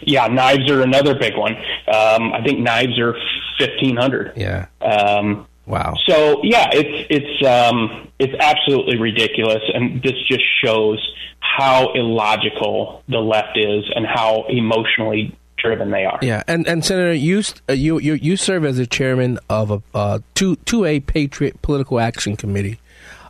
Yeah, 0.01 0.27
knives 0.27 0.69
are 0.69 0.81
another 0.81 1.15
big 1.17 1.35
one. 1.37 1.55
Um, 1.55 2.33
I 2.33 2.41
think 2.43 2.59
knives 2.59 2.99
are 2.99 3.13
1,500. 3.59 4.33
Yeah. 4.35 4.67
Um, 4.81 5.47
wow. 5.65 5.95
So 6.07 6.41
yeah, 6.43 6.69
it's 6.71 7.07
it's 7.09 7.47
um, 7.47 8.09
it's 8.19 8.33
absolutely 8.39 8.97
ridiculous, 8.99 9.63
and 9.73 10.01
this 10.01 10.15
just 10.27 10.43
shows 10.63 10.99
how 11.39 11.93
illogical 11.93 13.03
the 13.07 13.19
left 13.19 13.57
is 13.57 13.85
and 13.95 14.05
how 14.05 14.45
emotionally 14.49 15.35
driven 15.57 15.91
they 15.91 16.05
are. 16.05 16.19
Yeah, 16.21 16.43
and 16.47 16.67
and 16.67 16.83
Senator, 16.83 17.13
you 17.13 17.43
uh, 17.69 17.73
you 17.73 17.99
you 17.99 18.13
you 18.13 18.37
serve 18.37 18.65
as 18.65 18.77
the 18.77 18.87
chairman 18.87 19.39
of 19.49 19.71
a 19.71 19.81
uh, 19.93 20.19
two 20.33 20.55
two 20.57 20.85
A 20.85 20.99
Patriot 20.99 21.61
Political 21.61 21.99
Action 21.99 22.35
Committee. 22.35 22.79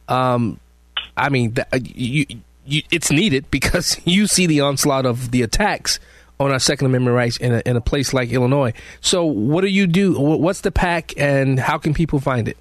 Um, 0.07 0.59
I 1.17 1.29
mean, 1.29 1.55
uh, 1.71 1.79
you, 1.81 2.25
you 2.65 2.81
it's 2.91 3.11
needed 3.11 3.49
because 3.51 3.99
you 4.05 4.27
see 4.27 4.45
the 4.45 4.61
onslaught 4.61 5.05
of 5.05 5.31
the 5.31 5.41
attacks 5.41 5.99
on 6.39 6.51
our 6.51 6.59
Second 6.59 6.87
Amendment 6.87 7.15
rights 7.15 7.37
in 7.37 7.53
a, 7.53 7.61
in 7.65 7.75
a 7.75 7.81
place 7.81 8.13
like 8.13 8.29
Illinois. 8.31 8.73
So, 9.01 9.25
what 9.25 9.61
do 9.61 9.67
you 9.67 9.87
do? 9.87 10.19
What's 10.19 10.61
the 10.61 10.71
PAC, 10.71 11.13
and 11.17 11.59
how 11.59 11.77
can 11.77 11.93
people 11.93 12.19
find 12.19 12.47
it? 12.47 12.57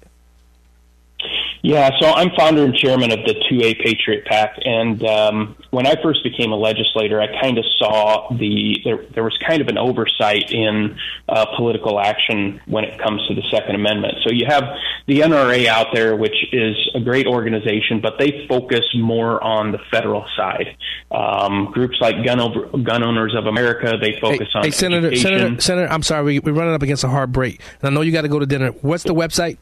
Yeah, 1.65 1.89
so 1.99 2.11
I'm 2.11 2.29
founder 2.37 2.63
and 2.63 2.75
chairman 2.75 3.11
of 3.11 3.25
the 3.25 3.33
2A 3.49 3.83
Patriot 3.83 4.23
PAC, 4.25 4.59
and 4.63 5.03
um, 5.03 5.55
when 5.71 5.87
I 5.87 5.95
first 5.99 6.23
became 6.23 6.51
a 6.51 6.55
legislator, 6.55 7.19
I 7.19 7.41
kind 7.41 7.57
of 7.57 7.65
saw 7.79 8.29
the 8.29 8.77
there, 8.83 9.03
there 9.15 9.23
was 9.23 9.35
kind 9.47 9.63
of 9.63 9.67
an 9.67 9.79
oversight 9.79 10.51
in 10.51 10.95
uh, 11.27 11.47
political 11.57 11.99
action 11.99 12.61
when 12.67 12.83
it 12.83 12.99
comes 12.99 13.27
to 13.29 13.33
the 13.33 13.41
Second 13.49 13.73
Amendment. 13.73 14.13
So 14.23 14.31
you 14.31 14.45
have 14.47 14.63
the 15.07 15.21
NRA 15.21 15.65
out 15.65 15.87
there, 15.91 16.15
which 16.15 16.35
is 16.51 16.75
a 16.93 16.99
great 16.99 17.25
organization, 17.25 17.99
but 17.99 18.19
they 18.19 18.45
focus 18.47 18.85
more 18.95 19.43
on 19.43 19.71
the 19.71 19.79
federal 19.89 20.23
side. 20.37 20.77
Um, 21.09 21.71
groups 21.71 21.97
like 21.99 22.23
Gun 22.23 22.37
Gun 22.83 23.03
Owners 23.03 23.33
of 23.35 23.47
America, 23.47 23.97
they 23.99 24.19
focus 24.21 24.49
on 24.53 24.65
Hey, 24.65 24.69
Senator, 24.69 25.07
education. 25.07 25.31
Senator, 25.39 25.61
Senator, 25.61 25.91
I'm 25.91 26.03
sorry, 26.03 26.25
we, 26.25 26.39
we're 26.41 26.53
running 26.53 26.75
up 26.75 26.83
against 26.83 27.03
a 27.03 27.09
hard 27.09 27.31
break, 27.31 27.59
and 27.81 27.89
I 27.89 27.89
know 27.89 28.01
you 28.01 28.11
got 28.11 28.21
to 28.21 28.29
go 28.29 28.37
to 28.37 28.45
dinner. 28.45 28.69
What's 28.69 29.03
the 29.03 29.15
website? 29.15 29.57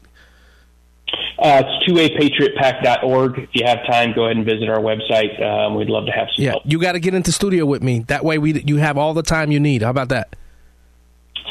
Uh, 1.38 1.62
it's 1.64 1.88
2apatriotpac.org. 1.90 3.38
If 3.38 3.48
you 3.52 3.64
have 3.66 3.84
time, 3.86 4.12
go 4.14 4.24
ahead 4.24 4.36
and 4.36 4.44
visit 4.46 4.68
our 4.68 4.78
website. 4.78 5.40
Um, 5.42 5.74
we'd 5.74 5.88
love 5.90 6.06
to 6.06 6.12
have 6.12 6.28
some 6.34 6.44
Yeah, 6.44 6.50
help. 6.52 6.62
you 6.66 6.78
got 6.80 6.92
to 6.92 7.00
get 7.00 7.14
into 7.14 7.32
studio 7.32 7.66
with 7.66 7.82
me. 7.82 8.00
That 8.08 8.24
way, 8.24 8.38
we 8.38 8.60
you 8.62 8.76
have 8.76 8.96
all 8.96 9.14
the 9.14 9.22
time 9.22 9.50
you 9.50 9.60
need. 9.60 9.82
How 9.82 9.90
about 9.90 10.08
that? 10.10 10.34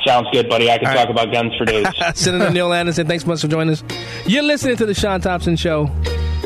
Sounds 0.05 0.27
good, 0.33 0.49
buddy. 0.49 0.69
I 0.69 0.77
can 0.79 0.93
talk 0.93 1.09
about 1.09 1.31
guns 1.31 1.53
for 1.57 1.65
days. 1.65 1.85
Senator 2.15 2.49
Neil 2.51 2.73
Anderson, 2.73 3.07
thanks 3.07 3.23
so 3.23 3.29
much 3.29 3.41
for 3.41 3.47
joining 3.47 3.71
us. 3.73 3.83
You're 4.25 4.43
listening 4.43 4.75
to 4.77 4.85
the 4.85 4.93
Shaun 4.93 5.21
Thompson 5.21 5.55
Show. 5.55 5.89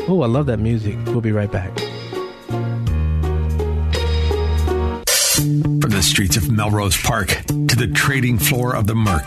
Oh, 0.08 0.22
I 0.22 0.26
love 0.26 0.46
that 0.46 0.58
music. 0.58 0.96
We'll 1.06 1.20
be 1.20 1.32
right 1.32 1.50
back. 1.50 1.76
From 5.80 5.90
the 5.90 6.02
streets 6.02 6.36
of 6.36 6.50
Melrose 6.50 6.96
Park 7.00 7.28
to 7.28 7.76
the 7.76 7.86
trading 7.94 8.38
floor 8.38 8.74
of 8.76 8.86
the 8.86 8.94
Merc, 8.94 9.26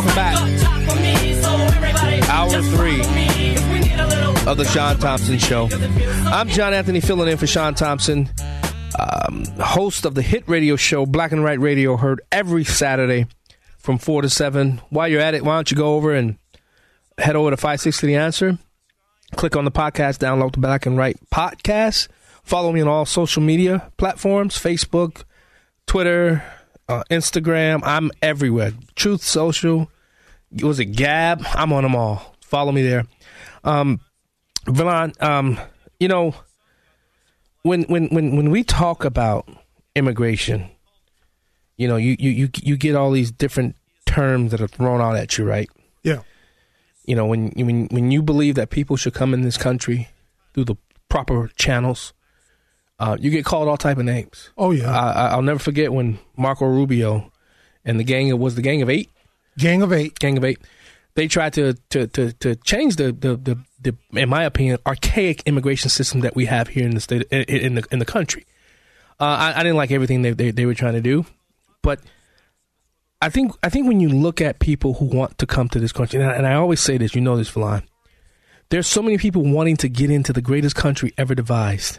Welcome 0.00 0.16
back. 0.16 0.36
Hour 2.30 2.62
three 2.62 3.00
of 4.50 4.56
the 4.56 4.64
Shaun 4.64 4.96
Thompson 4.96 5.38
Show. 5.38 5.68
I'm 6.24 6.48
John 6.48 6.72
Anthony 6.72 7.00
filling 7.00 7.28
in 7.28 7.36
for 7.36 7.46
Shaun 7.46 7.74
Thompson, 7.74 8.30
um, 8.98 9.44
host 9.58 10.06
of 10.06 10.14
the 10.14 10.22
hit 10.22 10.48
radio 10.48 10.76
show 10.76 11.04
Black 11.04 11.32
and 11.32 11.44
Right 11.44 11.60
Radio, 11.60 11.98
heard 11.98 12.22
every 12.32 12.64
Saturday 12.64 13.26
from 13.76 13.98
4 13.98 14.22
to 14.22 14.30
7. 14.30 14.80
While 14.88 15.06
you're 15.08 15.20
at 15.20 15.34
it, 15.34 15.44
why 15.44 15.56
don't 15.56 15.70
you 15.70 15.76
go 15.76 15.96
over 15.96 16.14
and 16.14 16.38
head 17.18 17.36
over 17.36 17.50
to 17.50 17.58
560 17.58 18.06
The 18.06 18.16
Answer, 18.16 18.58
click 19.36 19.54
on 19.54 19.66
the 19.66 19.70
podcast, 19.70 20.16
download 20.16 20.52
the 20.52 20.60
Black 20.60 20.86
and 20.86 20.96
Right 20.96 21.18
podcast, 21.30 22.08
follow 22.42 22.72
me 22.72 22.80
on 22.80 22.88
all 22.88 23.04
social 23.04 23.42
media 23.42 23.92
platforms 23.98 24.56
Facebook, 24.56 25.24
Twitter, 25.86 26.42
uh, 26.90 27.04
Instagram. 27.10 27.80
I'm 27.84 28.10
everywhere. 28.20 28.72
Truth 28.96 29.22
Social. 29.22 29.90
Was 30.60 30.80
it 30.80 30.86
Gab? 30.86 31.42
I'm 31.54 31.72
on 31.72 31.84
them 31.84 31.94
all. 31.94 32.34
Follow 32.40 32.72
me 32.72 32.82
there. 32.82 33.04
Um, 33.62 34.00
Verlon, 34.66 35.20
um, 35.22 35.58
you 36.00 36.08
know, 36.08 36.34
when 37.62 37.84
when 37.84 38.08
when 38.08 38.36
when 38.36 38.50
we 38.50 38.64
talk 38.64 39.04
about 39.04 39.48
immigration, 39.94 40.68
you 41.76 41.86
know, 41.86 41.96
you 41.96 42.16
you 42.18 42.30
you 42.30 42.50
you 42.62 42.76
get 42.76 42.96
all 42.96 43.12
these 43.12 43.30
different 43.30 43.76
terms 44.06 44.50
that 44.50 44.60
are 44.60 44.68
thrown 44.68 45.00
out 45.00 45.16
at 45.16 45.38
you, 45.38 45.44
right? 45.44 45.70
Yeah. 46.02 46.22
You 47.04 47.14
know, 47.14 47.26
when 47.26 47.52
when 47.54 47.86
when 47.86 48.10
you 48.10 48.22
believe 48.22 48.56
that 48.56 48.70
people 48.70 48.96
should 48.96 49.14
come 49.14 49.32
in 49.32 49.42
this 49.42 49.56
country 49.56 50.08
through 50.52 50.64
the 50.64 50.76
proper 51.08 51.48
channels, 51.56 52.12
uh, 53.00 53.16
you 53.18 53.30
get 53.30 53.44
called 53.44 53.66
all 53.66 53.76
type 53.76 53.98
of 53.98 54.04
names. 54.04 54.50
Oh 54.56 54.70
yeah. 54.70 54.90
I, 54.90 55.10
I- 55.12 55.28
I'll 55.30 55.42
never 55.42 55.58
forget 55.58 55.92
when 55.92 56.18
Marco 56.36 56.66
Rubio 56.66 57.32
and 57.84 57.98
the 57.98 58.04
gang 58.04 58.36
was 58.38 58.54
the 58.54 58.62
Gang 58.62 58.82
of 58.82 58.88
Eight. 58.90 59.10
Gang 59.58 59.82
of 59.82 59.92
Eight. 59.92 60.18
Gang 60.18 60.36
of 60.38 60.44
Eight. 60.44 60.58
They 61.14 61.26
tried 61.26 61.54
to 61.54 61.74
to 61.90 62.06
to, 62.06 62.32
to 62.34 62.54
change 62.56 62.96
the, 62.96 63.10
the 63.12 63.36
the 63.36 63.58
the 63.82 63.96
in 64.20 64.28
my 64.28 64.44
opinion 64.44 64.78
archaic 64.86 65.42
immigration 65.46 65.90
system 65.90 66.20
that 66.20 66.36
we 66.36 66.44
have 66.46 66.68
here 66.68 66.84
in 66.84 66.94
the 66.94 67.00
state 67.00 67.22
in, 67.32 67.74
the 67.74 67.84
in 67.90 67.98
the 67.98 68.04
country. 68.04 68.44
Uh, 69.18 69.24
I, 69.24 69.52
I 69.60 69.62
didn't 69.64 69.76
like 69.76 69.90
everything 69.90 70.22
they, 70.22 70.30
they 70.32 70.50
they 70.52 70.66
were 70.66 70.74
trying 70.74 70.94
to 70.94 71.00
do, 71.00 71.26
but 71.82 72.00
I 73.20 73.28
think 73.28 73.52
I 73.62 73.68
think 73.68 73.86
when 73.88 74.00
you 74.00 74.08
look 74.08 74.40
at 74.40 74.60
people 74.60 74.94
who 74.94 75.04
want 75.06 75.36
to 75.38 75.46
come 75.46 75.68
to 75.70 75.80
this 75.80 75.92
country, 75.92 76.20
and 76.20 76.30
I, 76.30 76.34
and 76.34 76.46
I 76.46 76.54
always 76.54 76.80
say 76.80 76.96
this, 76.96 77.14
you 77.14 77.20
know 77.20 77.36
this, 77.36 77.50
Verlon, 77.50 77.82
there's 78.70 78.86
so 78.86 79.02
many 79.02 79.18
people 79.18 79.42
wanting 79.42 79.76
to 79.78 79.88
get 79.88 80.10
into 80.10 80.32
the 80.32 80.40
greatest 80.40 80.74
country 80.76 81.12
ever 81.18 81.34
devised, 81.34 81.98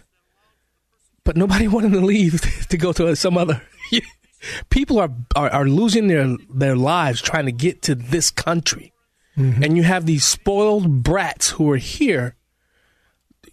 but 1.24 1.38
nobody 1.38 1.68
wanted 1.76 1.92
to 1.94 2.00
leave 2.02 2.42
to 2.70 2.78
go 2.78 2.94
to 2.94 3.16
some 3.16 3.38
other. 3.38 3.62
people 4.70 5.00
are, 5.00 5.12
are 5.36 5.50
are 5.50 5.66
losing 5.66 6.08
their 6.08 6.36
their 6.54 6.76
lives 6.76 7.22
trying 7.22 7.46
to 7.46 7.52
get 7.52 7.82
to 7.84 7.96
this 7.96 8.32
country. 8.32 8.94
and 9.38 9.76
you 9.78 9.84
have 9.84 10.06
these 10.06 10.24
spoiled 10.24 11.04
brats 11.04 11.52
who 11.52 11.72
are 11.72 11.78
here. 11.78 12.36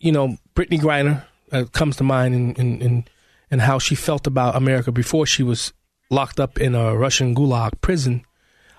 You 0.01 0.13
know, 0.13 0.37
Brittney 0.55 0.79
Griner 0.79 1.25
uh, 1.53 1.65
comes 1.73 1.97
to 1.97 2.05
mind 2.05 2.35
in, 2.35 2.55
in, 2.55 2.83
in, 2.83 3.05
in 3.51 3.59
how 3.61 3.79
she 3.79 3.95
felt 3.95 4.27
about 4.27 4.57
America 4.57 4.93
before 4.93 5.27
she 5.27 5.43
was 5.43 5.73
locked 6.11 6.41
up 6.41 6.61
in 6.61 6.75
a 6.75 6.97
Russian 6.97 7.35
gulag 7.35 7.81
prison. 7.81 8.23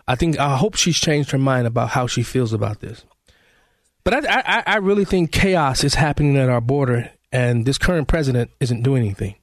I 0.07 0.15
think 0.15 0.39
I 0.39 0.57
hope 0.57 0.75
she's 0.75 0.99
changed 0.99 1.31
her 1.31 1.37
mind 1.37 1.67
about 1.67 1.89
how 1.89 2.07
she 2.07 2.23
feels 2.23 2.53
about 2.53 2.79
this. 2.79 3.05
But 4.03 4.25
I, 4.25 4.39
I, 4.39 4.63
I 4.65 4.75
really 4.77 5.05
think 5.05 5.31
chaos 5.31 5.83
is 5.83 5.95
happening 5.95 6.37
at 6.37 6.49
our 6.49 6.61
border, 6.61 7.11
and 7.31 7.65
this 7.65 7.77
current 7.77 8.07
president 8.07 8.51
isn't 8.59 8.83
doing 8.83 9.03
anything. 9.03 9.35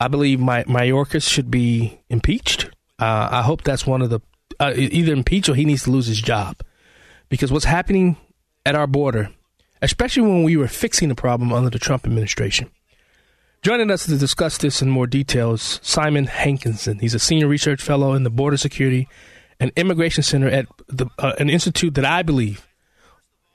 I 0.00 0.08
believe 0.08 0.40
my 0.40 0.64
Mayorkas 0.64 1.28
should 1.28 1.50
be 1.50 2.00
impeached. 2.08 2.64
Uh, 2.98 3.28
I 3.30 3.42
hope 3.42 3.62
that's 3.62 3.86
one 3.86 4.02
of 4.02 4.10
the 4.10 4.20
uh, 4.58 4.72
either 4.76 5.12
impeach 5.12 5.48
or 5.48 5.54
he 5.54 5.64
needs 5.64 5.84
to 5.84 5.90
lose 5.90 6.06
his 6.06 6.20
job 6.20 6.56
because 7.28 7.52
what's 7.52 7.64
happening 7.64 8.16
at 8.66 8.74
our 8.74 8.86
border, 8.86 9.30
especially 9.80 10.22
when 10.22 10.42
we 10.42 10.56
were 10.56 10.68
fixing 10.68 11.08
the 11.08 11.14
problem 11.14 11.52
under 11.52 11.70
the 11.70 11.78
Trump 11.78 12.04
administration. 12.04 12.70
Joining 13.62 13.92
us 13.92 14.06
to 14.06 14.16
discuss 14.16 14.58
this 14.58 14.82
in 14.82 14.90
more 14.90 15.06
detail 15.06 15.52
is 15.52 15.78
Simon 15.82 16.26
Hankinson. 16.26 16.98
He's 16.98 17.14
a 17.14 17.20
senior 17.20 17.46
research 17.46 17.80
fellow 17.80 18.12
in 18.14 18.24
the 18.24 18.30
Border 18.30 18.56
Security 18.56 19.08
and 19.60 19.70
Immigration 19.76 20.24
Center 20.24 20.48
at 20.48 20.66
the, 20.88 21.06
uh, 21.18 21.34
an 21.38 21.48
institute 21.48 21.94
that 21.94 22.04
I 22.04 22.22
believe, 22.22 22.66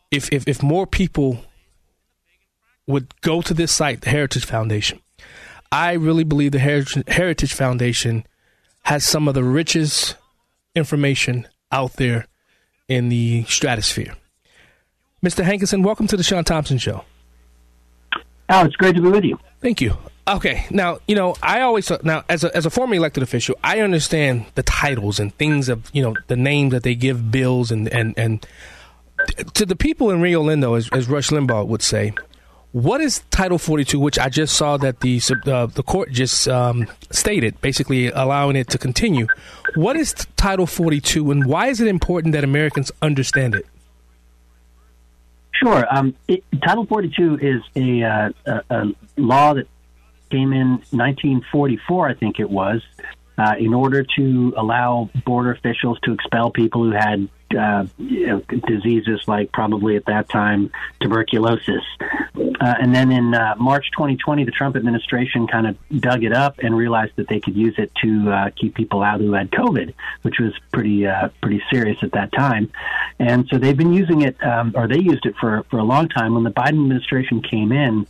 if, 0.10 0.32
if 0.32 0.48
if 0.48 0.64
more 0.64 0.88
people 0.88 1.44
would 2.88 3.20
go 3.22 3.42
to 3.42 3.54
this 3.54 3.72
site, 3.72 4.02
the 4.02 4.10
Heritage 4.10 4.46
Foundation, 4.46 5.00
I 5.72 5.94
really 5.94 6.24
believe 6.24 6.54
the 6.54 6.60
Heritage, 6.60 7.54
Foundation 7.54 8.26
has 8.84 9.04
some 9.04 9.28
of 9.28 9.36
the 9.36 9.44
richest 9.44 10.16
information 10.76 11.48
out 11.72 11.94
there 11.94 12.26
in 12.88 13.10
the 13.10 13.44
stratosphere. 13.44 14.16
Mr. 15.24 15.44
Hankinson, 15.44 15.84
welcome 15.84 16.08
to 16.08 16.16
the 16.16 16.24
Shaun 16.24 16.46
Thompson 16.46 16.78
Show. 16.78 17.04
Oh, 18.50 18.66
it's 18.66 18.76
great 18.78 18.96
to 18.96 19.02
be 19.02 19.10
with 19.10 19.26
you. 19.26 19.38
Thank 19.60 19.82
you. 19.82 19.98
Okay, 20.26 20.66
now 20.70 21.00
you 21.08 21.16
know 21.16 21.36
I 21.42 21.62
always 21.62 21.90
now 22.04 22.24
as 22.28 22.44
a 22.44 22.56
as 22.56 22.66
a 22.66 22.70
former 22.70 22.96
elected 22.96 23.24
official, 23.24 23.56
I 23.64 23.80
understand 23.80 24.46
the 24.56 24.64
titles 24.64 25.20
and 25.20 25.34
things 25.36 25.70
of 25.70 25.90
you 25.94 26.02
know 26.02 26.16
the 26.28 26.36
names 26.36 26.72
that 26.74 26.84
they 26.84 26.96
give 26.96 27.32
bills 27.32 27.72
and 27.72 27.88
and 27.94 28.14
and 28.18 28.46
to 29.54 29.66
the 29.66 29.76
people 29.76 30.12
in 30.12 30.22
Rio 30.22 30.42
Linda, 30.42 30.72
as, 30.72 30.90
as 30.92 31.10
Rush 31.10 31.30
Limbaugh 31.30 31.68
would 31.68 31.82
say, 31.82 32.14
what 32.78 33.02
is 33.02 33.24
Title 33.32 33.58
42, 33.58 33.99
which 33.99 34.20
I 34.20 34.30
just 34.30 34.56
saw 34.56 34.78
that 34.78 34.99
the 34.99 35.20
uh, 35.48 35.66
the 35.66 35.82
court 35.82 36.12
just 36.12 36.48
um, 36.48 36.88
stated, 37.10 37.60
basically 37.60 38.12
allowing 38.12 38.56
it 38.56 38.70
to 38.70 38.78
continue? 38.78 39.26
What 39.74 39.95
is 39.95 40.14
Title 40.36 40.68
42, 40.68 41.32
and 41.32 41.48
why 41.48 41.68
is 41.68 41.82
it 41.82 41.88
important 41.88 42.34
that 42.34 42.44
Americans 42.44 42.91
understand 43.02 43.56
it? 43.56 43.66
Sure. 45.54 45.88
Um, 45.90 46.14
it, 46.28 46.44
Title 46.64 46.86
42 46.86 47.40
is 47.41 47.62
a, 47.76 48.04
uh, 48.04 48.30
a, 48.45 48.64
a 48.70 48.86
law 49.18 49.56
that 49.56 49.68
came 50.30 50.54
in 50.54 50.70
1944, 50.91 52.10
I 52.10 52.14
think 52.14 52.40
it 52.40 52.49
was, 52.49 52.84
uh, 53.40 53.56
in 53.58 53.74
order 53.74 54.06
to 54.18 54.54
allow 54.56 55.10
border 55.26 55.52
officials 55.52 55.98
to 56.04 56.14
expel 56.14 56.52
people 56.52 56.84
who 56.84 56.91
had 56.91 57.28
uh, 57.56 57.86
you 57.98 58.28
know, 58.28 58.41
diseases 58.68 59.22
like 59.28 59.52
probably 59.52 59.95
at 59.95 60.06
that 60.06 60.30
time 60.30 60.72
tuberculosis. 61.02 61.84
Uh, 62.60 62.76
and 62.82 62.94
then 62.94 63.11
in 63.11 63.34
uh, 63.34 63.56
March 63.57 63.90
2020, 63.91 64.44
the 64.44 64.52
Trump 64.52 64.76
administration 64.76 65.48
kind 65.48 65.68
of 65.68 65.78
dug 65.99 66.24
it 66.24 66.34
up 66.34 66.60
and 66.60 66.76
realized 66.76 67.14
that 67.15 67.28
they 67.28 67.40
could 67.40 67.56
use 67.56 67.76
it 67.78 67.91
to 67.95 68.32
uh, 68.32 68.49
keep 68.56 68.76
people 68.76 69.02
out 69.02 69.19
who 69.19 69.34
had 69.34 69.52
COVID, 69.52 69.94
which 70.24 70.40
was 70.40 70.53
pretty 70.72 71.06
uh, 71.06 71.30
pretty 71.41 71.61
serious 71.72 71.98
at 72.02 72.11
that 72.14 72.32
time. 72.34 72.72
And 73.19 73.48
so 73.48 73.57
they've 73.57 73.78
been 73.78 73.94
using 73.94 74.22
it, 74.22 74.41
um, 74.44 74.74
or 74.76 74.88
they 74.88 74.99
used 74.99 75.26
it 75.26 75.36
for 75.40 75.64
for 75.69 75.78
a 75.78 75.84
long 75.84 76.10
time. 76.10 76.34
When 76.34 76.44
the 76.44 76.52
Biden 76.52 76.84
administration 76.84 77.41
came 77.41 77.72
in, 77.72 78.07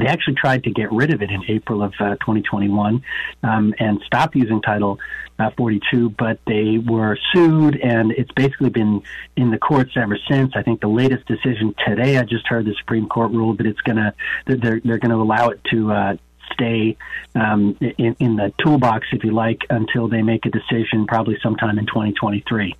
they 0.00 0.06
actually 0.06 0.34
tried 0.34 0.64
to 0.64 0.70
get 0.70 0.90
rid 0.92 1.12
of 1.12 1.22
it 1.22 1.30
in 1.30 1.42
April 1.48 1.82
of 1.82 1.92
uh, 2.00 2.16
2021 2.16 3.02
um, 3.42 3.74
and 3.78 4.00
stop 4.06 4.34
using 4.34 4.60
Title 4.62 4.98
uh, 5.38 5.50
42, 5.56 6.10
but 6.10 6.38
they 6.46 6.78
were 6.78 7.18
sued, 7.32 7.76
and 7.76 8.12
it's 8.12 8.30
basically 8.32 8.70
been 8.70 9.02
in 9.36 9.50
the 9.50 9.58
courts 9.58 9.92
ever 9.96 10.18
since. 10.30 10.52
I 10.54 10.62
think 10.62 10.80
the 10.80 10.88
latest 10.88 11.26
decision 11.26 11.74
today, 11.86 12.18
I 12.18 12.22
just 12.24 12.46
heard 12.46 12.66
the 12.66 12.74
Supreme 12.78 13.08
Court 13.08 13.30
ruled 13.30 13.58
that 13.58 13.66
it's 13.66 13.80
to 13.80 14.14
they're 14.46 14.80
they're 14.84 14.98
going 14.98 15.10
to 15.10 15.16
allow 15.16 15.48
it 15.48 15.62
to. 15.70 15.92
Uh, 15.92 16.16
stay 16.54 16.96
um, 17.36 17.76
in, 17.80 18.16
in 18.18 18.34
the 18.34 18.52
toolbox, 18.58 19.06
if 19.12 19.22
you 19.22 19.30
like, 19.30 19.60
until 19.70 20.08
they 20.08 20.20
make 20.20 20.44
a 20.46 20.50
decision, 20.50 21.06
probably 21.06 21.38
sometime 21.40 21.78
in 21.78 21.86
2023. 21.86 22.74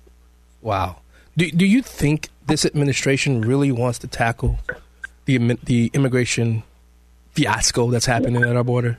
Wow. 0.61 0.97
Do, 1.37 1.49
do 1.49 1.65
you 1.65 1.81
think 1.81 2.27
this 2.45 2.65
administration 2.65 3.41
really 3.41 3.71
wants 3.71 3.97
to 3.99 4.07
tackle 4.07 4.59
the 5.25 5.57
the 5.63 5.89
immigration 5.93 6.63
fiasco 7.33 7.89
that's 7.91 8.05
happening 8.05 8.43
at 8.43 8.55
our 8.55 8.63
border? 8.63 8.97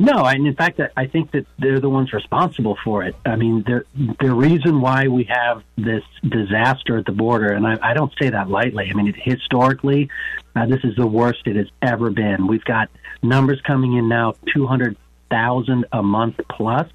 No, 0.00 0.24
and 0.24 0.46
in 0.46 0.54
fact, 0.54 0.80
I 0.96 1.06
think 1.06 1.32
that 1.32 1.46
they're 1.58 1.78
the 1.78 1.90
ones 1.90 2.14
responsible 2.14 2.78
for 2.82 3.04
it. 3.04 3.14
I 3.26 3.36
mean, 3.36 3.62
the 3.64 3.84
the 4.18 4.34
reason 4.34 4.80
why 4.80 5.08
we 5.08 5.24
have 5.24 5.62
this 5.76 6.02
disaster 6.26 6.96
at 6.96 7.04
the 7.04 7.12
border, 7.12 7.52
and 7.52 7.66
I, 7.66 7.76
I 7.82 7.92
don't 7.92 8.10
say 8.18 8.30
that 8.30 8.48
lightly. 8.48 8.88
I 8.90 8.94
mean, 8.94 9.08
it, 9.08 9.16
historically, 9.18 10.08
uh, 10.56 10.64
this 10.64 10.80
is 10.84 10.96
the 10.96 11.06
worst 11.06 11.46
it 11.46 11.56
has 11.56 11.68
ever 11.82 12.08
been. 12.08 12.46
We've 12.46 12.64
got 12.64 12.88
numbers 13.22 13.60
coming 13.60 13.92
in 13.92 14.08
now, 14.08 14.36
two 14.54 14.66
hundred 14.66 14.96
thousand 15.30 15.84
a 15.92 16.02
month 16.02 16.40
plus. 16.48 16.88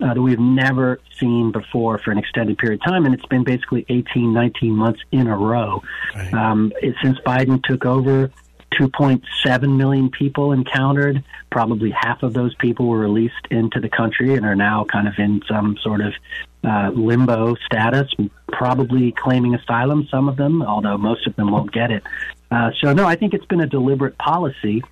Uh, 0.00 0.14
that 0.14 0.20
we've 0.20 0.40
never 0.40 0.98
seen 1.18 1.52
before 1.52 1.98
for 1.98 2.10
an 2.10 2.16
extended 2.16 2.56
period 2.56 2.80
of 2.80 2.84
time, 2.90 3.04
and 3.04 3.14
it's 3.14 3.26
been 3.26 3.44
basically 3.44 3.84
18, 3.90 4.32
19 4.32 4.72
months 4.72 5.00
in 5.12 5.26
a 5.26 5.36
row. 5.36 5.82
Right. 6.14 6.32
Um, 6.32 6.72
it, 6.80 6.94
since 7.02 7.18
Biden 7.18 7.62
took 7.62 7.84
over, 7.84 8.30
2.7 8.74 9.76
million 9.76 10.10
people 10.10 10.52
encountered. 10.52 11.22
Probably 11.50 11.90
half 11.90 12.22
of 12.22 12.32
those 12.32 12.54
people 12.56 12.86
were 12.86 12.98
released 12.98 13.46
into 13.50 13.80
the 13.80 13.88
country 13.88 14.34
and 14.34 14.46
are 14.46 14.54
now 14.54 14.84
kind 14.84 15.08
of 15.08 15.14
in 15.18 15.42
some 15.48 15.76
sort 15.82 16.00
of 16.00 16.14
uh, 16.62 16.90
limbo 16.94 17.56
status, 17.66 18.10
probably 18.52 19.12
claiming 19.12 19.54
asylum, 19.54 20.06
some 20.10 20.28
of 20.28 20.36
them, 20.36 20.62
although 20.62 20.98
most 20.98 21.26
of 21.26 21.34
them 21.36 21.50
won't 21.50 21.72
get 21.72 21.90
it. 21.90 22.02
Uh, 22.50 22.70
so, 22.80 22.92
no, 22.92 23.06
I 23.06 23.16
think 23.16 23.34
it's 23.34 23.46
been 23.46 23.60
a 23.60 23.66
deliberate 23.66 24.18
policy 24.18 24.82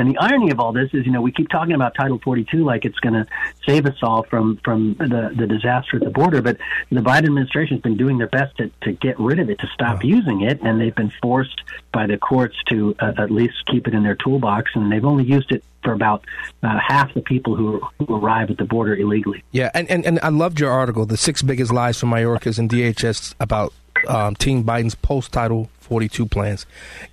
and 0.00 0.10
the 0.10 0.18
irony 0.18 0.50
of 0.50 0.58
all 0.58 0.72
this 0.72 0.88
is, 0.94 1.04
you 1.04 1.12
know, 1.12 1.20
we 1.20 1.30
keep 1.30 1.50
talking 1.50 1.74
about 1.74 1.94
Title 1.94 2.18
42 2.18 2.64
like 2.64 2.86
it's 2.86 2.98
going 3.00 3.12
to 3.12 3.26
save 3.66 3.84
us 3.84 3.96
all 4.02 4.22
from 4.22 4.56
from 4.64 4.94
the 4.94 5.30
the 5.36 5.46
disaster 5.46 5.98
at 5.98 6.02
the 6.02 6.10
border, 6.10 6.40
but 6.40 6.56
the 6.90 7.00
Biden 7.00 7.26
administration 7.26 7.76
has 7.76 7.82
been 7.82 7.98
doing 7.98 8.16
their 8.16 8.26
best 8.26 8.56
to 8.56 8.70
to 8.80 8.92
get 8.92 9.20
rid 9.20 9.38
of 9.38 9.50
it, 9.50 9.58
to 9.58 9.66
stop 9.66 10.02
using 10.02 10.40
it, 10.40 10.58
and 10.62 10.80
they've 10.80 10.94
been 10.94 11.12
forced 11.20 11.60
by 11.92 12.06
the 12.06 12.16
courts 12.16 12.56
to 12.68 12.96
uh, 12.98 13.12
at 13.18 13.30
least 13.30 13.54
keep 13.66 13.86
it 13.86 13.92
in 13.92 14.02
their 14.02 14.14
toolbox, 14.14 14.70
and 14.74 14.90
they've 14.90 15.04
only 15.04 15.24
used 15.24 15.52
it 15.52 15.62
for 15.84 15.92
about 15.92 16.24
uh, 16.62 16.78
half 16.78 17.12
the 17.12 17.20
people 17.20 17.54
who, 17.54 17.80
who 17.98 18.16
arrive 18.16 18.50
at 18.50 18.56
the 18.56 18.64
border 18.64 18.94
illegally. 18.94 19.42
Yeah, 19.50 19.70
and, 19.72 19.90
and, 19.90 20.04
and 20.04 20.20
I 20.22 20.28
loved 20.28 20.60
your 20.60 20.70
article, 20.70 21.06
The 21.06 21.16
Six 21.16 21.40
Biggest 21.40 21.72
Lies 21.72 21.98
from 21.98 22.10
Mayorkas 22.10 22.58
and 22.58 22.68
DHS 22.68 23.34
about 23.40 23.72
um, 24.06 24.34
Team 24.34 24.62
Biden's 24.62 24.94
post 24.94 25.32
Title 25.32 25.70
42 25.90 26.26
plans. 26.26 26.66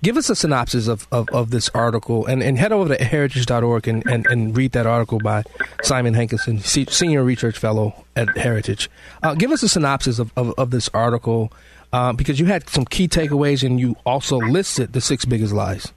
Give 0.04 0.16
us 0.16 0.30
a 0.30 0.36
synopsis 0.36 0.86
of, 0.86 1.08
of, 1.10 1.28
of 1.30 1.50
this 1.50 1.68
article 1.70 2.24
and, 2.26 2.44
and 2.44 2.56
head 2.56 2.70
over 2.70 2.96
to 2.96 3.04
heritage.org 3.04 3.88
and, 3.88 4.06
and, 4.06 4.24
and 4.28 4.56
read 4.56 4.70
that 4.70 4.86
article 4.86 5.18
by 5.18 5.42
Simon 5.82 6.14
Hankinson, 6.14 6.60
Senior 6.60 7.24
Research 7.24 7.58
Fellow 7.58 8.04
at 8.14 8.28
Heritage. 8.36 8.88
Uh, 9.20 9.34
give 9.34 9.50
us 9.50 9.64
a 9.64 9.68
synopsis 9.68 10.20
of, 10.20 10.32
of, 10.36 10.54
of 10.56 10.70
this 10.70 10.88
article 10.94 11.52
uh, 11.92 12.12
because 12.12 12.38
you 12.38 12.46
had 12.46 12.68
some 12.68 12.84
key 12.84 13.08
takeaways 13.08 13.66
and 13.66 13.80
you 13.80 13.96
also 14.06 14.36
listed 14.36 14.92
the 14.92 15.00
six 15.00 15.24
biggest 15.24 15.52
lies. 15.52 15.92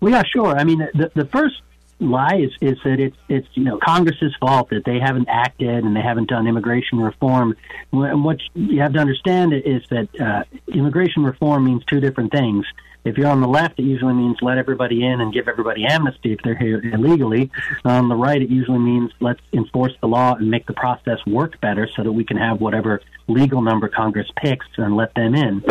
Well, 0.00 0.12
yeah, 0.12 0.22
sure. 0.30 0.54
I 0.54 0.64
mean, 0.64 0.86
the, 0.92 1.10
the 1.14 1.24
first 1.24 1.62
lie 1.98 2.36
is, 2.36 2.52
is 2.60 2.78
that 2.84 3.00
it's 3.00 3.16
it's 3.28 3.48
you 3.54 3.64
know 3.64 3.78
Congress's 3.78 4.34
fault 4.38 4.70
that 4.70 4.84
they 4.84 4.98
haven't 4.98 5.28
acted 5.28 5.84
and 5.84 5.96
they 5.96 6.00
haven't 6.00 6.28
done 6.28 6.46
immigration 6.46 6.98
reform. 6.98 7.56
And 7.92 8.24
what 8.24 8.38
you 8.54 8.80
have 8.80 8.92
to 8.94 8.98
understand 8.98 9.52
is 9.54 9.82
that 9.90 10.08
uh, 10.20 10.44
immigration 10.68 11.24
reform 11.24 11.64
means 11.64 11.84
two 11.84 12.00
different 12.00 12.32
things. 12.32 12.66
If 13.04 13.16
you're 13.16 13.28
on 13.28 13.40
the 13.40 13.46
left, 13.46 13.78
it 13.78 13.84
usually 13.84 14.14
means 14.14 14.38
let 14.42 14.58
everybody 14.58 15.06
in 15.06 15.20
and 15.20 15.32
give 15.32 15.46
everybody 15.46 15.86
amnesty 15.86 16.32
if 16.32 16.40
they're 16.42 16.56
here 16.56 16.80
illegally. 16.92 17.52
On 17.84 18.08
the 18.08 18.16
right, 18.16 18.42
it 18.42 18.50
usually 18.50 18.80
means 18.80 19.12
let's 19.20 19.40
enforce 19.52 19.92
the 20.00 20.08
law 20.08 20.34
and 20.34 20.50
make 20.50 20.66
the 20.66 20.72
process 20.72 21.24
work 21.24 21.60
better 21.60 21.88
so 21.94 22.02
that 22.02 22.10
we 22.10 22.24
can 22.24 22.36
have 22.36 22.60
whatever 22.60 23.00
legal 23.28 23.62
number 23.62 23.88
Congress 23.88 24.28
picks 24.36 24.66
and 24.76 24.96
let 24.96 25.14
them 25.14 25.36
in. 25.36 25.64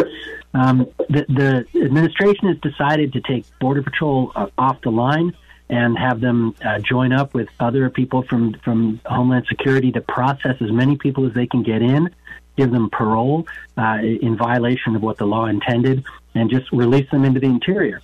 Um, 0.54 0.88
the, 1.10 1.26
the 1.28 1.84
administration 1.84 2.48
has 2.48 2.58
decided 2.60 3.12
to 3.12 3.22
take 3.22 3.44
Border 3.60 3.84
Patrol 3.84 4.32
uh, 4.34 4.48
off 4.58 4.80
the 4.82 4.92
line 4.92 5.36
and 5.70 5.98
have 5.98 6.22
them 6.22 6.56
uh, 6.64 6.80
join 6.80 7.12
up 7.12 7.34
with 7.34 7.50
other 7.60 7.90
people 7.90 8.24
from 8.24 8.54
from 8.64 9.00
Homeland 9.06 9.46
Security 9.48 9.92
to 9.94 10.02
process 10.02 10.56
as 10.62 10.72
many 10.72 10.98
people 10.98 11.26
as 11.26 11.34
they 11.34 11.48
can 11.48 11.64
get 11.64 11.82
in, 11.82 12.10
give 12.56 12.72
them 12.72 12.90
parole 12.90 13.48
uh, 13.78 14.00
in 14.02 14.38
violation 14.38 14.96
of 14.96 15.02
what 15.02 15.18
the 15.18 15.26
law 15.26 15.46
intended, 15.46 16.04
and 16.36 16.50
just 16.50 16.72
release 16.72 17.10
them 17.10 17.26
into 17.26 17.40
the 17.40 17.48
interior. 17.48 18.02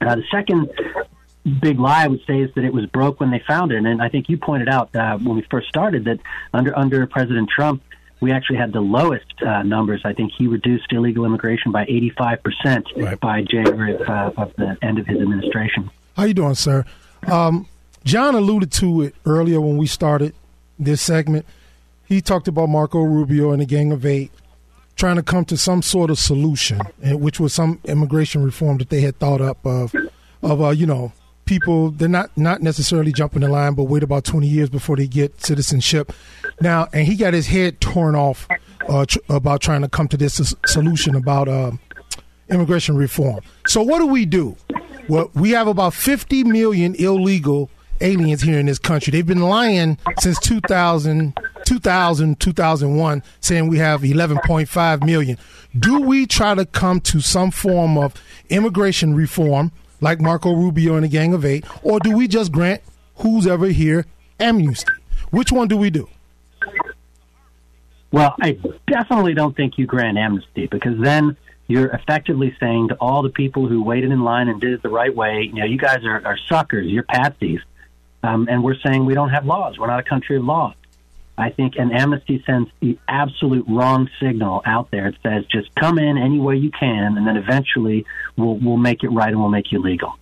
Uh, 0.00 0.16
the 0.16 0.24
second 0.30 0.68
big 1.60 1.78
lie 1.78 2.04
I 2.04 2.08
would 2.08 2.24
say 2.26 2.40
is 2.40 2.52
that 2.54 2.64
it 2.64 2.72
was 2.72 2.86
broke 2.86 3.20
when 3.20 3.30
they 3.30 3.42
found 3.46 3.70
it, 3.70 3.84
and 3.84 4.02
I 4.02 4.08
think 4.08 4.28
you 4.28 4.36
pointed 4.36 4.68
out 4.68 4.94
uh, 4.94 5.16
when 5.18 5.36
we 5.36 5.42
first 5.42 5.68
started 5.68 6.04
that 6.06 6.18
under 6.52 6.76
under 6.76 7.06
President 7.06 7.48
Trump. 7.48 7.82
we 8.18 8.32
actually 8.32 8.56
had 8.56 8.72
the 8.72 8.80
lowest 8.80 9.30
uh, 9.42 9.62
numbers. 9.62 10.00
I 10.04 10.14
think 10.14 10.32
he 10.32 10.48
reduced 10.48 10.90
illegal 10.90 11.26
immigration 11.26 11.70
by 11.70 11.84
85% 11.84 13.20
by 13.20 13.42
January 13.42 13.94
of, 13.94 14.08
uh, 14.08 14.32
of 14.38 14.56
the 14.56 14.78
end 14.80 14.98
of 14.98 15.06
his 15.06 15.20
administration. 15.20 15.90
How 16.16 16.24
you 16.24 16.32
doing, 16.32 16.54
sir? 16.54 16.84
Um, 17.30 17.68
John 18.04 18.34
alluded 18.34 18.72
to 18.72 19.02
it 19.02 19.14
earlier 19.26 19.60
when 19.60 19.76
we 19.76 19.86
started 19.86 20.34
this 20.78 21.02
segment. 21.02 21.44
He 22.06 22.22
talked 22.22 22.48
about 22.48 22.68
Marco 22.68 23.00
Rubio 23.02 23.50
and 23.50 23.60
the 23.60 23.66
Gang 23.66 23.92
of 23.92 24.06
Eight 24.06 24.30
trying 24.94 25.16
to 25.16 25.22
come 25.22 25.44
to 25.44 25.58
some 25.58 25.82
sort 25.82 26.08
of 26.08 26.18
solution, 26.18 26.78
which 27.02 27.38
was 27.38 27.52
some 27.52 27.80
immigration 27.84 28.42
reform 28.42 28.78
that 28.78 28.88
they 28.88 29.02
had 29.02 29.18
thought 29.18 29.42
up 29.42 29.58
of, 29.66 29.94
of 30.42 30.62
uh, 30.62 30.70
you 30.70 30.86
know, 30.86 31.12
people 31.44 31.90
they're 31.90 32.08
not 32.08 32.34
not 32.36 32.62
necessarily 32.62 33.12
jumping 33.12 33.42
the 33.42 33.48
line, 33.48 33.74
but 33.74 33.84
wait 33.84 34.02
about 34.02 34.24
twenty 34.24 34.48
years 34.48 34.70
before 34.70 34.96
they 34.96 35.06
get 35.06 35.44
citizenship. 35.44 36.12
Now, 36.62 36.88
and 36.94 37.06
he 37.06 37.14
got 37.14 37.34
his 37.34 37.46
head 37.46 37.78
torn 37.82 38.14
off 38.16 38.48
uh, 38.88 39.04
tr- 39.04 39.18
about 39.28 39.60
trying 39.60 39.82
to 39.82 39.88
come 39.88 40.08
to 40.08 40.16
this 40.16 40.54
solution 40.64 41.14
about 41.14 41.46
uh, 41.48 41.72
immigration 42.48 42.96
reform. 42.96 43.40
So, 43.66 43.82
what 43.82 43.98
do 43.98 44.06
we 44.06 44.24
do? 44.24 44.56
Well, 45.08 45.30
we 45.34 45.50
have 45.50 45.68
about 45.68 45.94
fifty 45.94 46.42
million 46.44 46.94
illegal 46.96 47.70
aliens 48.00 48.42
here 48.42 48.58
in 48.58 48.66
this 48.66 48.78
country. 48.78 49.10
They've 49.10 49.26
been 49.26 49.40
lying 49.40 49.98
since 50.20 50.38
2000, 50.40 51.36
2000, 51.64 52.40
2001, 52.40 53.22
saying 53.40 53.68
we 53.68 53.78
have 53.78 54.02
11.5 54.02 55.06
million. 55.06 55.38
Do 55.78 56.00
we 56.02 56.26
try 56.26 56.54
to 56.54 56.66
come 56.66 57.00
to 57.00 57.20
some 57.20 57.50
form 57.50 57.96
of 57.96 58.14
immigration 58.50 59.14
reform, 59.14 59.72
like 60.00 60.20
Marco 60.20 60.54
Rubio 60.54 60.94
and 60.96 61.04
the 61.04 61.08
Gang 61.08 61.32
of 61.34 61.44
Eight, 61.44 61.64
or 61.82 62.00
do 62.00 62.14
we 62.14 62.28
just 62.28 62.52
grant 62.52 62.82
who's 63.16 63.46
ever 63.46 63.68
here 63.68 64.04
amnesty? 64.40 64.92
Which 65.30 65.50
one 65.50 65.68
do 65.68 65.76
we 65.76 65.90
do? 65.90 66.08
Well, 68.12 68.34
I 68.40 68.58
definitely 68.86 69.34
don't 69.34 69.56
think 69.56 69.78
you 69.78 69.86
grant 69.86 70.16
amnesty 70.16 70.66
because 70.66 70.98
then 71.00 71.36
you're 71.68 71.88
effectively 71.88 72.56
saying 72.60 72.88
to 72.88 72.94
all 72.96 73.22
the 73.22 73.30
people 73.30 73.66
who 73.66 73.82
waited 73.82 74.10
in 74.10 74.22
line 74.22 74.48
and 74.48 74.60
did 74.60 74.72
it 74.72 74.82
the 74.82 74.88
right 74.88 75.14
way, 75.14 75.42
you 75.42 75.54
know, 75.54 75.64
you 75.64 75.78
guys 75.78 76.04
are, 76.04 76.24
are 76.24 76.38
suckers, 76.48 76.86
you're 76.86 77.02
patsies. 77.02 77.60
Um, 78.22 78.48
and 78.50 78.62
we're 78.62 78.78
saying 78.84 79.04
we 79.04 79.14
don't 79.14 79.30
have 79.30 79.46
laws. 79.46 79.78
We're 79.78 79.86
not 79.86 80.00
a 80.00 80.08
country 80.08 80.36
of 80.36 80.44
law. 80.44 80.74
I 81.38 81.50
think 81.50 81.74
an 81.76 81.92
amnesty 81.92 82.42
sends 82.46 82.70
the 82.80 82.98
absolute 83.06 83.66
wrong 83.68 84.08
signal 84.20 84.62
out 84.64 84.90
there. 84.90 85.08
It 85.08 85.16
says 85.22 85.44
just 85.46 85.74
come 85.74 85.98
in 85.98 86.16
any 86.16 86.38
way 86.38 86.56
you 86.56 86.70
can, 86.70 87.18
and 87.18 87.26
then 87.26 87.36
eventually 87.36 88.06
we'll 88.36 88.54
we'll 88.54 88.78
make 88.78 89.04
it 89.04 89.08
right 89.08 89.28
and 89.28 89.38
we'll 89.38 89.50
make 89.50 89.70
you 89.70 89.80
legal. 89.80 90.14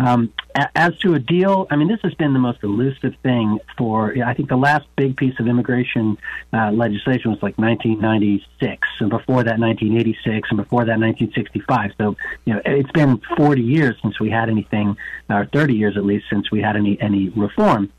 Um, 0.00 0.32
as 0.74 0.96
to 0.98 1.14
a 1.14 1.18
deal, 1.18 1.66
I 1.70 1.76
mean, 1.76 1.88
this 1.88 1.98
has 2.02 2.14
been 2.14 2.32
the 2.32 2.38
most 2.38 2.62
elusive 2.62 3.14
thing 3.22 3.58
for. 3.76 4.14
I 4.24 4.32
think 4.34 4.48
the 4.48 4.56
last 4.56 4.86
big 4.96 5.16
piece 5.16 5.34
of 5.40 5.48
immigration 5.48 6.18
uh, 6.52 6.70
legislation 6.70 7.32
was 7.32 7.42
like 7.42 7.58
1996, 7.58 8.88
and 9.00 9.10
before 9.10 9.42
that 9.44 9.58
1986, 9.58 10.50
and 10.50 10.56
before 10.56 10.84
that 10.84 11.00
1965. 11.00 11.92
So 11.98 12.16
you 12.44 12.54
know, 12.54 12.62
it's 12.64 12.90
been 12.92 13.20
40 13.36 13.60
years 13.60 13.96
since 14.00 14.20
we 14.20 14.30
had 14.30 14.48
anything, 14.48 14.96
or 15.28 15.46
30 15.46 15.74
years 15.74 15.96
at 15.96 16.04
least 16.04 16.26
since 16.30 16.50
we 16.50 16.60
had 16.60 16.76
any 16.76 17.00
any 17.00 17.30
reform. 17.30 17.92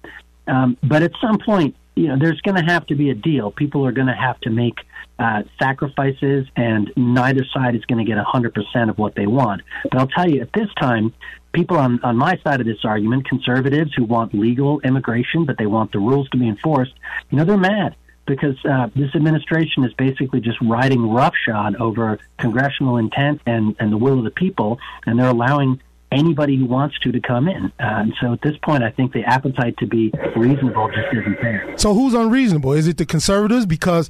Um, 0.48 0.78
but 0.82 1.04
at 1.04 1.12
some 1.22 1.38
point, 1.38 1.76
you 1.96 2.08
know, 2.08 2.18
there's 2.18 2.40
going 2.42 2.56
to 2.56 2.72
have 2.72 2.86
to 2.88 2.96
be 2.96 3.10
a 3.10 3.16
deal. 3.16 3.52
People 3.52 3.86
are 3.86 3.92
going 3.92 4.08
to 4.08 4.16
have 4.16 4.40
to 4.42 4.50
make 4.50 4.80
uh, 5.20 5.44
sacrifices, 5.62 6.48
and 6.56 6.92
neither 6.96 7.44
side 7.54 7.76
is 7.76 7.84
going 7.86 8.04
to 8.04 8.10
get 8.10 8.18
100% 8.18 8.90
of 8.90 8.98
what 8.98 9.16
they 9.16 9.28
want. 9.28 9.62
But 9.84 10.00
I'll 10.00 10.08
tell 10.08 10.30
you, 10.30 10.42
at 10.42 10.54
this 10.54 10.70
time, 10.80 11.14
people 11.54 11.78
on, 11.78 12.00
on 12.04 12.16
my 12.16 12.38
side 12.44 12.60
of 12.60 12.68
this 12.68 12.84
argument, 12.84 13.28
conservatives 13.28 13.94
who 13.96 14.04
want 14.06 14.34
legal 14.34 14.80
immigration, 14.82 15.46
but 15.46 15.58
they 15.58 15.66
want 15.66 15.92
the 15.92 16.00
rules 16.00 16.30
to 16.30 16.38
be 16.38 16.48
enforced, 16.48 16.94
you 17.30 17.38
know, 17.38 17.46
they're 17.46 17.58
mad 17.58 17.96
because 18.26 18.56
uh, 18.64 18.88
this 18.96 19.14
administration 19.16 19.84
is 19.84 19.94
basically 19.94 20.40
just 20.40 20.60
riding 20.62 21.10
roughshod 21.10 21.76
over 21.78 22.20
congressional 22.38 22.98
intent 22.98 23.42
and, 23.48 23.76
and 23.80 23.92
the 23.92 23.98
will 23.98 24.20
of 24.20 24.24
the 24.24 24.32
people, 24.32 24.80
and 25.06 25.18
they're 25.18 25.30
allowing 25.30 25.82
anybody 26.12 26.56
who 26.56 26.66
wants 26.66 26.98
to 27.00 27.12
to 27.12 27.20
come 27.20 27.48
in. 27.48 27.66
Uh, 27.66 27.72
and 27.80 28.14
so 28.22 28.34
at 28.34 28.42
this 28.42 28.56
point, 28.58 28.84
I 28.84 28.92
think 28.92 29.14
the 29.14 29.24
appetite 29.24 29.78
to 29.78 29.88
be 29.88 30.12
reasonable 30.36 30.90
just 30.90 31.08
isn't 31.12 31.42
there. 31.42 31.74
So 31.78 31.94
who's 31.94 32.14
unreasonable? 32.14 32.74
Is 32.74 32.88
it 32.88 32.98
the 32.98 33.06
conservatives? 33.06 33.66
Because 33.66 34.10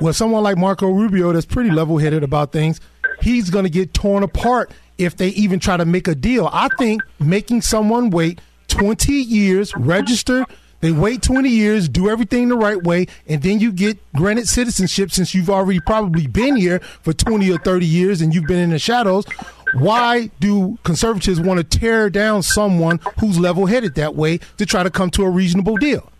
with 0.00 0.16
someone 0.16 0.42
like 0.42 0.56
Marco 0.56 0.90
Rubio 0.90 1.32
that's 1.32 1.46
pretty 1.46 1.70
level 1.70 1.98
headed 1.98 2.22
about 2.22 2.52
things, 2.52 2.80
he's 3.20 3.50
going 3.50 3.64
to 3.64 3.70
get 3.70 3.94
torn 3.94 4.22
apart 4.22 4.72
if 4.98 5.16
they 5.16 5.28
even 5.28 5.60
try 5.60 5.76
to 5.76 5.84
make 5.84 6.08
a 6.08 6.14
deal. 6.14 6.48
I 6.52 6.68
think 6.78 7.02
making 7.18 7.62
someone 7.62 8.10
wait 8.10 8.40
20 8.68 9.12
years, 9.12 9.74
register, 9.76 10.46
they 10.80 10.92
wait 10.92 11.22
20 11.22 11.48
years, 11.48 11.88
do 11.88 12.10
everything 12.10 12.48
the 12.48 12.56
right 12.56 12.82
way, 12.82 13.06
and 13.26 13.42
then 13.42 13.60
you 13.60 13.72
get 13.72 13.98
granted 14.12 14.48
citizenship 14.48 15.10
since 15.10 15.34
you've 15.34 15.50
already 15.50 15.80
probably 15.80 16.26
been 16.26 16.56
here 16.56 16.80
for 16.80 17.12
20 17.12 17.50
or 17.50 17.58
30 17.58 17.86
years 17.86 18.20
and 18.20 18.34
you've 18.34 18.46
been 18.46 18.58
in 18.58 18.70
the 18.70 18.78
shadows. 18.78 19.24
Why 19.74 20.30
do 20.38 20.78
conservatives 20.84 21.40
want 21.40 21.58
to 21.58 21.78
tear 21.78 22.10
down 22.10 22.42
someone 22.42 23.00
who's 23.20 23.38
level 23.38 23.66
headed 23.66 23.94
that 23.94 24.14
way 24.14 24.38
to 24.58 24.66
try 24.66 24.82
to 24.82 24.90
come 24.90 25.10
to 25.10 25.24
a 25.24 25.30
reasonable 25.30 25.76
deal? 25.76 26.10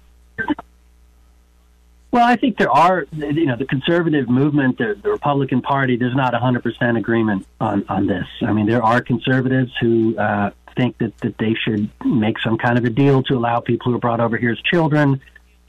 Well, 2.17 2.25
I 2.25 2.37
think 2.37 2.57
there 2.57 2.71
are, 2.71 3.05
you 3.13 3.45
know, 3.45 3.57
the 3.57 3.67
conservative 3.67 4.27
movement, 4.27 4.79
the, 4.79 4.99
the 5.03 5.11
Republican 5.11 5.61
Party, 5.61 5.99
there's 5.99 6.17
not 6.17 6.33
100% 6.33 6.97
agreement 6.99 7.47
on, 7.61 7.85
on 7.91 8.07
this. 8.07 8.25
I 8.41 8.55
mean, 8.55 8.65
there 8.65 8.83
are 8.83 9.03
conservatives 9.03 9.71
who 9.83 10.17
uh, 10.17 10.53
think 10.79 10.97
that, 10.97 11.15
that 11.19 11.37
they 11.37 11.55
should 11.63 11.91
make 12.07 12.39
some 12.39 12.57
kind 12.57 12.79
of 12.79 12.87
a 12.87 12.89
deal 12.89 13.23
to 13.25 13.35
allow 13.35 13.61
people 13.61 13.93
who 13.93 13.97
are 13.97 14.01
brought 14.01 14.21
over 14.21 14.39
here 14.39 14.51
as 14.51 14.59
children 14.63 15.21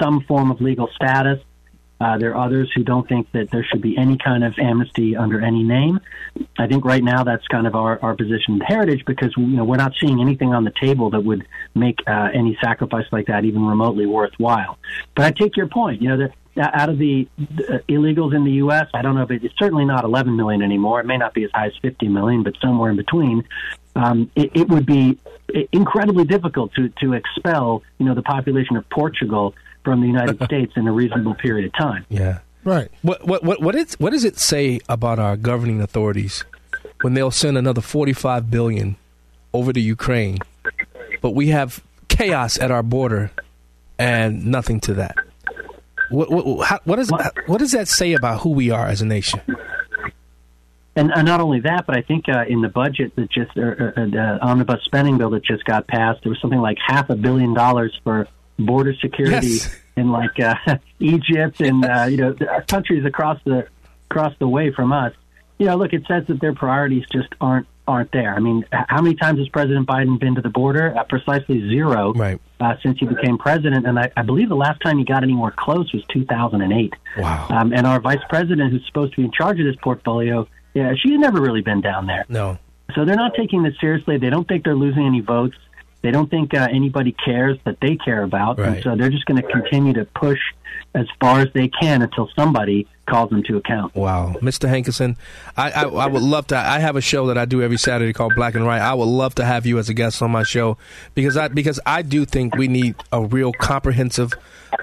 some 0.02 0.22
form 0.22 0.50
of 0.50 0.62
legal 0.62 0.88
status. 0.96 1.44
Uh, 2.00 2.18
there 2.18 2.36
are 2.36 2.46
others 2.46 2.72
who 2.76 2.84
don't 2.84 3.08
think 3.10 3.32
that 3.32 3.50
there 3.50 3.64
should 3.64 3.82
be 3.82 3.98
any 3.98 4.18
kind 4.18 4.44
of 4.44 4.54
amnesty 4.60 5.16
under 5.16 5.42
any 5.42 5.64
name. 5.64 6.00
I 6.58 6.68
think 6.68 6.86
right 6.86 7.04
now 7.04 7.24
that's 7.24 7.46
kind 7.48 7.66
of 7.66 7.76
our, 7.76 8.00
our 8.02 8.16
position 8.16 8.56
in 8.56 8.60
Heritage 8.62 9.04
because 9.06 9.34
you 9.36 9.48
know 9.48 9.64
we're 9.64 9.78
not 9.78 9.94
seeing 10.00 10.22
anything 10.22 10.54
on 10.54 10.64
the 10.64 10.74
table 10.80 11.10
that 11.12 11.22
would 11.22 11.48
make 11.74 12.00
uh, 12.08 12.30
any 12.34 12.58
sacrifice 12.62 13.06
like 13.12 13.28
that 13.28 13.46
even 13.46 13.66
remotely 13.66 14.06
worthwhile. 14.06 14.78
But 15.16 15.26
I 15.26 15.32
take 15.32 15.58
your 15.58 15.68
point. 15.68 16.02
You 16.02 16.10
know, 16.10 16.18
the, 16.18 16.34
out 16.62 16.90
of 16.90 17.00
the 17.00 17.28
uh, 17.40 17.80
illegals 17.90 18.36
in 18.36 18.44
the 18.44 18.54
U.S., 18.54 18.88
I 18.94 19.02
don't 19.02 19.16
know 19.16 19.24
if 19.24 19.32
it, 19.32 19.44
it's 19.44 19.58
certainly 19.58 19.86
not 19.86 20.04
11 20.04 20.36
million 20.36 20.62
anymore. 20.62 21.00
It 21.00 21.06
may 21.06 21.18
not 21.18 21.34
be 21.34 21.44
as 21.46 21.52
high 21.54 21.68
as 21.68 21.74
50 21.82 22.08
million, 22.10 22.44
but 22.44 22.54
somewhere 22.62 22.92
in 22.92 22.98
between. 22.98 23.44
Um, 23.96 24.30
it, 24.36 24.52
it 24.54 24.70
would 24.70 24.86
be 24.86 25.18
incredibly 25.72 26.26
difficult 26.26 26.74
to 26.76 26.90
to 27.02 27.14
expel 27.14 27.82
you 27.98 28.06
know 28.06 28.14
the 28.14 28.22
population 28.22 28.76
of 28.76 28.88
Portugal 28.90 29.56
from 29.88 30.02
the 30.02 30.08
United 30.08 30.44
States 30.44 30.74
in 30.76 30.86
a 30.86 30.92
reasonable 30.92 31.34
period 31.36 31.66
of 31.66 31.74
time. 31.74 32.06
Yeah. 32.10 32.40
Right. 32.66 32.92
What 33.04 33.26
what 33.26 33.42
what 33.42 33.62
what, 33.62 33.74
is, 33.74 33.94
what 33.94 34.10
does 34.10 34.26
it 34.26 34.38
say 34.38 34.82
about 34.90 35.18
our 35.18 35.38
governing 35.38 35.82
authorities 35.82 36.44
when 37.00 37.14
they'll 37.14 37.32
send 37.32 37.58
another 37.58 37.80
45 37.80 38.52
billion 38.52 38.98
over 39.54 39.72
to 39.72 39.80
Ukraine, 39.80 40.40
but 41.22 41.30
we 41.30 41.48
have 41.48 41.82
chaos 42.10 42.60
at 42.60 42.70
our 42.70 42.84
border 42.84 43.32
and 43.98 44.46
nothing 44.46 44.82
to 44.82 44.94
that? 44.96 45.16
What 46.10 46.30
what 46.30 46.68
how, 46.68 46.80
what, 46.84 47.00
is, 47.00 47.10
what 47.46 47.60
does 47.60 47.72
that 47.72 47.88
say 47.88 48.12
about 48.12 48.42
who 48.42 48.50
we 48.50 48.70
are 48.70 48.88
as 48.88 49.02
a 49.02 49.06
nation? 49.06 49.40
And, 50.98 51.12
and 51.16 51.26
not 51.26 51.40
only 51.40 51.62
that, 51.62 51.86
but 51.86 51.96
I 51.96 52.02
think 52.02 52.26
uh, 52.28 52.44
in 52.50 52.62
the 52.62 52.70
budget 52.70 53.16
that 53.16 53.30
just, 53.32 53.56
or, 53.56 53.94
or, 53.96 54.08
the 54.08 54.40
omnibus 54.42 54.84
spending 54.84 55.20
bill 55.20 55.30
that 55.30 55.46
just 55.46 55.64
got 55.64 55.88
passed, 55.88 56.24
there 56.24 56.32
was 56.32 56.42
something 56.42 56.60
like 56.60 56.78
half 56.86 57.10
a 57.12 57.16
billion 57.16 57.54
dollars 57.54 57.98
for 58.04 58.28
border 58.60 58.94
security 59.02 59.48
Yes. 59.48 59.76
in 59.96 60.10
like 60.12 60.40
uh, 60.40 60.56
Egypt 61.00 61.62
and 61.62 61.86
uh, 61.86 62.04
you 62.10 62.18
know 62.18 62.36
countries 62.68 63.06
across 63.06 63.40
the 63.46 63.68
across 64.10 64.34
the 64.40 64.48
way 64.48 64.72
from 64.72 64.92
us. 64.92 65.14
You 65.60 65.68
know, 65.68 65.76
look, 65.76 65.94
it 65.94 66.04
says 66.08 66.26
that 66.28 66.40
their 66.40 66.54
priorities 66.54 67.04
just 67.12 67.30
aren't 67.42 67.68
aren't 67.88 68.12
there. 68.12 68.34
I 68.36 68.40
mean, 68.40 68.66
how 68.72 69.02
many 69.02 69.16
times 69.16 69.40
has 69.40 69.48
President 69.48 69.88
Biden 69.88 70.20
been 70.20 70.36
to 70.36 70.42
the 70.42 70.50
border? 70.50 70.94
Uh, 70.96 71.04
precisely 71.06 71.62
zero 71.70 72.12
right. 72.14 72.40
uh, 72.60 72.74
since 72.84 73.00
he 73.00 73.06
became 73.06 73.38
president, 73.38 73.88
and 73.88 73.98
I, 73.98 74.12
I 74.18 74.24
believe 74.24 74.50
the 74.50 74.56
last 74.56 74.82
time 74.82 74.98
he 74.98 75.06
got 75.06 75.24
anywhere 75.24 75.54
close 75.58 75.92
was 75.94 76.04
2008. 76.12 76.94
Wow. 77.18 77.48
Um, 77.50 77.72
and 77.74 77.88
our 77.88 78.02
vice 78.02 78.20
president, 78.30 78.72
who's 78.74 78.86
supposed 78.88 79.14
to 79.14 79.18
be 79.18 79.24
in 79.24 79.32
charge 79.32 79.60
of 79.62 79.66
this 79.66 79.78
portfolio, 79.82 80.48
yeah, 80.74 80.94
she's 81.02 81.18
never 81.18 81.40
really 81.42 81.62
been 81.62 81.80
down 81.82 82.08
there. 82.08 82.26
No. 82.28 82.58
So 82.94 83.06
they're 83.06 83.16
not 83.16 83.34
taking 83.36 83.64
this 83.64 83.74
seriously. 83.80 84.18
They 84.18 84.30
don't 84.30 84.48
think 84.48 84.64
they're 84.66 84.76
losing 84.76 85.06
any 85.06 85.22
votes. 85.22 85.56
They 86.08 86.12
don't 86.12 86.30
think 86.30 86.54
uh, 86.54 86.70
anybody 86.72 87.12
cares 87.12 87.58
that 87.66 87.82
they 87.82 87.98
care 87.98 88.24
about. 88.24 88.60
And 88.62 88.82
so 88.82 88.96
they're 88.96 89.10
just 89.10 89.26
going 89.26 89.42
to 89.42 89.52
continue 89.52 89.92
to 89.92 90.06
push 90.06 90.40
as 90.96 91.06
far 91.20 91.42
as 91.42 91.50
they 91.54 91.68
can 91.68 92.02
until 92.02 92.30
somebody 92.34 92.88
calls 93.08 93.30
them 93.30 93.44
to 93.44 93.58
account. 93.58 93.96
Wow, 93.96 94.36
Mr. 94.42 94.68
Hankinson, 94.70 95.18
I, 95.56 95.72
I 95.72 95.84
I 95.84 96.08
would 96.08 96.22
love 96.22 96.48
to. 96.48 96.58
I 96.58 96.80
have 96.80 96.96
a 96.96 97.02
show 97.02 97.28
that 97.28 97.38
I 97.38 97.46
do 97.46 97.62
every 97.62 97.78
Saturday 97.78 98.14
called 98.14 98.34
Black 98.36 98.56
and 98.56 98.66
Right. 98.66 98.82
I 98.82 98.94
would 98.94 99.06
love 99.06 99.36
to 99.36 99.46
have 99.46 99.66
you 99.66 99.80
as 99.80 99.90
a 99.90 99.94
guest 99.94 100.22
on 100.22 100.32
my 100.32 100.44
show 100.44 100.78
because 101.16 101.38
I 101.38 101.48
because 101.48 101.80
I 101.86 102.02
do 102.02 102.26
think 102.26 102.56
we 102.56 102.68
need 102.68 102.96
a 103.12 103.24
real 103.24 103.52
comprehensive 103.54 104.34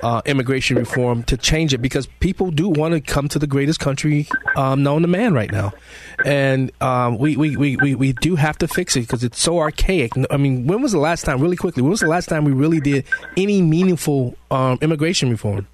uh, 0.03 0.23
immigration 0.27 0.77
reform 0.77 1.23
to 1.25 1.37
change 1.37 1.75
it 1.75 1.79
because 1.79 2.07
people 2.21 2.51
do 2.51 2.69
want 2.69 2.95
to 2.95 3.01
come 3.01 3.29
to 3.29 3.39
the 3.39 3.47
greatest 3.47 3.81
country 3.81 4.27
um, 4.57 4.83
known 4.83 5.03
to 5.03 5.09
man 5.09 5.35
right 5.35 5.53
now, 5.53 5.73
and 6.25 6.73
um, 6.81 7.19
we, 7.19 7.37
we, 7.37 7.57
we, 7.57 7.77
we, 7.77 7.95
we 7.95 8.13
do 8.15 8.37
have 8.37 8.57
to 8.59 8.69
fix 8.69 8.97
it 8.97 9.01
because 9.01 9.23
it's 9.23 9.39
so 9.41 9.59
archaic. 9.59 10.13
I 10.31 10.37
mean, 10.37 10.67
when 10.67 10.83
was 10.83 10.93
the 10.93 10.99
last 10.99 11.25
time? 11.25 11.41
Really 11.41 11.57
quickly, 11.57 11.83
when 11.83 11.91
was 11.91 12.01
the 12.01 12.09
last 12.09 12.29
time 12.29 12.45
we 12.45 12.53
really 12.53 12.81
did 12.81 13.05
any 13.37 13.61
meaningful 13.63 14.35
um, 14.51 14.79
immigration 14.81 15.31
reform? 15.31 15.67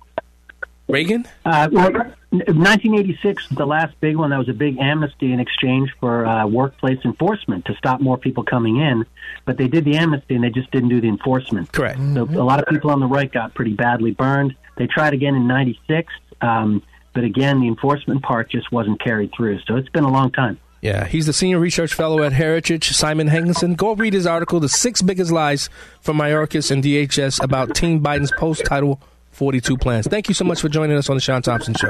Reagan? 0.89 1.27
Uh, 1.45 1.69
well, 1.71 1.93
1986 2.33 3.49
was 3.49 3.59
the 3.59 3.67
last 3.67 3.99
big 4.01 4.17
one. 4.17 4.31
That 4.31 4.39
was 4.39 4.49
a 4.49 4.55
big 4.55 4.79
amnesty 4.79 5.33
in 5.33 5.41
exchange 5.41 5.91
for 5.99 6.25
uh, 6.25 6.47
workplace 6.47 6.99
enforcement 7.05 7.65
to 7.65 7.75
stop 7.75 8.01
more 8.01 8.17
people 8.17 8.45
coming 8.45 8.77
in. 8.77 9.05
But 9.45 9.57
they 9.57 9.67
did 9.67 9.85
the 9.85 9.97
amnesty 9.97 10.37
and 10.37 10.45
they 10.45 10.51
just 10.51 10.71
didn't 10.71 10.91
do 10.91 11.01
the 11.01 11.09
enforcement. 11.09 11.73
Correct. 11.73 11.99
So 11.99 12.25
a 12.25 12.45
lot 12.45 12.61
of 12.61 12.67
people 12.69 12.91
on 12.91 13.01
the 13.01 13.07
right 13.07 13.31
got 13.31 13.55
pretty 13.55 13.73
badly 13.73 14.13
burned. 14.13 14.55
They 14.77 14.87
tried 14.87 15.13
again 15.13 15.35
in 15.35 15.49
'96, 15.49 16.13
um, 16.41 16.83
but 17.13 17.25
again, 17.25 17.61
the 17.61 17.67
enforcement 17.67 18.23
part 18.23 18.51
just 18.51 18.71
wasn't 18.71 19.01
carried 19.01 19.33
through. 19.37 19.61
So 19.67 19.77
it's 19.77 19.89
been 19.89 20.05
a 20.05 20.13
long 20.13 20.31
time. 20.31 20.59
Yeah, 20.81 21.07
he's 21.07 21.27
the 21.27 21.35
senior 21.35 21.59
research 21.59 21.93
fellow 21.93 22.23
at 22.23 22.33
Heritage, 22.33 22.93
Simon 22.93 23.27
Hankinson. 23.27 23.75
Go 23.75 23.95
read 23.95 24.15
his 24.15 24.27
article, 24.27 24.61
The 24.61 24.69
Six 24.69 25.03
Biggest 25.03 25.31
Lies 25.31 25.69
from 26.01 26.17
Mayorkas 26.17 26.71
and 26.71 26.83
DHS 26.83 27.43
about 27.43 27.75
Team 27.75 28.01
Biden's 28.01 28.33
post 28.33 28.65
Title 28.65 28.99
42 29.31 29.77
plans. 29.77 30.07
Thank 30.07 30.29
you 30.29 30.35
so 30.35 30.45
much 30.45 30.61
for 30.61 30.69
joining 30.69 30.97
us 30.97 31.09
on 31.09 31.17
the 31.17 31.21
Shaun 31.21 31.43
Thompson 31.43 31.75
Show. 31.75 31.89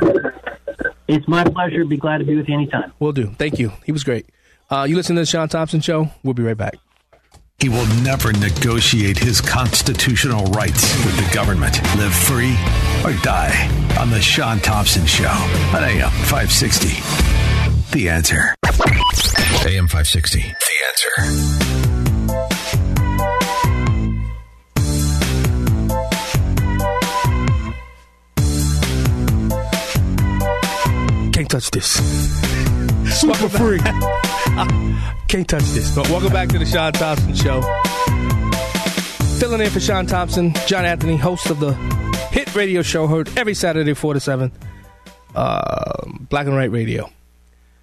It's 1.09 1.27
my 1.27 1.45
pleasure. 1.45 1.85
Be 1.85 1.97
glad 1.97 2.19
to 2.19 2.25
be 2.25 2.37
with 2.37 2.49
you 2.49 2.55
anytime. 2.55 2.93
Will 3.01 3.13
do. 3.13 3.29
Thank 3.33 3.59
you. 3.59 3.73
He 3.85 3.93
was 3.93 4.05
great. 4.05 4.27
Uh, 4.71 4.87
you 4.89 4.95
listen 4.95 5.17
to 5.17 5.23
the 5.23 5.27
Shaun 5.27 5.49
Thompson 5.49 5.81
Show. 5.81 6.09
We'll 6.23 6.35
be 6.35 6.45
right 6.45 6.57
back. 6.57 6.77
He 7.59 7.69
will 7.69 7.87
never 8.03 8.33
negotiate 8.33 9.19
his 9.19 9.41
constitutional 9.41 10.45
rights 10.47 10.95
with 11.05 11.17
the 11.17 11.35
government. 11.35 11.83
Live 11.99 12.15
free 12.15 12.57
or 13.05 13.13
die 13.23 13.69
on 14.01 14.11
the 14.11 14.21
Shaun 14.21 14.61
Thompson 14.61 15.05
Show 15.05 15.29
on 15.29 15.85
AM 15.85 16.11
560. 16.11 16.89
The 17.93 18.09
answer. 18.09 18.55
AM 19.67 19.89
560. 19.89 20.41
The 20.41 20.55
answer. 20.87 21.90
Can't 31.41 31.51
touch 31.51 31.71
this. 31.71 31.89
Super 33.19 33.49
free. 33.49 33.79
Can't 35.29 35.49
touch 35.49 35.63
this. 35.63 35.97
But 35.97 36.07
welcome 36.11 36.31
back 36.35 36.51
to 36.51 36.59
the 36.59 36.67
Shaun 36.67 36.93
Thompson 36.93 37.35
Show. 37.35 37.63
Filling 39.39 39.63
in 39.63 39.71
for 39.71 39.81
Shaun 39.81 40.05
Thompson, 40.05 40.53
John 40.67 40.85
Anthony, 40.85 41.17
host 41.17 41.49
of 41.49 41.59
the 41.59 41.73
hit 42.31 42.55
radio 42.55 42.83
show 42.83 43.07
heard 43.07 43.31
every 43.39 43.55
Saturday, 43.55 43.95
4 43.95 44.13
to 44.13 44.21
7. 44.21 44.53
Uh, 45.35 46.03
Black 46.29 46.47
and 46.47 46.55
Right 46.55 46.71
Radio. 46.71 47.11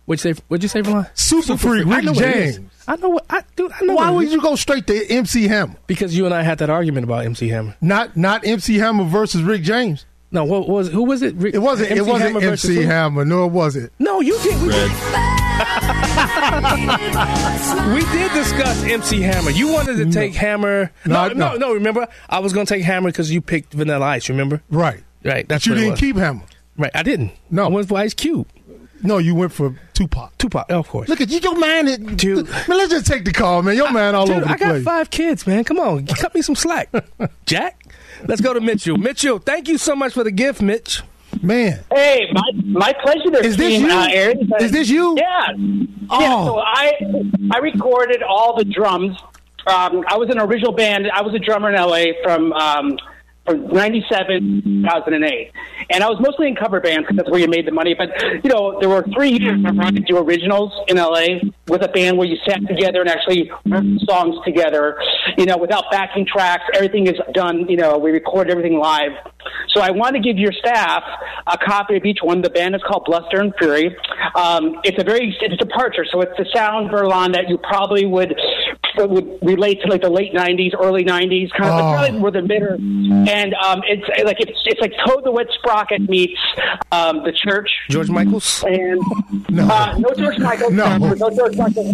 What'd 0.05 0.23
you 0.23 0.35
say, 0.35 0.41
what'd 0.49 0.61
you 0.61 0.69
say, 0.69 0.83
Verlon? 0.83 1.09
Super, 1.17 1.57
free. 1.57 1.81
I 1.81 1.95
Rick 1.95 2.03
know 2.05 2.11
what 2.11 2.21
it 2.21 2.35
is. 2.35 2.57
James. 2.57 2.71
I 2.87 2.95
know 2.97 3.09
what 3.09 3.25
I 3.27 3.41
dude. 3.55 3.71
I 3.71 3.85
know 3.85 3.95
Why 3.95 4.11
would 4.11 4.31
you 4.31 4.39
go 4.39 4.55
straight 4.55 4.85
to 4.85 5.07
MC 5.11 5.47
Hammer? 5.47 5.77
Because 5.87 6.15
you 6.15 6.25
and 6.25 6.33
I 6.35 6.43
had 6.43 6.59
that 6.59 6.69
argument 6.69 7.05
about 7.05 7.25
MC 7.25 7.47
Hammer. 7.47 7.75
Not 7.81 8.15
not 8.15 8.45
MC 8.45 8.77
Hammer 8.77 9.05
versus 9.05 9.41
Rick 9.41 9.63
James. 9.63 10.05
No, 10.29 10.43
what 10.43 10.67
was 10.67 10.89
who 10.89 11.03
was 11.03 11.21
it? 11.21 11.35
Rick, 11.35 11.55
It 11.55 11.59
wasn't. 11.59 11.89
MC 11.91 12.01
it 12.01 12.05
wasn't 12.05 12.21
Hammer 12.33 12.39
versus 12.41 12.69
MC 12.69 12.81
who? 12.83 12.87
Hammer. 12.89 13.23
No, 13.25 13.45
it 13.45 13.51
wasn't. 13.51 13.93
No, 13.97 14.19
you 14.19 14.37
did. 14.39 14.61
We, 14.61 14.69
did. 14.73 14.91
we 17.93 18.01
did 18.11 18.31
discuss 18.33 18.83
MC 18.83 19.21
Hammer. 19.21 19.51
You 19.51 19.71
wanted 19.71 19.97
to 19.97 20.11
take 20.11 20.33
Hammer. 20.35 20.91
No, 21.05 21.27
No, 21.29 21.33
no, 21.33 21.51
no. 21.51 21.55
no. 21.57 21.73
Remember, 21.73 22.07
I 22.29 22.39
was 22.39 22.53
going 22.53 22.65
to 22.65 22.73
take 22.73 22.83
Hammer 22.83 23.09
because 23.09 23.31
you 23.31 23.41
picked 23.41 23.73
Vanilla 23.73 24.05
Ice. 24.05 24.29
Remember? 24.29 24.61
Right. 24.69 25.03
Right. 25.23 25.47
That's 25.47 25.63
But 25.63 25.67
you 25.67 25.71
what 25.73 25.79
didn't 25.79 25.91
was. 25.91 25.99
keep 25.99 26.15
Hammer. 26.17 26.43
Right. 26.77 26.91
I 26.93 27.03
didn't. 27.03 27.31
No. 27.49 27.65
I 27.65 27.67
went 27.69 27.87
for 27.87 27.97
Ice 27.97 28.13
Cube. 28.13 28.47
No, 29.03 29.19
you 29.19 29.35
went 29.35 29.51
for 29.51 29.79
Tupac. 29.93 30.35
Tupac, 30.39 30.71
of 30.71 30.87
course. 30.89 31.07
Look 31.07 31.21
at 31.21 31.29
you, 31.29 31.39
your 31.39 31.57
man. 31.57 31.87
It, 31.87 32.17
Dude. 32.17 32.49
man, 32.49 32.63
let's 32.67 32.89
just 32.89 33.05
take 33.05 33.25
the 33.25 33.31
call, 33.31 33.61
man. 33.61 33.75
Your 33.77 33.91
man 33.91 34.15
all 34.15 34.25
Dude, 34.25 34.37
over 34.37 34.45
the 34.45 34.51
I 34.51 34.57
got 34.57 34.69
place. 34.69 34.83
five 34.83 35.09
kids, 35.11 35.45
man. 35.45 35.63
Come 35.65 35.79
on, 35.79 36.07
cut 36.07 36.33
me 36.33 36.41
some 36.41 36.55
slack, 36.55 36.89
Jack. 37.45 37.86
Let's 38.25 38.41
go 38.41 38.53
to 38.53 38.59
Mitchell. 38.61 38.97
Mitchell, 38.97 39.39
thank 39.39 39.67
you 39.67 39.77
so 39.77 39.95
much 39.95 40.13
for 40.13 40.23
the 40.23 40.31
gift, 40.31 40.61
Mitch. 40.61 41.01
Man, 41.41 41.83
Hey, 41.93 42.27
my 42.31 42.41
my 42.65 42.93
pleasure 43.03 43.29
to 43.31 43.45
Is 43.45 43.57
this 43.57 43.67
team, 43.67 43.85
you? 43.85 43.91
Uh, 43.91 44.07
Aaron. 44.11 44.49
Is 44.59 44.71
this 44.71 44.89
you? 44.89 45.15
Yeah. 45.17 45.51
Yeah. 45.55 45.85
Oh. 46.09 46.45
So 46.47 46.59
I 46.59 46.93
I 47.51 47.57
recorded 47.59 48.23
all 48.23 48.55
the 48.57 48.63
drums. 48.63 49.17
Um, 49.67 50.03
I 50.07 50.15
was 50.17 50.29
in 50.31 50.39
an 50.39 50.47
original 50.49 50.71
band. 50.71 51.05
I 51.13 51.21
was 51.21 51.35
a 51.35 51.39
drummer 51.39 51.69
in 51.71 51.75
LA 51.75 52.13
from 52.23 52.53
um, 52.53 52.97
from 53.47 53.67
'97 53.67 54.83
2008, 54.83 55.51
and 55.89 56.03
I 56.03 56.09
was 56.09 56.19
mostly 56.19 56.47
in 56.47 56.55
cover 56.55 56.79
bands 56.79 57.03
because 57.03 57.17
that's 57.17 57.29
where 57.29 57.39
you 57.39 57.47
made 57.47 57.65
the 57.65 57.71
money. 57.71 57.93
But 57.93 58.09
you 58.43 58.49
know, 58.49 58.79
there 58.79 58.89
were 58.89 59.03
three 59.13 59.31
years 59.31 59.61
where 59.63 59.85
I 59.85 59.91
could 59.91 60.05
do 60.05 60.17
originals 60.17 60.73
in 60.87 60.97
LA 60.97 61.39
with 61.67 61.83
a 61.83 61.87
band 61.87 62.17
where 62.17 62.27
you 62.27 62.37
sat 62.47 62.59
together 62.67 63.01
and 63.01 63.09
actually 63.09 63.51
wrote 63.65 63.99
songs 64.01 64.35
together. 64.45 64.99
You 65.37 65.45
know, 65.45 65.57
without 65.57 65.85
backing 65.91 66.25
tracks, 66.25 66.63
everything 66.73 67.07
is 67.07 67.15
done. 67.33 67.67
You 67.69 67.77
know, 67.77 67.97
we 67.97 68.11
record 68.11 68.49
everything 68.49 68.77
live. 68.79 69.11
So 69.73 69.81
I 69.81 69.91
want 69.91 70.15
to 70.15 70.21
give 70.21 70.37
your 70.37 70.51
staff 70.51 71.03
a 71.45 71.57
copy 71.57 71.95
of 71.97 72.05
each 72.05 72.19
one. 72.21 72.41
The 72.41 72.49
band 72.49 72.75
is 72.75 72.81
called 72.85 73.05
Bluster 73.05 73.39
and 73.39 73.53
Fury. 73.57 73.95
Um, 74.35 74.79
it's 74.83 74.99
a 74.99 75.03
very 75.03 75.35
it's 75.39 75.53
a 75.53 75.57
departure. 75.57 76.05
So 76.11 76.21
it's 76.21 76.35
the 76.37 76.45
sound 76.53 76.89
Verlon 76.89 77.33
that 77.33 77.49
you 77.49 77.57
probably 77.57 78.05
would 78.05 78.35
would 79.05 79.39
relate 79.41 79.81
to 79.83 79.87
like 79.89 80.01
the 80.01 80.09
late 80.09 80.33
'90s, 80.33 80.71
early 80.81 81.03
'90s, 81.05 81.51
kind 81.51 81.69
of 81.69 81.77
Oh. 81.77 81.93
probably 81.93 82.19
were 82.19 82.31
the 82.31 82.41
middle. 82.41 82.73
And 83.29 83.53
um, 83.55 83.81
it's 83.87 84.03
like 84.25 84.37
it's 84.39 84.57
it's 84.65 84.81
like 84.81 84.93
Toad 85.05 85.23
the 85.23 85.31
Wet 85.31 85.47
Sprocket 85.59 86.09
meets 86.09 86.39
um, 86.91 87.23
the 87.23 87.31
Church. 87.31 87.69
George 87.89 88.09
Michaels. 88.09 88.63
And 88.67 88.99
No. 89.49 89.67
uh, 89.67 89.95
no 89.97 90.09
George 90.17 90.39
Michael. 90.39 90.71
No. 90.71 90.97
no 90.97 91.29
George 91.29 91.55
Michael. 91.57 91.93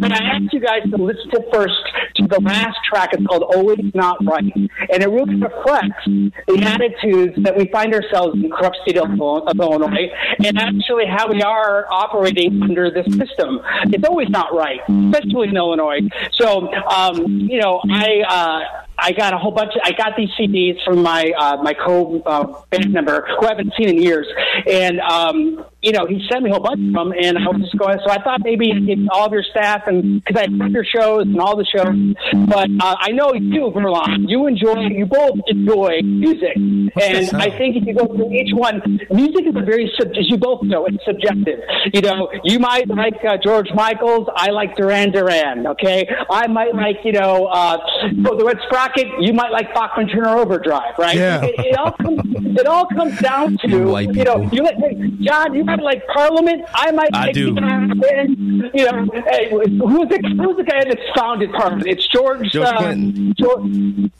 But 0.00 0.12
I 0.12 0.24
asked 0.24 0.52
you 0.52 0.60
guys 0.60 0.82
to 0.90 0.96
listen 0.96 1.30
to 1.32 1.42
first 1.52 1.74
to 2.16 2.26
the 2.26 2.40
last 2.40 2.78
track. 2.88 3.10
It's 3.12 3.24
called 3.26 3.42
"Always 3.54 3.78
Not 3.94 4.16
Right," 4.24 4.44
and 4.54 5.02
it 5.02 5.08
really 5.08 5.36
reflects 5.36 6.04
the 6.06 6.62
attitudes 6.62 7.34
that 7.42 7.56
we 7.56 7.66
find 7.70 7.94
ourselves 7.94 8.34
in 8.34 8.42
the 8.42 8.48
corrupt 8.48 8.76
state 8.82 8.96
of 8.98 9.08
Illinois, 9.18 10.08
and 10.44 10.58
actually 10.58 11.06
how 11.06 11.28
we 11.30 11.42
are 11.42 11.86
operating 11.90 12.62
under 12.62 12.90
this 12.90 13.06
system. 13.16 13.60
It's 13.86 14.06
always 14.08 14.28
not 14.30 14.54
right, 14.54 14.80
especially 14.88 15.48
in 15.48 15.56
Illinois. 15.56 16.00
So, 16.34 16.72
um, 16.84 17.40
you 17.50 17.60
know, 17.60 17.80
I. 17.90 18.22
Uh, 18.28 18.82
I 19.02 19.12
got 19.12 19.34
a 19.34 19.38
whole 19.38 19.50
bunch. 19.50 19.74
Of, 19.74 19.82
I 19.84 19.92
got 19.92 20.16
these 20.16 20.30
CDs 20.38 20.82
from 20.84 21.02
my 21.02 21.32
uh, 21.36 21.56
my 21.62 21.74
co 21.74 22.22
uh, 22.24 22.62
band 22.70 22.92
member 22.92 23.26
who 23.38 23.46
I 23.46 23.50
haven't 23.50 23.72
seen 23.76 23.88
in 23.88 24.00
years, 24.00 24.26
and 24.70 25.00
um, 25.00 25.64
you 25.82 25.90
know 25.90 26.06
he 26.06 26.24
sent 26.30 26.44
me 26.44 26.50
a 26.50 26.54
whole 26.54 26.62
bunch 26.62 26.80
of 26.80 26.92
them, 26.92 27.12
and 27.12 27.36
I 27.36 27.48
was 27.50 27.62
just 27.62 27.76
going. 27.76 27.98
So 28.06 28.12
I 28.12 28.22
thought 28.22 28.40
maybe 28.44 28.70
all 29.12 29.26
of 29.26 29.32
your 29.32 29.42
staff 29.50 29.82
and 29.86 30.22
because 30.24 30.40
I 30.40 30.46
your 30.68 30.84
shows 30.84 31.22
and 31.26 31.40
all 31.40 31.56
the 31.56 31.66
shows, 31.66 32.14
but 32.46 32.70
uh, 32.80 32.96
I 32.98 33.10
know 33.10 33.34
you, 33.34 33.72
Verlon, 33.74 34.28
you 34.28 34.46
enjoy 34.46 34.80
you 34.86 35.06
both 35.06 35.40
enjoy 35.48 36.02
music, 36.02 36.56
and 36.56 37.30
I 37.34 37.50
think 37.50 37.76
if 37.76 37.84
you 37.84 37.94
go 37.94 38.06
through 38.06 38.32
each 38.32 38.54
one, 38.54 38.80
music 39.10 39.46
is 39.46 39.56
a 39.56 39.64
very 39.64 39.90
sub- 39.98 40.12
as 40.12 40.30
you 40.30 40.38
both 40.38 40.62
know 40.62 40.86
it's 40.86 41.04
subjective. 41.04 41.58
You 41.92 42.02
know, 42.02 42.28
you 42.44 42.60
might 42.60 42.88
like 42.88 43.18
uh, 43.24 43.36
George 43.42 43.68
Michaels, 43.74 44.28
I 44.36 44.50
like 44.50 44.76
Duran 44.76 45.10
Duran. 45.10 45.66
Okay, 45.66 46.08
I 46.30 46.46
might 46.46 46.74
like 46.74 46.98
you 47.04 47.12
know 47.12 47.46
uh, 47.46 47.78
the 48.12 48.44
Red 48.44 48.58
Sprocket. 48.92 49.22
You 49.22 49.32
might 49.32 49.50
like 49.50 49.74
Bachman 49.74 50.08
Turner 50.08 50.36
Overdrive, 50.36 50.98
right? 50.98 51.16
Yeah. 51.16 51.42
It, 51.42 51.54
it 51.58 51.76
all 51.76 51.92
comes. 51.92 52.20
It 52.24 52.66
all 52.66 52.86
comes 52.86 53.18
down 53.20 53.56
to 53.58 53.68
You 53.68 53.84
white 53.88 54.14
you 54.14 54.24
know. 54.24 54.48
You 54.52 54.62
like 54.62 54.76
hey, 54.76 55.10
John. 55.20 55.54
You 55.54 55.64
might 55.64 55.82
like 55.82 56.06
Parliament. 56.08 56.64
I 56.74 56.90
might. 56.92 57.10
I 57.14 57.26
like, 57.26 57.34
do. 57.34 57.56
And, 57.56 58.70
you 58.74 58.84
know, 58.84 59.06
hey, 59.26 59.50
who's 59.50 60.08
the 60.08 60.34
who's 60.38 60.56
the 60.56 60.64
guy 60.64 60.84
that 60.84 60.98
founded 61.16 61.52
Parliament? 61.52 61.86
It's 61.86 62.06
George. 62.08 62.50
George 62.50 62.66
uh, 62.66 62.78
Clinton. 62.78 63.34
George, 63.38 63.62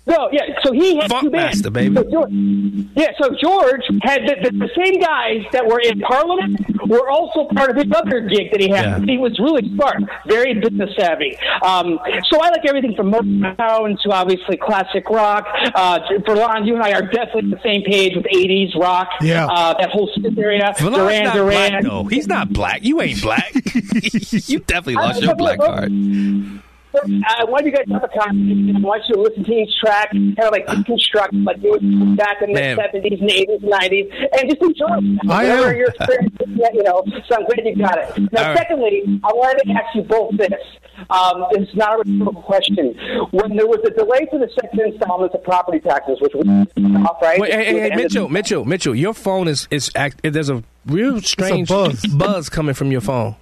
no, 0.07 0.29
yeah. 0.33 0.59
So 0.63 0.73
he 0.73 0.97
had 0.97 1.11
two 1.21 1.31
bands. 1.31 1.63
Funkmaster, 1.63 1.73
baby. 1.73 1.97
So 1.97 2.05
George, 2.05 2.31
yeah. 2.97 3.13
So 3.21 3.31
George 3.41 3.83
had 4.03 4.23
the, 4.23 4.37
the, 4.43 4.51
the 4.59 4.71
same 4.77 5.01
guys 5.01 5.45
that 5.53 5.67
were 5.67 5.81
in 5.81 6.01
Parliament 6.01 6.61
were 6.89 7.09
also 7.09 7.45
part 7.55 7.71
of 7.71 7.77
his 7.77 7.93
other 7.95 8.21
gig 8.21 8.51
that 8.51 8.61
he 8.61 8.69
had. 8.69 8.85
Yeah. 8.85 9.01
He 9.07 9.19
was 9.19 9.39
really 9.39 9.69
smart, 9.75 10.03
very 10.27 10.55
business 10.55 10.91
savvy. 10.99 11.37
Um, 11.63 11.99
so 12.31 12.41
I 12.41 12.51
like 12.51 12.67
everything 12.67 12.95
from 12.95 13.13
Motown 13.13 14.01
to 14.03 14.11
obviously 14.11 14.52
classic 14.57 15.09
rock. 15.11 15.47
Uh, 15.75 16.01
Verlon, 16.21 16.67
you 16.67 16.75
and 16.75 16.83
I 16.83 16.93
are 16.93 17.03
definitely 17.03 17.43
on 17.45 17.51
the 17.51 17.61
same 17.63 17.83
page 17.83 18.15
with 18.17 18.27
'80s 18.27 18.75
rock. 18.77 19.09
Yeah. 19.21 19.47
Uh, 19.47 19.75
that 19.79 19.91
whole 19.91 20.11
area. 20.39 20.75
Verlon's 20.77 20.97
Duran 20.97 21.25
not 21.25 21.35
Duran. 21.35 21.71
black 21.71 21.83
though. 21.83 22.05
He's 22.05 22.27
not 22.27 22.53
black. 22.53 22.85
You 22.85 23.01
ain't 23.01 23.21
black. 23.21 23.53
you 23.75 24.59
definitely 24.61 24.95
lost 24.95 25.23
your 25.23 25.35
black 25.35 25.59
card. 25.59 25.93
I 26.95 27.45
want 27.45 27.65
you 27.67 27.73
guys 27.73 27.87
to 27.87 27.95
have 27.95 28.05
a 28.05 28.09
time. 28.09 28.77
I 28.77 28.81
want 28.81 29.03
you 29.09 29.15
to 29.17 29.21
listen 29.23 29.45
to 29.45 29.53
each 29.53 29.71
track, 29.81 30.11
kind 30.11 30.39
of 30.39 30.51
like 30.53 30.67
deconstruct, 30.67 31.45
like 31.45 31.63
you 31.63 31.71
would 31.73 32.17
back 32.17 32.43
in 32.43 32.53
the 32.53 32.77
seventies 32.77 33.21
and 33.21 33.31
eighties 33.31 33.61
and 33.63 33.71
nineties, 33.71 34.07
and 34.39 34.51
just 34.51 34.63
enjoy. 34.63 34.87
it. 34.99 35.21
I 35.31 35.43
Whatever 35.45 35.69
am. 35.71 35.77
your 35.77 35.89
experience, 35.89 36.35
is, 36.41 36.49
you 36.75 36.83
know. 36.83 37.05
So 37.29 37.37
I'm 37.37 37.45
glad 37.47 37.61
you 37.65 37.77
got 37.77 37.99
it. 37.99 38.33
Now, 38.33 38.41
All 38.43 38.49
right. 38.49 38.59
secondly, 38.59 39.21
I 39.25 39.33
wanted 39.33 39.63
to 39.65 39.73
ask 39.73 39.95
you 39.95 40.03
both 40.03 40.37
this. 40.37 40.53
Um, 41.11 41.47
it's 41.53 41.75
not 41.75 41.95
a 41.95 41.99
rhetorical 41.99 42.43
question. 42.43 42.95
When 43.31 43.57
there 43.57 43.67
was 43.67 43.81
a 43.87 43.91
delay 43.91 44.27
to 44.31 44.39
the 44.39 44.49
second 44.61 44.81
installment 44.81 45.33
of 45.35 45.43
property 45.43 45.81
taxes, 45.81 46.19
which 46.21 46.33
was 46.35 46.47
off, 47.07 47.21
right? 47.23 47.41
Wait, 47.41 47.53
hey, 47.53 47.65
hey, 47.65 47.65
hey, 47.65 47.73
the 47.73 47.81
end 47.85 47.93
of- 47.95 47.99
Mitchell, 47.99 48.29
Mitchell, 48.29 48.65
Mitchell, 48.65 48.95
your 48.95 49.15
phone 49.15 49.49
is 49.49 49.67
is 49.71 49.91
act. 49.95 50.21
There's 50.23 50.51
a 50.51 50.63
real 50.87 51.21
strange 51.23 51.69
buzz. 51.69 52.49
coming 52.51 52.75
from 52.75 52.93
your 52.93 53.01
phone. 53.01 53.35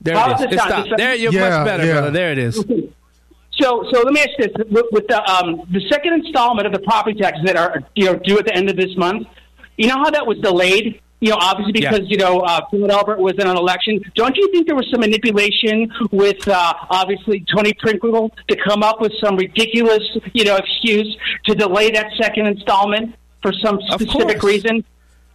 There 0.00 0.16
How's 0.16 0.40
it 0.40 0.44
it 0.52 0.54
is. 0.54 0.54
It 0.54 0.58
sound? 0.68 0.86
stopped. 0.86 0.98
There, 0.98 1.14
you're 1.14 1.32
Yeah, 1.32 1.50
much 1.58 1.66
better, 1.66 1.86
yeah. 1.86 1.92
brother. 1.92 2.10
There 2.10 2.32
it 2.32 2.38
is. 2.38 2.64
So, 3.60 3.84
so 3.92 4.00
let 4.02 4.12
me 4.14 4.20
ask 4.20 4.30
this: 4.38 4.52
with, 4.70 4.86
with 4.90 5.06
the 5.08 5.22
um, 5.30 5.60
the 5.70 5.80
second 5.90 6.14
installment 6.14 6.66
of 6.66 6.72
the 6.72 6.78
property 6.78 7.20
taxes 7.20 7.44
that 7.44 7.56
are 7.56 7.80
you 7.94 8.06
know 8.06 8.14
due 8.16 8.38
at 8.38 8.46
the 8.46 8.54
end 8.54 8.70
of 8.70 8.76
this 8.76 8.96
month, 8.96 9.26
you 9.76 9.86
know 9.88 9.96
how 9.96 10.08
that 10.08 10.26
was 10.26 10.38
delayed? 10.38 11.00
You 11.20 11.30
know, 11.30 11.36
obviously 11.38 11.82
Yeah. 11.82 11.90
because 11.90 12.08
you 12.08 12.16
know 12.16 12.38
uh, 12.40 12.62
Prince 12.70 12.90
Albert 12.90 13.18
was 13.18 13.34
in 13.34 13.46
an 13.46 13.56
election. 13.58 14.00
Don't 14.14 14.34
you 14.36 14.50
think 14.52 14.66
there 14.66 14.76
was 14.76 14.88
some 14.90 15.00
manipulation 15.00 15.92
with 16.10 16.46
uh, 16.48 16.72
obviously 16.88 17.44
Toni 17.54 17.74
Preckwinkle 17.74 18.30
to 18.48 18.56
come 18.66 18.82
up 18.82 18.98
with 19.00 19.12
some 19.22 19.36
ridiculous 19.36 20.08
you 20.32 20.44
know 20.44 20.56
excuse 20.56 21.14
to 21.46 21.54
delay 21.54 21.90
that 21.90 22.06
second 22.18 22.46
installment 22.46 23.14
for 23.42 23.52
some 23.52 23.78
specific 23.90 24.38
course. 24.40 24.44
reason? 24.54 24.84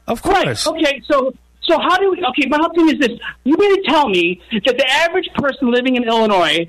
Of 0.07 0.23
course. 0.23 0.65
Right. 0.65 0.83
Okay. 0.83 1.01
So. 1.05 1.33
So 1.67 1.79
how 1.79 1.97
do 1.97 2.11
we? 2.11 2.23
Okay, 2.23 2.47
my 2.47 2.57
whole 2.57 2.73
thing 2.73 2.89
is 2.89 2.99
this: 2.99 3.19
you 3.43 3.55
mean 3.57 3.83
to 3.83 3.89
tell 3.89 4.09
me 4.09 4.41
that 4.51 4.77
the 4.77 4.89
average 4.89 5.27
person 5.35 5.71
living 5.71 5.95
in 5.95 6.03
Illinois, 6.03 6.67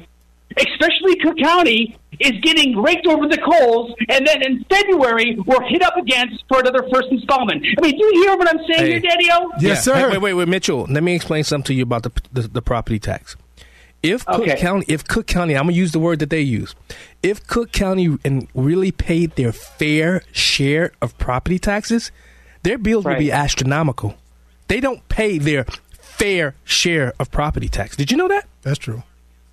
especially 0.56 1.16
Cook 1.22 1.38
County, 1.38 1.96
is 2.20 2.32
getting 2.42 2.76
raked 2.80 3.06
over 3.06 3.28
the 3.28 3.38
coals, 3.38 3.94
and 4.08 4.26
then 4.26 4.42
in 4.42 4.64
February 4.70 5.36
we're 5.46 5.62
hit 5.64 5.82
up 5.82 5.96
against 5.96 6.44
for 6.48 6.60
another 6.60 6.82
first 6.92 7.08
installment? 7.10 7.64
I 7.78 7.80
mean, 7.82 7.92
do 7.98 8.04
you 8.04 8.22
hear 8.22 8.36
what 8.36 8.48
I'm 8.48 8.60
saying 8.72 8.86
here, 8.86 9.00
Daddy-O? 9.00 9.52
Yeah. 9.60 9.74
Hey, 9.74 10.08
wait, 10.12 10.18
wait, 10.18 10.34
wait, 10.34 10.48
Mitchell. 10.48 10.86
Let 10.88 11.02
me 11.02 11.14
explain 11.14 11.44
something 11.44 11.66
to 11.66 11.74
you 11.74 11.82
about 11.82 12.02
the 12.04 12.12
the, 12.32 12.48
the 12.48 12.62
property 12.62 12.98
tax. 12.98 13.36
If 14.02 14.24
Cook 14.24 14.42
Okay. 14.42 14.56
County, 14.56 14.84
if 14.88 15.04
Cook 15.06 15.26
County, 15.26 15.56
I'm 15.56 15.64
gonna 15.64 15.72
use 15.72 15.92
the 15.92 15.98
word 15.98 16.20
that 16.20 16.30
they 16.30 16.40
use. 16.40 16.74
If 17.22 17.46
Cook 17.46 17.72
County 17.72 18.16
and 18.24 18.46
really 18.54 18.92
paid 18.92 19.32
their 19.36 19.52
fair 19.52 20.22
share 20.32 20.92
of 21.02 21.16
property 21.18 21.58
taxes, 21.58 22.12
their 22.62 22.78
bills 22.78 23.04
would 23.04 23.18
be 23.18 23.32
astronomical. 23.32 24.14
They 24.68 24.80
don't 24.80 25.06
pay 25.08 25.38
their 25.38 25.64
fair 25.90 26.54
share 26.64 27.12
of 27.18 27.30
property 27.30 27.68
tax. 27.68 27.96
Did 27.96 28.10
you 28.10 28.16
know 28.16 28.28
that? 28.28 28.46
That's 28.62 28.78
true. 28.78 29.02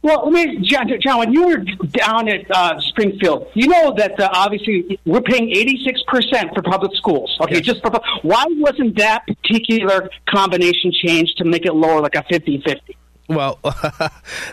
Well, 0.02 0.30
let 0.30 0.34
me, 0.34 0.58
John, 0.58 0.90
John, 1.00 1.20
when 1.20 1.32
you 1.32 1.48
were 1.48 1.58
down 1.58 2.28
at 2.28 2.46
uh, 2.52 2.78
Springfield, 2.82 3.48
you 3.54 3.68
know 3.68 3.94
that 3.96 4.20
uh, 4.20 4.30
obviously 4.34 5.00
we're 5.06 5.22
paying 5.22 5.50
86% 5.50 6.54
for 6.54 6.62
public 6.62 6.92
schools. 6.96 7.38
Okay, 7.40 7.62
just 7.62 7.82
for, 7.82 7.90
why 8.22 8.44
wasn't 8.50 8.98
that 8.98 9.26
particular 9.26 10.10
combination 10.28 10.92
changed 11.06 11.38
to 11.38 11.46
make 11.46 11.66
it 11.66 11.74
lower, 11.74 12.02
like 12.02 12.16
a 12.16 12.24
50 12.30 12.64
50? 12.66 12.98
Well, 13.30 13.60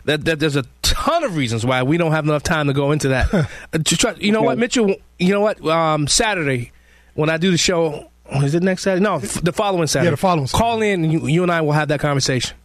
that, 0.05 0.25
that 0.25 0.39
there's 0.39 0.55
a 0.55 0.65
ton 0.83 1.25
of 1.25 1.37
reasons 1.37 1.67
why 1.67 1.83
we 1.83 1.97
don't 1.97 2.13
have 2.13 2.25
enough 2.25 2.45
time 2.45 2.69
to 2.69 2.73
go 2.73 2.93
into 2.93 3.09
that. 3.09 3.51
To 3.73 3.97
try, 3.97 4.15
you 4.21 4.31
know 4.31 4.43
what, 4.43 4.57
Mitchell? 4.57 4.95
You 5.19 5.33
know 5.33 5.41
what? 5.41 5.65
Um, 5.67 6.07
Saturday 6.07 6.71
when 7.15 7.29
I 7.29 7.37
do 7.37 7.51
the 7.51 7.59
show, 7.59 8.10
is 8.33 8.55
it 8.55 8.63
next 8.63 8.83
Saturday? 8.83 9.03
No, 9.03 9.19
the 9.19 9.53
following 9.53 9.87
Saturday. 9.87 10.11
the 10.11 10.17
following 10.17 10.47
Call 10.49 10.83
in, 10.83 11.05
and 11.05 11.13
you, 11.13 11.27
you 11.27 11.43
and 11.43 11.51
I 11.53 11.61
will 11.61 11.73
have 11.73 11.89
that 11.89 12.01
conversation. 12.01 12.57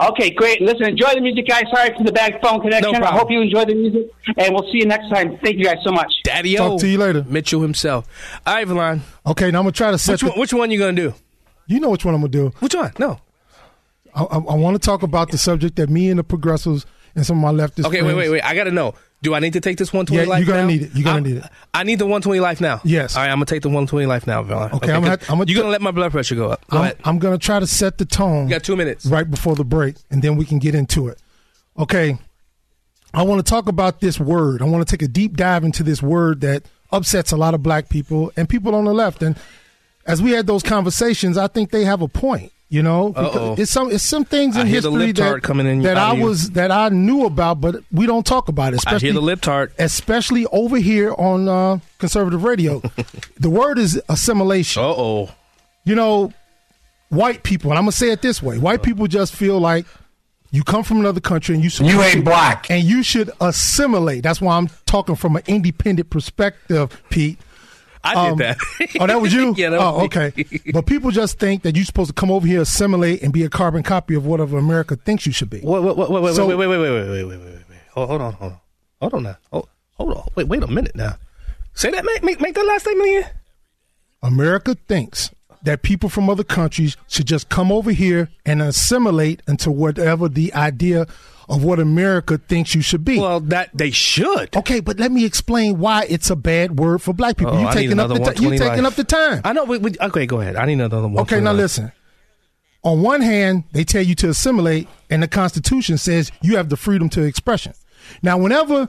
Okay, 0.00 0.30
great. 0.30 0.62
Listen, 0.62 0.84
enjoy 0.88 1.12
the 1.14 1.20
music, 1.20 1.46
guys. 1.46 1.64
Sorry 1.74 1.94
for 1.94 2.04
the 2.04 2.12
bad 2.12 2.40
phone 2.42 2.62
connection. 2.62 2.94
I 2.94 2.98
problem. 3.00 3.18
hope 3.18 3.30
you 3.30 3.42
enjoy 3.42 3.66
the 3.66 3.74
music, 3.74 4.10
and 4.38 4.54
we'll 4.54 4.64
see 4.72 4.78
you 4.78 4.86
next 4.86 5.10
time. 5.10 5.36
Thank 5.44 5.58
you 5.58 5.64
guys 5.64 5.76
so 5.84 5.92
much. 5.92 6.10
Daddy 6.24 6.56
Talk 6.56 6.80
to 6.80 6.88
you 6.88 6.96
later. 6.96 7.22
Mitchell 7.28 7.60
himself. 7.60 8.08
All 8.46 8.54
right, 8.54 8.66
Verlon. 8.66 9.00
Okay, 9.26 9.50
now 9.50 9.58
I'm 9.58 9.64
gonna 9.64 9.72
try 9.72 9.90
to 9.90 9.98
set. 9.98 10.12
Which 10.12 10.22
one, 10.22 10.38
which 10.38 10.54
one 10.54 10.70
you 10.70 10.78
gonna 10.78 10.92
do? 10.94 11.14
You 11.66 11.80
know 11.80 11.90
which 11.90 12.04
one 12.04 12.14
I'm 12.14 12.22
gonna 12.22 12.32
do. 12.32 12.52
Which 12.60 12.74
one? 12.74 12.92
No. 12.98 13.20
I, 14.14 14.22
I, 14.22 14.36
I 14.36 14.54
want 14.54 14.74
to 14.74 14.84
talk 14.84 15.02
about 15.02 15.30
the 15.30 15.38
subject 15.38 15.76
that 15.76 15.90
me 15.90 16.08
and 16.08 16.18
the 16.18 16.24
progressives 16.24 16.86
and 17.14 17.26
some 17.26 17.44
of 17.44 17.54
my 17.54 17.62
leftist. 17.62 17.84
Okay, 17.84 18.02
wait, 18.02 18.14
wait, 18.14 18.30
wait. 18.30 18.42
I 18.42 18.54
gotta 18.54 18.70
know. 18.70 18.94
Do 19.22 19.34
I 19.34 19.38
need 19.40 19.52
to 19.52 19.60
take 19.60 19.76
this 19.76 19.92
120 19.92 20.22
Yeah, 20.24 20.28
life 20.30 20.38
you're 20.40 20.46
gonna 20.46 20.62
now? 20.62 20.68
need 20.68 20.82
it. 20.82 20.90
You're 20.94 21.04
gonna 21.04 21.20
need 21.20 21.36
it. 21.38 21.44
I 21.74 21.82
need 21.84 21.98
the 21.98 22.06
120 22.06 22.40
life 22.40 22.60
now. 22.60 22.80
Yes. 22.84 23.16
All 23.16 23.22
right, 23.22 23.28
I'm 23.30 23.36
gonna 23.36 23.44
take 23.46 23.60
the 23.62 23.68
120 23.68 24.06
life 24.06 24.26
now, 24.26 24.42
Verlon. 24.42 24.72
Okay, 24.72 24.92
I'm 24.92 25.00
gonna 25.02 25.10
have- 25.10 25.22
I'm 25.28 25.38
gonna- 25.38 25.44
you're 25.50 25.60
gonna 25.60 25.70
let 25.72 25.82
my 25.82 25.90
blood 25.90 26.10
pressure 26.10 26.34
go 26.34 26.48
up. 26.50 26.64
Go 26.70 26.78
I'm. 26.78 26.92
I'm 27.04 27.18
going 27.18 27.38
to 27.38 27.44
try 27.44 27.60
to 27.60 27.66
set 27.66 27.98
the 27.98 28.06
tone. 28.06 28.44
You 28.44 28.54
got 28.54 28.64
two 28.64 28.76
minutes. 28.76 29.04
Right 29.04 29.30
before 29.30 29.56
the 29.56 29.64
break, 29.64 29.96
and 30.10 30.22
then 30.22 30.36
we 30.36 30.44
can 30.46 30.58
get 30.58 30.74
into 30.74 31.08
it. 31.08 31.18
Okay. 31.78 32.16
I 33.12 33.22
want 33.24 33.44
to 33.44 33.48
talk 33.50 33.68
about 33.68 34.00
this 34.00 34.18
word. 34.20 34.62
I 34.62 34.64
want 34.66 34.86
to 34.86 34.90
take 34.90 35.02
a 35.02 35.08
deep 35.10 35.36
dive 35.36 35.64
into 35.64 35.82
this 35.82 36.00
word 36.02 36.40
that 36.42 36.62
upsets 36.92 37.32
a 37.32 37.36
lot 37.36 37.54
of 37.54 37.62
black 37.62 37.88
people 37.88 38.32
and 38.36 38.48
people 38.48 38.74
on 38.74 38.84
the 38.84 38.94
left. 38.94 39.22
And 39.22 39.36
as 40.06 40.22
we 40.22 40.30
had 40.30 40.46
those 40.46 40.62
conversations, 40.62 41.36
I 41.36 41.46
think 41.48 41.72
they 41.72 41.84
have 41.84 42.00
a 42.02 42.08
point. 42.08 42.52
You 42.72 42.84
know, 42.84 43.12
it's 43.58 43.70
some 43.72 43.90
it's 43.90 44.04
some 44.04 44.24
things 44.24 44.54
in 44.54 44.62
I 44.62 44.64
hear 44.66 44.80
the 44.80 44.90
history 44.92 45.06
lip 45.08 45.16
that, 45.16 45.42
coming 45.42 45.66
in 45.66 45.82
that 45.82 45.96
I 45.96 46.14
you. 46.14 46.22
was 46.24 46.50
that 46.52 46.70
I 46.70 46.88
knew 46.88 47.24
about, 47.26 47.60
but 47.60 47.82
we 47.90 48.06
don't 48.06 48.24
talk 48.24 48.48
about 48.48 48.72
it. 48.72 48.76
I 48.76 48.76
Especially 48.76 49.08
hear 49.08 49.14
the 49.14 49.20
lip 49.20 49.40
tart. 49.40 49.72
especially 49.80 50.46
over 50.46 50.76
here 50.76 51.12
on 51.18 51.48
uh, 51.48 51.78
conservative 51.98 52.44
radio. 52.44 52.80
the 53.40 53.50
word 53.50 53.78
is 53.80 54.00
assimilation. 54.08 54.80
Uh 54.84 54.86
oh. 54.86 55.30
You 55.84 55.96
know, 55.96 56.32
white 57.08 57.42
people, 57.42 57.72
and 57.72 57.78
I'm 57.78 57.82
gonna 57.86 57.92
say 57.92 58.10
it 58.12 58.22
this 58.22 58.40
way: 58.40 58.56
white 58.58 58.84
people 58.84 59.08
just 59.08 59.34
feel 59.34 59.58
like 59.58 59.84
you 60.52 60.62
come 60.62 60.84
from 60.84 61.00
another 61.00 61.20
country 61.20 61.56
and 61.56 61.64
you 61.64 61.70
should 61.70 61.86
You 61.86 62.00
ain't 62.02 62.24
black. 62.24 62.70
and 62.70 62.84
you 62.84 63.02
should 63.02 63.32
assimilate. 63.40 64.22
That's 64.22 64.40
why 64.40 64.56
I'm 64.56 64.68
talking 64.86 65.16
from 65.16 65.34
an 65.34 65.42
independent 65.48 66.10
perspective, 66.10 67.02
Pete. 67.10 67.38
I 68.02 68.14
Um, 68.30 68.38
did 68.38 68.56
that. 68.58 68.88
oh, 69.00 69.06
that 69.06 69.20
was 69.20 69.32
you. 69.32 69.54
Yeah, 69.56 69.70
that 69.70 69.80
oh, 69.80 70.04
okay. 70.06 70.32
but 70.72 70.86
people 70.86 71.10
just 71.10 71.38
think 71.38 71.62
that 71.62 71.76
you're 71.76 71.84
supposed 71.84 72.08
to 72.08 72.14
come 72.14 72.30
over 72.30 72.46
here, 72.46 72.62
assimilate, 72.62 73.22
and 73.22 73.32
be 73.32 73.44
a 73.44 73.48
carbon 73.50 73.82
copy 73.82 74.14
of 74.14 74.24
whatever 74.26 74.56
America 74.58 74.96
thinks 74.96 75.26
you 75.26 75.32
should 75.32 75.50
be. 75.50 75.60
Wait, 75.62 75.82
wait, 75.82 75.96
wait, 75.96 76.10
wait, 76.10 76.34
So- 76.34 76.46
wait, 76.46 76.54
wait, 76.54 76.66
wait, 76.66 76.78
wait, 76.78 76.90
wait, 76.90 77.08
wait, 77.10 77.24
wait, 77.24 77.38
wait, 77.38 77.38
wait, 77.68 77.78
hold 77.94 78.10
on, 78.22 78.32
hold 78.32 78.52
on, 78.52 78.58
hold 79.00 79.14
on 79.14 79.22
now. 79.24 79.36
Hold, 79.52 79.68
hold 79.94 80.16
on. 80.16 80.28
Wait, 80.34 80.48
wait 80.48 80.62
a 80.62 80.66
minute 80.66 80.94
now. 80.96 81.16
Say 81.74 81.90
that. 81.90 82.04
Make, 82.04 82.22
make, 82.22 82.40
make 82.40 82.54
that 82.54 82.66
last 82.66 82.82
statement 82.82 83.08
again. 83.08 83.30
America 84.22 84.76
thinks 84.88 85.30
that 85.62 85.82
people 85.82 86.08
from 86.08 86.28
other 86.30 86.42
countries 86.44 86.96
should 87.08 87.26
just 87.26 87.48
come 87.48 87.70
over 87.70 87.90
here 87.90 88.28
and 88.46 88.62
assimilate 88.62 89.42
into 89.46 89.70
whatever 89.70 90.28
the 90.28 90.52
idea 90.54 91.06
of 91.50 91.64
what 91.64 91.80
America 91.80 92.38
thinks 92.38 92.74
you 92.74 92.80
should 92.80 93.04
be. 93.04 93.18
Well, 93.18 93.40
that 93.40 93.70
they 93.74 93.90
should. 93.90 94.56
Okay, 94.56 94.80
but 94.80 94.98
let 94.98 95.10
me 95.10 95.24
explain 95.24 95.78
why 95.78 96.06
it's 96.08 96.30
a 96.30 96.36
bad 96.36 96.78
word 96.78 97.02
for 97.02 97.12
black 97.12 97.36
people. 97.36 97.54
Oh, 97.54 97.60
you 97.60 97.72
taking 97.72 97.98
up 97.98 98.08
the 98.08 98.14
you 98.40 98.50
taking 98.50 98.84
life. 98.84 98.84
up 98.84 98.94
the 98.94 99.04
time. 99.04 99.40
I 99.44 99.52
know. 99.52 99.64
We, 99.64 99.78
we, 99.78 99.94
okay, 100.00 100.26
go 100.26 100.40
ahead. 100.40 100.56
I 100.56 100.64
need 100.66 100.74
another 100.74 101.08
one. 101.08 101.18
Okay, 101.18 101.40
now 101.40 101.52
listen. 101.52 101.92
On 102.82 103.02
one 103.02 103.20
hand, 103.20 103.64
they 103.72 103.84
tell 103.84 104.02
you 104.02 104.14
to 104.14 104.30
assimilate, 104.30 104.88
and 105.10 105.22
the 105.22 105.28
Constitution 105.28 105.98
says 105.98 106.32
you 106.40 106.56
have 106.56 106.70
the 106.70 106.76
freedom 106.76 107.10
to 107.10 107.22
expression. 107.22 107.74
Now, 108.22 108.38
whenever 108.38 108.88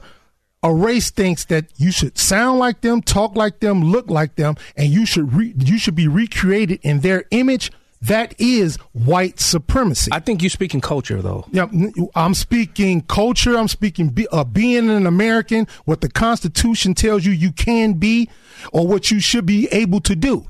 a 0.62 0.72
race 0.72 1.10
thinks 1.10 1.44
that 1.46 1.66
you 1.76 1.90
should 1.90 2.16
sound 2.16 2.60
like 2.60 2.80
them, 2.80 3.02
talk 3.02 3.36
like 3.36 3.60
them, 3.60 3.82
look 3.82 4.08
like 4.08 4.36
them, 4.36 4.54
and 4.76 4.88
you 4.88 5.04
should 5.04 5.34
re- 5.34 5.54
you 5.58 5.78
should 5.78 5.96
be 5.96 6.08
recreated 6.08 6.78
in 6.82 7.00
their 7.00 7.24
image, 7.32 7.72
that 8.02 8.34
is 8.38 8.76
white 8.92 9.38
supremacy. 9.38 10.10
I 10.12 10.18
think 10.18 10.42
you're 10.42 10.50
speaking 10.50 10.80
culture, 10.80 11.22
though. 11.22 11.46
Yeah, 11.52 11.68
I'm 12.16 12.34
speaking 12.34 13.02
culture. 13.02 13.56
I'm 13.56 13.68
speaking 13.68 14.08
be, 14.08 14.26
uh, 14.28 14.42
being 14.42 14.90
an 14.90 15.06
American, 15.06 15.68
what 15.84 16.00
the 16.00 16.08
Constitution 16.08 16.94
tells 16.94 17.24
you 17.24 17.30
you 17.30 17.52
can 17.52 17.94
be, 17.94 18.28
or 18.72 18.86
what 18.88 19.10
you 19.12 19.20
should 19.20 19.46
be 19.46 19.68
able 19.70 20.00
to 20.00 20.16
do. 20.16 20.46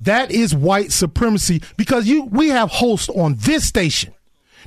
That 0.00 0.30
is 0.30 0.54
white 0.54 0.92
supremacy 0.92 1.62
because 1.76 2.06
you 2.06 2.24
we 2.24 2.48
have 2.48 2.70
hosts 2.70 3.08
on 3.08 3.36
this 3.38 3.66
station 3.66 4.14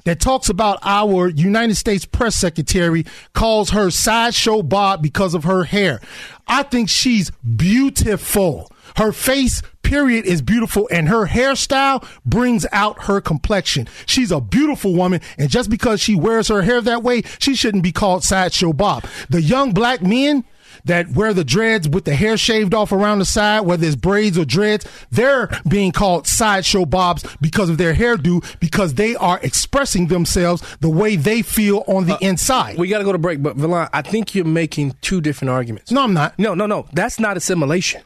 that 0.05 0.19
talks 0.19 0.49
about 0.49 0.79
our 0.81 1.29
United 1.29 1.75
States 1.75 2.05
press 2.05 2.35
secretary 2.35 3.05
calls 3.33 3.69
her 3.71 3.91
sideshow 3.91 4.63
Bob 4.63 5.01
because 5.01 5.33
of 5.33 5.43
her 5.43 5.63
hair. 5.63 6.01
I 6.47 6.63
think 6.63 6.89
she's 6.89 7.31
beautiful. 7.55 8.71
Her 8.95 9.11
face, 9.11 9.61
period, 9.81 10.25
is 10.25 10.41
beautiful, 10.41 10.87
and 10.91 11.09
her 11.09 11.27
hairstyle 11.27 12.07
brings 12.25 12.65
out 12.71 13.03
her 13.03 13.21
complexion. 13.21 13.87
She's 14.05 14.31
a 14.31 14.41
beautiful 14.41 14.93
woman, 14.93 15.21
and 15.37 15.49
just 15.49 15.69
because 15.69 16.01
she 16.01 16.15
wears 16.15 16.47
her 16.47 16.61
hair 16.61 16.81
that 16.81 17.03
way, 17.03 17.23
she 17.39 17.55
shouldn't 17.55 17.83
be 17.83 17.91
called 17.91 18.23
sideshow 18.23 18.73
Bob. 18.73 19.05
The 19.29 19.41
young 19.41 19.73
black 19.73 20.01
men 20.01 20.45
that 20.85 21.09
wear 21.11 21.33
the 21.33 21.43
dreads 21.43 21.87
with 21.87 22.05
the 22.05 22.15
hair 22.15 22.37
shaved 22.37 22.73
off 22.73 22.91
around 22.91 23.19
the 23.19 23.25
side, 23.25 23.61
whether 23.61 23.85
it's 23.85 23.95
braids 23.95 24.37
or 24.37 24.45
dreads, 24.45 24.85
they're 25.11 25.49
being 25.67 25.91
called 25.91 26.27
sideshow 26.27 26.85
bobs 26.85 27.25
because 27.41 27.69
of 27.69 27.77
their 27.77 27.93
hairdo, 27.93 28.43
because 28.59 28.95
they 28.95 29.15
are 29.15 29.39
expressing 29.43 30.07
themselves 30.07 30.63
the 30.81 30.89
way 30.89 31.15
they 31.15 31.41
feel 31.41 31.83
on 31.87 32.05
the 32.05 32.15
uh, 32.15 32.19
inside. 32.21 32.77
We 32.77 32.87
got 32.87 32.99
to 32.99 33.03
go 33.03 33.11
to 33.11 33.17
break, 33.17 33.41
but 33.41 33.57
Verlon, 33.57 33.89
I 33.93 34.01
think 34.01 34.35
you're 34.35 34.45
making 34.45 34.95
two 35.01 35.21
different 35.21 35.51
arguments. 35.51 35.91
No, 35.91 36.03
I'm 36.03 36.13
not. 36.13 36.37
No, 36.37 36.53
no, 36.53 36.65
no. 36.65 36.85
That's 36.93 37.19
not 37.19 37.37
assimilation. 37.37 38.01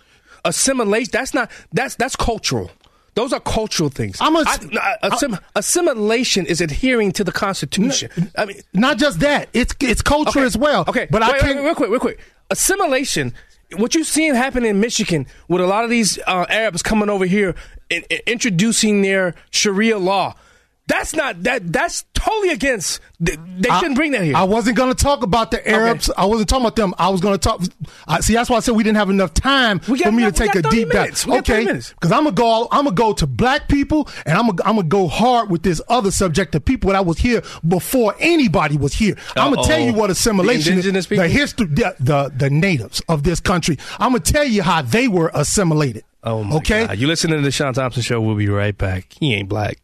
Assimilation. 0.47 1.09
That's 1.13 1.33
not. 1.33 1.51
That's 1.73 1.95
that's 1.95 2.15
cultural. 2.15 2.71
Those 3.15 3.33
are 3.33 3.39
cultural 3.39 3.89
things. 3.89 4.17
I'm 4.21 4.35
a- 4.35 4.43
I- 4.47 4.97
assim- 5.03 5.39
assimilation 5.55 6.45
is 6.45 6.61
adhering 6.61 7.11
to 7.13 7.23
the 7.23 7.31
Constitution. 7.31 8.09
I 8.37 8.45
mean, 8.45 8.61
Not 8.73 8.97
just 8.99 9.19
that, 9.21 9.49
it's 9.53 9.73
it's 9.79 10.01
culture 10.03 10.39
Okay. 10.39 10.45
as 10.45 10.55
well. 10.57 10.85
Okay, 10.87 11.07
but 11.09 11.21
wait, 11.21 11.31
I 11.31 11.39
can't. 11.39 11.57
wait, 11.57 11.65
real 11.65 11.75
quick, 11.75 11.89
real 11.89 11.99
quick. 11.99 12.19
Assimilation. 12.51 13.33
What 13.75 13.93
you're 13.95 14.03
seeing 14.05 14.33
happen 14.35 14.63
in 14.63 14.79
Michigan 14.79 15.25
with 15.49 15.61
a 15.61 15.67
lot 15.67 15.83
of 15.83 15.89
these 15.89 16.17
uh, 16.25 16.45
Arabs 16.47 16.81
coming 16.81 17.09
over 17.09 17.25
here 17.25 17.53
and, 17.91 18.05
and 18.09 18.21
introducing 18.25 19.01
their 19.01 19.35
Sharia 19.51 19.97
law. 19.97 20.35
That's 20.87 21.13
not 21.13 21.43
that. 21.43 21.71
That's 21.71 22.05
totally 22.13 22.49
against. 22.49 23.01
They, 23.19 23.35
they 23.59 23.69
I- 23.69 23.79
shouldn't 23.79 23.95
bring 23.97 24.11
that 24.11 24.23
here. 24.23 24.35
I 24.37 24.43
wasn't 24.43 24.77
going 24.77 24.93
to 24.93 25.03
talk 25.03 25.21
about 25.23 25.51
the 25.51 25.67
Arabs. 25.67 26.09
I 26.17 26.25
wasn't 26.25 26.47
talking 26.49 26.65
about 26.65 26.75
them. 26.77 26.93
I 26.97 27.09
was 27.09 27.19
going 27.19 27.33
to 27.37 27.39
talk. 27.39 27.61
I, 28.07 28.21
see, 28.21 28.33
that's 28.33 28.49
why 28.49 28.57
I 28.57 28.59
said 28.61 28.75
we 28.75 28.83
didn't 28.83 28.97
have 28.97 29.09
enough 29.09 29.33
time 29.33 29.79
got- 29.79 29.99
for 29.99 30.11
me 30.11 30.23
to 30.23 30.31
take 30.31 30.55
a 30.55 30.61
deep 30.61 30.89
dive. 30.89 31.25
We 31.25 31.33
got 31.33 31.45
30 31.45 31.63
Okay, 31.69 31.73
because 31.73 32.11
I'm 32.11 32.23
gonna 32.23 32.31
go. 32.31 32.67
I'm 32.71 32.85
gonna 32.85 32.95
go 32.95 33.11
to 33.13 33.27
black 33.27 33.67
people, 33.67 34.07
and 34.25 34.37
I'm 34.37 34.47
gonna 34.47 34.61
I'm 34.63 34.75
gonna 34.77 34.87
go 34.87 35.07
hard 35.07 35.49
with 35.49 35.63
this 35.63 35.81
other 35.89 36.11
subject 36.11 36.55
of 36.55 36.63
people 36.63 36.91
that 36.91 37.05
was 37.05 37.17
here 37.17 37.41
before 37.67 38.15
anybody 38.19 38.77
was 38.77 38.93
here. 38.93 39.15
I'm 39.35 39.53
gonna 39.53 39.67
tell 39.67 39.79
you 39.79 39.93
what 39.93 40.09
assimilation 40.09 40.79
The 40.79 40.97
is. 40.97 41.07
The 41.07 41.27
history, 41.27 41.67
the, 41.67 41.95
the 41.99 42.31
the 42.35 42.49
natives 42.49 43.01
of 43.09 43.23
this 43.23 43.39
country. 43.39 43.77
I'm 43.99 44.11
gonna 44.11 44.19
tell 44.21 44.45
you 44.45 44.63
how 44.63 44.81
they 44.83 45.07
were 45.07 45.31
assimilated. 45.33 46.03
Oh 46.23 46.43
my 46.43 46.55
Okay? 46.57 46.87
God. 46.87 46.97
You 46.97 47.07
listening 47.07 47.37
to 47.39 47.43
the 47.43 47.51
Shaun 47.51 47.73
Thompson 47.73 48.01
show? 48.03 48.19
We'll 48.19 48.35
be 48.35 48.49
right 48.49 48.77
back. 48.77 49.13
He 49.19 49.33
ain't 49.33 49.47
black. 49.49 49.79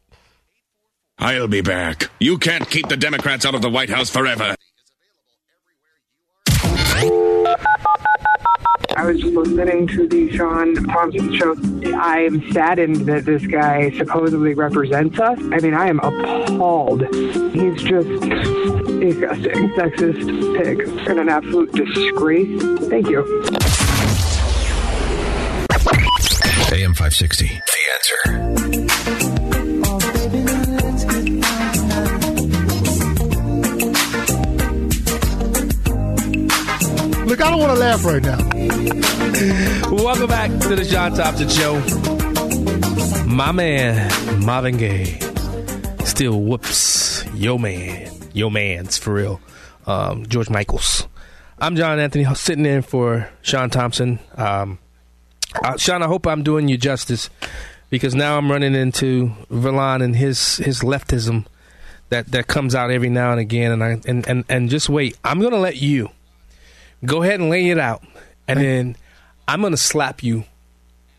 I'll 1.19 1.47
be 1.47 1.61
back. 1.61 2.09
You 2.19 2.37
can't 2.37 2.69
keep 2.69 2.87
the 2.87 2.97
Democrats 2.97 3.45
out 3.45 3.55
of 3.55 3.61
the 3.61 3.69
White 3.69 3.89
House 3.89 4.09
forever. 4.09 4.55
I 8.95 9.05
was 9.07 9.23
listening 9.23 9.87
to 9.87 10.07
the 10.07 10.31
Shaun 10.31 10.75
Thompson 10.75 11.35
show. 11.37 11.55
I'm 11.97 12.51
saddened 12.53 13.07
that 13.07 13.25
this 13.25 13.45
guy 13.45 13.91
supposedly 13.97 14.53
represents 14.53 15.19
us. 15.19 15.39
I 15.39 15.57
mean, 15.59 15.73
I 15.73 15.87
am 15.87 15.99
appalled. 15.99 17.01
He's 17.13 17.81
just 17.83 18.07
disgusting, 18.07 19.69
sexist 19.71 20.57
pig, 20.57 20.87
and 21.09 21.19
an 21.19 21.29
absolute 21.29 21.71
disgrace. 21.73 22.61
Thank 22.89 23.09
you. 23.09 23.23
AM 26.71 26.93
560. 26.93 27.47
The 27.47 27.77
answer. 27.93 28.82
I 37.43 37.49
don't 37.49 37.59
want 37.59 37.73
to 37.73 37.79
laugh 37.79 38.05
right 38.05 38.23
now. 38.23 38.37
Welcome 39.91 40.27
back 40.27 40.49
to 40.61 40.77
the 40.77 40.85
Shaun 40.89 41.13
Thompson 41.13 41.49
show. 41.49 41.77
My 43.27 43.51
man, 43.51 44.45
Marvin 44.45 44.77
Gaye, 44.77 45.19
still 46.05 46.39
whoops. 46.39 47.25
Yo 47.33 47.57
man, 47.57 48.09
yo 48.31 48.49
man's 48.49 48.97
for 48.97 49.13
real. 49.15 49.41
Um, 49.85 50.25
George 50.27 50.49
Michaels. 50.49 51.09
I'm 51.59 51.75
John 51.75 51.99
Anthony, 51.99 52.23
sitting 52.33 52.65
in 52.65 52.81
for 52.81 53.29
Shaun 53.41 53.69
Thompson. 53.69 54.19
Um, 54.35 54.79
uh, 55.65 55.75
Shaun, 55.75 56.01
I 56.01 56.07
hope 56.07 56.25
I'm 56.25 56.43
doing 56.43 56.69
you 56.69 56.77
justice 56.77 57.29
because 57.89 58.15
now 58.15 58.37
I'm 58.37 58.49
running 58.49 58.73
into 58.73 59.33
Verlon 59.51 60.01
and 60.01 60.15
his 60.15 60.57
his 60.57 60.79
leftism 60.79 61.45
that 62.07 62.27
that 62.31 62.47
comes 62.47 62.73
out 62.73 62.89
every 62.89 63.09
now 63.09 63.31
and 63.31 63.41
again. 63.41 63.73
And 63.73 63.83
I 63.83 63.99
and 64.07 64.25
and, 64.29 64.45
and 64.47 64.69
just 64.69 64.87
wait. 64.87 65.17
I'm 65.25 65.41
gonna 65.41 65.59
let 65.59 65.75
you 65.75 66.09
go 67.05 67.23
ahead 67.23 67.39
and 67.39 67.49
lay 67.49 67.69
it 67.69 67.79
out, 67.79 68.03
and 68.47 68.59
then 68.59 68.95
I'm 69.47 69.61
gonna 69.61 69.77
slap 69.77 70.23
you 70.23 70.43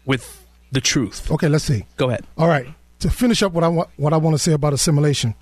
with 0.05 0.45
the 0.73 0.81
truth. 0.81 1.31
Okay, 1.31 1.49
let's 1.49 1.65
see. 1.65 1.87
Go 1.97 2.09
ahead. 2.09 2.25
All 2.37 2.49
right. 2.49 2.67
To 3.01 3.11
finish 3.11 3.43
up 3.43 3.53
what 3.53 3.65
I 3.65 3.69
want, 3.69 3.91
what 3.97 4.13
I 4.13 4.17
want 4.17 4.35
to 4.35 4.39
say 4.39 4.53
about 4.53 4.73
assimilation. 4.73 5.35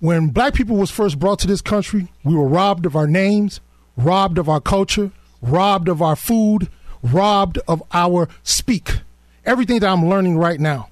When 0.00 0.28
black 0.28 0.54
people 0.54 0.76
was 0.76 0.90
first 0.90 1.18
brought 1.18 1.38
to 1.40 1.46
this 1.46 1.60
country, 1.60 2.08
we 2.24 2.34
were 2.34 2.46
robbed 2.46 2.84
of 2.86 2.96
our 2.96 3.06
names, 3.06 3.60
robbed 3.96 4.38
of 4.38 4.48
our 4.48 4.60
culture, 4.60 5.10
robbed 5.40 5.88
of 5.88 6.02
our 6.02 6.16
food, 6.16 6.68
robbed 7.02 7.58
of 7.68 7.82
our 7.92 8.28
speak. 8.42 9.00
Everything 9.44 9.78
that 9.80 9.88
I'm 9.88 10.08
learning 10.08 10.38
right 10.38 10.60
now. 10.60 10.90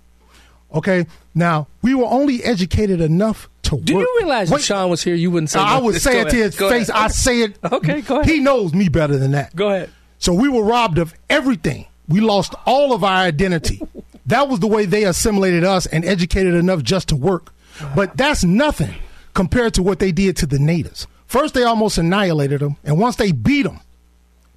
Okay. 0.73 1.06
Now 1.35 1.66
we 1.82 1.94
were 1.94 2.06
only 2.06 2.44
educated 2.44 3.01
enough 3.01 3.48
to 3.78 3.82
Do 3.84 3.94
work. 3.96 4.02
you 4.02 4.16
realize 4.20 4.51
if 4.52 4.60
Shaun 4.62 4.90
was 4.90 5.02
here, 5.02 5.14
you 5.14 5.30
wouldn't 5.30 5.51
say 5.51 5.60
I 5.60 5.78
would 5.78 6.01
say 6.01 6.20
it 6.20 6.30
to 6.30 6.36
his 6.36 6.56
Go 6.56 6.68
face. 6.70 6.88
ahead. 6.88 7.02
I 7.05 7.09
say 7.09 7.42
it. 7.42 7.59
Okay, 7.64 8.01
go 8.02 8.20
ahead. 8.20 8.32
He 8.32 8.40
knows 8.40 8.72
me 8.74 8.88
better 8.88 9.16
than 9.16 9.32
that. 9.32 9.55
Go 9.56 9.68
ahead. 9.70 9.90
So 10.18 10.32
we 10.32 10.48
were 10.48 10.62
robbed 10.64 10.98
of 10.98 11.14
everything. 11.28 11.86
We 12.09 12.20
lost 12.20 12.55
all 12.66 12.92
of 12.92 13.02
our 13.05 13.16
identity. 13.22 13.80
that 14.26 14.48
was 14.48 14.60
the 14.60 14.66
way 14.66 14.84
they 14.86 15.05
assimilated 15.05 15.64
us 15.64 15.86
and 15.86 16.05
educated 16.05 16.55
enough 16.55 16.82
just 16.82 17.09
to 17.09 17.16
work. 17.16 17.52
But 17.94 18.16
that's 18.16 18.44
nothing 18.44 18.94
compared 19.34 19.74
to 19.74 19.82
what 19.82 19.98
they 19.98 20.12
did 20.12 20.36
to 20.38 20.46
the 20.46 20.59
natives. 20.59 21.06
First, 21.26 21.55
they 21.55 21.64
almost 21.64 21.98
annihilated 21.98 22.60
them, 22.60 22.76
and 22.84 22.98
once 22.98 23.16
they 23.16 23.32
beat 23.32 23.62
them, 23.62 23.80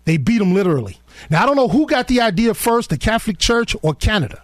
they 0.05 0.17
beat 0.17 0.37
them 0.37 0.53
literally. 0.53 0.97
Now, 1.29 1.41
I 1.41 1.45
don't 1.47 1.55
know 1.55 1.67
who 1.67 1.87
got 1.87 2.07
the 2.07 2.21
idea 2.21 2.53
first, 2.53 2.89
the 2.91 2.97
Catholic 2.97 3.39
Church 3.39 3.75
or 3.81 3.93
Canada. 3.95 4.43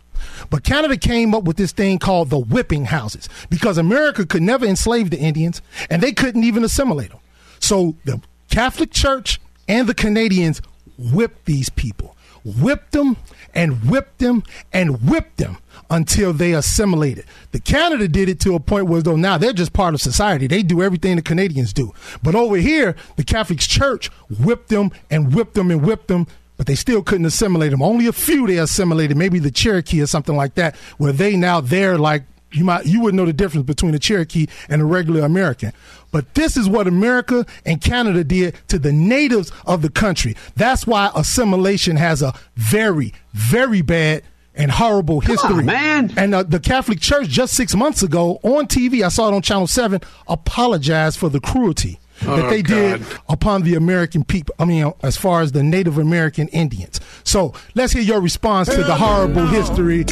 But 0.49 0.63
Canada 0.63 0.97
came 0.97 1.33
up 1.33 1.43
with 1.43 1.57
this 1.57 1.71
thing 1.71 1.99
called 1.99 2.29
the 2.29 2.39
whipping 2.39 2.85
houses 2.85 3.29
because 3.49 3.77
America 3.77 4.25
could 4.25 4.41
never 4.41 4.65
enslave 4.65 5.09
the 5.09 5.19
Indians 5.19 5.61
and 5.89 6.01
they 6.01 6.11
couldn't 6.11 6.43
even 6.43 6.63
assimilate 6.63 7.09
them. 7.09 7.19
So 7.59 7.95
the 8.05 8.21
Catholic 8.49 8.91
Church 8.91 9.39
and 9.67 9.87
the 9.87 9.93
Canadians 9.93 10.61
whipped 10.97 11.45
these 11.45 11.69
people, 11.69 12.15
whipped 12.43 12.91
them 12.91 13.17
and 13.55 13.89
whipped 13.89 14.19
them 14.19 14.43
and 14.71 15.09
whipped 15.09 15.37
them 15.37 15.57
until 15.89 16.33
they 16.33 16.53
assimilated. 16.53 17.25
The 17.51 17.59
Canada 17.59 18.07
did 18.07 18.29
it 18.29 18.39
to 18.41 18.55
a 18.55 18.59
point 18.59 18.87
where 18.87 19.01
though 19.01 19.15
now 19.15 19.37
they're 19.37 19.53
just 19.53 19.73
part 19.73 19.93
of 19.93 20.01
society. 20.01 20.47
They 20.47 20.63
do 20.63 20.81
everything 20.81 21.15
the 21.15 21.21
Canadians 21.21 21.73
do. 21.73 21.93
But 22.21 22.35
over 22.35 22.57
here, 22.57 22.95
the 23.15 23.23
Catholic 23.23 23.59
Church 23.59 24.07
whipped 24.39 24.69
them 24.69 24.91
and 25.09 25.33
whipped 25.33 25.53
them 25.53 25.71
and 25.71 25.85
whipped 25.85 26.07
them 26.07 26.27
but 26.63 26.67
they 26.67 26.75
still 26.75 27.03
couldn't 27.03 27.25
assimilate 27.25 27.71
them. 27.71 27.81
Only 27.81 28.07
a 28.07 28.13
few 28.13 28.47
they 28.47 28.57
assimilated, 28.57 29.17
maybe 29.17 29.37
the 29.37 29.51
Cherokee 29.51 30.01
or 30.01 30.07
something 30.07 30.33
like 30.33 30.55
that, 30.55 30.77
where 30.97 31.11
they 31.11 31.35
now 31.35 31.59
they're 31.59 31.97
like 31.97 32.23
you 32.53 32.63
might 32.63 32.85
you 32.85 33.01
wouldn't 33.01 33.17
know 33.17 33.25
the 33.25 33.33
difference 33.33 33.65
between 33.65 33.93
a 33.93 33.99
Cherokee 33.99 34.47
and 34.69 34.81
a 34.81 34.85
regular 34.85 35.25
American. 35.25 35.73
But 36.13 36.35
this 36.35 36.55
is 36.55 36.69
what 36.69 36.87
America 36.87 37.45
and 37.65 37.81
Canada 37.81 38.23
did 38.23 38.55
to 38.69 38.79
the 38.79 38.93
natives 38.93 39.51
of 39.65 39.81
the 39.81 39.89
country. 39.89 40.37
That's 40.55 40.87
why 40.87 41.11
assimilation 41.13 41.97
has 41.97 42.21
a 42.21 42.33
very, 42.55 43.13
very 43.33 43.81
bad 43.81 44.23
and 44.55 44.71
horrible 44.71 45.19
history. 45.19 45.65
man. 45.65 46.13
And 46.15 46.33
uh, 46.33 46.43
the 46.43 46.61
Catholic 46.61 47.01
Church 47.01 47.27
just 47.27 47.55
six 47.55 47.75
months 47.75 48.03
ago 48.03 48.39
on 48.41 48.67
TV, 48.67 49.03
I 49.03 49.09
saw 49.09 49.27
it 49.27 49.33
on 49.33 49.41
Channel 49.41 49.67
7, 49.67 49.99
apologized 50.29 51.19
for 51.19 51.27
the 51.27 51.41
cruelty 51.41 51.99
that 52.25 52.45
Oh, 52.45 52.49
they 52.49 52.61
did 52.61 53.01
upon 53.29 53.63
the 53.63 53.75
American 53.75 54.23
people. 54.23 54.55
I 54.59 54.65
mean, 54.65 54.91
as 55.01 55.17
far 55.17 55.41
as 55.41 55.51
the 55.51 55.63
Native 55.63 55.97
American 55.97 56.47
Indians. 56.49 56.99
So 57.23 57.53
let's 57.75 57.93
hear 57.93 58.01
your 58.01 58.21
response 58.21 58.69
to 58.69 58.83
the 58.83 58.95
horrible 58.95 59.45
history 59.47 60.05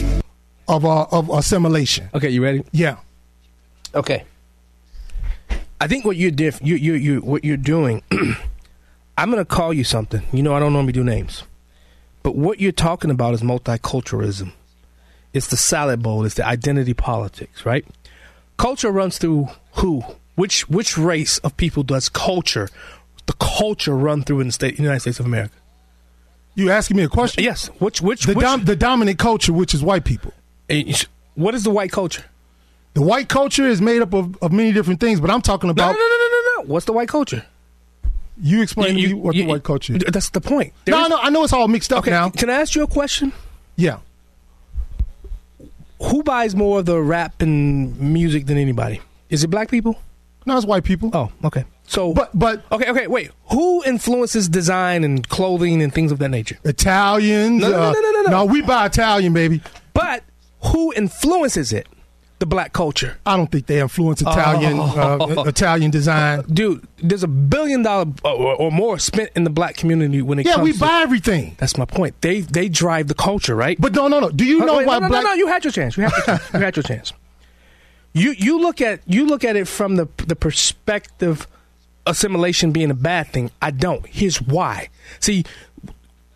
of 0.67 0.85
uh, 0.85 1.03
of 1.11 1.29
assimilation. 1.29 2.09
Okay, 2.13 2.29
you 2.29 2.43
ready? 2.43 2.63
Yeah. 2.71 2.97
Okay. 3.95 4.23
I 5.79 5.87
think 5.87 6.05
what 6.05 6.15
you're 6.15 6.31
diff- 6.31 6.61
you 6.61 6.75
you 6.75 6.93
you 6.93 7.19
what 7.21 7.43
you're 7.43 7.57
doing. 7.57 8.03
I'm 9.17 9.29
gonna 9.29 9.45
call 9.45 9.73
you 9.73 9.83
something. 9.83 10.21
You 10.31 10.43
know, 10.43 10.53
I 10.53 10.59
don't 10.59 10.73
normally 10.73 10.93
do 10.93 11.03
names, 11.03 11.43
but 12.23 12.35
what 12.35 12.59
you're 12.61 12.71
talking 12.71 13.09
about 13.11 13.33
is 13.33 13.41
multiculturalism. 13.41 14.53
It's 15.33 15.47
the 15.47 15.57
salad 15.57 16.03
bowl. 16.03 16.25
It's 16.25 16.35
the 16.35 16.45
identity 16.45 16.93
politics, 16.93 17.65
right? 17.65 17.85
Culture 18.57 18.91
runs 18.91 19.17
through 19.17 19.47
who? 19.73 20.03
Which 20.35 20.67
which 20.69 20.97
race 20.97 21.37
of 21.39 21.55
people 21.57 21.83
does 21.83 22.09
culture? 22.09 22.69
The 23.25 23.33
culture 23.33 23.95
run 23.95 24.23
through 24.23 24.39
in 24.41 24.47
the 24.47 24.53
state, 24.53 24.79
United 24.79 25.01
States 25.01 25.19
of 25.19 25.25
America. 25.25 25.53
You 26.55 26.69
asking 26.71 26.97
me 26.97 27.03
a 27.03 27.09
question? 27.09 27.43
Yes. 27.43 27.67
Which 27.79 28.01
which 28.01 28.23
the 28.23 28.33
which, 28.33 28.43
dom- 28.43 28.65
the 28.65 28.75
dominant 28.75 29.19
culture, 29.19 29.53
which 29.53 29.73
is 29.73 29.83
white 29.83 30.03
people. 30.05 30.33
What 31.35 31.55
is 31.55 31.63
the 31.63 31.69
white 31.71 31.91
culture? 31.91 32.25
The 32.93 33.01
white 33.01 33.29
culture 33.29 33.65
is 33.65 33.81
made 33.81 34.01
up 34.01 34.13
of, 34.13 34.37
of 34.41 34.51
many 34.51 34.71
different 34.73 34.99
things, 34.99 35.21
but 35.21 35.29
I'm 35.29 35.41
talking 35.41 35.69
about. 35.69 35.93
no, 35.93 35.97
no, 35.97 36.07
no, 36.07 36.27
no, 36.27 36.61
no. 36.63 36.73
What's 36.73 36.85
the 36.85 36.91
white 36.93 37.07
culture? 37.07 37.45
You 38.41 38.61
explain 38.61 38.97
You- 38.97 39.07
to 39.09 39.13
me 39.15 39.21
what 39.21 39.35
you- 39.35 39.43
the 39.43 39.49
white 39.49 39.63
culture 39.63 39.95
is. 39.95 40.03
That's 40.07 40.29
the 40.29 40.41
point. 40.41 40.73
There 40.85 40.93
No, 40.95 41.03
is- 41.03 41.09
no, 41.09 41.17
I 41.17 41.29
know 41.29 41.43
it's 41.43 41.53
all 41.53 41.67
mixed 41.67 41.93
up 41.93 41.99
Okay, 41.99 42.11
now. 42.11 42.29
Can 42.29 42.49
I 42.49 42.53
ask 42.61 42.75
you 42.75 42.83
a 42.83 42.87
question? 42.87 43.31
Yeah. 43.77 43.97
Who 46.01 46.23
buys 46.23 46.55
more 46.55 46.79
of 46.79 46.85
the 46.85 46.99
rap 46.99 47.41
and 47.41 47.97
music 47.99 48.47
than 48.47 48.57
anybody? 48.57 48.99
Is 49.29 49.43
it 49.43 49.47
black 49.49 49.69
people? 49.69 49.97
No, 50.45 50.57
it's 50.57 50.65
white 50.65 50.83
people. 50.83 51.11
Oh, 51.13 51.31
okay. 51.45 51.65
So, 51.83 52.13
but 52.13 52.31
but 52.33 52.63
okay, 52.71 52.89
okay. 52.89 53.07
Wait, 53.07 53.31
who 53.51 53.83
influences 53.83 54.47
design 54.49 55.03
and 55.03 55.27
clothing 55.27 55.81
and 55.81 55.93
things 55.93 56.11
of 56.11 56.19
that 56.19 56.29
nature? 56.29 56.57
Italians. 56.63 57.61
No, 57.61 57.69
no, 57.69 57.77
no, 57.77 57.89
uh, 57.89 57.91
no, 57.93 58.11
no, 58.11 58.21
no. 58.23 58.29
No, 58.31 58.45
we 58.45 58.61
buy 58.61 58.85
Italian, 58.85 59.33
baby. 59.33 59.61
But 59.93 60.23
who 60.63 60.93
influences 60.93 61.73
it? 61.73 61.87
The 62.39 62.45
black 62.47 62.73
culture. 62.73 63.19
I 63.23 63.37
don't 63.37 63.51
think 63.51 63.67
they 63.67 63.79
influence 63.81 64.21
Italian 64.21 64.77
Oh. 64.79 65.37
uh, 65.37 65.43
Italian 65.47 65.91
design. 65.91 66.41
Dude, 66.51 66.87
there's 66.97 67.21
a 67.21 67.27
billion 67.27 67.83
dollar 67.83 68.05
uh, 68.25 68.33
or, 68.33 68.55
or 68.55 68.71
more 68.71 68.97
spent 68.97 69.29
in 69.35 69.43
the 69.43 69.51
black 69.51 69.75
community 69.75 70.23
when 70.23 70.39
it 70.39 70.47
Yeah, 70.47 70.53
comes 70.53 70.63
we 70.63 70.73
to 70.73 70.79
buy 70.79 71.01
everything. 71.03 71.55
That's 71.59 71.77
my 71.77 71.85
point. 71.85 72.19
They 72.21 72.39
they 72.41 72.67
drive 72.67 73.09
the 73.09 73.13
culture, 73.13 73.55
right? 73.55 73.79
But 73.79 73.93
no, 73.93 74.07
no, 74.07 74.19
no. 74.19 74.31
Do 74.31 74.43
you 74.43 74.63
Uh, 74.63 74.65
know 74.65 74.77
wait, 74.77 74.87
why 74.87 74.95
no, 74.95 74.99
no, 75.01 75.09
black? 75.09 75.23
No, 75.23 75.29
no, 75.29 75.35
you 75.35 75.45
had 75.47 75.63
your 75.63 75.71
chance. 75.71 75.97
You 75.97 76.03
had 76.03 76.13
your 76.17 76.25
chance. 76.25 76.53
You 76.53 76.59
had 76.61 76.75
your 76.77 76.83
chance. 76.83 77.13
You 78.13 78.33
you 78.37 78.59
look 78.59 78.81
at 78.81 79.01
you 79.05 79.25
look 79.25 79.43
at 79.43 79.55
it 79.55 79.67
from 79.67 79.95
the 79.95 80.07
the 80.27 80.35
perspective 80.35 81.47
assimilation 82.05 82.71
being 82.71 82.91
a 82.91 82.95
bad 82.95 83.27
thing. 83.27 83.51
I 83.61 83.71
don't. 83.71 84.05
Here's 84.05 84.41
why. 84.41 84.89
See, 85.19 85.45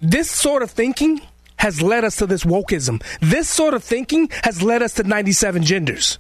this 0.01 0.29
sort 0.29 0.61
of 0.61 0.71
thinking 0.71 1.21
has 1.57 1.81
led 1.81 2.03
us 2.03 2.17
to 2.17 2.27
this 2.27 2.43
wokeism. 2.43 3.03
This 3.21 3.49
sort 3.49 3.73
of 3.73 3.83
thinking 3.83 4.29
has 4.43 4.61
led 4.61 4.81
us 4.81 4.93
to 4.93 5.03
97 5.03 5.63
genders. 5.63 6.19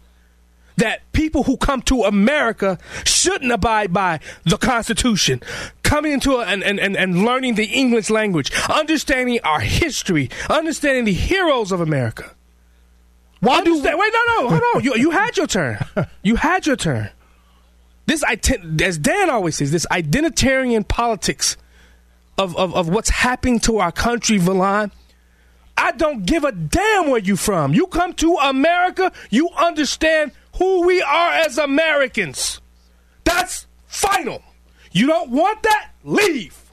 That 0.77 1.09
people 1.13 1.43
who 1.43 1.55
come 1.55 1.81
to 1.83 2.03
America 2.03 2.77
shouldn't 3.05 3.51
abide 3.51 3.93
by 3.93 4.19
the 4.43 4.57
Constitution, 4.57 5.41
coming 5.83 6.11
into 6.11 6.35
a, 6.35 6.45
and, 6.45 6.63
and, 6.63 6.79
and, 6.79 6.97
and 6.97 7.23
learning 7.23 7.55
the 7.55 7.65
English 7.65 8.09
language, 8.09 8.51
understanding 8.69 9.39
our 9.43 9.61
history, 9.61 10.29
understanding 10.49 11.05
the 11.05 11.13
heroes 11.13 11.71
of 11.71 11.79
America. 11.79 12.31
Why 13.39 13.61
do 13.63 13.81
wait? 13.81 13.85
No, 13.85 14.41
no, 14.41 14.49
hold 14.49 14.61
on. 14.75 14.83
You 14.83 14.95
you 14.95 15.11
had 15.11 15.37
your 15.37 15.47
turn. 15.47 15.77
You 16.23 16.35
had 16.35 16.65
your 16.65 16.75
turn. 16.75 17.09
This 18.05 18.23
as 18.23 18.97
Dan 18.97 19.29
always 19.29 19.55
says, 19.55 19.71
this 19.71 19.87
identitarian 19.91 20.87
politics 20.87 21.57
of, 22.37 22.55
of, 22.57 22.75
of 22.75 22.89
what's 22.89 23.09
happening 23.09 23.59
to 23.61 23.79
our 23.79 23.91
country, 23.91 24.37
Verlon. 24.39 24.91
I 25.77 25.91
don't 25.91 26.25
give 26.25 26.43
a 26.43 26.51
damn 26.51 27.09
where 27.09 27.19
you 27.19 27.35
from. 27.35 27.73
You 27.73 27.87
come 27.87 28.13
to 28.13 28.35
America, 28.35 29.11
you 29.29 29.49
understand 29.57 30.31
who 30.57 30.85
we 30.85 31.01
are 31.01 31.31
as 31.33 31.57
Americans. 31.57 32.61
That's 33.25 33.67
final. 33.87 34.41
You 34.91 35.07
don't 35.07 35.31
want 35.31 35.63
that? 35.63 35.91
Leave. 36.03 36.64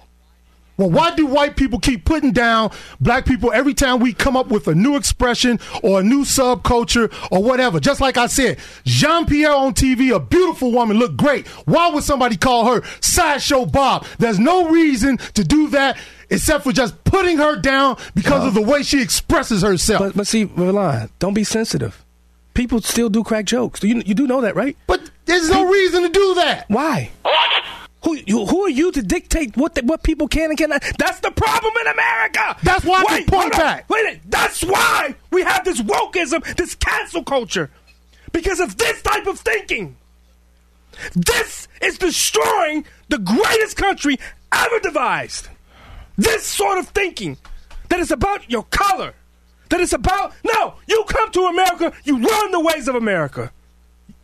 Well, 0.76 0.90
why 0.90 1.14
do 1.14 1.26
white 1.26 1.56
people 1.56 1.78
keep 1.78 2.04
putting 2.04 2.32
down 2.32 2.70
black 3.00 3.26
people 3.26 3.52
every 3.52 3.74
time 3.74 4.00
we 4.00 4.12
come 4.12 4.36
up 4.36 4.48
with 4.48 4.66
a 4.68 4.74
new 4.74 4.96
expression 4.96 5.60
or 5.82 6.00
a 6.00 6.02
new 6.02 6.24
subculture 6.24 7.12
or 7.30 7.42
whatever? 7.42 7.78
Just 7.78 8.00
like 8.00 8.16
I 8.16 8.26
said, 8.26 8.58
Jean 8.84 9.26
Pierre 9.26 9.52
on 9.52 9.74
TV, 9.74 10.14
a 10.14 10.20
beautiful 10.20 10.72
woman, 10.72 10.98
looked 10.98 11.16
great. 11.16 11.46
Why 11.66 11.90
would 11.90 12.04
somebody 12.04 12.36
call 12.36 12.72
her 12.72 12.82
Sideshow 13.00 13.66
Bob? 13.66 14.06
There's 14.18 14.38
no 14.38 14.68
reason 14.70 15.18
to 15.34 15.44
do 15.44 15.68
that 15.70 15.98
except 16.30 16.64
for 16.64 16.72
just 16.72 17.02
putting 17.04 17.36
her 17.36 17.56
down 17.56 17.98
because 18.14 18.46
of 18.46 18.54
the 18.54 18.62
way 18.62 18.82
she 18.82 19.02
expresses 19.02 19.62
herself. 19.62 20.00
But, 20.00 20.16
but 20.16 20.26
see, 20.26 20.46
Milan, 20.56 21.10
don't 21.18 21.34
be 21.34 21.44
sensitive. 21.44 22.04
People 22.54 22.80
still 22.80 23.08
do 23.08 23.22
crack 23.22 23.44
jokes. 23.44 23.82
You, 23.82 24.02
you 24.04 24.14
do 24.14 24.26
know 24.26 24.40
that, 24.40 24.56
right? 24.56 24.76
But 24.86 25.10
there's 25.26 25.48
no 25.48 25.70
reason 25.70 26.02
to 26.02 26.08
do 26.08 26.34
that. 26.36 26.64
Why? 26.68 27.10
Who, 28.04 28.16
you, 28.26 28.46
who 28.46 28.62
are 28.62 28.70
you 28.70 28.90
to 28.92 29.02
dictate 29.02 29.56
what 29.56 29.74
the, 29.74 29.82
what 29.82 30.02
people 30.02 30.26
can 30.26 30.50
and 30.50 30.58
cannot? 30.58 30.82
That's 30.98 31.20
the 31.20 31.30
problem 31.30 31.72
in 31.82 31.86
America. 31.86 32.56
That's 32.62 32.84
why 32.84 33.00
I 33.00 33.04
Wait, 33.12 33.28
can 33.28 33.40
point 33.40 33.52
back. 33.52 33.88
Wait, 33.88 34.06
a 34.06 34.20
that's 34.28 34.62
why 34.62 35.14
we 35.30 35.42
have 35.42 35.64
this 35.64 35.80
wokeism, 35.80 36.56
this 36.56 36.74
cancel 36.74 37.22
culture, 37.22 37.70
because 38.32 38.58
of 38.58 38.76
this 38.76 39.02
type 39.02 39.26
of 39.26 39.38
thinking. 39.38 39.96
This 41.14 41.68
is 41.80 41.96
destroying 41.98 42.84
the 43.08 43.18
greatest 43.18 43.76
country 43.76 44.18
ever 44.52 44.78
devised. 44.80 45.48
This 46.18 46.44
sort 46.44 46.78
of 46.78 46.88
thinking 46.88 47.38
that 47.88 48.00
is 48.00 48.10
about 48.10 48.50
your 48.50 48.64
color, 48.64 49.14
that 49.70 49.80
is 49.80 49.92
about 49.92 50.34
no. 50.44 50.74
You 50.86 51.04
come 51.06 51.30
to 51.32 51.40
America, 51.44 51.92
you 52.04 52.18
learn 52.18 52.50
the 52.50 52.60
ways 52.60 52.88
of 52.88 52.94
America. 52.94 53.52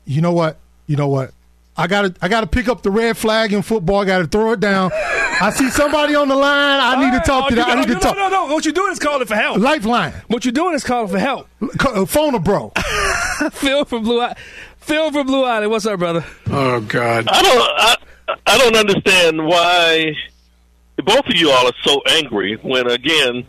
You 0.04 0.20
know 0.20 0.32
what? 0.32 0.58
You 0.86 0.96
know 0.96 1.08
what? 1.08 1.32
I 1.78 1.86
gotta 1.86 2.12
I 2.20 2.26
gotta 2.28 2.48
pick 2.48 2.68
up 2.68 2.82
the 2.82 2.90
red 2.90 3.16
flag 3.16 3.52
in 3.52 3.62
football. 3.62 4.00
I 4.00 4.04
gotta 4.04 4.26
throw 4.26 4.52
it 4.52 4.60
down. 4.60 4.90
I 4.92 5.50
see 5.54 5.70
somebody 5.70 6.14
on 6.16 6.26
the 6.28 6.34
line. 6.34 6.80
I 6.80 7.00
need 7.04 7.16
to 7.16 7.24
talk 7.24 7.44
Oh, 7.44 7.48
to 7.50 7.54
you 7.54 7.60
that. 7.62 7.68
I 7.68 7.74
got- 7.74 7.78
need 7.78 7.86
to 7.88 7.94
no, 7.94 8.00
talk. 8.00 8.16
No, 8.16 8.28
no, 8.28 8.46
no. 8.48 8.52
What 8.54 8.64
you're 8.64 8.74
doing 8.74 8.90
is 8.92 8.98
calling 8.98 9.26
for 9.26 9.36
help. 9.36 9.58
Lifeline. 9.58 10.12
What 10.26 10.44
you're 10.44 10.50
doing 10.52 10.74
is 10.74 10.82
calling 10.82 11.08
for 11.08 11.18
help. 11.20 11.46
uh, 11.80 12.04
Phone 12.04 12.34
a 12.34 12.40
bro. 12.40 12.72
Phil 13.52 13.84
from 13.84 14.02
Blue 14.02 14.20
Eye. 14.20 14.34
Phil 14.78 15.12
from 15.12 15.26
Blue 15.28 15.44
Island. 15.44 15.70
What's 15.70 15.86
up, 15.86 15.98
brother? 16.00 16.24
Oh 16.50 16.80
God. 16.80 17.28
I 17.28 17.42
don't. 17.42 17.62
I, 17.78 17.96
I 18.46 18.58
don't 18.58 18.76
understand 18.76 19.46
why 19.46 20.14
both 21.04 21.26
of 21.28 21.36
you 21.36 21.50
all 21.52 21.66
are 21.68 21.72
so 21.84 22.02
angry 22.08 22.56
when, 22.62 22.90
again, 22.90 23.46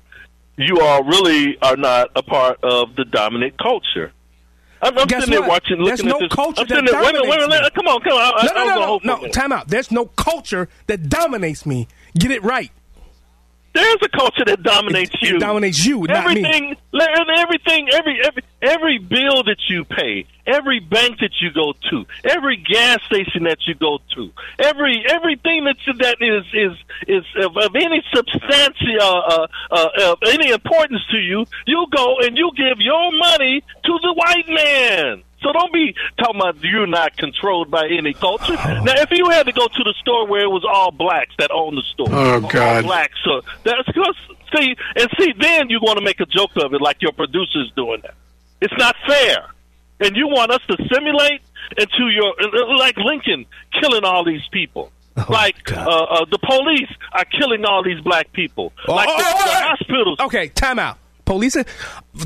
you 0.57 0.79
all 0.81 1.03
really 1.03 1.57
are 1.63 1.75
not 1.77 2.09
a 2.15 2.21
part 2.21 2.63
of 2.63 2.95
the 2.95 3.05
dominant 3.05 3.57
culture. 3.57 4.11
I'm, 4.81 4.97
I'm 4.97 5.09
sitting 5.09 5.29
there 5.31 5.41
watching, 5.47 5.83
There's 5.83 6.03
looking 6.03 6.09
no 6.09 6.15
at 6.15 6.29
this. 6.29 6.35
culture 6.35 6.61
I'm 6.61 6.67
that 6.67 6.75
sitting 6.75 6.85
there. 6.85 7.01
Wait 7.01 7.09
a 7.15 7.19
minute. 7.19 7.29
Wait 7.29 7.41
dominates 7.41 7.47
me. 7.49 7.71
Come 7.75 7.87
on. 7.87 8.01
Come 8.01 8.13
on. 8.13 8.33
I, 8.37 8.45
No, 8.45 8.53
no, 8.53 8.61
I 8.61 8.65
no, 8.65 8.79
no, 8.79 8.85
hold 8.87 9.01
for 9.01 9.07
a 9.07 9.07
no. 9.07 9.27
Time 9.31 9.51
out. 9.51 9.67
There's 9.67 9.91
no 9.91 10.05
culture 10.05 10.69
that 10.87 11.09
dominates 11.09 11.65
me. 11.65 11.87
Get 12.17 12.31
it 12.31 12.43
right. 12.43 12.71
There's 13.73 13.97
a 14.01 14.09
culture 14.09 14.45
that 14.45 14.63
dominates 14.63 15.13
It 15.15 15.21
you. 15.21 15.39
dominates 15.39 15.85
you, 15.85 16.01
not 16.03 16.33
me. 16.33 16.41
everything, 16.43 16.75
everything, 17.37 17.89
every 17.93 18.19
every 18.25 18.43
every 18.61 18.97
bill 18.97 19.43
that 19.43 19.57
you 19.69 19.85
pay, 19.85 20.25
every 20.45 20.79
bank 20.79 21.19
that 21.19 21.31
you 21.39 21.51
go 21.51 21.73
to, 21.89 22.05
every 22.23 22.57
gas 22.57 22.99
station 23.05 23.43
that 23.43 23.59
you 23.67 23.75
go 23.75 23.99
to, 24.15 24.31
every 24.59 25.03
everything 25.09 25.65
that 25.65 25.77
you, 25.85 25.93
that 25.93 26.17
is 26.19 26.45
is 26.53 26.77
is 27.07 27.23
of, 27.45 27.55
of 27.57 27.75
any 27.75 28.03
substantia, 28.13 28.99
uh, 29.01 29.47
uh, 29.71 29.87
of 30.11 30.17
any 30.27 30.51
importance 30.51 31.01
to 31.11 31.17
you, 31.17 31.45
you 31.67 31.85
go 31.95 32.17
and 32.21 32.37
you 32.37 32.51
give 32.55 32.79
your 32.79 33.11
money 33.17 33.61
to 33.83 33.99
the 34.01 34.13
white 34.13 34.47
man. 34.49 35.23
So 35.41 35.51
don't 35.53 35.71
be 35.71 35.95
talking 36.17 36.41
about 36.41 36.61
you're 36.63 36.85
not 36.87 37.15
controlled 37.17 37.71
by 37.71 37.87
any 37.87 38.13
culture. 38.13 38.53
Now, 38.53 38.93
if 38.97 39.09
you 39.11 39.29
had 39.29 39.45
to 39.45 39.53
go 39.53 39.67
to 39.67 39.83
the 39.83 39.93
store 39.99 40.27
where 40.27 40.41
it 40.43 40.49
was 40.49 40.65
all 40.67 40.91
blacks 40.91 41.33
that 41.39 41.49
owned 41.51 41.77
the 41.77 41.83
store, 41.83 42.07
Oh, 42.11 42.41
God. 42.41 42.83
blacks, 42.83 43.15
so 43.23 43.41
that's 43.63 43.85
because 43.87 44.15
see 44.55 44.75
and 44.97 45.09
see. 45.17 45.33
Then 45.39 45.69
you 45.69 45.79
want 45.81 45.97
to 45.99 46.03
make 46.03 46.19
a 46.19 46.25
joke 46.25 46.51
of 46.57 46.73
it, 46.73 46.81
like 46.81 47.01
your 47.01 47.11
producer's 47.13 47.71
doing 47.75 48.01
that. 48.01 48.15
It's 48.61 48.73
not 48.77 48.95
fair, 49.07 49.45
and 50.01 50.15
you 50.17 50.27
want 50.27 50.51
us 50.51 50.61
to 50.69 50.77
simulate 50.93 51.41
into 51.77 52.09
your 52.09 52.33
like 52.77 52.97
Lincoln 52.97 53.45
killing 53.79 54.03
all 54.03 54.25
these 54.25 54.45
people. 54.51 54.91
like 55.29 55.71
uh, 55.71 55.79
uh, 55.79 56.25
the 56.31 56.39
police 56.39 56.89
are 57.13 57.25
killing 57.25 57.63
all 57.65 57.83
these 57.83 57.99
black 58.01 58.31
people. 58.33 58.73
like 58.87 59.07
the, 59.07 59.23
the 59.23 59.55
hospitals. 59.67 60.19
Okay, 60.19 60.47
time 60.49 60.79
out. 60.79 60.97
Police. 61.29 61.57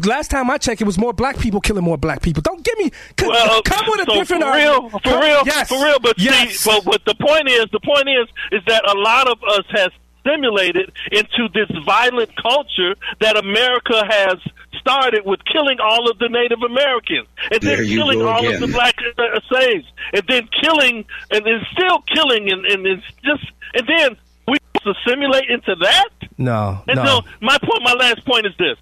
Last 0.05 0.31
time 0.31 0.49
I 0.49 0.57
checked, 0.57 0.79
it 0.81 0.85
was 0.85 0.97
more 0.97 1.11
black 1.11 1.37
people 1.37 1.59
killing 1.59 1.83
more 1.83 1.97
black 1.97 2.21
people. 2.21 2.41
Don't 2.41 2.63
give 2.63 2.77
me. 2.77 2.89
Well, 3.21 3.61
come 3.63 3.83
with 3.89 3.99
a 3.99 4.05
so 4.05 4.13
different 4.13 4.43
for 4.43 4.53
real, 4.53 4.71
argument. 4.71 4.91
for 4.91 4.99
Come- 5.09 5.21
real, 5.21 5.41
yes, 5.45 5.67
for 5.67 5.83
real. 5.83 5.99
But 5.99 6.17
yes. 6.17 6.55
see, 6.59 6.69
but, 6.71 6.85
but 6.85 7.01
the 7.05 7.15
point 7.15 7.49
is, 7.49 7.65
the 7.73 7.81
point 7.81 8.07
is, 8.07 8.27
is 8.53 8.61
that 8.67 8.81
a 8.89 8.97
lot 8.97 9.27
of 9.27 9.43
us 9.43 9.65
has 9.71 9.89
stimulated 10.21 10.93
into 11.11 11.49
this 11.53 11.69
violent 11.85 12.29
culture 12.41 12.95
that 13.19 13.35
America 13.35 14.05
has 14.09 14.37
started 14.79 15.23
with 15.25 15.41
killing 15.51 15.79
all 15.81 16.09
of 16.09 16.17
the 16.19 16.29
Native 16.29 16.61
Americans, 16.63 17.27
and 17.51 17.61
There 17.61 17.77
then 17.77 17.85
killing 17.87 18.19
go 18.19 18.29
all 18.29 18.47
of 18.47 18.57
the 18.61 18.67
black 18.67 18.95
uh, 19.17 19.39
slaves, 19.49 19.85
and 20.13 20.23
then 20.29 20.47
killing, 20.61 21.03
and 21.29 21.45
then 21.45 21.59
still 21.73 21.99
killing, 22.07 22.49
and, 22.49 22.65
and 22.65 22.87
it's 22.87 23.03
just, 23.23 23.43
and 23.73 23.85
then 23.85 24.15
we 24.47 24.55
assimilate 24.85 25.49
into 25.49 25.75
that. 25.81 26.09
No, 26.37 26.81
And 26.87 26.97
no. 26.97 27.05
so 27.05 27.21
my 27.41 27.57
point, 27.59 27.83
my 27.83 27.93
last 27.93 28.25
point 28.25 28.45
is 28.45 28.53
this: 28.57 28.77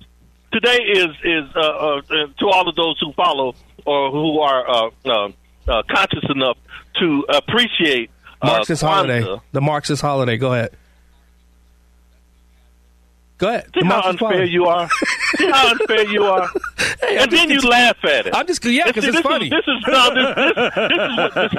today 0.52 0.78
is 0.84 1.07
is 1.23 1.49
uh, 1.56 1.60
uh, 1.60 1.98
uh, 1.98 2.28
to 2.40 2.48
all 2.48 2.68
of 2.68 2.76
those 2.76 2.98
who 2.99 3.14
follow 3.14 3.56
or 3.86 4.11
who 4.11 4.40
are 4.40 4.69
uh, 4.69 4.90
uh, 5.06 5.30
uh, 5.68 5.84
conscious 5.90 6.23
enough 6.30 6.57
to 6.99 7.26
appreciate 7.30 8.10
uh, 8.41 8.48
Marxist 8.48 8.82
holiday. 8.82 9.38
The 9.52 9.61
Marxist 9.61 10.02
holiday. 10.02 10.38
Go 10.38 10.53
ahead. 10.53 10.72
Go 13.38 13.48
ahead. 13.49 13.65
See 13.73 13.80
The 13.82 13.86
how 13.86 13.90
Marxist 14.02 14.14
unfair 14.22 14.28
holiday. 14.38 14.52
you 14.52 14.65
are. 14.65 14.88
See 15.42 15.50
how 15.52 15.70
unfair 15.72 16.08
you 16.08 16.24
are. 16.24 16.50
and 17.08 17.32
then 17.32 17.50
you 17.50 17.62
laugh 17.62 17.98
at 18.04 18.28
it. 18.28 18.36
I'm 18.36 18.48
just 18.48 18.64
yeah, 18.66 18.86
because 18.88 19.06
it's 19.06 19.16
this 19.18 19.24
funny. 19.24 19.46
Is, 19.48 19.52
this 19.52 19.68
is 19.68 19.84
no, 19.88 20.14
this, 20.14 20.36
this, 20.36 20.56
this 20.76 21.02
is 21.02 21.18
what 21.18 21.34
this, 21.34 21.52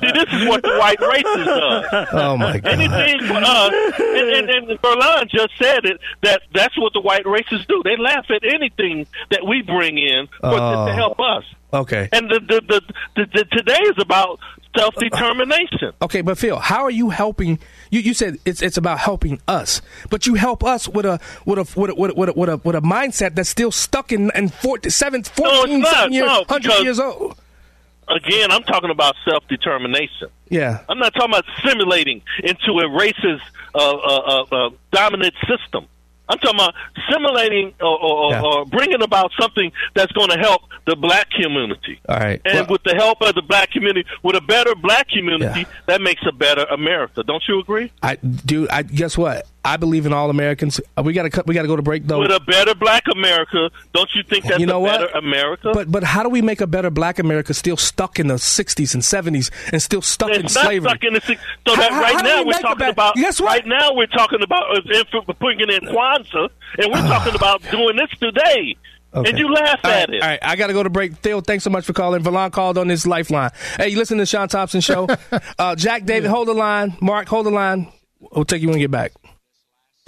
see, 0.00 0.12
this 0.12 0.32
is 0.42 0.48
what 0.48 0.62
the 0.62 0.76
white 0.78 0.98
racist 0.98 1.44
does. 1.44 2.08
Oh 2.12 2.36
my 2.36 2.58
god. 2.58 2.72
Anything 2.72 3.26
for 3.26 3.34
us, 3.36 3.72
and, 3.98 4.30
and, 4.30 4.50
and 4.70 4.78
Verlon 4.80 5.28
just 5.28 5.50
said 5.58 5.84
it 5.84 6.00
that 6.22 6.42
that's 6.54 6.76
what 6.78 6.92
the 6.92 7.00
white 7.00 7.24
racists 7.24 7.66
do. 7.66 7.82
They 7.84 7.96
laugh 7.96 8.26
at 8.30 8.42
anything 8.44 9.06
that 9.30 9.46
we 9.46 9.62
bring 9.62 9.98
in 9.98 10.26
for, 10.40 10.58
Oh. 10.58 10.86
to 10.86 10.92
help 10.92 11.20
us. 11.20 11.44
Okay. 11.72 12.08
And 12.12 12.30
the, 12.30 12.40
the, 12.40 12.62
the, 12.66 12.82
the, 13.16 13.26
the 13.34 13.44
today 13.44 13.78
is 13.84 13.96
about 14.00 14.40
self 14.76 14.94
determination. 14.96 15.92
Okay, 16.02 16.20
but 16.20 16.38
Phil, 16.38 16.58
how 16.58 16.84
are 16.84 16.90
you 16.90 17.10
helping? 17.10 17.58
You, 17.90 18.00
you 18.00 18.14
said 18.14 18.38
it's 18.44 18.62
it's 18.62 18.76
about 18.76 18.98
helping 18.98 19.40
us, 19.48 19.80
but 20.10 20.26
you 20.26 20.34
help 20.34 20.64
us 20.64 20.88
with 20.88 21.06
a 21.06 21.20
with 21.44 21.58
a 21.58 21.80
with 21.80 21.90
a 21.90 21.94
with 21.94 22.10
a, 22.10 22.14
with 22.14 22.28
a, 22.28 22.32
with 22.32 22.48
a, 22.48 22.56
with 22.58 22.76
a 22.76 22.80
mindset 22.80 23.34
that's 23.34 23.48
still 23.48 23.72
stuck 23.72 24.12
in 24.12 24.30
in 24.34 24.48
14, 24.48 24.90
seven, 24.90 25.22
14 25.22 25.80
not, 25.80 25.94
seven 25.94 26.12
years, 26.12 26.26
no, 26.26 26.44
hundred 26.48 26.72
years 26.82 26.98
old. 26.98 27.36
Again, 28.08 28.50
I'm 28.50 28.62
talking 28.62 28.90
about 28.90 29.16
self 29.28 29.46
determination. 29.48 30.28
Yeah. 30.48 30.82
I'm 30.88 30.98
not 30.98 31.12
talking 31.14 31.30
about 31.30 31.44
simulating 31.64 32.22
into 32.42 32.78
a 32.78 32.88
racist, 32.88 33.42
uh, 33.74 33.78
uh, 33.78 34.44
uh, 34.50 34.66
uh, 34.66 34.70
dominant 34.92 35.34
system. 35.46 35.86
I'm 36.28 36.38
talking 36.38 36.56
about 36.60 36.74
simulating 37.10 37.74
or, 37.80 37.98
or, 37.98 38.30
Yeah. 38.32 38.42
or 38.42 38.66
bringing 38.66 39.02
about 39.02 39.30
something 39.40 39.72
that's 39.94 40.12
going 40.12 40.28
to 40.30 40.38
help 40.38 40.62
the 40.86 40.96
black 40.96 41.30
community. 41.30 42.00
All 42.08 42.16
right. 42.18 42.40
And 42.44 42.68
with 42.68 42.82
the 42.84 42.94
help 42.94 43.20
of 43.22 43.34
the 43.34 43.42
black 43.42 43.70
community, 43.70 44.04
with 44.22 44.36
a 44.36 44.40
better 44.40 44.74
black 44.74 45.08
community, 45.08 45.60
Yeah. 45.60 45.66
that 45.86 46.00
makes 46.02 46.22
a 46.26 46.32
better 46.32 46.64
America. 46.70 47.22
Don't 47.22 47.42
you 47.48 47.60
agree? 47.60 47.92
I 48.02 48.16
dude, 48.16 48.68
I 48.70 48.82
guess 48.82 49.16
what? 49.16 49.46
I 49.64 49.76
believe 49.76 50.06
in 50.06 50.12
all 50.12 50.30
Americans. 50.30 50.80
Uh, 50.96 51.02
We 51.02 51.12
got 51.12 51.24
to 51.24 51.30
cut. 51.30 51.46
We 51.46 51.54
got 51.54 51.62
to 51.62 51.68
go 51.68 51.76
to 51.76 51.82
break 51.82 52.06
though. 52.06 52.20
With 52.20 52.30
a 52.30 52.40
better 52.40 52.74
black 52.74 53.02
America, 53.12 53.70
don't 53.92 54.08
you 54.14 54.22
think 54.22 54.44
that's 54.44 54.58
You 54.60 54.66
know 54.66 54.76
a 54.76 54.80
what? 54.80 55.00
better 55.00 55.18
America? 55.18 55.70
But 55.74 55.90
but 55.90 56.04
how 56.04 56.22
do 56.22 56.28
we 56.28 56.40
make 56.42 56.60
a 56.60 56.66
better 56.66 56.90
Black 56.90 57.18
America 57.18 57.52
still 57.52 57.76
stuck 57.76 58.18
in 58.18 58.28
the 58.28 58.34
'60s 58.36 58.94
and 58.94 59.02
'70s 59.02 59.50
and 59.72 59.82
still 59.82 60.00
stuck 60.00 60.30
in 60.30 60.44
It's 60.44 60.54
not 60.54 60.64
slavery? 60.66 60.88
stuck 60.88 61.04
in 61.04 61.12
the 61.14 61.20
So 61.20 61.76
that 61.76 61.92
How- 61.92 62.00
right 62.00 62.14
how 62.14 62.22
now 62.22 62.38
we 62.42 62.46
we're 62.46 62.52
talking 62.60 62.88
about. 62.88 63.16
Guess 63.16 63.40
what? 63.40 63.48
Right 63.48 63.66
now 63.66 63.92
we're 63.94 64.06
talking 64.06 64.42
about 64.42 64.76
uh, 64.76 64.80
inf- 64.94 65.38
putting 65.38 65.60
in 65.60 65.80
Kwanzaa, 65.88 66.48
and 66.78 66.92
we're 66.92 67.08
talking 67.08 67.34
about 67.34 67.60
doing 67.70 67.96
this 67.96 68.10
today. 68.20 68.76
Okay. 69.14 69.30
And 69.30 69.38
you 69.38 69.50
laugh 69.52 69.80
All 69.84 69.90
right, 69.90 70.02
at 70.02 70.10
it. 70.10 70.22
All 70.22 70.28
right, 70.28 70.38
I 70.42 70.54
got 70.56 70.66
to 70.66 70.74
go 70.74 70.82
to 70.82 70.90
break. 70.90 71.16
Phil, 71.16 71.40
thanks 71.40 71.64
so 71.64 71.70
much 71.70 71.84
for 71.86 71.94
calling. 71.94 72.22
Verlon 72.22 72.52
called 72.52 72.76
on 72.76 72.88
this 72.88 73.06
lifeline. 73.06 73.50
Hey, 73.78 73.88
you 73.88 73.96
listen 73.96 74.18
to 74.18 74.22
the 74.22 74.26
Shaun 74.26 74.48
Thompson 74.48 74.82
show. 74.82 75.08
uh, 75.58 75.74
Jack 75.74 76.04
David, 76.04 76.28
hold 76.30 76.46
the 76.48 76.52
line. 76.54 76.94
Mark, 77.00 77.26
hold 77.26 77.46
the 77.46 77.50
line. 77.50 77.90
We'll 78.20 78.44
take 78.44 78.60
you 78.60 78.68
when 78.68 78.74
we 78.74 78.80
get 78.80 78.90
back. 78.90 79.12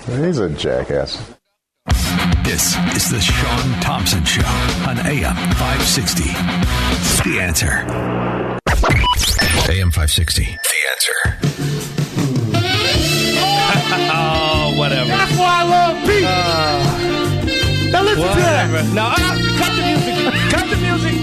He's 0.07 0.39
a 0.39 0.49
jackass. 0.51 1.35
This 2.43 2.77
is 2.97 3.11
the 3.11 3.21
Shaun 3.21 3.81
Thompson 3.81 4.25
Show 4.25 4.43
on 4.89 4.99
AM 5.07 5.37
560. 5.57 6.25
The 7.31 7.41
answer. 7.41 7.85
AM 9.71 9.91
560. 9.91 10.45
The 10.45 10.79
answer. 10.91 11.39
oh, 14.13 14.75
whatever. 14.77 15.09
That's 15.09 15.37
why 15.39 15.61
I 15.61 15.65
love 15.65 15.97
Pete. 16.07 16.23
now 17.93 18.03
listen 18.03 18.21
Whatever. 18.23 18.83
No, 18.95 19.03
uh, 19.07 19.17
cut 19.59 19.73
the 19.77 19.83
music. 19.87 20.15
Cut 20.51 20.71
the 20.71 20.77
music. 20.77 21.15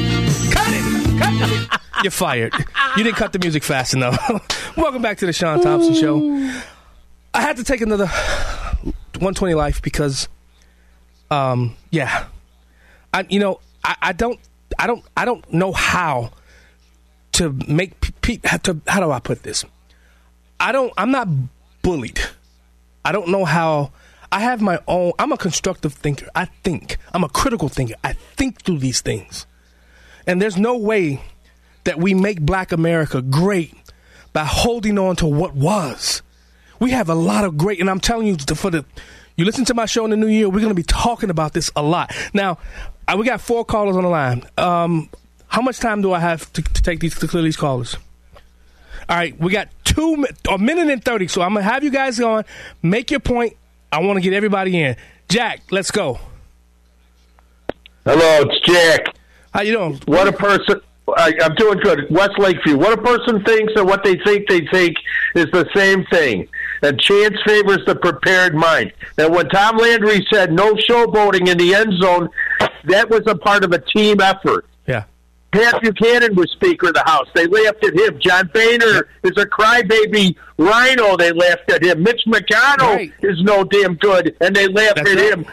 Cut 0.54 0.70
it. 0.70 1.20
Cut 1.20 1.32
the 1.40 1.48
music. 1.48 1.72
You're 2.04 2.12
fired. 2.12 2.54
You 2.96 3.04
didn't 3.04 3.18
cut 3.18 3.34
the 3.34 3.40
music 3.40 3.64
fast 3.64 3.94
enough. 3.94 4.18
Welcome 4.78 5.02
back 5.02 5.18
to 5.18 5.26
the 5.26 5.34
Shaun 5.34 5.62
Thompson 5.62 5.96
Show. 5.96 6.20
I 7.38 7.42
had 7.42 7.58
to 7.58 7.64
take 7.64 7.82
another 7.82 8.08
120 8.08 9.54
life 9.54 9.80
because, 9.84 10.28
um, 11.30 11.76
yeah, 11.92 12.26
I 13.14 13.28
you 13.30 13.40
know 13.40 13.60
I, 13.84 13.96
I 14.02 14.12
don't 14.14 14.40
I 14.80 14.88
don't 14.88 15.06
I 15.16 15.24
don't 15.24 15.54
know 15.54 15.72
how 15.72 16.32
to 17.34 17.56
make 17.68 18.02
pe- 18.02 18.40
pe- 18.40 18.58
to 18.64 18.82
how 18.88 19.02
do 19.02 19.12
I 19.12 19.20
put 19.20 19.44
this? 19.44 19.64
I 20.60 20.72
don't 20.72 20.92
I'm 20.98 21.12
not 21.12 21.28
bullied. 21.84 22.20
I 23.06 23.12
don't 23.12 23.28
know 23.28 23.46
how 23.46 23.92
I 24.32 24.40
have 24.40 24.60
my 24.60 24.80
own 24.88 25.12
I'm 25.20 25.32
a 25.32 25.38
constructive 25.38 25.94
thinker. 25.94 26.28
I 26.34 26.46
think. 26.64 26.98
I'm 27.14 27.24
a 27.24 27.30
critical 27.30 27.70
thinker. 27.70 27.94
I 28.04 28.14
think 28.14 28.64
through 28.64 28.80
these 28.80 29.02
things. 29.02 29.46
And 30.26 30.42
there's 30.42 30.58
no 30.58 30.76
way 30.76 31.22
that 31.84 32.00
we 32.00 32.16
make 32.16 32.42
black 32.42 32.72
America 32.72 33.22
great 33.22 33.76
by 34.34 34.44
holding 34.44 34.98
on 34.98 35.16
to 35.18 35.28
what 35.28 35.54
was. 35.54 36.24
We 36.80 36.92
have 36.92 37.10
a 37.10 37.16
lot 37.16 37.44
of 37.44 37.58
great 37.58 37.80
and 37.80 37.90
I'm 37.90 38.00
telling 38.00 38.28
you 38.28 38.38
for 38.38 38.70
the 38.72 38.86
you 39.38 39.46
listen 39.46 39.66
to 39.66 39.76
my 39.76 39.86
show 39.86 40.04
in 40.04 40.10
the 40.10 40.18
new 40.18 40.28
year, 40.28 40.50
we're 40.50 40.62
going 40.62 40.70
to 40.70 40.76
be 40.76 40.82
talking 40.82 41.30
about 41.30 41.54
this 41.54 41.72
a 41.76 41.84
lot. 41.84 42.12
Now, 42.34 42.58
uh, 43.08 43.16
we 43.18 43.26
got 43.26 43.40
four 43.40 43.64
callers 43.64 43.96
on 43.96 44.02
the 44.02 44.10
line. 44.10 44.44
Um, 44.58 45.10
how 45.48 45.62
much 45.62 45.80
time 45.80 46.02
do 46.02 46.12
I 46.12 46.20
have 46.20 46.52
to, 46.54 46.62
to 46.64 46.82
take 46.82 47.00
these 47.00 47.18
to 47.20 47.28
clear 47.28 47.44
these 47.44 47.56
callers? 47.56 47.96
All 49.08 49.16
right, 49.16 49.40
we 49.40 49.52
got 49.52 49.70
two 49.86 50.26
a 50.52 50.58
minute 50.58 50.90
and 50.90 51.02
thirty. 51.04 51.28
So 51.28 51.42
I'm 51.42 51.54
gonna 51.54 51.64
have 51.64 51.84
you 51.84 51.92
guys 51.92 52.20
on. 52.20 52.44
Make 52.82 53.10
your 53.10 53.22
point. 53.22 53.56
I 53.90 54.02
want 54.02 54.18
to 54.18 54.22
get 54.22 54.34
everybody 54.34 54.82
in. 54.82 54.98
Jack, 55.30 55.62
let's 55.72 55.92
go. 55.92 56.20
Hello, 58.04 58.42
it's 58.42 58.60
Jack. 58.66 59.16
How 59.54 59.62
you 59.62 59.74
doing? 59.74 60.02
What 60.08 60.28
a 60.28 60.34
person. 60.34 60.82
I, 61.16 61.34
I'm 61.42 61.56
doing 61.56 61.80
good. 61.80 62.08
West 62.10 62.38
Lakeview. 62.38 62.78
What 62.78 63.00
a 63.00 63.02
person 63.02 63.44
thinks 63.46 63.72
and 63.78 63.88
what 63.88 64.04
they 64.04 64.18
think 64.26 64.50
they 64.50 64.68
think 64.68 64.98
is 65.36 65.46
the 65.52 65.70
same 65.74 66.06
thing. 66.08 66.50
And 66.82 67.00
chance 67.00 67.36
favors 67.46 67.80
the 67.86 67.96
prepared 67.96 68.54
mind. 68.56 68.94
And 69.18 69.34
when 69.34 69.50
Tom 69.50 69.78
Landry 69.78 70.26
said 70.32 70.52
no 70.52 70.74
showboating 70.74 71.48
in 71.48 71.58
the 71.58 71.74
end 71.74 71.94
zone, 72.00 72.30
that 72.86 73.10
was 73.10 73.22
a 73.28 73.36
part 73.36 73.64
of 73.64 73.72
a 73.72 73.80
team 73.80 74.22
effort. 74.22 74.66
Yeah. 74.86 75.04
Pat 75.52 75.82
Buchanan 75.82 76.36
was 76.36 76.52
Speaker 76.52 76.90
of 76.90 76.94
the 76.94 77.04
House. 77.06 77.28
They 77.34 77.48
laughed 77.48 77.84
at 77.86 77.94
him. 77.96 78.20
John 78.20 78.50
Boehner 78.54 79.08
is 79.24 79.32
a 79.38 79.46
crybaby 79.46 80.36
RINO. 80.58 81.18
They 81.18 81.32
laughed 81.32 81.72
at 81.72 81.84
him. 81.84 82.04
Mitch 82.04 82.22
McConnell 82.28 82.96
Right. 82.96 83.14
is 83.22 83.42
no 83.42 83.64
damn 83.64 83.96
good, 83.96 84.36
and 84.42 84.56
they 84.56 84.68
laughed 84.68 84.98
That's 84.98 85.10
at 85.12 85.18
right. 85.18 85.34
him. 85.34 85.46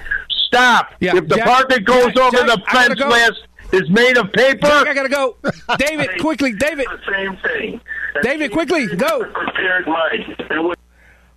Stop. 0.47 0.91
Yeah, 1.01 1.17
if 1.17 1.29
the 1.29 1.37
Jack- 1.37 1.47
part 1.47 1.69
that 1.71 1.85
goes 1.85 2.07
Jack- 2.07 2.19
over 2.19 2.37
Jack, 2.37 2.47
the 2.47 2.63
fence 2.71 3.01
go. 3.01 3.09
last 3.09 3.43
is 3.73 3.89
made 3.91 4.19
of 4.19 4.33
paper. 4.33 4.67
Jack, 4.67 4.89
I 4.89 4.95
gotta 4.95 5.09
go. 5.09 5.37
David, 5.79 6.21
quickly, 6.21 6.53
David. 6.53 6.87
The 6.91 7.13
Same 7.13 7.37
thing. 7.39 7.81
David, 8.23 8.53
quickly, 8.53 8.87
go. 8.97 9.25
Prepared 9.25 9.87
mind. 9.87 10.37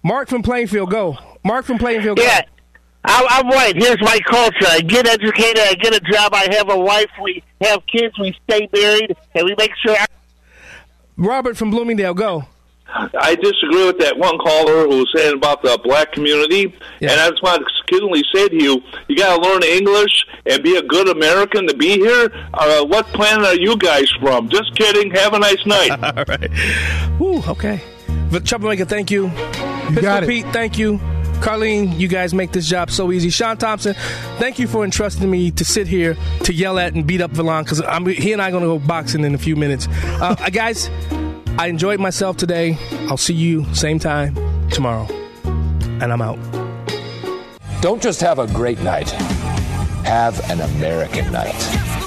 Mark 0.07 0.29
from 0.29 0.41
Plainfield, 0.41 0.89
go. 0.89 1.17
Mark 1.43 1.65
from 1.65 1.77
Plainfield, 1.77 2.17
go. 2.17 2.23
Yeah. 2.23 2.39
I, 3.03 3.27
I'm 3.29 3.47
white. 3.49 3.75
Here's 3.75 3.99
my 3.99 4.17
culture. 4.25 4.65
I 4.65 4.79
get 4.79 5.05
educated. 5.05 5.59
I 5.59 5.73
get 5.73 5.93
a 5.93 5.99
job. 5.99 6.33
I 6.33 6.47
have 6.55 6.69
a 6.69 6.79
wife. 6.79 7.09
We 7.21 7.43
have 7.59 7.85
kids. 7.87 8.17
We 8.17 8.33
stay 8.49 8.69
married, 8.73 9.17
and 9.35 9.43
we 9.43 9.53
make 9.57 9.71
sure. 9.85 9.97
Robert 11.17 11.57
from 11.57 11.71
Bloomingdale, 11.71 12.13
go. 12.13 12.45
I 12.87 13.35
disagree 13.35 13.85
with 13.85 13.99
that 13.99 14.17
one 14.17 14.37
caller 14.37 14.87
who 14.87 14.99
was 14.99 15.11
saying 15.13 15.35
about 15.35 15.61
the 15.61 15.77
black 15.83 16.13
community, 16.13 16.73
and 17.01 17.11
I 17.11 17.29
just 17.29 17.43
want 17.43 17.59
to 17.59 17.65
exclusively 17.65 18.23
say 18.33 18.47
to 18.47 18.55
you, 18.55 18.81
you 19.09 19.17
got 19.17 19.35
to 19.35 19.41
learn 19.41 19.61
English 19.61 20.25
and 20.45 20.63
be 20.63 20.77
a 20.77 20.81
good 20.83 21.09
American 21.09 21.67
to 21.67 21.75
be 21.75 21.97
here. 21.97 22.29
Uh, 22.53 22.85
what 22.85 23.07
planet 23.07 23.45
are 23.45 23.55
you 23.55 23.75
guys 23.75 24.09
from? 24.21 24.47
Just 24.47 24.73
kidding. 24.77 25.11
Have 25.11 25.33
a 25.33 25.39
nice 25.39 25.65
night. 25.65 25.91
All 26.17 26.23
right. 26.29 27.19
Woo, 27.19 27.41
okay. 27.51 27.81
But 28.31 28.45
Troublemaker, 28.45 28.85
thank 28.85 29.11
you. 29.11 29.31
Pistol 29.87 30.01
got 30.01 30.23
it. 30.23 30.29
Pete, 30.29 30.45
thank 30.47 30.77
you. 30.77 30.99
Carlene, 31.39 31.97
you 31.99 32.07
guys 32.07 32.33
make 32.33 32.51
this 32.51 32.67
job 32.67 32.89
so 32.89 33.11
easy. 33.11 33.29
Shaun 33.29 33.57
Thompson, 33.57 33.93
thank 34.37 34.57
you 34.57 34.67
for 34.67 34.83
entrusting 34.83 35.29
me 35.29 35.51
to 35.51 35.63
sit 35.63 35.87
here 35.87 36.17
to 36.43 36.53
yell 36.53 36.79
at 36.79 36.93
and 36.93 37.05
beat 37.05 37.21
up 37.21 37.31
Verlon 37.31 37.63
because 37.63 37.79
he 38.17 38.33
and 38.33 38.41
I 38.41 38.47
are 38.47 38.51
going 38.51 38.63
to 38.63 38.67
go 38.67 38.79
boxing 38.79 39.23
in 39.23 39.35
a 39.35 39.37
few 39.37 39.55
minutes. 39.55 39.87
Uh, 40.17 40.33
guys, 40.49 40.89
I 41.59 41.67
enjoyed 41.67 41.99
myself 41.99 42.37
today. 42.37 42.75
I'll 43.07 43.17
see 43.17 43.35
you 43.35 43.71
same 43.75 43.99
time 43.99 44.35
tomorrow. 44.69 45.05
And 45.43 46.11
I'm 46.11 46.23
out. 46.23 46.39
Don't 47.81 48.01
just 48.01 48.19
have 48.21 48.39
a 48.39 48.47
great 48.47 48.79
night, 48.79 49.11
have 50.03 50.39
an 50.49 50.61
American 50.61 51.31
night. 51.31 52.06